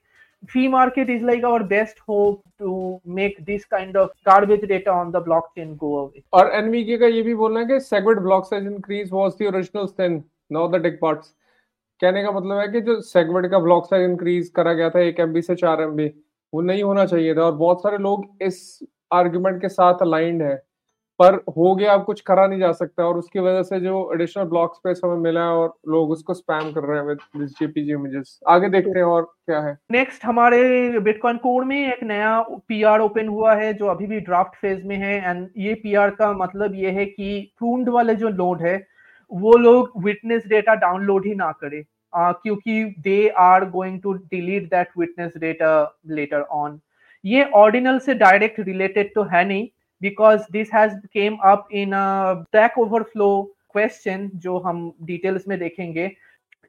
fee 0.50 0.68
market 0.68 1.10
is 1.10 1.22
like 1.22 1.44
our 1.44 1.64
best 1.64 2.00
hope 2.00 2.44
to 2.60 3.00
make 3.06 3.46
this 3.46 3.66
kind 3.66 3.96
of 3.96 4.10
garbage 4.26 4.68
data 4.68 4.92
on 4.92 5.12
the 5.12 5.22
blockchain 5.22 5.78
go 5.78 5.98
away. 6.00 6.24
और 6.34 6.52
NVK 6.62 7.00
का 7.00 7.08
ये 7.08 7.22
भी 7.22 7.36
बोलना 7.36 7.60
है 7.60 7.66
कि 7.66 7.80
segwit 7.86 8.24
block 8.24 8.46
size 8.46 8.66
increase 8.66 9.12
was 9.12 9.38
the 9.38 9.48
original 9.48 9.88
sin, 9.88 10.24
now 10.50 10.68
the 10.68 10.80
dick 10.80 11.00
parts. 11.02 11.34
कहने 12.02 12.24
का 12.24 12.32
मतलब 12.32 12.58
है 12.58 12.68
कि 12.68 12.82
जो 12.82 13.00
segwit 13.12 13.50
का 13.52 13.64
block 13.68 13.90
size 13.90 14.10
increase 14.10 14.50
करा 14.56 14.74
गया 14.74 14.90
था 14.90 15.00
एक 15.00 15.20
एमबी 15.20 15.42
से 15.42 15.56
चार 15.56 15.82
एमबी 15.82 16.12
वो 16.54 16.62
नहीं 16.62 16.84
होना 16.84 17.06
चाहिए 17.06 17.36
था 17.36 17.44
और 17.44 17.52
बहुत 17.56 17.84
सारे 17.84 17.98
लोग 17.98 18.44
इस 18.44 18.80
आर्ग्यूमेंट 19.14 19.62
के 19.62 19.70
साथ 19.70 20.02
अलाइंड 20.02 20.42
है 20.42 20.62
पर 21.22 21.36
हो 21.58 21.76
गया 21.76 21.94
अब 21.94 22.04
कुछ 22.04 22.22
करा 22.22 22.46
नहीं 22.48 22.60
जा 22.60 22.72
सकता 22.74 23.06
और 23.06 23.18
उसकी 23.18 23.40
वजह 23.40 23.64
से 23.64 23.80
जो 23.80 24.00
एडिशनल 24.14 24.44
ब्लॉक 24.44 24.76
स्पेस 24.76 25.02
हमें 25.06 25.18
मिला 25.18 25.42
है 25.42 25.56
और 25.56 25.74
लोग 25.88 26.12
उसको 26.12 26.34
स्पैम 26.34 26.72
कर 26.72 26.84
रहे 26.84 27.00
हैं 27.00 27.46
जेपीजी 27.48 27.92
इमेजेस 27.92 28.40
आगे 28.48 28.70
देखते 28.70 28.98
हैं 29.00 29.06
और 29.06 29.24
क्या 29.24 29.60
है। 29.60 29.78
नेक्स्ट 29.92 30.26
हमारे 30.26 31.00
बिटकॉइन 31.00 31.38
कोड 31.38 31.66
में 31.66 31.78
एक 31.78 32.04
नया 32.04 32.40
पीआर 32.68 33.00
ओपन 33.00 33.28
हुआ 33.28 33.56
है 33.56 33.74
जो 33.74 33.88
अभी 33.88 34.08
भी 34.08 34.20
ड्राफ्ट 34.20 34.56
फ़ेज़ 34.56 34.84
में 34.88 34.96
है 34.98 35.16
एंड 35.30 35.48
ये 35.58 35.74
पीआर 35.74 36.10
का 36.12 36.32
मतलब 36.34 36.76
ये 36.76 36.92
है 36.92 37.06
कि 37.06 37.54
प्रून्ड 37.60 37.90
वाले 37.90 38.16
जो 38.16 38.30
नोड 38.30 38.62
है 38.62 38.76
वो 39.32 39.58
लोग 39.58 39.92
विटनेस 40.04 40.48
डेटा 40.48 40.76
डाउनलोड 40.76 41.26
ही 41.26 41.36
ना 41.36 41.52
करें। 41.52 41.82
uh, 41.82 42.34
क्योंकि 42.44 42.84
they 43.00 43.28
are 43.40 43.66
going 43.70 44.00
to 44.02 44.14
delete 44.14 44.64
that 44.70 44.88
witness 44.98 45.34
data 45.38 46.00
later 46.08 46.42
on 46.42 46.80
ये 47.26 47.44
ऑर्डिनल 47.56 48.00
से 48.00 48.14
डायरेक्ट 48.16 48.60
रिलेटेड 48.60 49.14
तो 49.16 49.24
है 49.24 49.46
नहीं 49.48 49.68
because 50.02 50.46
this 50.50 50.70
has 50.72 50.94
came 51.14 51.38
up 51.46 51.68
in 51.72 51.94
a 51.94 52.06
stack 52.46 52.78
overflow 52.78 53.34
question, 53.76 54.30
जो 54.36 54.58
हम 54.60 54.92
डिटेल्स 55.04 55.48
में 55.48 55.58
देखेंगे। 55.60 56.12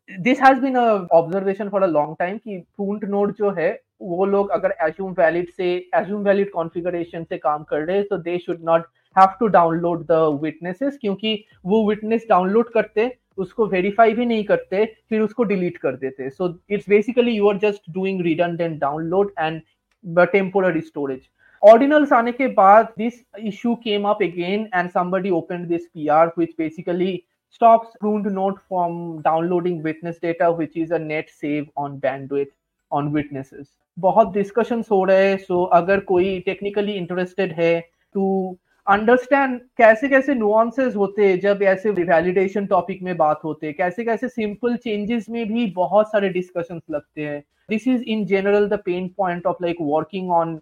This 0.09 0.41
has 0.43 0.61
been 0.61 0.77
observation 0.77 1.69
for 1.69 1.83
a 1.83 1.87
long 1.87 2.17
time 2.19 2.37
कि 2.39 2.59
प्रूंट 2.77 3.05
नोड 3.11 3.35
जो 3.37 3.51
है, 3.59 3.71
वो 4.03 4.25
लोग 4.27 4.51
अगर 4.51 4.75
एज्यूम 4.83 5.13
वैलिड 5.19 5.49
से 5.57 5.67
एज्यूम 5.95 6.23
वैलिड 6.25 6.51
कॉन्फ़िगरेशन 6.53 7.25
से 7.25 7.39
काम 7.39 7.63
कर 7.65 7.81
रहे 7.81 7.97
हैं 7.97 8.07
तो 8.07 8.17
they 8.19 8.39
should 8.39 8.65
not 8.65 8.87
have 9.17 9.35
to 9.41 9.47
download 9.57 10.05
the 10.07 10.13
witnesses 10.43 10.99
क्योंकि 11.01 11.45
वो 11.65 11.87
विटनेस 11.89 12.27
डाउनलोड 12.29 12.73
करते, 12.73 13.11
उसको 13.39 13.67
वेरीफाई 13.67 14.15
भी 14.15 14.27
नहीं 14.27 14.45
करते, 14.45 14.85
फिर 15.09 15.21
उसको 15.21 15.45
डिलीट 15.45 15.77
कर 15.79 15.97
देते। 15.97 16.31
So 16.31 16.49
it's 16.71 16.89
basically 16.89 17.33
you 17.33 17.49
are 17.49 17.59
just 17.59 17.91
doing 17.95 18.21
redundant 18.25 18.81
download 18.81 19.33
and 19.39 19.61
temporary 20.05 20.81
storage 20.81 21.21
ordinals 21.63 22.13
आने 22.13 22.33
के 22.33 22.47
बाद 22.47 22.89
this 22.99 23.13
issue 23.39 23.75
came 23.75 24.05
up 24.05 24.23
again 24.23 24.69
and 24.75 24.91
somebody 24.91 25.31
open 25.31 25.67
this 25.67 25.87
P 25.87 26.09
R 26.09 26.33
which 26.39 26.51
basically 26.59 27.23
stop 27.53 27.85
pruned 28.01 28.27
node 28.27 28.59
from 28.59 29.19
downloading 29.19 29.83
witness 29.83 30.19
data 30.23 30.49
which 30.49 30.77
is 30.77 30.95
at 30.95 31.29
save 31.29 31.67
on 31.77 31.99
band 31.99 32.47
on 32.93 33.09
witnesses 33.09 33.67
बहुत 33.99 34.33
discussion 34.33 34.83
हो 34.91 35.05
रहे 35.05 35.29
हैं 35.29 35.37
सो 35.37 35.63
अगर 35.63 36.01
कोई 36.01 36.39
technically 36.41 36.93
interested 36.93 37.53
है 37.53 37.81
to 38.15 38.57
understand 38.89 39.61
कैसे 39.79 40.09
कैसे 40.09 40.35
nuances 40.35 40.97
होते 40.97 41.27
हैं, 41.27 41.41
जब 41.41 41.63
ऐसे 41.63 41.91
वैलिडेशन 41.91 42.67
टॉपिक 42.67 43.03
में 43.03 43.17
बात 43.17 43.41
होते 43.45 43.67
हैं, 43.67 43.75
कैसे 43.77 44.05
कैसे 44.05 44.29
सिंपल 44.29 44.77
चेंजेस 44.77 45.29
में 45.29 45.47
भी 45.49 45.67
बहुत 45.67 46.07
सारे 46.07 46.29
डिस्कशंस 46.29 46.83
लगते 46.91 47.23
हैं। 47.23 47.43
This 47.69 47.89
is 47.89 48.03
in 48.03 48.25
general 48.27 48.69
the 48.69 48.79
pain 48.85 49.09
point 49.09 49.47
of 49.47 49.57
like 49.63 49.77
working 49.81 50.31
on 50.31 50.61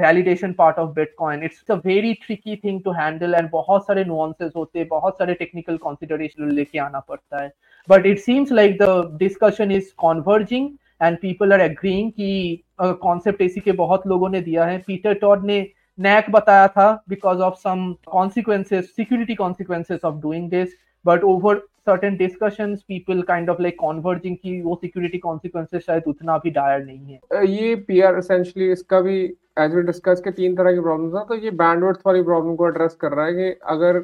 validation 0.00 0.52
part 0.52 0.78
of 0.78 0.90
bitcoin 0.94 1.42
it's 1.44 1.70
a 1.70 1.74
very 1.84 2.12
tricky 2.24 2.56
thing 2.56 2.80
to 2.84 2.92
handle 2.92 3.34
and 3.34 3.48
बहुत 3.50 3.86
सारे 3.86 4.04
नुआंसेस 4.04 4.52
होते 4.56 4.78
हैं, 4.78 4.88
बहुत 4.88 5.18
सारे 5.18 5.34
टेक्निकल 5.34 5.76
कॉन्सिडरेशन 5.78 6.50
लेके 6.50 6.78
आना 6.78 7.00
पड़ता 7.00 7.42
है। 7.42 7.52
But 7.88 8.06
it 8.06 8.18
seems 8.18 8.52
like 8.52 8.76
the 8.82 9.16
discussion 9.18 9.72
is 9.72 9.92
converging 9.98 10.68
and 11.02 11.16
people 11.18 11.52
are 11.52 11.60
agreeing 11.60 12.10
कि 12.12 12.62
कॉन्सेप्ट 12.80 13.42
इसी 13.42 13.60
के 13.60 13.72
बहुत 13.74 14.06
लोगों 14.06 14.28
ने 14.28 14.40
दिया 14.40 14.64
है। 14.64 14.78
पीटर 14.86 15.14
टॉड 15.14 15.44
ने 15.44 15.66
नैक 15.98 16.30
बताया 16.30 16.66
था 16.68 16.92
because 17.08 17.38
of 17.42 17.54
some 17.58 17.92
consequences 18.08 18.94
security 18.96 19.34
consequences 19.34 20.04
of 20.04 20.14
doing 20.22 20.48
this 20.50 20.76
but 21.04 21.24
over 21.24 21.62
certain 21.86 22.16
discussion 22.16 22.74
people 22.88 23.22
kind 23.28 23.50
of 23.50 23.62
like 23.62 23.76
converging 23.80 24.36
की 24.36 24.60
वो 24.62 24.78
सिक्योरिटी 24.82 25.18
कॉन्सिक्वेंसेज 25.18 25.80
शायद 25.82 26.02
उतना 26.06 26.36
भी 26.38 26.50
डायर 26.52 26.84
नहीं 26.84 27.12
है। 27.12 27.46
ये 27.48 27.74
पी 27.88 28.00
आर 28.00 28.18
एसेंशली 28.18 28.70
इसका 28.72 29.00
भी 29.00 29.22
एज 29.58 29.74
वी 29.74 29.82
डिस्कस 29.82 30.20
के 30.20 30.30
तीन 30.32 30.56
तरह 30.56 30.72
की 30.72 30.80
प्रॉब्लम 30.80 31.16
है 31.16 31.24
तो 31.26 31.34
ये 31.36 31.50
बैंडवर्थ 31.62 32.00
वाली 32.06 32.22
प्रॉब्लम 32.24 32.56
को 32.56 32.68
एड्रेस 32.68 32.96
कर 33.00 33.12
रहा 33.12 33.26
है 33.26 33.32
कि 33.34 33.58
अगर 33.68 33.98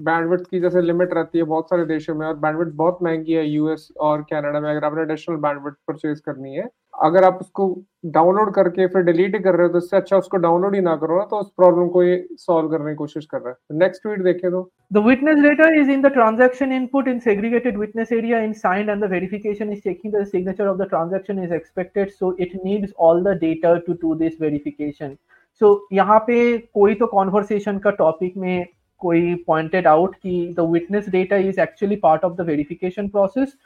बैंडविड्थ 0.00 0.44
की 0.50 0.60
जैसे 0.60 0.80
लिमिट 0.82 1.12
रहती 1.14 1.38
है 1.38 1.44
बहुत 1.44 1.68
सारे 1.70 1.84
देशों 1.86 2.14
में 2.14 2.26
और 2.26 2.34
बैंडविड्थ 2.38 2.72
बहुत 2.76 2.98
महँगी 3.02 3.32
है 3.32 3.46
यूएस 3.48 3.88
और 4.00 4.22
कनाडा 4.30 4.60
में 4.60 4.70
अगर 4.70 4.84
आपने 4.84 5.02
एडिशनल 5.02 5.36
बैंडविड्थ 5.38 5.76
परचेज 5.88 6.20
करनी 6.20 6.54
है। 6.54 6.68
अगर 6.94 7.24
आप 7.24 7.38
उसको 7.40 7.66
डाउनलोड 8.06 8.52
करके 8.54 8.86
फिर 8.86 9.02
डिलीट 9.02 9.42
कर 9.44 9.54
रहे 9.54 9.66
हो 9.66 9.72
तो 9.72 9.78
इससे 9.78 9.96
अच्छा 9.96 10.16
उसको 10.16 10.36
डाउनलोड 10.36 10.74
ही 10.74 10.80
ना 10.80 10.94
करो 10.96 11.18
ना 11.18 11.24
तो 11.24 11.36
उस 11.36 11.50
प्रॉब्लम 11.56 11.88
को 11.88 12.02
ये 12.02 12.26
सॉल्व 12.38 12.68
करने 12.68 12.90
की 12.90 12.96
कोशिश 12.96 13.26
कर 13.26 13.40
रहा 13.40 13.50
है। 13.50 13.78
नेक्स्ट 13.78 14.02
ट्वीट 14.02 14.22
देखे 14.24 14.50
दो 14.50 14.68
the 14.92 15.04
witness 15.06 15.38
data 15.38 15.68
is 15.80 15.90
in 15.90 16.02
the 16.02 16.12
transaction 16.12 16.72
input 16.72 17.08
in 17.08 17.18
segregated 17.20 17.78
witness 17.78 18.12
area 18.12 18.40
in 18.40 18.52
signed 18.52 18.90
and 18.90 19.04
the 19.04 19.10
verification 19.10 19.72
is 19.72 19.80
checking 19.80 20.14
the 20.14 20.24
signature 20.26 20.66
of 20.66 20.78
the 20.78 20.88
transaction 20.88 21.42
is 21.44 21.54
expected 21.54 22.10
so 22.10 22.36
it 22.40 22.52
needs 22.64 22.92
all 22.98 23.22
the 23.24 23.36
data 23.40 23.74
to 23.86 23.92
do 24.02 24.14
this 24.14 24.40
verification 24.40 25.16
so 25.60 25.76
यहाँ 25.92 26.18
पे 26.26 26.36
कोई 26.74 26.94
तो 26.94 27.06
conversation 27.06 27.78
का 27.78 27.90
topic 27.98 28.36
में 28.36 28.66
कोई 29.00 29.34
pointed 29.48 29.86
out 29.86 30.14
कि 30.22 30.54
the 30.54 30.64
witness 30.66 31.06
data 31.08 31.36
is 31.48 31.58
actually 31.58 31.96
part 31.98 32.24
of 32.24 32.36
the 32.36 32.44
verification 32.44 33.10
process. 33.10 33.56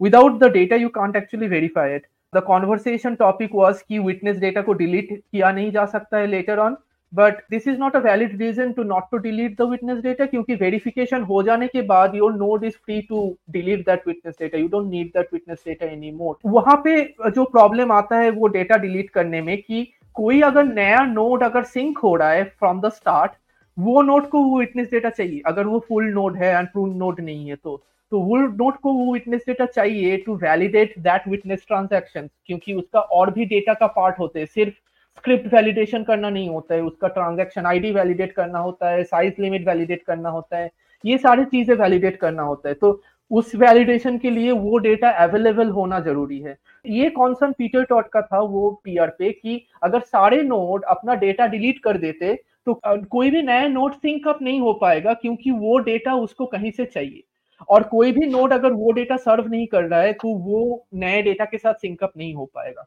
Without 0.00 0.38
the 0.38 0.50
data 0.50 0.78
you 0.78 0.90
can't 0.90 1.16
actually 1.16 1.48
verify 1.48 1.86
it. 1.90 2.08
The 2.32 2.42
conversation 2.42 3.16
topic 3.16 3.54
was 3.54 3.82
कि 3.82 4.02
witness 4.04 4.40
data 4.40 4.64
को 4.64 4.74
delete 4.74 5.12
किया 5.12 5.52
नहीं 5.52 5.70
जा 5.72 5.84
सकता 5.86 6.16
है 6.16 6.30
later 6.30 6.58
on. 6.60 6.76
But 7.12 7.34
this 7.50 7.66
is 7.68 7.78
not 7.78 7.96
a 7.96 7.98
valid 8.04 8.40
reason 8.40 8.72
to 8.72 8.82
not 8.82 9.02
to 9.10 9.16
delete 9.24 9.56
the 9.58 9.62
witness 9.70 9.98
data 10.02 10.26
क्योंकि 10.26 10.54
verification 10.62 11.22
हो 11.24 11.42
जाने 11.42 11.66
के 11.66 11.82
बाद 11.90 12.14
your 12.14 12.32
node 12.36 12.64
is 12.64 12.74
free 12.84 13.00
to 13.08 13.20
delete 13.50 13.84
that 13.86 14.06
witness 14.08 14.34
data 14.40 14.58
you 14.58 14.68
don't 14.68 14.90
need 14.90 15.08
that 15.16 15.28
witness 15.32 15.62
data 15.66 15.86
any 15.86 16.10
more 16.12 16.36
वहाँ 16.46 16.76
पे 16.84 17.02
जो 17.34 17.44
problem 17.52 17.92
आता 17.92 18.16
है 18.18 18.30
वो 18.30 18.46
डेटा 18.56 18.76
डिलीट 18.76 19.10
करने 19.10 19.42
में 19.42 19.56
कि 19.62 19.86
कोई 20.16 20.40
अगर 20.42 20.64
नया 20.64 21.04
नोड 21.06 21.42
अगर 21.42 21.62
सिंक 21.64 21.98
हो 21.98 22.14
रहा 22.16 22.30
है 22.30 22.44
फ्रॉम 22.44 22.80
द 22.80 22.88
स्टार्ट 22.92 23.32
वो 23.76 24.02
नोट 24.02 24.28
को 24.30 24.42
वो 24.42 24.58
विटनेस 24.58 24.90
डेटा 24.90 25.10
चाहिए। 25.10 25.42
अगर 25.46 25.66
वो 25.66 25.78
फुल 25.88 26.04
नोट 26.12 26.36
है 26.36 26.54
एंड 26.54 26.68
प्रूव 26.68 26.96
नोड 26.96 27.20
नहीं 27.20 27.48
है 27.48 27.56
तो 27.56 27.82
तो 28.12 28.18
वो 28.20 28.36
नोट 28.38 28.76
को 28.80 28.92
वो 28.94 29.12
विटनेस 29.12 29.42
डेटा 29.46 29.64
चाहिए 29.66 30.16
to 30.26 30.34
validate 30.38 30.94
that 31.00 31.28
witness 31.28 31.64
transaction 31.68 32.28
क्योंकि 32.46 32.74
उसका 32.74 33.00
और 33.00 33.30
भी 33.30 33.44
डेटा 33.44 33.74
का 33.74 33.86
पार्ट 33.88 34.18
होते 34.18 34.38
हैं। 34.38 34.46
सिर्फ़ 34.46 34.74
स्क्रिप्ट 35.18 35.52
वैलिडेशन 35.54 36.02
करना 36.04 36.30
नहीं 36.30 36.48
होता 36.48 36.74
है, 36.74 36.80
उसका 36.82 37.08
ट्रांजैक्शन 37.08 37.66
आईडी 37.66 37.90
वैलिडेट 37.92 38.32
करना 38.32 38.58
होता 38.58 38.90
है 38.90 39.02
साइज़ 39.04 39.40
लिमिट 39.40 39.66
वैलिडेट 39.68 40.02
करना 40.02 40.28
होता 40.28 40.56
है, 40.56 40.70
ये 41.04 41.18
सारी 41.18 41.44
चीज़ें 41.46 41.74
वैलिडेट 41.76 42.16
करना 42.16 42.42
होता 42.42 42.68
है। 42.68 42.74
तो 42.74 43.00
उस 43.30 43.54
वैलिडेशन 43.56 44.18
के 44.18 44.30
लिए 44.30 44.50
वो 44.52 44.78
डेटा 44.78 45.10
अवेलेबल 45.24 45.68
होना 45.70 46.00
ज़रूरी 46.00 46.38
है। 46.40 46.56
ये 46.84 47.10
कॉन्सर्न 47.10 47.52
पीटर 47.52 47.84
टॉट 47.84 48.08
का 48.08 48.22
था, 48.22 48.40
वो 48.40 48.70
पीआर 48.84 49.14
पे, 49.18 49.30
कि 49.32 49.66
अगर 49.82 50.00
सारे 50.02 50.42
नोड 50.44 50.84
अपना 50.86 51.14
डेटा 51.16 51.46
डिलीट 51.48 51.78
कर 51.78 51.98
देते 51.98 52.38
तो 52.66 52.80
कोई 52.84 53.30
भी 53.30 53.42
नया 53.42 53.68
नोड 53.68 53.92
सिंक 53.94 54.28
अप 54.28 54.38
नहीं 54.42 54.60
हो 54.60 54.72
पाएगा 54.82 55.12
क्योंकि 55.14 55.50
वो 55.52 55.78
डेटा 55.80 56.14
उसको 56.16 56.46
कहीं 56.46 56.70
से 56.70 56.84
चाहिए। 56.86 57.22
और 57.68 57.82
कोई 57.84 58.12
भी 58.12 58.26
नोड 58.26 58.52
अगर 58.52 58.72
वो 58.72 58.92
डेटा 58.92 59.16
सर्व 59.18 59.46
नहीं 59.48 59.66
कर 59.66 59.84
रहा 59.84 60.00
है 60.00 60.12
तो 60.14 60.34
वो 60.40 60.86
नए 60.94 61.22
डेटा 61.22 61.44
के 61.44 61.58
साथ 61.58 61.74
सिंकअप 61.76 62.12
नहीं 62.16 62.34
हो 62.34 62.44
पाएगा। 62.54 62.86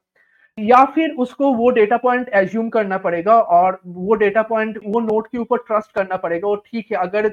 या 0.57 0.83
फिर 0.85 1.11
उसको 1.19 1.51
वो 1.53 1.69
डेटा 1.71 1.97
पॉइंट 1.97 2.29
एज्यूम 2.35 2.69
करना 2.69 2.97
पड़ेगा 2.97 3.39
और 3.39 3.79
वो 3.87 4.15
डेटा 4.15 4.41
पॉइंट 4.43 4.79
वो 4.85 4.99
नोट 5.01 5.27
के 5.27 5.37
ऊपर 5.37 5.57
ट्रस्ट 5.57 5.91
करना 5.95 6.17
पड़ेगा 6.17 6.47
और 6.47 6.61
ठीक 6.65 6.91
है, 6.91 6.97
अगर 6.97 7.27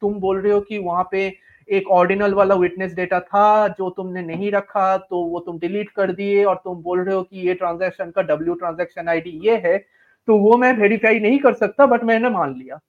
तुम 0.00 0.14
बोल 0.20 0.40
रहे 0.40 0.52
हो 0.52 0.60
कि 0.60 0.78
वहाँ 0.78 1.08
पे 1.12 1.26
एक 1.68 1.90
ऑर्डिनल 1.90 2.34
वाला 2.34 2.54
विटनेस 2.54 2.94
डेटा 2.94 3.20
था 3.20 3.68
जो 3.68 3.90
तुमने 3.90 4.22
नहीं 4.22 4.50
रखा 4.52 4.96
तो 5.00 5.22
वो 5.24 5.40
तुम 5.40 5.58
डिलीट 5.58 5.90
कर 5.90 6.12
दिए 6.12 6.44
और 6.44 6.60
तुम 6.64 6.82
बोल 6.82 7.00
रहे 7.00 7.14
हो 7.14 7.22
कि 7.22 7.46
ये 7.48 7.54
ट्रांजेक्शन 7.54 8.10
का 8.10 8.22
डब्ल्यू 8.24 8.54
ट्रांजेक्शन 8.54 9.08
आईडी 9.08 9.40
ये 9.44 9.56
है 9.64 9.76
तो 10.26 10.36
वो 10.38 10.56
मैं 10.56 10.72
वेरीफाई 10.76 11.20
नहीं 11.20 11.38
कर 11.38 11.54
सकता 11.54 11.86
बट 11.86 12.04
मैंने 12.12 12.30
मान 12.30 12.54
लिया 12.58 12.80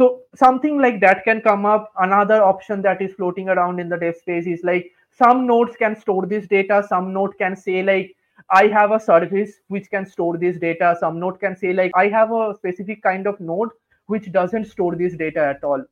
so 0.00 0.06
something 0.40 0.76
like 0.82 0.98
that 1.02 1.24
can 1.24 1.40
come 1.44 1.64
up 1.68 1.86
another 2.02 2.36
option 2.48 2.82
that 2.82 3.00
is 3.06 3.14
floating 3.14 3.48
around 3.54 3.80
in 3.84 3.88
the 3.92 3.96
dev 4.02 4.18
space 4.18 4.44
is 4.52 4.60
like 4.68 4.84
some 5.20 5.40
nodes 5.46 5.80
can 5.80 5.96
store 6.02 6.26
this 6.32 6.44
data 6.52 6.76
some 6.90 7.08
node 7.16 7.34
can 7.40 7.56
say 7.62 7.82
like 7.88 8.12
I 8.50 8.66
have 8.68 8.92
a 8.92 9.00
service 9.00 9.60
which 9.68 9.90
can 9.90 10.06
store 10.06 10.38
this 10.38 10.58
data. 10.58 10.96
Some 11.00 11.18
node 11.18 11.40
can 11.40 11.56
say 11.56 11.72
like 11.72 11.90
I 11.94 12.08
have 12.08 12.32
a 12.32 12.54
specific 12.54 13.02
kind 13.02 13.26
of 13.26 13.40
node 13.40 13.70
which 14.06 14.30
doesn't 14.32 14.66
store 14.66 14.96
this 14.96 15.14
data 15.14 15.40
at 15.40 15.64
all. 15.64 15.82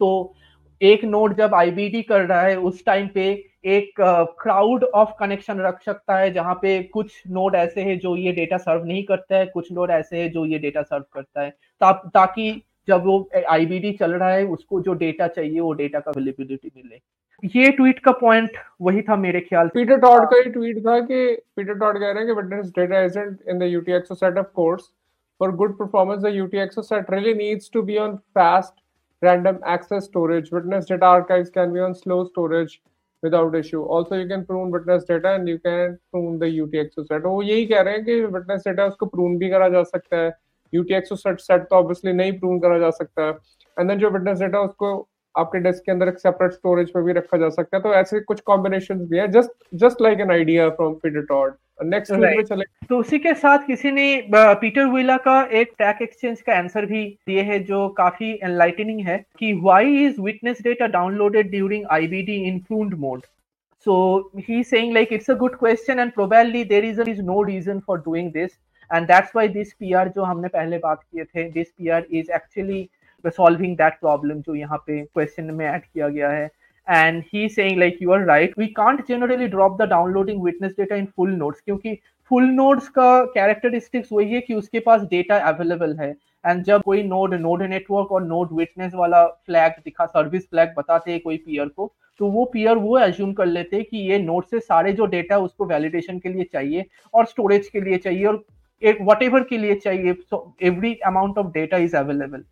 तो 0.00 0.34
एक 0.82 1.04
node 1.04 1.34
जब 1.36 1.54
IBD 1.54 2.02
कर 2.02 2.24
रहा 2.26 2.40
है 2.42 2.56
उस 2.58 2.84
time 2.86 3.08
पे 3.14 3.47
एक 3.64 4.00
crowd 4.40 4.84
of 4.84 5.10
connection 5.20 5.60
रख 5.60 5.80
सकता 5.82 6.16
है 6.18 6.32
जहाँ 6.32 6.54
पे 6.62 6.82
कुछ 6.92 7.22
नोड 7.30 7.54
ऐसे 7.54 7.82
हैं 7.82 7.98
जो 7.98 8.14
ये 8.16 8.32
डेटा 8.32 8.56
सर्व 8.56 8.84
नहीं 8.84 9.04
करता 9.04 9.36
है 9.36 9.46
कुछ 9.46 9.72
नोड 9.72 9.90
ऐसे 9.90 10.20
हैं 10.20 10.30
जो 10.32 10.44
ये 10.46 10.58
डेटा 10.58 10.82
सर्व 10.82 11.04
करता 11.14 11.40
है। 11.40 11.50
ता, 11.50 11.92
ताकि 11.92 12.62
जब 12.88 13.04
वो 13.04 13.28
आईबीडी 13.50 13.92
चल 14.00 14.12
रहा 14.12 14.30
है 14.30 14.44
उसको 14.46 14.80
जो 14.80 14.92
डेटा 14.94 15.26
चाहिए 15.28 15.60
वो 15.60 15.72
डेटा 15.72 16.00
का 16.00 16.10
अवेलेबिलिटी 16.10 16.70
मिले। 16.76 17.00
ये 17.54 17.70
ट्वीट 17.72 17.98
का 18.04 18.12
पॉइंट 18.20 18.56
वही 18.82 19.02
था 19.02 19.16
मेरे 19.16 19.40
ख्याल 19.40 19.68
पीटर 19.74 19.98
टॉड 20.00 20.24
का 20.30 20.36
ही 20.36 20.50
ट्वीट 20.50 20.78
था 20.86 20.98
कि 21.00 21.26
पीटर 21.56 21.74
टॉड 21.74 21.98
कह 21.98 22.10
रहे 22.12 22.24
हैं 22.24 22.26
कि 22.26 22.40
witness 22.40 22.70
data 22.78 23.00
isn't 23.00 23.38
in 23.48 23.58
the 23.58 23.62
UTXO 23.62 24.14
set 24.14 24.38
of 24.38 24.46
course 24.54 24.90
for 25.40 25.48
good 25.52 25.74
performance 25.78 26.22
the 26.22 26.30
UTXO 26.36 26.82
set 26.84 27.10
really 27.10 27.32
needs 27.32 27.68
to 27.74 27.80
be 27.80 27.96
on 27.96 28.14
fast 28.34 28.72
random 29.22 29.60
access 29.64 30.06
storage. 30.06 30.48
Witness 30.50 30.86
data 30.86 31.06
archives 31.06 31.52
can 31.56 31.72
be 31.72 31.80
on 31.80 31.94
slow 31.94 32.16
storage. 32.24 32.72
Without 33.22 33.54
issue 33.56 33.84
also 33.86 34.16
you 34.16 34.28
can 34.28 34.42
prune 34.44 34.72
witness 34.72 35.02
data 35.10 35.34
and 35.34 35.48
you 35.48 35.56
can 35.58 35.94
prune 36.12 36.38
the 36.38 36.44
UTXO 36.44 37.04
set 37.04 37.24
वो 37.26 37.42
यही 37.42 37.66
कह 37.66 37.80
रहे 37.80 37.94
हैं 37.94 38.04
कि 38.04 38.20
witness 38.26 38.62
data 38.66 38.86
उसको 38.86 39.06
prune 39.06 39.36
भी 39.38 39.50
करा 39.50 39.68
जा 39.68 39.82
सकता 39.84 40.16
है। 40.16 40.32
यूटीएक्सो 40.72 41.16
सेट 41.16 41.40
सेट 41.40 41.62
तो 41.62 41.76
ऑब्वियसली 41.76 42.12
नहीं 42.12 42.32
प्रून 42.40 42.58
करा 42.60 42.78
जा 42.78 42.90
सकता। 42.90 43.22
है 43.22 43.30
एंड 43.76 43.88
देन 43.88 43.98
जो 43.98 44.10
विटनेस 44.10 44.38
डेटा 44.38 44.60
उसको 44.60 44.96
आपके 45.34 45.58
डेस्क 45.60 45.82
के 45.86 45.92
अंदर 45.92 46.08
एक 46.08 46.18
सेपरेट 46.18 46.52
स्टोरेज 46.52 46.92
में 46.96 47.04
भी 47.04 47.12
रखा 47.12 47.38
जा 47.38 47.48
सकता 47.50 47.76
है। 47.76 47.82
तो 47.82 47.92
ऐसे 47.94 48.20
कुछ 48.20 48.40
कॉम्बिनेशन 48.46 49.06
भी 49.08 49.18
है। 49.18 49.26
Just 49.32 49.50
just 49.82 50.02
like 50.02 50.20
an 50.20 50.30
idea 50.30 50.68
from 50.70 50.94
फिडिटॉर्ड 51.02 51.54
next 51.84 52.12
में 52.12 52.42
चले। 52.42 52.64
तो 52.88 52.98
उसी 52.98 53.18
के 53.18 53.34
साथ 53.34 53.66
किसी 53.66 53.90
ने 53.90 54.06
पीटर 54.34 54.86
विला 54.90 55.16
का 55.26 55.40
एक 55.60 55.72
टैक 55.78 56.02
एक्सचेंज 56.02 56.40
का 56.42 56.56
आंसर 56.58 56.86
भी 56.86 57.04
दिए 57.26 57.42
है 57.42 57.58
जो 57.64 57.88
काफ़ी 57.98 58.30
एनलाइटनिंग 58.44 59.00
है 59.06 59.24
कि 59.38 59.52
why 59.64 60.04
is 60.04 60.20
witness 60.20 60.62
data 60.62 60.86
downloaded 60.94 61.50
during 61.50 61.84
IBD 61.90 62.36
in 62.48 62.58
pruned 62.68 62.94
mode 63.00 63.26
so 63.86 63.96
he's 64.44 64.68
saying 64.68 64.88
like 64.94 65.12
it's 65.16 65.28
a 65.32 65.34
good 65.40 65.52
question 65.58 66.00
and 66.00 66.12
probably 66.14 66.62
there 66.70 66.86
is, 66.86 66.96
is 66.98 67.20
no 67.26 67.42
reason 67.42 67.80
for 67.80 67.96
doing 67.98 68.32
this. 68.32 68.56
And 68.90 69.10
that's 69.10 69.36
why 69.36 69.44
this 69.48 69.68
pr 69.82 70.02
जो 70.14 70.24
हमने 70.24 70.48
पहले 70.48 70.78
बात 70.78 71.02
किए 71.02 71.24
थे 71.24 71.44
this 71.52 71.68
pr 71.80 72.00
is 72.20 72.32
actually 72.38 72.80
solving 73.24 73.76
that 73.76 73.92
problem 74.00 74.40
जो 74.40 74.54
यहाँ 74.54 74.78
पे 74.86 75.00
question 75.04 75.44
में 75.54 75.64
ऐड 75.66 75.82
किया 75.82 76.08
गया 76.08 76.30
है। 76.30 76.50
And 76.90 77.22
he 77.34 77.48
saying 77.48 77.78
like 77.78 77.98
you 78.02 78.12
are 78.12 78.24
right 78.24 78.58
we 78.58 78.66
can't 78.66 79.06
generally 79.08 79.46
drop 79.46 79.82
the 79.82 79.88
downloading 79.88 80.42
witness 80.42 80.72
data 80.72 80.96
in 80.96 81.06
full 81.16 81.30
nodes 81.30 81.60
क्योंकि 81.60 81.98
फुल 82.30 82.44
नोड्स 82.44 82.88
का 82.88 83.24
कैरेक्टरिस्टिक्स 83.24 84.08
वही 84.12 84.32
है 84.32 84.40
कि 84.40 84.54
उसके 84.54 84.80
पास 84.80 85.02
डेटा 85.02 85.38
अवेलेबल 85.38 85.96
है। 86.00 86.10
एंड 86.46 86.62
जब 86.64 86.82
कोई 86.82 87.02
नोड 87.02 87.34
नोड 87.34 87.62
नेटवर्क 87.62 88.12
और 88.12 88.24
नोड 88.24 88.48
विटनेस 88.52 88.92
वाला 88.94 89.26
फ्लैग 89.26 89.72
दिखा 89.84 90.06
सर्विस 90.06 90.48
फ्लैग 90.50 90.74
बताते 90.78 91.10
हैं 91.10 91.20
कोई 91.20 91.36
पीयर 91.36 91.68
को 91.68 91.92
तो 92.18 92.26
वो 92.26 92.44
पीयर 92.44 92.76
वो 92.76 92.98
एज्यूम 92.98 93.32
कर 93.32 93.46
लेते 93.46 93.76
हैं 93.76 93.84
कि 93.84 93.98
ये 94.10 94.18
नोड 94.18 94.44
से 94.44 94.60
सारे 94.60 94.92
जो 94.92 95.06
डेटा 95.06 95.38
उसको 95.38 95.64
वैलिडेशन 95.64 96.18
के 96.18 96.28
लिए 96.28 96.44
चाहिए 96.52 96.84
और 97.14 97.26
स्टोरेज 97.26 97.68
के 97.68 97.80
लिए 97.80 97.98
चाहिए 97.98 98.26
और 98.26 98.44
वट 99.02 99.48
के 99.48 99.58
लिए 99.58 99.74
चाहिए 99.74 100.14
every 100.62 100.94
amount 100.94 101.38
of 101.38 101.46
data 101.46 101.76
is 101.76 101.96
available 101.96 102.44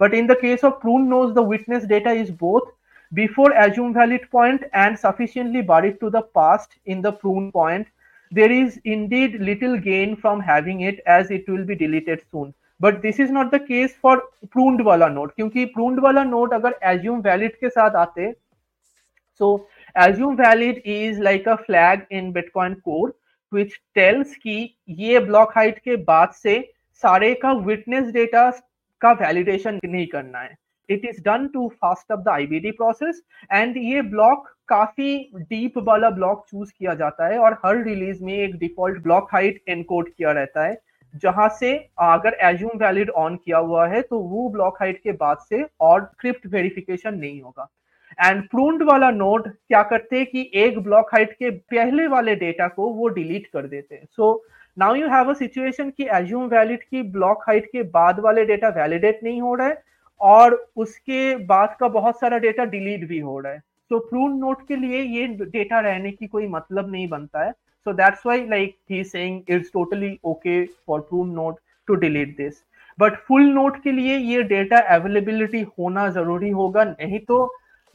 but 0.00 0.14
in 0.14 0.26
the 0.26 0.32
case 0.32 0.64
of 0.64 0.74
prune 0.74 1.08
nose, 1.12 1.34
the 1.34 1.42
witness 1.42 1.86
data 1.86 2.12
is 2.22 2.30
both 2.30 2.70
before 3.12 3.52
assume 3.52 3.92
valid 3.92 4.22
point 4.30 4.62
and 4.72 4.98
sufficiently 4.98 5.62
buried 5.62 6.00
to 6.00 6.10
the 6.10 6.22
past 6.34 6.76
in 6.86 7.02
the 7.02 7.12
prune 7.12 7.52
point. 7.52 7.86
There 8.32 8.50
is 8.50 8.80
indeed 8.84 9.34
little 9.40 9.78
gain 9.78 10.16
from 10.16 10.40
having 10.40 10.80
it 10.80 11.00
as 11.06 11.30
it 11.30 11.48
will 11.48 11.64
be 11.64 11.74
deleted 11.74 12.22
soon. 12.30 12.54
But 12.80 13.02
this 13.02 13.20
is 13.20 13.30
not 13.30 13.50
the 13.50 13.60
case 13.60 13.94
for 13.94 14.22
pruned 14.50 14.84
wala 14.84 15.08
node 15.10 15.34
क्योंकि 15.36 15.72
pruned 15.74 16.00
wala 16.02 16.24
node 16.24 16.52
अगर 16.52 16.78
assume 16.92 17.22
valid 17.22 17.58
के 17.60 17.68
साथ 17.70 17.96
आते 18.04 18.34
so 19.40 19.66
assume 19.96 20.36
valid 20.36 20.80
is 20.84 21.18
like 21.18 21.46
a 21.46 21.58
flag 21.58 22.06
in 22.10 22.32
Bitcoin 22.32 22.76
code 22.82 23.12
which 23.52 23.78
tells 23.94 24.34
कि 24.42 24.56
ये 25.02 25.20
block 25.28 25.54
height 25.56 25.78
के 25.84 25.96
बाद 26.10 26.32
से 26.42 26.58
सारे 27.04 27.32
का 27.44 27.52
witness 27.68 28.12
data 28.16 28.50
का 29.00 29.12
वैलिडेशन 29.22 29.80
नहीं 29.84 30.06
करना 30.06 30.38
है 30.38 30.56
it 30.88 31.04
is 31.04 31.20
done 31.24 31.46
to 31.54 31.68
fast 31.76 32.12
up 32.12 32.18
the 32.18 32.28
IBD 32.28 32.70
process 32.72 33.22
and 33.50 33.76
ये 33.78 34.02
ब्लॉक 34.04 34.48
काफ़ी 34.68 35.16
डीप 35.34 35.78
वाला 35.86 36.10
ब्लॉक 36.10 36.44
चूज़ 36.50 36.70
किया 36.70 36.94
जाता 36.94 37.26
है 37.28 37.38
और 37.38 37.58
हर 37.64 37.82
रिलीज़ 37.84 38.22
में 38.24 38.32
एक 38.34 38.56
डिफ़ॉल्ट 38.58 39.02
ब्लॉक 39.02 39.28
हाइट 39.32 39.62
एनकोड 39.68 40.08
किया 40.08 40.32
रहता 40.32 40.64
है, 40.64 40.76
जहाँ 41.14 41.48
से 41.50 41.72
अगर 42.00 42.36
एज्यूम 42.44 42.78
वैलिड 42.78 43.10
ऑन 43.12 43.36
किया 43.36 43.58
हुआ 43.60 43.86
है 43.88 44.00
तो 44.02 44.18
वो 44.20 44.48
ब्लॉक 44.50 44.76
हाइट 44.80 45.00
के 45.04 45.12
बाद 45.14 45.38
से 45.40 45.64
और 45.80 46.00
क्रिप्ट 46.20 46.46
वेरिफिकेशन 46.48 47.14
नहीं 47.16 47.40
होगा। 47.42 47.68
एंड 48.18 48.42
प्रून्ड 48.48 48.82
वाला 48.82 49.10
नोड 49.10 49.48
क्या 49.48 49.82
करते 49.84 50.16
हैं 50.16 50.26
कि 50.26 50.50
एक 50.56 50.78
ब्लॉक 50.80 51.10
हाइट 51.12 51.32
के 51.32 51.50
पहले 51.50 52.06
वाले 52.08 52.34
डेटा 52.36 52.68
को 52.68 52.88
वो 52.94 53.08
डिलीट 53.10 53.46
कर 53.46 53.66
देते 53.66 53.94
हैं। 53.94 54.04
So 54.06 54.44
now 54.76 54.94
you 54.94 55.08
have 55.08 55.30
a 55.30 55.34
situation 55.36 55.90
कि 55.90 56.08
एज्यूम 56.14 56.46
वैलिड 56.48 56.82
की 56.82 57.02
ब्लॉक 57.12 57.44
हाइट 57.46 57.66
के 57.66 57.82
बाद 57.90 58.20
वाले 58.20 58.44
डेटा 58.46 58.68
वैलिडेट 58.76 59.20
नहीं 59.24 59.40
हो 59.40 59.54
रहा 59.54 59.66
है 59.68 59.82
और 60.22 60.54
उसके 60.76 61.34
बाद 61.46 61.76
का 61.80 61.88
बहुत 61.90 62.20
सारा 62.20 62.38
डेटा 62.38 62.64
डिलीट 62.66 63.08
भी 63.08 63.18
हो 63.20 63.38
रहा 63.38 63.52
है। 63.52 63.58
सो 63.58 63.98
प्रून 64.00 64.38
नोट 64.40 64.66
के 64.68 64.76
लिए 64.76 65.00
ये 65.00 65.26
डेटा 65.40 65.80
रहने 65.80 66.10
की 66.10 66.26
कोई 66.26 66.46
मतलब 66.48 66.90
नहीं 66.92 67.08
बनता 67.08 67.44
है। 67.44 67.50
So 67.52 67.92
that's 67.92 68.26
why 68.26 68.46
like 68.48 68.76
he 68.90 69.02
saying 69.04 69.50
it's 69.50 69.70
totally 69.72 70.18
okay 70.24 70.64
for 70.66 71.00
prune 71.00 71.30
node 71.34 71.58
to 71.88 71.94
delete 71.96 72.36
this 72.36 72.62
but 72.98 73.16
full 73.18 73.42
node 73.44 73.82
के 73.82 73.92
लिए 73.92 74.16
ये 74.16 74.42
डेटा 74.44 74.78
अवेलेबिलिटी 74.94 75.60
होना 75.78 76.08
ज़रूरी 76.10 76.50
होगा, 76.50 76.84
नहीं 76.84 77.18
तो 77.20 77.44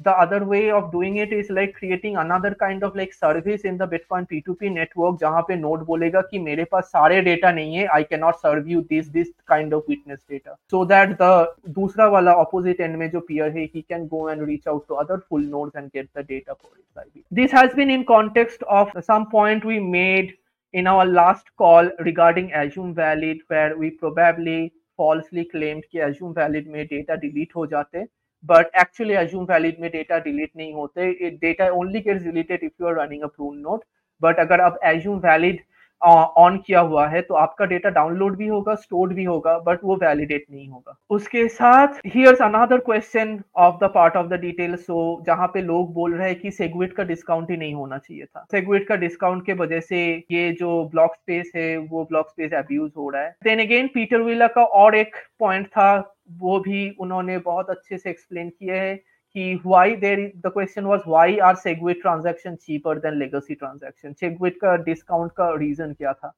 the 0.00 0.12
other 0.12 0.44
way 0.44 0.70
of 0.70 0.90
doing 0.92 1.16
it 1.16 1.32
is 1.32 1.50
like 1.50 1.74
creating 1.74 2.16
another 2.16 2.54
kind 2.54 2.82
of 2.82 2.96
like 2.96 3.12
service 3.12 3.62
in 3.62 3.76
the 3.76 3.86
bitcoin 3.86 4.26
p2p 4.30 4.70
network 4.76 5.18
जहां 5.20 5.42
पे 5.48 5.56
नोड 5.56 5.84
बोलेगा 5.86 6.20
कि 6.30 6.38
मेरे 6.38 6.64
पास 6.72 6.84
सारे 6.92 7.20
डेटा 7.22 7.52
नहीं 7.52 7.74
है 7.74 7.86
I 7.96 8.02
can 8.04 8.20
not 8.20 8.34
serve 8.36 8.68
you 8.68 8.80
this 8.90 9.08
this 9.08 9.28
kind 9.48 9.74
of 9.74 9.84
witness 9.88 10.18
data 10.30 10.56
so 10.70 10.84
that 10.92 11.16
the 11.22 11.30
दूसरा 11.78 12.06
वाला 12.16 12.34
ऑपोजिट 12.44 12.80
एंड 12.80 12.96
में 12.96 13.08
जो 13.10 13.20
पीयर 13.28 13.56
है 13.58 13.64
he 13.74 13.84
can 13.88 14.06
go 14.14 14.28
and 14.30 14.44
reach 14.48 14.68
out 14.68 14.86
to 14.88 14.94
other 15.04 15.18
full 15.28 15.44
nodes 15.46 15.76
and 15.76 15.88
get 15.88 16.08
the 16.18 16.24
data 16.28 16.52
for 16.52 16.78
it 16.78 16.98
IB 16.98 17.24
this 17.40 17.54
has 17.54 17.74
been 17.76 17.90
in 17.90 18.02
context 18.14 18.62
of 18.80 18.98
some 19.10 19.24
point 19.32 19.66
we 19.66 19.78
made 19.90 20.38
in 20.74 20.86
our 20.90 21.04
last 21.06 21.50
call 21.60 21.88
regarding 22.04 22.46
assume 22.58 22.92
valid 22.98 23.40
where 23.48 23.72
we 23.80 23.88
probably 23.96 24.54
falsely 24.98 25.42
claimed 25.48 25.82
कि 25.90 26.00
assume 26.06 26.30
valid 26.38 26.70
में 26.74 26.86
data 26.92 27.18
delete 27.24 27.52
हो 27.56 27.66
जाते 27.66 28.04
but 28.43 28.75
actually 28.81 29.15
assume 29.15 29.47
valid 29.47 29.79
में 29.79 29.89
data 29.91 30.19
delete 30.25 30.55
नहीं 30.57 30.73
होते। 30.73 31.11
It 31.27 31.39
data 31.41 31.71
only 31.71 32.01
gets 32.01 32.23
deleted 32.23 32.63
if 32.63 32.71
you 32.79 32.87
are 32.87 32.95
running 32.95 33.23
a 33.23 33.29
prune 33.29 33.61
node. 33.61 33.81
But 34.21 34.39
अगर 34.39 34.61
आप 34.61 34.79
assume 34.85 35.21
valid 35.21 35.65
on 36.01 36.57
uh, 36.57 36.63
किया 36.65 36.79
हुआ 36.79 37.07
है 37.07 37.21
तो 37.21 37.33
आपका 37.33 37.65
डेटा 37.65 37.89
डाउनलोड 37.89 38.35
भी 38.37 38.47
होगा 38.47 38.73
स्टोर्ड 38.75 39.13
भी 39.13 39.23
होगा 39.23 39.57
बट 39.59 39.79
वो 39.83 39.95
वैलिडेट 39.95 40.43
नहीं 40.51 40.67
होगा। 40.69 40.95
उसके 41.09 41.47
साथ 41.47 41.87
here's 42.05 42.41
another 42.41 42.77
question 42.77 43.41
of 43.55 43.75
the 43.75 43.89
part 43.95 44.15
of 44.15 44.27
the 44.27 44.33
detail 44.33 44.75
so 44.75 45.23
जहाँ 45.25 45.47
पे 45.47 45.61
लोग 45.61 45.93
बोल 45.93 46.13
रहे 46.15 46.29
हैं 46.29 46.39
कि 46.39 46.51
सेगविट 46.51 46.93
का 46.93 47.03
डिस्काउंट 47.03 47.49
ही 47.51 47.57
नहीं 47.57 47.73
होना 47.73 47.97
चाहिए 47.97 48.25
था। 48.25 48.45
सेगविट 48.51 48.87
का 48.87 48.95
डिस्काउंट 48.95 49.45
के 49.45 49.53
वजह 49.53 49.79
से 49.79 50.03
ये 50.31 50.51
जो 50.51 50.83
ब्लॉक 50.91 51.15
स्पेस 51.15 51.51
है 51.55 51.77
वो 51.77 52.03
ब्लॉक 52.03 52.29
स्पेस 52.29 52.53
अब्यूज 52.53 52.91
हो 52.97 53.09
रहा 53.09 53.21
है। 53.21 53.35
देन 53.43 53.59
अगेन 53.59 53.87
पीटर 53.87 54.21
विला 54.21 54.47
का 54.47 54.63
और 54.63 54.95
एक 54.95 55.15
पॉइंट 55.39 55.67
था 55.67 56.16
वो 56.31 56.59
भी 56.59 56.89
उन्होंने 56.99 57.37
बहुत 57.37 57.69
अच्छे 57.69 57.97
से 57.97 58.09
एक्सप्लेन 58.09 58.49
किया 58.49 58.75
है 58.75 58.95
कि 59.35 59.59
why 59.65 59.85
there 60.01 60.31
the 60.43 60.51
question 60.51 60.87
was 60.87 61.05
why 61.05 61.27
are 61.39 61.55
segwit 61.55 62.01
transaction 62.01 62.57
cheaper 62.57 62.93
than 62.99 63.19
legacy 63.19 63.55
transaction? 63.55 64.13
Segwit 64.23 64.57
का 64.63 64.75
discount 64.85 65.31
का 65.39 65.49
reason 65.59 65.95
क्या 65.97 66.13
था? 66.13 66.33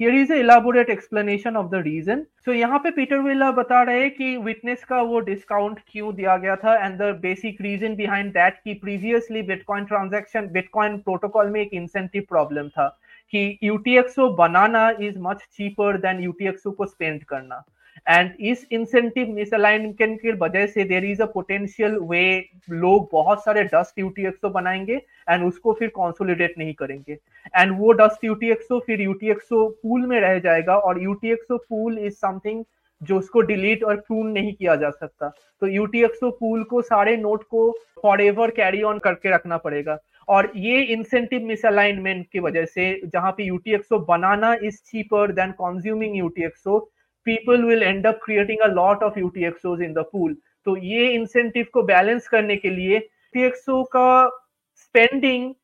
Is 0.00 0.30
a 0.30 0.40
elaborate 0.40 0.88
explanation 0.88 1.56
of 1.56 1.70
the 1.70 1.80
reason. 1.82 2.24
So, 2.44 2.52
यहाँ 2.52 2.78
पे 2.78 2.90
पीटर 2.90 3.18
विला 3.18 3.50
बता 3.52 3.82
रहे 3.82 4.00
हैं 4.00 4.10
कि 4.10 4.36
विटनेस 4.36 4.84
का 4.84 5.00
वो 5.02 5.20
डिस्काउंट 5.20 5.80
क्यों 5.88 6.14
दिया 6.14 6.36
गया 6.36 6.56
था 6.56 6.74
and 6.84 6.96
the 6.98 7.14
basic 7.22 7.60
reason 7.60 7.94
behind 7.96 8.32
that 8.32 8.54
कि 8.64 8.74
previously 8.74 9.42
bitcoin 9.42 9.84
transaction 9.84 10.48
bitcoin 10.52 10.96
protocol 10.98 11.50
में 11.50 11.60
एक 11.60 11.74
इंसेंटिव 11.74 12.22
प्रॉब्लम 12.28 12.68
था 12.68 12.88
कि 13.32 13.58
UTXO 13.62 14.28
banana 14.36 14.88
is 15.00 15.18
much 15.18 15.46
cheaper 15.56 15.98
than 15.98 16.20
UTXO 16.20 16.70
को 16.70 16.86
स्पेंड 16.86 17.24
करना। 17.24 17.64
एंड 18.08 18.30
इस 18.40 18.66
इंसेंटिव 18.72 19.28
मिसअलाइनमेंट 19.34 20.20
की 20.20 20.32
वजह 20.32 20.66
से 20.66 20.84
देर 20.84 21.04
इज़ 21.04 21.22
अ 21.22 21.26
पोटेंशियल 21.34 21.96
वे 22.02 22.24
लोग 22.70 23.08
बहुत 23.12 23.44
सारे 23.44 23.64
डस्ट 23.64 23.98
यूटीएक्सओ 23.98 24.50
बनाएँगे 24.50 25.00
एंड 25.30 25.44
उसको 25.44 25.72
फिर 25.72 25.88
कॉन्सोलिडेट 25.88 26.54
नहीं 26.58 26.74
करेंगे। 26.74 27.18
एंड 27.54 27.78
वो 27.78 27.92
डस्ट 27.92 28.24
यूटीएक्सओ 28.24 28.80
फिर 28.86 29.00
यूटीएक्सओ 29.00 29.68
पूल 29.82 30.06
में 30.06 30.20
रह 30.20 30.38
जाएगा 30.38 30.76
और 30.76 31.02
यूटीएक्सओ 31.02 31.56
पूल 31.58 31.98
इज़ 31.98 32.14
समथिंग 32.14 32.64
जो 33.00 33.18
उसको 33.18 33.40
डिलीट 33.40 33.82
और 33.84 33.96
प्रून 33.96 34.30
नहीं 34.32 34.52
किया 34.54 34.74
जा 34.76 34.90
सकता। 34.90 35.28
तो 35.62 35.66
यूटीएक्सओ 35.66 36.30
पूल 36.30 36.62
को 36.64 36.82
सारे 36.82 37.16
नोट 37.16 37.42
को 37.42 37.70
फॉर 38.02 38.20
एवर 38.20 38.50
कैरी 38.50 38.82
ऑन 38.82 38.98
करके 38.98 39.30
रखना 39.30 39.56
पड़ेगा। 39.56 39.98
और 40.28 40.50
ये 40.56 40.80
इंसेंटिव 40.82 41.46
मिसअलाइनमेंट 41.46 42.26
की 42.32 42.40
वजह 42.40 42.64
से 42.64 43.00
जहाँ 43.04 43.32
पे 43.32 43.44
UTXO 43.44 43.98
banana 44.08 44.54
is 44.62 44.80
cheaper 44.86 45.32
than 45.32 45.50
consuming 45.52 46.16
UTXO 46.16 46.78
people 47.24 47.66
will 47.66 47.82
end 47.82 48.06
up 48.06 48.20
creating 48.20 48.58
a 48.64 48.68
lot 48.68 49.02
of 49.02 49.14
UTXOs 49.14 49.84
in 49.84 49.94
the 49.94 50.04
pool. 50.04 50.34
तो 50.66 50.76
ये 50.76 51.08
इंसेंटिव 51.14 51.66
को 51.72 51.82
बैलेंस 51.82 52.28
करने 52.28 52.56
के 52.56 52.70
लिए 52.70 53.00
UTXO 53.36 53.84
का 53.96 54.30
spending 54.74 55.54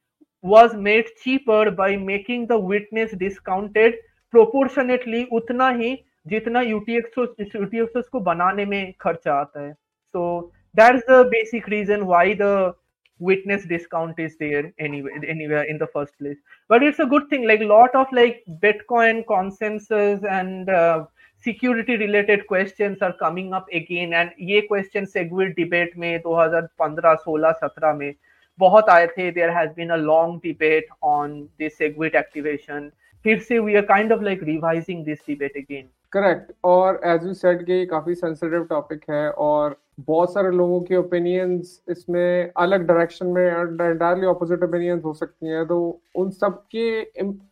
was 0.43 0.75
made 0.75 1.09
cheaper 1.23 1.71
by 1.71 1.97
making 1.97 2.47
the 2.47 2.59
witness 2.73 3.13
discounted 3.23 3.95
proportionately 4.35 5.25
उतना 5.33 5.69
ही 5.79 5.97
जितना 6.27 6.63
UTXO 6.73 7.27
UTXOs 7.63 8.09
को 8.13 8.21
बनाने 8.21 8.65
में 8.67 8.93
खर्चा 9.01 9.35
आता 9.41 9.67
है 9.67 9.75
so 10.15 10.53
that's 10.75 11.05
the 11.07 11.25
basic 11.33 11.67
reason 11.67 12.07
why 12.07 12.35
the 12.35 12.75
witness 13.21 13.65
discount 13.67 14.19
is 14.19 14.37
there 14.39 14.73
anyway 14.79 15.11
anywhere 15.29 15.65
in 15.65 15.79
the 15.79 15.87
first 15.95 16.17
place 16.19 16.39
but 16.69 16.83
it's 16.83 17.01
a 17.01 17.07
good 17.07 17.29
thing 17.29 17.47
like 17.47 17.61
lot 17.61 17.95
of 17.95 18.07
like 18.13 18.43
bitcoin 18.63 19.23
consensus 19.27 20.23
and 20.25 20.71
uh, 20.71 21.05
security 21.45 21.95
related 21.97 22.43
question 22.49 22.97
are 23.03 23.11
coming 23.21 23.53
up 23.55 23.67
again 23.75 24.13
and 24.15 24.31
ये 24.41 24.61
question 24.61 25.05
SegWit 25.05 25.55
debate 25.57 25.93
में 25.99 26.21
2015 26.23 27.15
16 27.19 27.53
17 27.61 27.95
में 27.99 28.13
बहुत 28.59 28.89
आए 28.91 29.07
थे। 29.07 29.31
There 29.31 29.51
has 29.51 29.71
been 29.77 29.91
a 29.91 29.97
long 29.97 30.41
debate 30.43 30.89
on 31.03 31.41
this 31.59 31.79
SegWit 31.79 32.17
activation 32.17 32.91
फिर 33.25 33.39
से 33.39 33.59
we 33.59 33.75
are 33.77 33.83
kind 33.87 34.13
of 34.13 34.23
like 34.23 34.43
revising 34.43 35.05
this 35.05 35.19
debate 35.27 35.57
again 35.57 35.89
correct 36.13 36.53
और 36.65 37.01
as 37.07 37.25
you 37.27 37.33
said 37.35 37.65
कि 37.67 37.85
काफ़ी 37.87 38.15
सेंसिटिव 38.15 38.65
टॉपिक 38.71 39.05
है 39.11 39.31
और 39.31 39.77
बहुत 40.01 40.33
सारे 40.35 40.51
लोगों 40.51 40.81
की 40.81 40.97
ओपिनियंस 40.97 41.81
इसमें 41.91 42.51
अलग 42.57 42.87
डायरेक्शन 42.87 43.27
में 43.29 43.43
एंटायरली 43.43 44.27
ऑपोजिट 44.27 44.63
ओपिनियंस 44.65 45.03
हो 45.05 45.13
सकती 45.15 45.47
हैं। 45.47 45.67
तो 45.67 45.81
उन 46.17 46.31
सब 46.33 46.63
के 46.75 46.87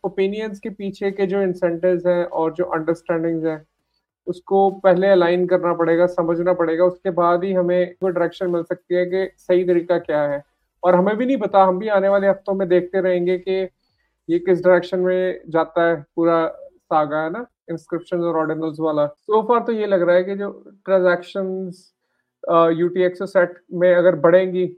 ओपिनियंस 0.05 0.59
के 0.59 0.69
पीछे 0.71 1.11
के 1.11 1.25
जो 1.25 1.41
इंसेंटिव्स 1.41 2.05
हैं 2.07 2.23
और 2.23 2.53
जो 2.53 2.65
अंडरस्टैंडिंग्स 2.77 3.45
हैं 3.45 3.57
उसको 4.27 4.69
पहले 4.79 5.07
अलाइन 5.07 5.45
करना 5.47 5.73
पड़ेगा, 5.73 6.05
समझना 6.07 6.53
पड़ेगा। 6.53 6.85
उसके 6.85 7.09
बाद 7.11 7.43
ही 7.43 7.53
हमें 7.53 7.95
कोई 7.95 8.11
डायरेक्शन 8.11 8.49
मिल 8.51 8.63
सकती 8.63 8.95
है 8.95 9.05
कि 9.05 9.29
सही 9.37 9.63
तरीका 9.65 9.97
क्या 9.99 10.21
है। 10.23 10.43
और 10.83 10.95
हमें 10.95 11.15
भी 11.17 11.25
नहीं 11.25 11.37
पता, 11.37 11.63
हम 11.63 11.79
भी 11.79 11.87
आने 11.89 12.09
वाले 12.09 12.27
हफ्तों 12.27 12.53
में 12.53 12.67
देखते 12.69 13.01
रहेंगे 13.01 13.37
कि 13.39 13.61
ये 14.29 14.39
किस 14.39 14.63
डायरेक्शन 14.63 14.99
में 14.99 15.41
जाता 15.49 15.87
है 15.87 15.95
पूरा 16.15 16.45
सागा 16.47 17.23
है 17.23 17.29
ना? 17.29 17.45
इंस्क्रिप्शन 17.71 18.19
और 18.19 18.37
ऑर्डिनल्स 18.37 18.77
वाला। 18.79 19.05
सो 19.07 19.41
फार 19.47 19.63
तो 19.63 19.71
ये 19.71 19.87
लग 19.87 20.01
रहा 20.01 20.15
है 20.15 20.23
कि 20.23 20.35
जो 20.35 20.49
ट्रांजेक्शन 20.85 21.71
यूटीएक्सो 22.73 23.25
सेट 23.25 23.57
में 23.73 23.93
अगर 23.95 24.15
बढ़ेंगी 24.17 24.69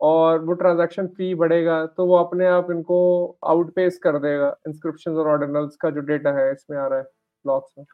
और 0.00 0.44
वो 0.44 0.52
ट्रांजैक्शन 0.54 1.06
फ़ी 1.08 1.34
बढ़ेगा 1.34 1.84
तो 1.86 2.06
वो 2.06 2.16
अपने 2.16 2.46
आप 2.48 2.70
इनको 2.70 2.98
आउटपेस 3.44 3.98
कर 3.98 4.18
देगा। 4.18 4.54
इंस्क्रिप्शन 4.68 5.12
और 5.12 5.28
ऑर्डिनल्स 5.28 5.76
का 5.76 5.90
जो 5.90 6.00
डेटा 6.02 6.32
है, 6.32 6.52
इसमें 6.52 6.78
आ 6.78 6.86
रहा 6.86 6.98
है 6.98 7.04
ब्लॉक्स 7.44 7.72
में। 7.78 7.84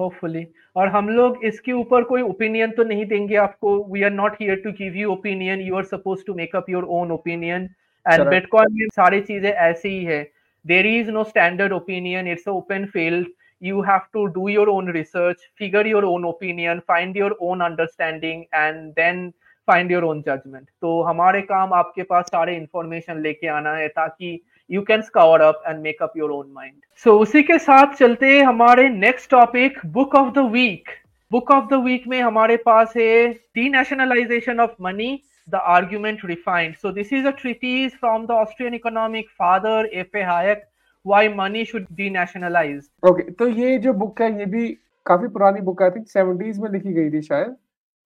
होपफुली 0.00 0.46
और 0.76 0.88
हम 0.88 1.08
लोग 1.08 1.44
इसके 1.44 1.72
ऊपर 1.72 2.02
कोई 2.04 2.22
ओपिनियन 2.22 2.70
तो 2.70 2.84
नहीं 2.84 3.06
देंगे 3.06 3.36
आपको. 3.36 3.76
We 3.92 4.02
are 4.02 4.10
not 4.12 4.36
here 4.40 4.60
to 4.64 4.72
give 4.82 4.96
you 4.96 5.10
opinion 5.12 5.60
you 5.60 5.76
are 5.76 5.84
suppose 5.86 6.24
to 6.26 6.34
make 6.34 6.56
up 6.56 6.70
your 6.70 6.84
own 7.00 7.12
opinion 7.12 7.68
and 8.06 8.28
bitcoin 8.28 8.72
में 8.72 8.86
सारी 8.92 9.20
चीज़ें 9.20 9.50
ऐसे 9.50 9.88
ही 9.88 10.04
है. 10.04 10.22
There 10.64 10.86
is 10.86 11.10
no 11.10 11.24
standard 11.24 11.72
opinion 11.72 12.28
it's 12.28 12.48
open 12.48 12.86
field 12.94 13.26
you 13.62 13.80
have 13.82 14.02
to 14.16 14.20
do 14.34 14.42
your 14.50 14.64
own 14.70 14.90
research 14.94 15.40
figure 15.60 15.80
your 15.86 16.02
own 16.08 16.26
opinion 16.26 16.80
find 16.90 17.16
your 17.20 17.30
own 17.46 17.62
understanding 17.66 18.44
and 18.58 18.92
then 18.98 19.22
find 19.68 19.94
your 19.94 20.02
own 20.08 20.20
judgment. 20.26 20.68
तो 20.80 21.02
हमारे 21.02 21.40
काम 21.48 21.72
आपके 21.74 22.02
पास 22.12 22.30
सारे 22.32 22.54
इंफॉर्मेशन 22.56 23.22
लेके 23.22 23.48
आना 23.54 23.72
है 23.76 23.88
ताकि 23.96 24.30
you 24.70 24.82
can 24.82 25.02
square 25.02 25.40
up 25.40 25.62
and 25.66 25.80
make 25.82 26.02
up 26.02 26.12
your 26.16 26.30
own 26.30 26.50
mind 26.54 26.74
so 27.04 27.18
उसी 27.18 27.42
के 27.42 27.58
साथ 27.58 27.94
चलते 27.94 28.38
हमारे 28.40 28.88
next 28.88 29.30
topic 29.30 29.78
book 29.92 30.14
of 30.14 30.32
the 30.34 30.50
week 30.52 30.88
book 31.30 31.50
of 31.50 31.68
the 31.70 31.82
week 31.84 32.06
में 32.08 32.20
हमारे 32.20 32.56
पास 32.66 32.92
है 32.96 33.28
denationalisation 33.70 34.60
of 34.60 34.74
money 34.82 35.20
the 35.48 35.60
argument 35.74 36.24
refined 36.24 36.74
so 36.76 36.92
this 36.92 37.12
is 37.12 37.26
a 37.26 37.30
treatise 37.40 37.92
from 37.94 38.26
the 38.26 38.30
Austrian 38.30 38.74
economic 38.74 39.28
father 39.38 39.88
F 39.94 40.16
A 40.16 40.22
Hayek 40.24 40.64
why 41.06 41.28
money 41.34 41.64
should 41.64 41.86
denationalise 42.10 42.88
okay 43.08 43.30
तो 43.32 43.48
ये 43.48 43.78
जो 43.78 43.92
book 43.94 44.20
है, 44.22 44.38
ये 44.38 44.46
भी 44.46 44.68
काफ़ी 45.06 45.28
पुरानी 45.28 45.60
बुक 45.60 45.82
है 45.82 45.88
आई 45.88 45.94
थिंक 45.96 46.08
सेवेंटीज 46.08 46.58
में 46.58 46.70
लिखी 46.70 46.92
गई 46.92 47.10
थी 47.10 47.22
शायद। 47.22 47.56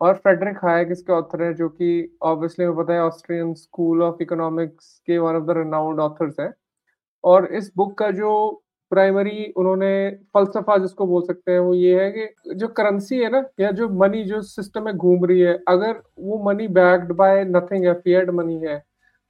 और 0.03 0.15
फ्रेडरिक 0.17 0.57
हायक 0.65 0.89
इसके 0.93 1.13
ऑथर 1.13 1.43
है, 1.43 1.53
जो 1.55 1.69
कि 1.69 2.17
ऑब्वियसली 2.23 2.67
मैं 2.67 2.77
पता 2.77 2.93
है 2.93 3.01
ऑस्ट्रियन 3.03 3.53
स्कूल 3.55 4.03
ऑफ़ 4.03 4.23
इकोनॉमिक्स 4.23 4.99
के 5.07 5.19
one 5.19 5.37
of 5.37 5.45
the 5.47 5.57
renowned 5.59 6.01
authors 6.01 6.41
है। 6.41 6.51
और 7.25 7.47
इस 7.55 7.71
बुक 7.77 7.97
का 7.99 8.11
जो 8.13 8.31
प्राइमरी 8.93 9.45
उन्होंने 9.57 9.91
फलसफा 10.35 10.77
जिसको 10.79 11.07
बोल 11.07 11.23
सकते 11.27 11.53
हैं, 11.53 11.59
वो 11.61 11.75
ये 11.75 12.03
है 12.03 12.11
कि 12.13 12.55
जो 12.57 12.69
करेंसी 12.71 13.19
है 13.19 13.31
ना, 13.31 13.45
या 13.61 13.71
जो 13.73 13.89
मनी 14.01 14.23
जो 14.25 14.41
सिस्टम 14.43 14.85
में 14.85 14.97
घूम 14.97 15.25
रही 15.25 15.41
है, 15.41 15.55
अगर 15.69 16.03
वो 16.21 16.43
मनी 16.45 16.69
बैक्ड 16.71 17.13
बाय 17.15 17.45
नथिंग 17.47 17.87
है 17.87 17.95
फियड 18.01 18.31
मनी 18.33 18.59
है 18.67 18.79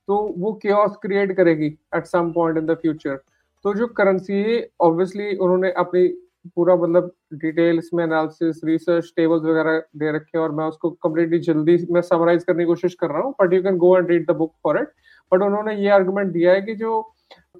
तो 0.08 0.16
वो 0.38 0.52
क्योस 0.62 0.96
क्रिएट 1.02 1.36
करेगी 1.36 1.66
at 1.96 2.06
some 2.06 2.32
point 2.32 2.58
in 2.58 2.66
the 2.66 2.74
future 2.76 3.16
तो 3.64 3.74
जो 3.74 3.86
करेंसी 3.98 4.42
है 4.42 4.56
ऑब्वियसली 4.80 5.34
उन्होंने 5.36 5.70
अपनी 5.78 6.06
पूरा 6.46 6.74
मतलब 6.76 7.10
डिटेल 7.34 7.78
इसमें 7.78 8.04
एनालिसिस 8.04 8.60
रिसर्च 8.64 9.12
टेबल्स 9.16 9.42
वगैरह 9.44 9.78
दे 9.96 10.12
रखे 10.12 10.38
हैं 10.38 10.44
और 10.44 10.52
मैं 10.52 10.64
उसको 10.64 10.90
कम्प्लीटली 11.02 11.38
जल्दी 11.40 11.76
मैं 11.90 12.00
समराइज 12.02 12.44
करने 12.44 12.64
की 12.64 12.66
कोशिश 12.66 12.94
कर 12.94 13.10
रहा 13.10 13.22
हूँ 13.22 13.34
but 13.42 13.52
you 13.52 13.62
can 13.62 13.76
go 13.78 13.96
and 13.98 14.10
read 14.10 14.26
the 14.30 14.36
book 14.36 14.52
for 14.64 14.78
it 14.78 14.88
but 15.32 15.42
उन्होंने 15.42 15.74
ये 15.76 15.88
आर्गुमेंट 15.90 16.32
दिया 16.32 16.52
है 16.52 16.62
कि 16.62 16.74
जो 16.74 17.00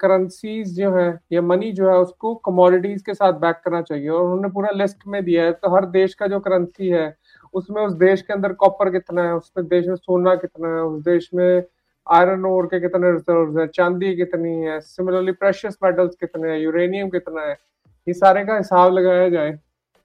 करेंसीज 0.00 0.74
जो 0.76 0.90
है, 0.92 1.18
या 1.32 1.42
मनी 1.42 1.70
जो 1.72 1.88
है, 1.90 1.96
उसको 1.98 2.34
कमोडिटीज 2.46 3.02
के 3.02 3.14
साथ 3.14 3.32
बैक 3.40 3.60
करना 3.64 3.80
चाहिए। 3.82 4.08
और 4.08 4.22
उन्होंने 4.22 4.48
पूरा 4.52 4.70
लिस्ट 4.70 5.06
में 5.06 5.22
दिया 5.24 5.44
है 5.44 5.52
तो 5.52 5.74
हर 5.74 5.86
देश 5.88 6.14
का 6.14 6.26
जो 6.26 6.40
करेंसी 6.40 6.88
है, 6.88 7.14
उसमें 7.54 7.82
उस 7.82 7.92
देश 7.94 8.22
के 8.22 8.32
अंदर 8.32 8.52
कॉपर 8.54 8.90
कितना 8.90 9.22
है, 9.24 9.34
उसमें 9.34 9.66
देश 9.68 9.86
में 9.88 9.94
सोना 9.96 10.34
कितना 10.36 10.68
है, 10.68 10.82
उस 10.82 11.02
देश 11.04 11.28
में 11.34 11.62
आयरन 12.06 12.44
ओर 12.46 12.66
के 12.66 12.80
कितने 12.80 13.12
रिज़र्व 13.12 13.58
है, 13.60 13.66
चांदी 13.68 14.14
कितनी 14.16 14.54
है 14.56 14.80
सिमिलरली 14.82 15.32
प्रेशियस 15.34 15.78
मेटल्स 15.84 16.14
कितने 16.20 16.50
हैं 16.50 16.58
यूरेनियम 16.58 17.08
कितना 17.10 17.42
है। 17.42 17.56
ये 18.08 18.14
सारे 18.14 18.44
का 18.44 18.56
हिसाब 18.56 18.92
लगाया 18.92 19.28
जाए 19.28 19.58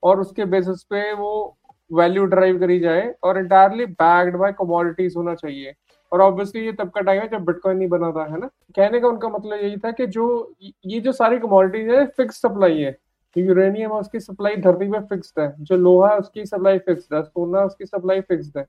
और 0.03 0.19
उसके 0.19 0.45
बेसिस 0.45 0.83
पे 0.83 1.13
वो 1.13 1.57
वैल्यू 1.91 2.25
ड्राइव 2.25 2.59
करी 2.59 2.79
जाए 2.79 3.13
और 3.23 3.37
इंटायरली 3.37 3.85
बैक्ड 3.85 4.35
बाय 4.37 4.51
कमोडिटीज 4.51 5.13
होना 5.17 5.35
चाहिए। 5.35 5.73
और 6.11 6.21
ऑब्वियसली 6.21 6.65
ये 6.65 6.71
तब 6.71 6.89
का 6.89 7.01
टाइम 7.01 7.21
है 7.21 7.27
जब 7.27 7.45
बिटकॉइन 7.45 7.77
नहीं 7.77 7.87
बना 7.89 8.11
था, 8.11 8.23
है 8.23 8.39
ना? 8.39 8.47
कहने 8.75 8.99
का 8.99 9.07
उनका 9.07 9.29
मतलब 9.29 9.59
यही 9.63 9.77
था 9.77 9.91
कि 9.91 10.07
जो 10.07 10.53
ये 10.61 10.99
जो 10.99 11.11
सारी 11.11 11.39
कमोडिटीज 11.39 11.89
है 11.89 12.05
फिक्स 12.07 12.41
सप्लाई 12.41 12.79
है। 12.79 12.95
यूरेनियम 13.35 13.91
है, 13.93 13.99
उसकी 13.99 14.19
सप्लाई 14.19 14.55
धरती 14.55 14.87
पे 14.91 14.99
फिक्स्ड 15.07 15.39
है। 15.39 15.53
जो 15.59 15.75
लोहा 15.77 16.11
है, 16.11 16.17
उसकी 16.17 16.45
सप्लाई 16.45 16.77
फिक्स्ड 16.79 17.13
है। 17.15 17.21
सोना 17.23 17.63
उसकी 17.63 17.85
सप्लाई 17.85 18.21
फिक्स्ड 18.21 18.57
है। 18.57 18.65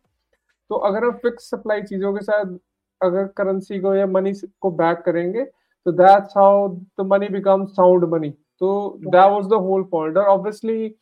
तो 0.70 0.74
अगर 0.74 1.04
हम 1.04 1.12
फिक्स 1.22 1.50
सप्लाई 1.50 1.82
चीज़ों 1.82 2.12
के 2.14 2.20
साथ 2.20 2.56
अगर 3.00 3.26
करेंसी 3.36 3.78
को 3.80 3.94
या 3.94 4.06
मनी 4.06 4.32
को 4.60 4.70
बैक 4.70 4.98
करेंगे 4.98 5.44
तो 5.44 5.92
that's 5.92 6.36
how 6.36 6.68
the 6.68 7.06
money 7.06 7.28
become 7.28 7.64
sound 7.66 8.04
money 8.04 8.34
तो 8.60 8.98
that 9.00 9.30
was 9.32 9.46
the 9.46 9.60
whole 9.62 9.82
point 9.92 10.16
और 10.16 10.24
ऑब्वियसली 10.26 10.94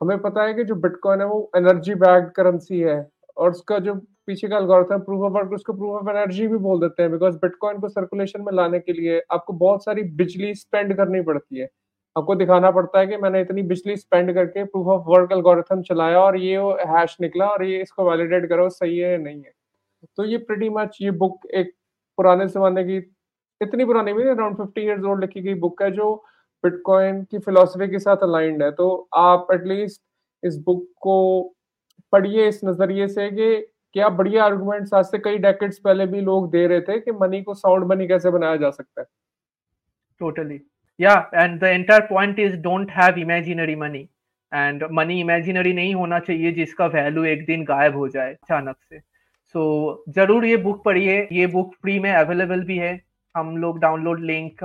हमें 0.00 0.18
पता 0.22 0.42
है 0.42 0.54
कि 0.54 0.64
जो 0.64 0.74
बिटकॉइन 0.76 1.20
है 1.20 1.26
वो 1.26 1.50
एनर्जी 1.56 1.94
बैक्ड 1.96 2.30
करेंसी 2.32 2.80
है। 2.80 3.06
और 3.36 3.50
उसका 3.50 3.78
जो 3.78 3.94
पीछे 4.26 4.48
का 4.48 4.56
एल्गोरिथम 4.58 4.98
प्रूफ 5.00 5.20
ऑफ़ 5.24 5.32
वर्क 5.32 5.52
उसको 5.54 5.72
प्रूफ 5.72 6.02
ऑफ़ 6.02 6.08
एनर्जी 6.10 6.46
भी 6.48 6.56
बोल 6.58 6.80
देते 6.80 7.02
हैं 7.02 7.10
बिकॉज़ 7.12 7.36
बिटकॉइन 7.38 7.78
को 7.80 7.88
सर्कुलेशन 7.88 8.42
में 8.42 8.52
लाने 8.52 8.78
के 8.80 8.92
लिए 8.92 9.22
आपको 9.32 9.52
बहुत 9.54 9.84
सारी 9.84 10.02
बिजली 10.16 10.54
स्पेंड 10.54 10.96
करनी 10.96 11.20
पड़ती 11.22 11.58
है। 11.58 11.68
आपको 12.16 12.34
दिखाना 12.34 12.70
पड़ता 12.70 13.00
है 13.00 13.06
कि 13.06 13.16
मैंने 13.16 13.40
इतनी 13.40 13.62
बिजली 13.64 13.96
स्पेंड 13.96 14.32
करके 14.34 14.64
प्रूफ 14.64 14.86
ऑफ़ 14.88 15.08
वर्क 15.08 15.32
एल्गोरिथम 15.32 15.82
चलाया 15.82 16.20
और 16.20 16.36
ये 16.38 16.56
वो 16.58 16.72
हैश 16.88 17.16
निकला 17.20 17.46
और 17.48 17.64
ये 17.64 17.80
इसको 17.82 18.10
वैलिडेट 18.10 18.48
करो 18.48 18.68
सही 18.70 18.98
है 18.98 19.10
या 19.12 19.18
नहीं 19.18 19.42
है। 19.42 19.52
तो 20.16 20.24
ये 20.24 20.38
प्रिटी 20.40 20.68
मच 20.70 20.98
ये 21.02 21.10
बुक 21.20 21.46
एक 21.54 21.72
पुराने 22.18 22.46
जमाने 22.48 22.84
की 22.84 22.96
इतनी 23.60 23.84
पुरानी 23.84 24.12
भी 24.12 24.28
अराउंड 24.28 24.56
फिफ्टी 24.56 24.80
ईयर्स 24.80 25.04
ओल्ड 25.04 25.20
लिखी 25.20 25.40
गई 25.42 25.54
बुक 25.60 25.82
है 25.82 25.90
जो 25.92 26.14
बिटकॉइन 26.64 27.22
की 27.22 27.38
फिलोसफी 27.38 27.88
के 27.88 27.98
साथ 27.98 28.22
अलाइंड 28.22 28.62
है 28.62 28.70
तो 28.70 29.08
आप 29.14 29.46
एटलीस्ट 29.52 30.00
इस 30.42 30.56
बुक 30.58 30.86
को 31.00 31.54
पढ़िए 32.12 32.48
इस 32.48 32.60
नज़रिए 32.64 33.08
से 33.08 33.30
कि 33.30 33.66
क्या 33.94 34.08
बढ़िया 34.08 34.44
आर्गुमेंट्स 34.44 34.94
आज 34.94 35.04
से 35.04 35.18
कई 35.18 35.38
डेकेड्स 35.38 35.78
पहले 35.78 36.06
भी 36.06 36.20
लोग 36.20 36.50
दे 36.50 36.66
रहे 36.66 36.80
थे 36.80 36.98
कि 37.00 37.12
मनी 37.12 37.42
को 37.42 37.54
साउंड 37.54 37.84
मनी 37.84 38.06
कैसे 38.08 38.30
बनाया 38.30 38.56
जा 38.56 38.70
सकता 38.70 39.00
है। 39.00 39.06
Totally 40.20 40.60
yeah 41.00 41.14
and 41.34 41.60
the 41.60 41.64
entire 41.64 42.00
point 42.00 42.38
is 42.38 42.56
don't 42.56 42.90
have 42.90 43.18
imaginary 43.18 43.74
money 43.76 44.08
and 44.52 44.84
money 44.92 45.20
imaginary 45.20 45.72
नहीं 45.72 45.94
होना 45.94 46.18
चाहिए 46.18 46.52
जिसका 46.52 46.86
वैल्यू 46.86 47.24
एक 47.24 47.44
दिन 47.46 47.64
गायब 47.64 47.96
हो 47.96 48.08
जाए 48.08 48.32
अचानक 48.32 48.76
से। 48.82 48.98
सो 48.98 50.04
so, 50.06 50.14
ज़रूर 50.14 50.44
ये 50.44 50.56
बुक 50.56 50.82
पढ़िए। 50.84 51.28
ये 51.32 51.46
बुक 51.46 51.74
फ्री 51.74 51.98
में 51.98 52.12
अवेलेबल 52.12 52.64
भी 52.64 52.78
है। 52.78 52.94
हम 53.34 53.56
लोग 53.56 53.78
डाउनलोड 53.80 54.20
लिंक 54.24 54.64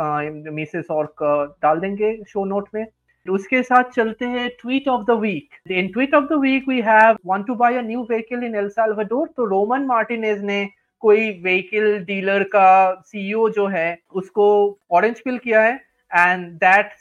मिसेस 0.54 0.88
और 0.92 1.16
डाल 1.62 1.80
देंगे 1.80 2.18
शो 2.28 2.46
नोट 2.46 2.70
में 2.76 2.86
उसके 3.26 3.62
साथ 3.64 3.92
चलते 3.96 4.26
हैं 4.26 4.50
tweet 4.62 4.88
of 4.88 5.06
the 5.06 5.12
week 5.20 5.72
in 5.72 5.88
tweet 5.88 6.16
of 6.16 6.24
the 6.24 6.40
week 6.40 6.68
we 6.70 6.82
have 6.82 7.18
want 7.26 7.46
to 7.48 7.56
buy 7.56 7.78
a 7.78 7.82
new 7.82 8.02
vehicle 8.10 8.44
in 8.44 8.56
El 8.56 8.70
Salvador 8.70 9.28
तो 9.38 9.46
रोमन 9.46 9.86
मार्टिनेज 9.86 10.44
ने 10.44 10.66
कोई 11.00 11.30
व्हीकल 11.42 11.98
डीलर 12.00 12.44
का 12.44 13.02
सीईओ 13.06 13.50
जो 13.50 13.68
है 13.68 13.88
उसको 14.14 14.46
ऑरेंज 14.92 15.20
पिल 15.20 15.38
किया 15.38 15.62
है 15.62 15.74
and 16.12 16.48
that 16.60 16.92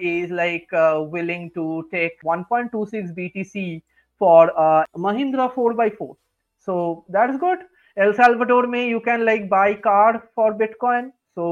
is 0.00 0.30
like 0.30 0.72
uh, 0.72 1.04
willing 1.08 1.50
to 1.50 1.88
take 1.92 2.20
1.26 2.22 3.14
BTC 3.16 3.82
for 4.20 4.52
uh, 4.58 4.84
Mahindra 4.96 5.52
4x4. 5.54 6.16
So 6.58 7.04
that's 7.08 7.38
good. 7.38 7.58
El 7.98 8.12
Salvador 8.14 8.64
में 8.68 8.80
you 8.88 8.98
can 9.04 9.24
like 9.26 9.48
buy 9.50 9.74
car 9.84 10.22
for 10.34 10.48
Bitcoin. 10.58 11.06
So 11.34 11.46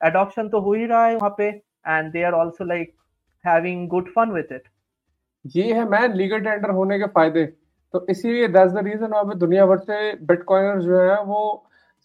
adoption 0.00 0.48
तो 0.50 0.60
हो 0.60 0.72
ही 0.74 0.86
रहा 0.86 1.04
है 1.06 1.16
वहाँ 1.16 1.34
पे 1.38 1.48
and 1.94 2.12
they 2.12 2.22
are 2.28 2.34
also 2.34 2.66
like 2.68 2.94
having 3.44 3.82
good 3.94 4.08
fun 4.14 4.32
with 4.36 4.54
it. 4.56 4.62
ये 5.44 5.72
है 5.72 5.88
मैन 5.90 6.14
लीगल 6.16 6.40
टेंडर 6.40 6.70
होने 6.70 6.98
के 6.98 7.06
फ़ायदे। 7.14 7.44
तो 7.94 8.06
इसीलिए 8.10 8.48
दैट्स 8.48 8.72
द 8.72 8.84
रीजन 8.86 9.06
वहाँ 9.12 9.24
पे 9.24 9.34
दुनिया 9.38 9.66
भर 9.66 9.78
से 9.78 10.12
बिटकॉइनर 10.26 10.80
जो 10.82 11.00
है 11.00 11.22
वो 11.24 11.42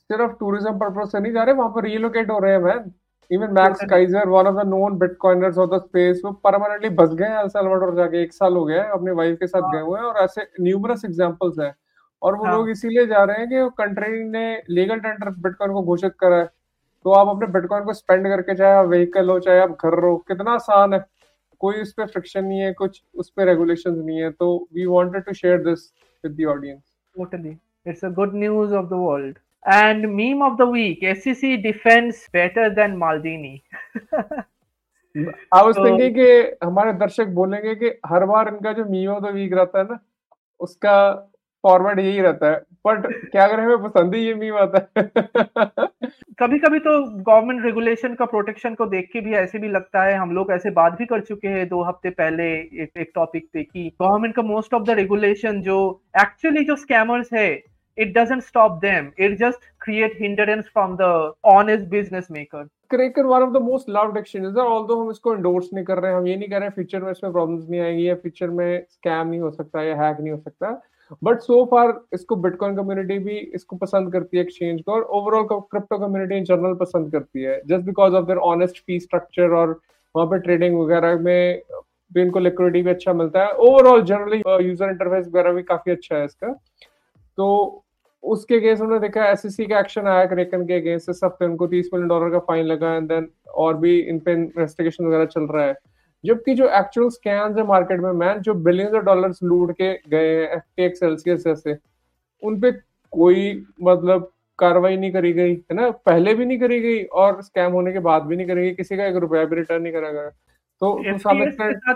सिर्फ़ 0.10 0.32
टूरिज़्म 0.40 0.78
पर्पज 0.80 1.12
से 1.12 1.20
नहीं 1.20 1.34
जा 1.34 1.44
रहे 1.44 1.56
वहाँ 1.56 1.70
पर 1.76 1.84
रिलोकेट 1.84 2.30
हो 2.32 2.40
रहे 2.40 2.52
हैं 2.52 2.60
man 2.62 2.92
even 3.32 3.54
Max 3.54 3.86
Keiser 3.90 4.30
one 4.30 4.48
of 4.48 4.56
the 4.56 4.68
known 4.68 4.98
bitcoiners 5.00 5.58
of 5.58 5.70
the 5.72 5.80
space 5.82 6.22
वो 6.26 6.32
परमानेंटली 6.46 6.90
बस 7.00 7.14
गए 7.20 7.28
हैं 7.28 7.42
एल 7.42 7.50
साल्वाडोर 7.50 7.96
जाके 7.96 8.22
एक 8.24 8.34
साल 8.34 8.54
हो 8.56 8.66
गया 8.66 8.84
है 8.84 8.92
अपने 9.00 9.12
वाइफ 9.20 9.38
के 9.40 9.48
साथ 9.48 9.74
गए 9.74 9.82
हुए 9.82 10.00
हैं 10.00 10.06
और 10.06 10.24
ऐसे 10.24 10.48
न्यूमरस 10.62 11.06
एग्जांपल्स 11.06 11.60
हैं। 11.60 11.74
और 12.22 12.36
वो 12.36 12.46
हाँ. 12.46 12.54
लोग 12.54 12.70
इसीलिए 12.70 13.06
जा 13.08 13.24
रहे 13.24 13.38
हैं 13.38 13.48
कि 13.50 13.70
कंट्री 13.78 14.24
ने 14.30 14.46
लीगल 14.70 15.00
टेंडर 15.00 15.30
बिटकॉइन 15.30 15.74
को 15.74 15.84
घोषित 15.84 16.16
करा 16.20 16.38
है 16.38 16.50
तो 17.06 17.12
आप 17.14 17.28
अपने 17.28 17.48
बिटकॉइन 17.52 17.84
को 17.84 17.94
स्पेंड 17.94 18.28
करके 18.28 18.56
चाहे 18.56 18.76
आप 18.76 18.86
व्हीकल 18.86 19.30
हो 19.30 19.40
चाहे 19.40 19.60
आप 19.60 19.78
घर 19.84 20.00
रहो 20.00 20.16
कितना 20.28 20.52
आसान 20.52 20.94
है 20.94 21.06
कोई 21.62 21.82
उस 21.82 21.94
पर 21.94 22.08
फ्रिक्शन 22.08 22.44
नहीं 22.46 22.60
है 22.60 22.72
कुछ 22.74 23.02
उस 23.16 23.30
पर 23.30 23.46
रेगुलेशन 23.46 23.94
नहीं 23.96 24.22
है 24.22 24.30
तो 24.32 24.56
we 24.74 24.86
wanted 24.86 25.24
to 25.26 25.34
share 25.34 25.64
this 25.64 25.92
with 26.24 26.38
the 26.42 26.46
audience 26.50 26.82
Totally. 27.16 27.58
It's 27.86 28.04
a 28.04 28.10
good 28.10 28.34
news 28.36 28.72
of 28.72 28.90
the 28.90 28.98
world. 28.98 29.38
And 29.66 30.04
meme 30.16 30.42
of 30.42 30.58
the 30.58 30.66
week, 30.68 31.04
SEC 31.14 31.64
defense 31.64 32.20
better 32.32 32.70
than 32.72 32.96
Maldini. 32.96 33.64
I 35.52 35.62
was 35.64 35.76
so, 35.76 35.84
thinking 35.84 36.14
कि 36.14 36.28
हमारे 36.64 36.94
दर्शक 37.00 37.28
बोलेंगे 37.34 37.74
कि 37.76 37.92
हर 38.06 38.26
बार 38.26 38.48
इनका 38.48 38.74
जो 38.74 38.86
मीम 38.86 39.10
ऑफ़ 39.12 39.24
द 39.24 39.34
वीक 39.34 39.54
रहता 39.54 39.80
है 39.80 39.86
ना 39.86 40.00
उसका 40.60 40.96
फॉर्मेट 41.68 42.00
यही 42.00 42.22
रहता 42.22 42.52
है। 42.52 42.58
बट 42.88 43.06
क्या 43.32 43.48
करें 43.48 43.64
हमें 43.64 43.84
पसंद 43.84 44.16
ही 44.16 44.22
ये 44.26 44.34
मीम 44.34 44.58
आता 44.58 44.88
है। 44.98 45.04
कभी 46.40 46.60
कभी 46.60 46.80
तो 46.80 46.92
गवर्नमेंट 47.22 47.64
रेगुलेशन 47.66 48.14
का 48.16 48.26
प्रोटेक्शन 48.26 48.74
को 48.76 48.86
देख 48.86 49.10
के 49.14 49.22
भी 49.22 49.34
ऐसे 49.36 49.60
भी 49.60 49.70
लगता 49.70 50.04
है 50.04 50.18
हम 50.18 50.32
लोग 50.32 50.52
ऐसे 50.52 50.72
बात 50.74 50.98
भी 50.98 51.06
कर 51.06 51.22
चुके 51.22 51.48
हैं 51.48 51.68
दो 51.70 51.84
हफ़्ते 51.84 52.10
पहले 52.20 52.44
एक 52.84 52.92
एक 52.98 53.12
टॉपिक 53.16 53.48
पे 53.54 53.64
कि 53.64 53.90
गवर्नमेंट 54.02 54.36
का 54.36 54.42
मोस्ट 54.42 54.74
ऑफ़ 54.74 54.84
द 54.84 55.00
रेगुलेशन 55.00 55.62
जो 55.62 55.80
एक्चुअली 56.22 56.64
जो 56.66 56.76
स्कैमर्स 56.76 57.34
है 57.34 57.50
it 57.98 58.10
doesn't 58.16 58.44
stop 58.44 58.74
them. 58.82 59.06
It 59.18 59.32
just 59.38 59.64
create 59.84 60.18
hindrance 60.18 60.68
from 60.74 60.92
the 60.98 61.08
honest 61.54 61.86
business 61.94 62.28
maker. 62.36 62.64
Kraken 62.90 63.26
one 63.26 63.44
of 63.44 63.54
the 63.54 63.62
most 63.62 63.90
loved 63.90 64.18
exchanges 64.18 64.54
है। 64.58 64.64
ऑल्दो 64.64 64.96
हम 65.02 65.10
इसको 65.12 65.34
एंडोर्स 65.36 65.70
नहीं 65.74 65.86
कर 65.86 66.00
रहे 66.00 66.12
हैं 66.12 66.18
हम 66.18 66.28
ये 66.28 66.36
नहीं 66.36 66.50
कह 66.50 66.58
रहे 66.58 66.70
फ्यूचर 66.70 67.02
में 67.04 67.12
इसमें 67.12 67.32
प्रॉब्लम्स 67.32 67.70
नहीं 67.70 67.82
आएँगी 67.82 68.08
या 68.10 68.16
फ्यूचर 68.16 68.50
में 68.50 68.86
स्कैम 68.90 69.28
नहीं 69.28 69.40
हो 69.40 69.52
सकता 69.52 69.84
या 69.84 69.96
हैक 70.02 70.18
नहीं 70.20 70.32
हो 70.32 70.38
सकता। 70.38 70.72
बट 71.24 71.40
सो 71.40 71.64
फार 71.66 71.94
इसको 72.14 72.36
बिटकॉइन 72.36 72.76
कम्युनिटी 72.76 73.18
भी 73.20 73.38
इसको 73.38 73.76
पसंद 73.76 74.12
करती 74.14 74.38
है 74.38 74.44
एक्सचेंज 74.44 74.82
को 74.82 74.92
और 74.92 75.02
overall 75.02 75.44
crypto 75.52 75.98
community 75.98 76.38
in 76.38 76.44
general 76.46 76.74
पसंद 76.76 77.12
करती 77.12 77.44
है। 77.44 77.60
Just 77.68 77.86
because 77.86 78.14
of 78.14 78.26
their 78.26 78.38
honest 78.46 78.84
fee 78.86 79.00
structure 79.00 79.54
और 79.56 79.80
वहाँ 80.16 80.28
पे 80.28 80.40
ट्रेडिंग 80.40 80.80
वगैरह 80.80 81.20
में 81.20 81.62
भी 82.12 82.22
इनको 82.22 82.40
लिक्विडिटी 82.40 82.82
भी 82.82 82.90
अच्छा 82.90 83.14
मिलता 83.14 83.44
है। 83.44 83.52
ओवरऑल 83.52 84.02
जनरली 84.04 84.38
यूज़र 84.68 84.90
इंटरफेस 84.90 85.28
वगैरह 85.28 85.54
भी 85.54 85.64
काफ़ी 85.64 85.92
अच्छा 85.92 86.16
है 86.16 86.26
इसका। 86.26 86.52
तो 87.38 87.84
उसके 88.24 88.60
केस 88.60 88.82
उन्होंने 88.82 89.00
देखा 89.02 89.26
एस 89.32 89.46
एस 89.46 89.56
सी 89.56 89.66
का 89.66 89.80
एक्शन 89.80 90.08
आया 90.08 90.26
क्रेकन 90.26 90.66
के 90.68 90.74
अगेंस्ट 90.74 91.10
इस 91.10 91.20
हफ़्ते 91.24 91.46
उनको 91.46 91.68
तीस 91.68 91.90
मिलियन 91.94 92.08
डॉलर 92.10 92.32
का 92.32 92.40
फाइन 92.48 92.66
लगा 92.66 92.94
एंड 92.96 93.08
देन 93.10 93.28
और 93.56 93.78
भी 93.78 94.00
इन 94.00 94.20
पे 94.20 94.34
इन्वेस्टिगेशन 94.34 95.06
वगैरह 95.06 95.26
चल 95.26 95.44
रहा 95.44 95.66
है। 95.66 95.76
जबकि 96.28 96.54
जो 96.54 96.70
एक्चुअल 96.80 97.10
स्कैम्स 97.10 97.58
है 97.58 97.66
मार्केट 97.68 98.00
में 98.00 98.12
मैन 98.22 98.40
जो 98.42 98.54
बिलियंस 98.70 98.94
ऑफ़ 98.94 99.04
डॉलर्स 99.06 99.44
लूट 99.44 99.72
के 99.72 99.94
गए 100.10 100.36
हैं 100.36 100.50
एफटीएक्स 100.50 101.00
सेल्सियस 101.00 101.44
जैसे 101.44 101.78
उन 102.44 102.60
पे 102.62 102.72
कोई 103.14 103.66
मतलब 103.84 104.32
कार्रवाई 104.60 104.98
नहीं 104.98 105.12
करी 105.12 105.32
गई 105.34 105.54
है 105.54 105.76
ना? 105.76 105.90
पहले 105.90 106.34
भी 106.34 106.46
नहीं 106.46 106.60
करी 106.60 106.80
गई 106.82 107.04
और 107.24 107.42
स्कैम 107.42 107.72
होने 107.72 107.92
के 107.94 108.00
बाद 108.00 108.24
भी 108.24 108.36
नहीं 108.36 108.48
करी 108.48 108.62
गई। 108.62 108.72
किसी 108.76 108.98
का 108.98 109.06
एक 109.06 109.16
रुपया 109.16 109.44
भी 109.46 109.56
रिटर्न 109.56 109.82
नहीं 109.82 109.94
करा 109.94 110.12
गया। 110.12 110.30
तो 110.82 110.98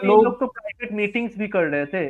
लोग 0.06 0.40
तो 0.40 0.48
प्राइवेट 0.48 0.92
मीटिंग्स 0.92 1.38
भी 1.38 1.48
कर 1.48 1.64
रहे 1.66 1.86
थे। 1.86 2.06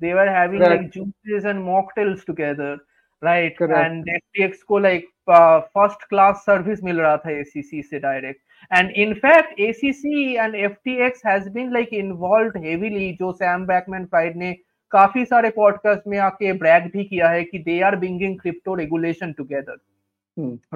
They 0.00 0.12
were 0.14 0.28
having 0.28 0.62
like 0.62 0.88
juices 0.88 1.44
and 1.46 1.60
mocktails 1.64 2.24
together 2.26 2.76
right 3.22 3.62
and 3.62 4.08
FTX 4.08 4.62
को 4.62 4.78
लाइक 4.78 5.08
फ़र्स्ट 5.30 6.08
क्लास 6.08 6.42
सर्विस 6.46 6.82
मिल 6.84 7.00
रहा 7.00 7.16
था 7.16 7.30
एसीसी 7.30 7.82
से 7.82 7.98
direct 7.98 8.40
And 8.71 8.91
in fact 9.03 9.59
SEC 9.59 10.33
and 10.35 10.55
FTX 10.55 11.25
has 11.25 11.47
been 11.53 11.71
like 11.73 11.93
involve 11.93 12.57
heavily 12.65 13.11
जो 13.19 13.31
सैम 13.33 13.65
बैकमैन 13.67 14.05
फ्राइड 14.05 14.37
ने 14.37 14.53
काफी 14.91 15.25
सारे 15.25 15.49
podcast 15.55 16.07
में 16.07 16.17
आके 16.27 16.53
ब्रैग 16.59 16.91
भी 16.93 17.03
किया 17.03 17.29
है 17.29 17.43
कि 17.43 17.59
they 17.69 17.79
are 17.89 17.95
bringing 17.95 18.37
crypto 18.39 18.75
regulation 18.75 19.33
together 19.37 19.77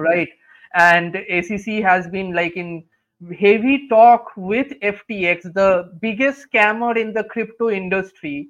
right 0.08 0.36
and 0.80 1.16
SEC 1.16 1.80
has 1.82 2.06
been 2.10 2.34
like 2.34 2.56
in 2.56 2.82
heavy 3.22 3.88
talk 3.88 4.30
with 4.36 4.72
FTX, 4.80 5.52
the 5.54 5.90
biggest 6.00 6.46
scammer 6.46 6.96
in 6.96 7.12
the 7.12 7.24
crypto 7.24 7.70
industry, 7.70 8.48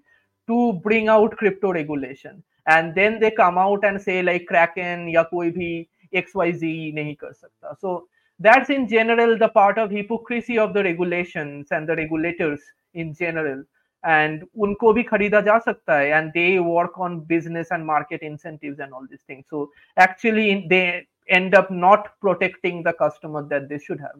to 0.49 0.75
bring 0.85 1.09
out 1.09 1.37
crypto 1.37 1.73
regulation. 1.73 2.43
And 2.67 2.95
then 2.95 3.21
they 3.21 3.31
come 3.31 3.59
out 3.59 3.85
and 3.85 4.01
say 4.01 4.23
like 4.23 4.47
Kraken 4.47 5.09
या 5.09 5.23
कोई 5.31 5.51
भी 5.51 5.87
XYZ 6.13 6.95
नहीं 6.95 7.15
कर 7.15 7.33
सकता. 7.33 7.77
So 7.81 8.09
that's 8.41 8.71
in 8.71 8.89
general 8.89 9.39
the 9.39 9.49
part 9.49 9.79
of 9.79 9.91
hypocrisy 9.91 10.59
of 10.59 10.75
the 10.75 10.83
regulations 10.83 11.69
and 11.71 11.89
the 11.89 11.97
regulators 11.97 12.61
in 12.95 13.15
general. 13.15 13.63
and 14.05 14.43
उनको 14.65 14.93
भी 14.93 15.03
खरीदा 15.03 15.41
जा 15.41 15.59
सकता 15.59 15.95
है 15.99 16.11
and 16.17 16.33
they 16.33 16.49
work 16.61 16.99
on 17.05 17.15
business 17.29 17.71
and 17.77 17.87
market 17.91 18.23
incentives 18.23 18.81
and 18.87 18.93
all 18.93 19.07
these 19.11 19.23
things 19.27 19.45
so 19.51 19.63
actually 19.97 20.67
they 20.73 21.07
end 21.29 21.55
up 21.61 21.71
not 21.85 22.11
protecting 22.21 22.83
the 22.83 22.93
customer 22.99 23.43
that 23.53 23.69
they 23.71 23.79
should 23.87 24.01
have 24.01 24.19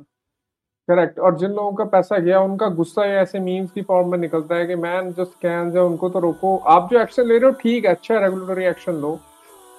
correct 0.89 1.19
और 1.19 1.37
जिन 1.39 1.51
लोगों 1.51 1.73
का 1.75 1.85
पैसा 1.93 2.19
गया 2.25 2.41
उनका 2.41 2.67
गुस्सा 2.79 3.05
ये 3.07 3.17
ऐसे 3.19 3.41
मीम्स 3.41 3.71
की 3.73 3.83
फॉर्म 3.83 4.11
में 4.13 4.19
निकलता 4.19 4.57
है 4.57 4.67
कि 4.67 4.75
मैन 4.77 5.13
जो 5.19 5.25
स्कैम्स 5.25 5.75
है 5.75 5.83
उनको 5.83 6.09
तो 6.17 6.21
रोको 6.21 6.57
आप 6.73 6.89
जो 6.91 7.01
एक्शन 7.01 7.27
ले 7.29 7.39
रहे 7.39 7.51
हो 7.51 7.57
ठीक 7.61 7.85
है 7.85 7.91
अच्छा 7.95 8.19
regulatory 8.25 8.65
action 8.65 9.01
low 9.05 9.19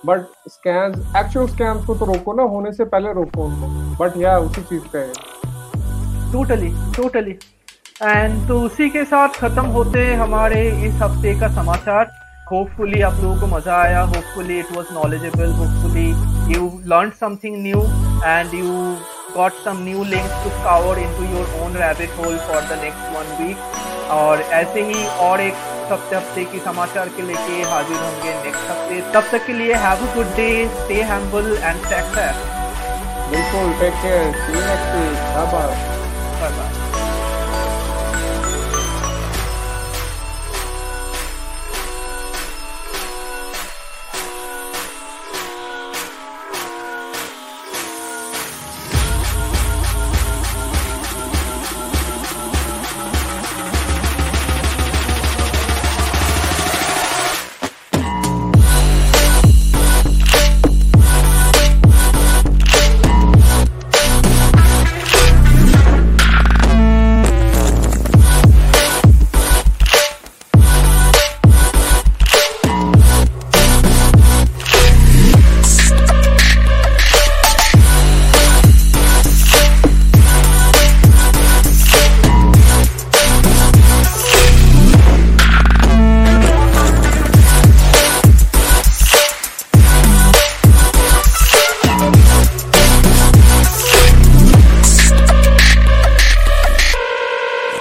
but 0.07 0.21
scams 0.49 1.17
actual 1.17 1.47
scams 1.47 1.85
को 1.87 1.95
तो 1.95 2.05
रोको 2.07 2.33
ना, 2.33 2.43
होने 2.45 2.73
से 2.73 2.85
पहले 2.87 3.13
रोको 3.13 3.45
उनको। 3.45 3.67
बट 3.97 4.17
या 4.17 4.37
उसी 4.39 4.63
चीज़ 4.63 4.85
का 4.95 4.99
है। 4.99 6.33
टोटली 6.33 6.71
टोटली 6.97 7.39
एंड 8.03 8.49
तो 8.49 8.61
उसी 8.63 8.89
के 8.91 9.05
साथ 9.05 9.41
खत्म 9.41 9.65
होते 9.73 10.05
हमारे 10.15 10.61
इस 10.87 10.95
हफ़्ते 11.03 11.39
का 11.41 11.49
समाचार। 11.55 12.11
होपफुली 12.53 13.01
आप 13.03 13.21
लोगों 13.23 13.41
को 13.41 13.47
मज़ा 13.47 13.75
आया 13.77 14.01
hopefully 14.03 14.59
it 14.59 14.77
was 14.77 14.87
knowledgeable 14.93 15.53
hopefully 15.59 16.09
you 16.55 16.71
learn 16.87 17.11
something 17.21 17.63
new 17.63 17.83
and 18.25 18.55
you 18.55 18.73
got 19.35 19.53
some 19.65 19.85
new 19.85 20.05
links 20.05 20.39
to 20.45 20.51
scour 20.61 20.97
into 20.99 21.27
your 21.35 21.47
own 21.63 21.77
rabbit 21.83 22.11
hole 22.21 22.39
for 22.49 22.63
the 22.71 22.79
next 22.85 23.13
one 23.19 23.31
week. 23.41 23.69
और 24.15 24.41
ऐसे 24.61 24.83
ही 24.87 25.05
और 25.25 25.41
एक 25.41 25.55
सप्ते 25.91 26.17
हफ़्ते 26.17 26.45
की 26.53 26.59
समाचार 26.65 27.09
के 27.17 27.23
लेके 27.27 27.63
हाजिर 27.73 27.97
होंगे 27.97 28.35
नेक्स्ट 28.45 28.71
हफ़्ते। 28.71 29.01
तब 29.15 29.29
तक 29.33 29.47
के 29.47 29.53
लिए 29.53 29.75
have 29.85 30.05
a 30.09 30.15
good 30.15 30.35
day 30.37 30.49
stay 30.81 31.03
humble 31.13 31.53
and 31.63 31.89
take 31.95 32.19
बिल्कुल 33.31 33.73
take 33.81 34.03
care 34.03 34.33
see 34.43 34.53
next 34.53 34.95
week 34.97 35.25
bye 35.37 35.47
bye 35.55 36.00